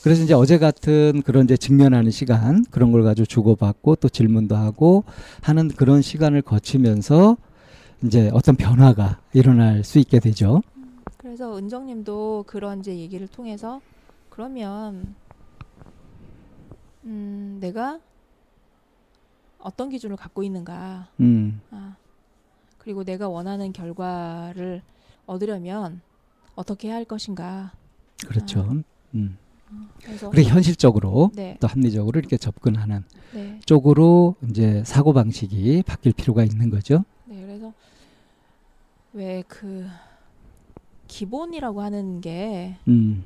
[0.01, 5.03] 그래서 이제 어제 같은 그런 이제 직면하는 시간 그런 걸 가지고 주고받고 또 질문도 하고
[5.41, 7.37] 하는 그런 시간을 거치면서
[8.03, 10.61] 이제 어떤 변화가 일어날 수 있게 되죠.
[11.17, 13.81] 그래서 은정님도 그런 이제 얘기를 통해서
[14.29, 15.15] 그러면
[17.03, 17.99] 음, 내가
[19.65, 21.07] 어떤 기준을 갖고 있는가?
[21.19, 21.95] 음, 아,
[22.77, 24.83] 그리고 내가 원하는 결과를
[25.25, 26.01] 얻으려면
[26.53, 27.73] 어떻게 해야 할 것인가.
[28.27, 28.83] 그렇죠.
[29.15, 29.37] 음.
[30.03, 33.03] 그래서 그리고 현실적으로 네, 또 합리적으로 이렇게 접근하는
[33.33, 37.03] 네, 쪽으로 이제 사고 방식이 바뀔 필요가 있는 거죠.
[37.25, 37.41] 네.
[37.41, 37.73] 그래서
[39.13, 39.87] 왜 그
[41.07, 43.23] 기본이라고 하는 게 음.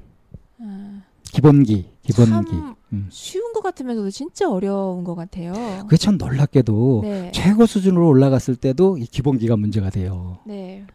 [0.61, 1.01] 아,
[1.33, 2.51] 기본기, 기본기.
[2.51, 3.07] 참 음.
[3.11, 5.53] 쉬운 것 같으면서도 진짜 어려운 것 같아요.
[5.83, 10.39] 그게 참 놀랍게도 네, 최고 수준으로 올라갔을 때도 이 기본기가 문제가 돼요.
[10.45, 10.85] 네.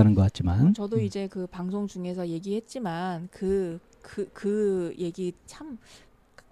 [0.00, 0.74] 않은 것 같지만.
[0.74, 1.02] 저도 음.
[1.02, 5.78] 이제 그 방송 중에서 얘기했지만 그 그 그 얘기 참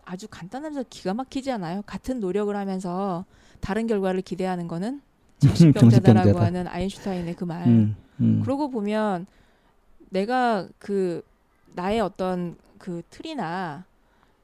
[0.05, 1.83] 아주 간단하면서 기가 막히지 않아요?
[1.87, 3.25] 같은 노력을 하면서
[3.61, 5.01] 다른 결과를 기대하는 거는
[5.39, 6.45] 정신병자다라고 정신병자다.
[6.45, 7.67] 하는 아인슈타인의 그 말.
[7.67, 8.41] 음, 음.
[8.43, 9.27] 그러고 보면
[10.11, 11.23] 내가 그
[11.75, 13.85] 나의 어떤 그 틀이나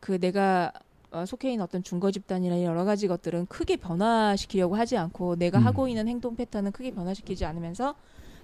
[0.01, 0.73] 그 내가
[1.13, 5.67] 어, 속해 있는 어떤 중거 집단이나 여러 가지 것들은 크게 변화시키려고 하지 않고 내가 음.
[5.67, 7.95] 하고 있는 행동 패턴은 크게 변화시키지 않으면서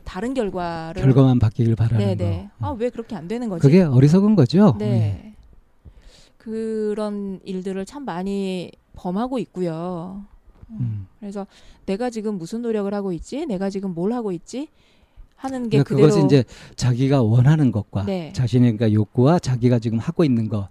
[0.04, 2.50] 다른 결과를 결과만 바뀌길 바라는 네네.
[2.58, 2.68] 거.
[2.68, 3.62] 아왜 그렇게 안 되는 거지?
[3.62, 4.76] 그게 어리석은 거죠.
[4.78, 5.34] 네.
[6.38, 10.24] 그런 일들을 참 많이 범하고 있고요.
[10.70, 11.06] 음.
[11.20, 11.46] 그래서
[11.86, 13.46] 내가 지금 무슨 노력을 하고 있지?
[13.46, 14.68] 내가 지금 뭘 하고 있지?
[15.36, 16.44] 하는 게 그러니까 그것은 이제
[16.76, 18.32] 자기가 원하는 것과 네.
[18.32, 20.68] 자신의 그러니까 욕구와 자기가 지금 하고 있는 것.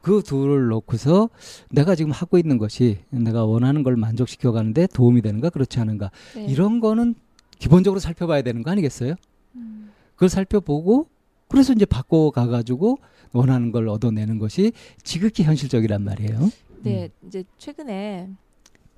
[0.00, 1.28] 그 둘을 놓고서
[1.70, 6.46] 내가 지금 하고 있는 것이 내가 원하는 걸 만족시켜 가는데 도움이 되는가 그렇지 않은가 네.
[6.46, 7.14] 이런 거는
[7.58, 9.14] 기본적으로 살펴봐야 되는 거 아니겠어요?
[9.56, 11.08] 음, 그걸 살펴보고
[11.48, 12.98] 그래서 이제 바꿔 가 가지고
[13.32, 14.72] 원하는 걸 얻어내는 것이
[15.02, 16.48] 지극히 현실적이란 말이에요.
[16.82, 18.30] 네, 이제 최근에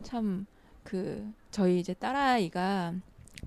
[0.02, 0.46] 참
[0.90, 2.94] 그 저희 이제 딸아이가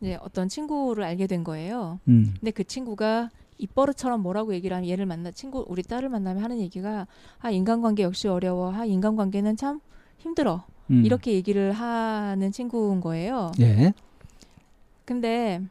[0.03, 1.99] 이제 어떤 친구를 알게 된 거예요.
[2.09, 2.33] 음.
[2.37, 7.07] 근데 그 친구가 입버릇처럼 뭐라고 얘기를 하면 얘를 만나 친구 우리 딸을 만나면 하는 얘기가
[7.39, 8.73] 아 인간관계 역시 어려워.
[8.73, 9.79] 아 인간관계는 참
[10.17, 10.65] 힘들어.
[10.89, 11.05] 음.
[11.05, 13.53] 이렇게 얘기를 하는 친구인 거예요.
[13.61, 13.93] 예.
[15.05, 15.61] 근데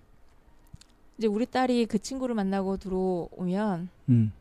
[1.18, 4.32] 이제 우리 딸이 그 친구를 만나고 들어오면 음.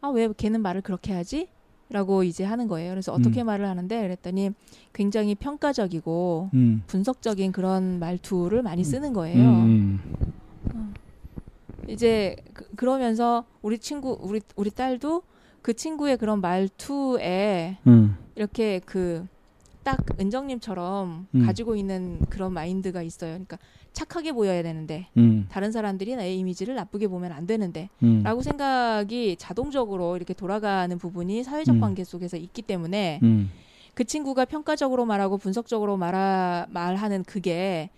[0.00, 1.48] 아왜 걔는 말을 그렇게 하지?
[1.90, 2.90] 라고 이제 하는 거예요.
[2.90, 3.46] 그래서 어떻게 음.
[3.46, 4.50] 말을 하는데 그랬더니
[4.92, 6.82] 굉장히 평가적이고 음.
[6.86, 9.48] 분석적인 그런 말투를 많이 쓰는 거예요.
[9.48, 10.00] 음.
[11.88, 15.22] 이제 그, 러면서 우리 친구 우리 우리 딸도
[15.62, 18.16] 그 친구의 그런 말투에 음.
[18.34, 19.26] 이렇게 그
[19.88, 21.46] 딱 은정님처럼 음.
[21.46, 23.30] 가지고 있는 그런 마인드가 있어요.
[23.30, 23.56] 그러니까
[23.94, 25.46] 착하게 보여야 되는데 음.
[25.50, 28.20] 다른 사람들이 나의 이미지를 나쁘게 보면 안 되는데 음.
[28.22, 31.80] 라고 생각이 자동적으로 이렇게 돌아가는 부분이 사회적 음.
[31.80, 33.50] 관계 속에서 있기 때문에 음.
[33.94, 37.88] 그 친구가 평가적으로 말하고 분석적으로 말하, 말하는 그게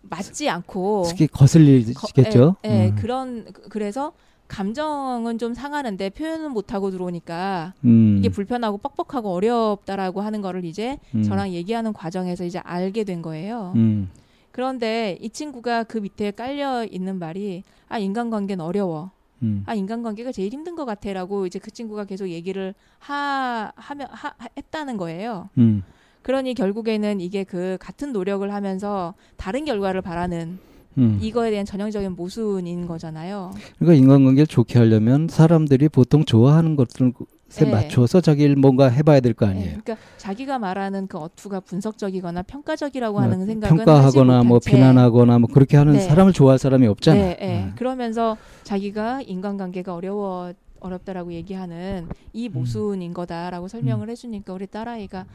[0.00, 2.56] 맞지 않고 특히 거슬리겠죠.
[2.64, 2.96] 예, 예, 음.
[2.96, 4.12] 그런 그- 그래서
[4.48, 8.16] 감정은 좀 상하는데 표현은 못 하고 들어오니까 음.
[8.18, 11.22] 이게 불편하고 뻑뻑하고 어렵다라고 하는 거를 이제 음.
[11.22, 13.72] 저랑 얘기하는 과정에서 이제 알게 된 거예요.
[13.76, 14.08] 음.
[14.52, 19.10] 그런데 이 친구가 그 밑에 깔려 있는 말이 아 인간관계는 어려워.
[19.42, 19.62] 음.
[19.66, 24.48] 아 인간관계가 제일 힘든 것 같아라고 이제 그 친구가 계속 얘기를 하 하며 하, 하-
[24.56, 25.50] 했다는 거예요.
[25.58, 25.82] 음.
[26.22, 30.58] 그러니 결국에는 이게 그 같은 노력을 하면서 다른 결과를 바라는
[30.98, 31.18] 음.
[31.20, 33.52] 이거에 대한 전형적인 모순인 거잖아요.
[33.78, 37.12] 그러니까 인간관계를 좋게 하려면 사람들이 보통 좋아하는 것들에
[37.60, 37.70] 네.
[37.70, 39.68] 맞춰서 자기를 뭔가 해봐야 될거 네, 아니에요.
[39.82, 45.76] 그러니까 자기가 말하는 그 어투가 분석적이거나 평가적이라고 뭐 하는 생각은 평가하거나 뭐 비난하거나 뭐 그렇게
[45.76, 46.00] 하는 네.
[46.00, 47.20] 사람을 좋아할 사람이 없잖아.
[47.20, 47.64] 네, 네.
[47.64, 47.72] 음.
[47.76, 55.26] 그러면서 자기가 인간관계가 어려워 어렵다라고 얘기하는 이 모순인 거다라고 설명을 해주니까 우리 딸아이가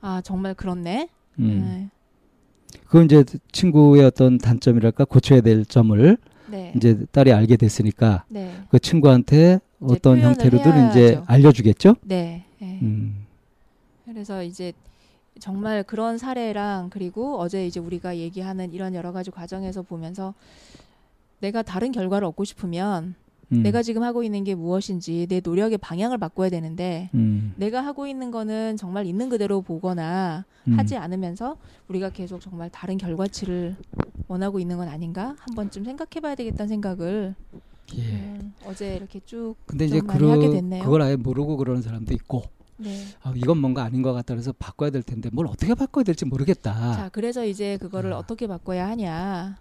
[0.00, 1.08] 아 정말 그렇네.
[1.38, 1.90] 음.
[2.72, 2.80] 네.
[2.84, 6.16] 그건 이제 친구의 어떤 단점이랄까 고쳐야 될 점을
[6.48, 6.72] 네.
[6.76, 8.52] 이제 딸이 알게 됐으니까 네.
[8.70, 11.24] 그 친구한테 어떤 형태로든 이제 해야죠.
[11.26, 11.96] 알려주겠죠.
[12.02, 12.44] 네.
[12.58, 12.78] 네.
[12.82, 13.26] 음.
[14.04, 14.72] 그래서 이제
[15.38, 20.34] 정말 그런 사례랑 그리고 어제 이제 우리가 얘기하는 이런 여러 가지 과정에서 보면서
[21.40, 23.14] 내가 다른 결과를 얻고 싶으면
[23.52, 23.62] 음.
[23.62, 27.52] 내가 지금 하고 있는 게 무엇인지 내 노력의 방향을 바꿔야 되는데 음.
[27.56, 30.78] 내가 하고 있는 거는 정말 있는 그대로 보거나 음.
[30.78, 31.56] 하지 않으면서
[31.88, 33.76] 우리가 계속 정말 다른 결과치를
[34.28, 37.34] 원하고 있는 건 아닌가 한 번쯤 생각해봐야 되겠다는 생각을
[37.96, 38.00] 예.
[38.02, 40.82] 음, 어제 이렇게 쭉 근데 좀 이제 많이 그러, 하게 됐네요.
[40.84, 42.42] 그걸 아예 모르고 그러는 사람도 있고
[42.78, 43.04] 네.
[43.22, 46.94] 아, 이건 뭔가 아닌 것 같다 그래서 바꿔야 될 텐데 뭘 어떻게 바꿔야 될지 모르겠다.
[46.94, 48.18] 자, 그래서 이제 그거를 아.
[48.18, 49.58] 어떻게 바꿔야 하냐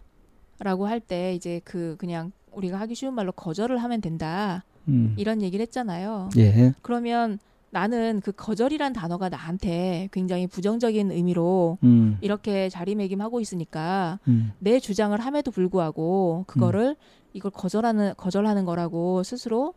[0.60, 5.14] 라고 할 때 이제 그 그냥 우리가 하기 쉬운 말로 거절을 하면 된다 음.
[5.18, 6.30] 이런 얘기를 했잖아요.
[6.38, 6.74] 예.
[6.82, 7.40] 그러면
[7.70, 12.18] 나는 그 거절이란 단어가 나한테 굉장히 부정적인 의미로 음.
[12.22, 14.52] 이렇게 자리매김하고 있으니까 음.
[14.60, 16.98] 내 주장을 함에도 불구하고 그거를
[17.34, 19.74] 이걸 거절하는 거절하는 거라고 스스로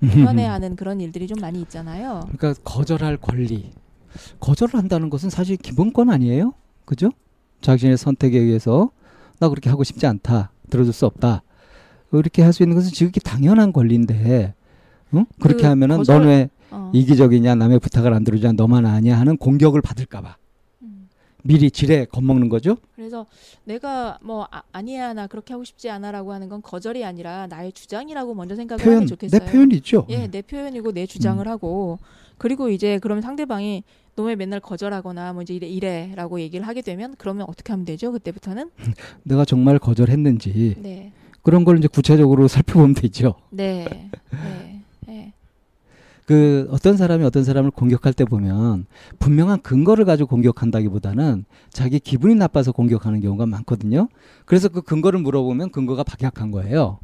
[0.00, 2.28] 불편해하는 그런 일들이 좀 많이 있잖아요.
[2.36, 3.72] 그러니까 거절할 권리.
[4.40, 6.52] 거절을 한다는 것은 사실 기본권 아니에요?
[6.84, 7.10] 그죠?
[7.62, 8.90] 자신의 선택에 의해서
[9.38, 10.52] 나 그렇게 하고 싶지 않다.
[10.70, 11.42] 들어줄 수 없다.
[12.12, 14.54] 이렇게 할 수 있는 것은 지극히 당연한 권리인데,
[15.14, 15.26] 응?
[15.40, 16.90] 그렇게 그 하면은 거절- 넌왜 어.
[16.94, 20.36] 이기적이냐, 남의 부탁을 안 들어주냐, 너만 아냐 하는 공격을 받을까봐
[20.82, 21.08] 음.
[21.42, 22.76] 미리 지레 겁먹는 거죠.
[22.94, 23.26] 그래서
[23.64, 28.34] 내가 뭐 아, 니야 나 그렇게 하고 싶지 않아라고 하는 건 거절이 아니라 나의 주장이라고
[28.34, 29.40] 먼저 생각을 표현, 하면 좋겠어요.
[29.40, 30.06] 내 표현이죠.
[30.10, 31.50] 예, 내 표현이고 내 주장을 음.
[31.50, 31.98] 하고
[32.36, 33.82] 그리고 이제 그러면 상대방이
[34.16, 38.12] 너왜 맨날 거절하거나 뭐 이제 이래 이래라고 얘기를 하게 되면 그러면 어떻게 하면 되죠?
[38.12, 38.70] 그때부터는
[39.24, 41.12] 내가 정말 거절했는지 네,
[41.48, 43.34] 그런 걸 이제 구체적으로 살펴보면 되죠.
[43.48, 45.32] 네, 네, 네.
[46.26, 48.84] 그 어떤 사람이 어떤 사람을 공격할 때 보면
[49.18, 54.08] 분명한 근거를 가지고 공격한다기보다는 자기 기분이 나빠서 공격하는 경우가 많거든요.
[54.44, 56.98] 그래서 그 근거를 물어보면 근거가 박약한 거예요.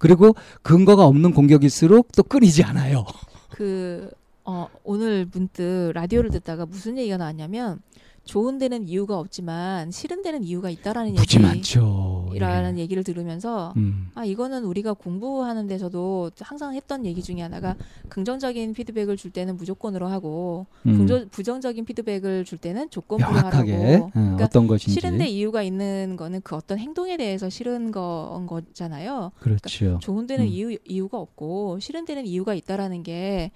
[0.00, 3.04] 그리고 근거가 없는 공격일수록 또 끊이지 않아요.
[3.50, 4.10] 그
[4.44, 7.78] 어, 오늘 문득 라디오를 듣다가 무슨 얘기가 나왔냐면
[8.24, 11.38] 좋은 데는 이유가 없지만 싫은 데는 이유가 있다라는 얘기.
[11.38, 12.30] 많죠.
[12.34, 12.82] 이라는 예.
[12.82, 14.10] 얘기를 들으면서 음.
[14.14, 17.76] 아 이거는 우리가 공부하는 데서도 항상 했던 얘기 중에 하나가
[18.08, 20.98] 긍정적인 피드백을 줄 때는 무조건으로 하고 음.
[20.98, 23.68] 부정, 부정적인 피드백을 줄 때는 조건부로 하라고.
[23.68, 29.32] 예, 그러니까 어떤 것인지 싫은데 이유가 있는 거는 그 어떤 행동에 대해서 싫은 건 거잖아요.
[29.40, 29.98] 그렇죠.
[30.00, 30.48] 좋은 데는 음.
[30.50, 33.50] 이유 이유가 없고 싫은 데는 이유가 있다라는 게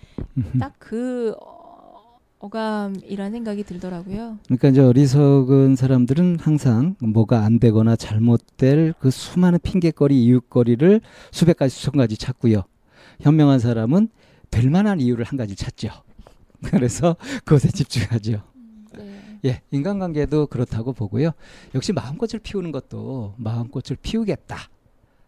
[0.58, 1.34] 딱 그
[2.38, 4.38] 어감이라는 생각이 들더라고요.
[4.44, 11.00] 그러니까 이제 어리석은 사람들은 항상 뭐가 안 되거나 잘못될 그 수많은 핑계거리, 이유거리를
[11.30, 12.64] 수백 가지, 수천 가지 찾고요.
[13.20, 14.08] 현명한 사람은
[14.50, 15.88] 될 만한 이유를 한 가지 찾죠.
[16.62, 18.42] 그래서 그것에 집중하죠.
[18.96, 19.38] 네.
[19.44, 21.30] 예, 인간관계도 그렇다고 보고요.
[21.74, 24.56] 역시 마음꽃을 피우는 것도 마음꽃을 피우겠다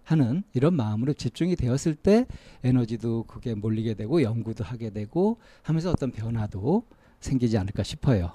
[0.04, 2.26] 하는 이런 마음으로 집중이 되었을 때
[2.64, 6.84] 에너지도 그게 몰리게 되고 연구도 하게 되고 하면서 어떤 변화도
[7.20, 8.32] 생기지 않을까 싶어요.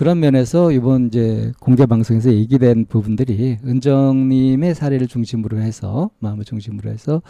[0.00, 7.20] 그런 면에서 이번 이제 공개 방송에서 얘기된 부분들이 은정님의 사례를 중심으로 해서 마음을 중심으로 해서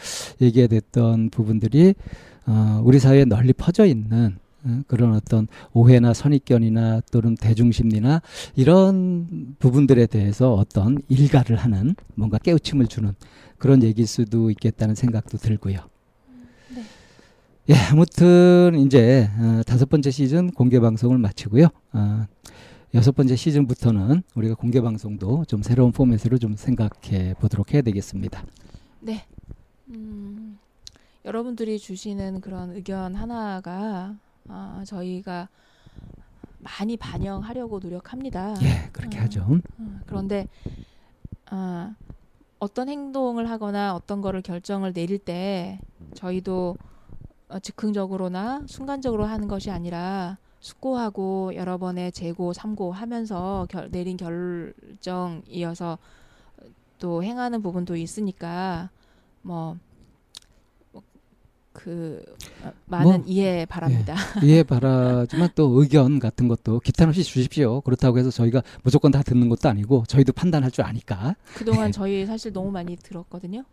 [0.41, 1.94] 얘기가 됐던 부분들이
[2.47, 8.23] 어, 우리 사회에 널리 퍼져 있는 어, 그런 어떤 오해나 선입견이나 또는 대중심리나
[8.55, 13.15] 이런 부분들에 대해서 어떤 일가를 하는 뭔가 깨우침을 주는
[13.59, 15.90] 그런 얘기일 수도 있겠다는 생각도 들고요.
[17.70, 17.76] 네.
[17.76, 21.68] 예, 아무튼 이제 어, 다섯 번째 시즌 공개 방송을 마치고요.
[21.92, 22.26] 어,
[22.94, 28.44] 여섯 번째 시즌부터는 우리가 공개 방송도 좀 새로운 포맷으로 좀 생각해 보도록 해야 되겠습니다.
[28.99, 29.24] 네.
[29.90, 30.58] 음,
[31.24, 34.16] 여러분들이 주시는 그런 의견 하나가
[34.49, 35.49] 아, 저희가
[36.58, 38.57] 많이 반영하려고 노력합니다.
[38.62, 39.23] 예, 그렇게 음.
[39.23, 39.60] 하죠.
[39.78, 40.49] 음, 그런데
[41.47, 41.94] 아,
[42.58, 45.78] 어떤 행동을 하거나 어떤 거를 결정을 내릴 때
[46.15, 46.90] 저희도 어,
[47.59, 55.99] 즉흥적으로나 순간적으로 하는 것이 아니라 숙고하고 여러 번의 재고 삼고하면서 결, 내린 결정이어서
[56.99, 58.91] 또 행하는 부분도 있으니까
[59.43, 59.77] 뭐
[61.73, 62.23] 그
[62.87, 64.15] 많은 뭐, 이해 바랍니다.
[64.43, 67.81] 이해 바라지만 또 의견 같은 것도 기탄 없이 주십시오.
[67.83, 72.53] 그렇다고 해서 저희가 무조건 다 듣는 것도 아니고 저희도 판단할 줄 아니까 그동안 저희 사실
[72.53, 73.65] 너무 많이 들었거든요.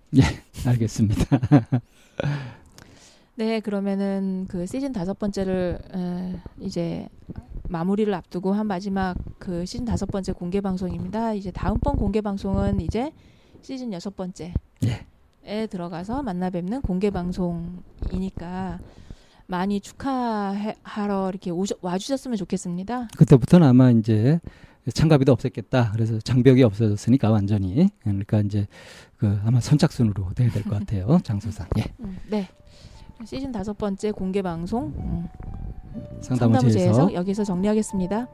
[0.66, 1.26] 알겠습니다.
[3.38, 7.07] 네, 그러면은 그 시즌 다섯 번째를 에, 이제
[7.69, 11.33] 마무리를 앞두고 한 마지막 그 시즌 다섯 번째 공개 방송입니다.
[11.33, 13.11] 이제 다음번 공개 방송은 이제
[13.61, 14.53] 시즌 여섯 번째에
[15.69, 18.80] 들어가서 만나 뵙는 공개 방송이니까
[19.45, 23.09] 많이 축하하러 이렇게 오셔, 와주셨으면 좋겠습니다.
[23.17, 24.40] 그때부터는 아마 이제
[24.91, 25.91] 참가비도 없었겠다.
[25.91, 28.66] 그래서 장벽이 없어졌으니까 완전히 그러니까 이제
[29.17, 31.19] 그 아마 선착순으로 돼야 될 것 같아요.
[31.24, 31.67] 장소상.
[31.77, 31.83] 예.
[31.99, 32.48] 음, 네.
[33.26, 35.28] 시즌 다섯 번째 공개 방송 음,
[36.22, 38.28] 상담원지에서 상담부제에서 여기서 정리하겠습니다.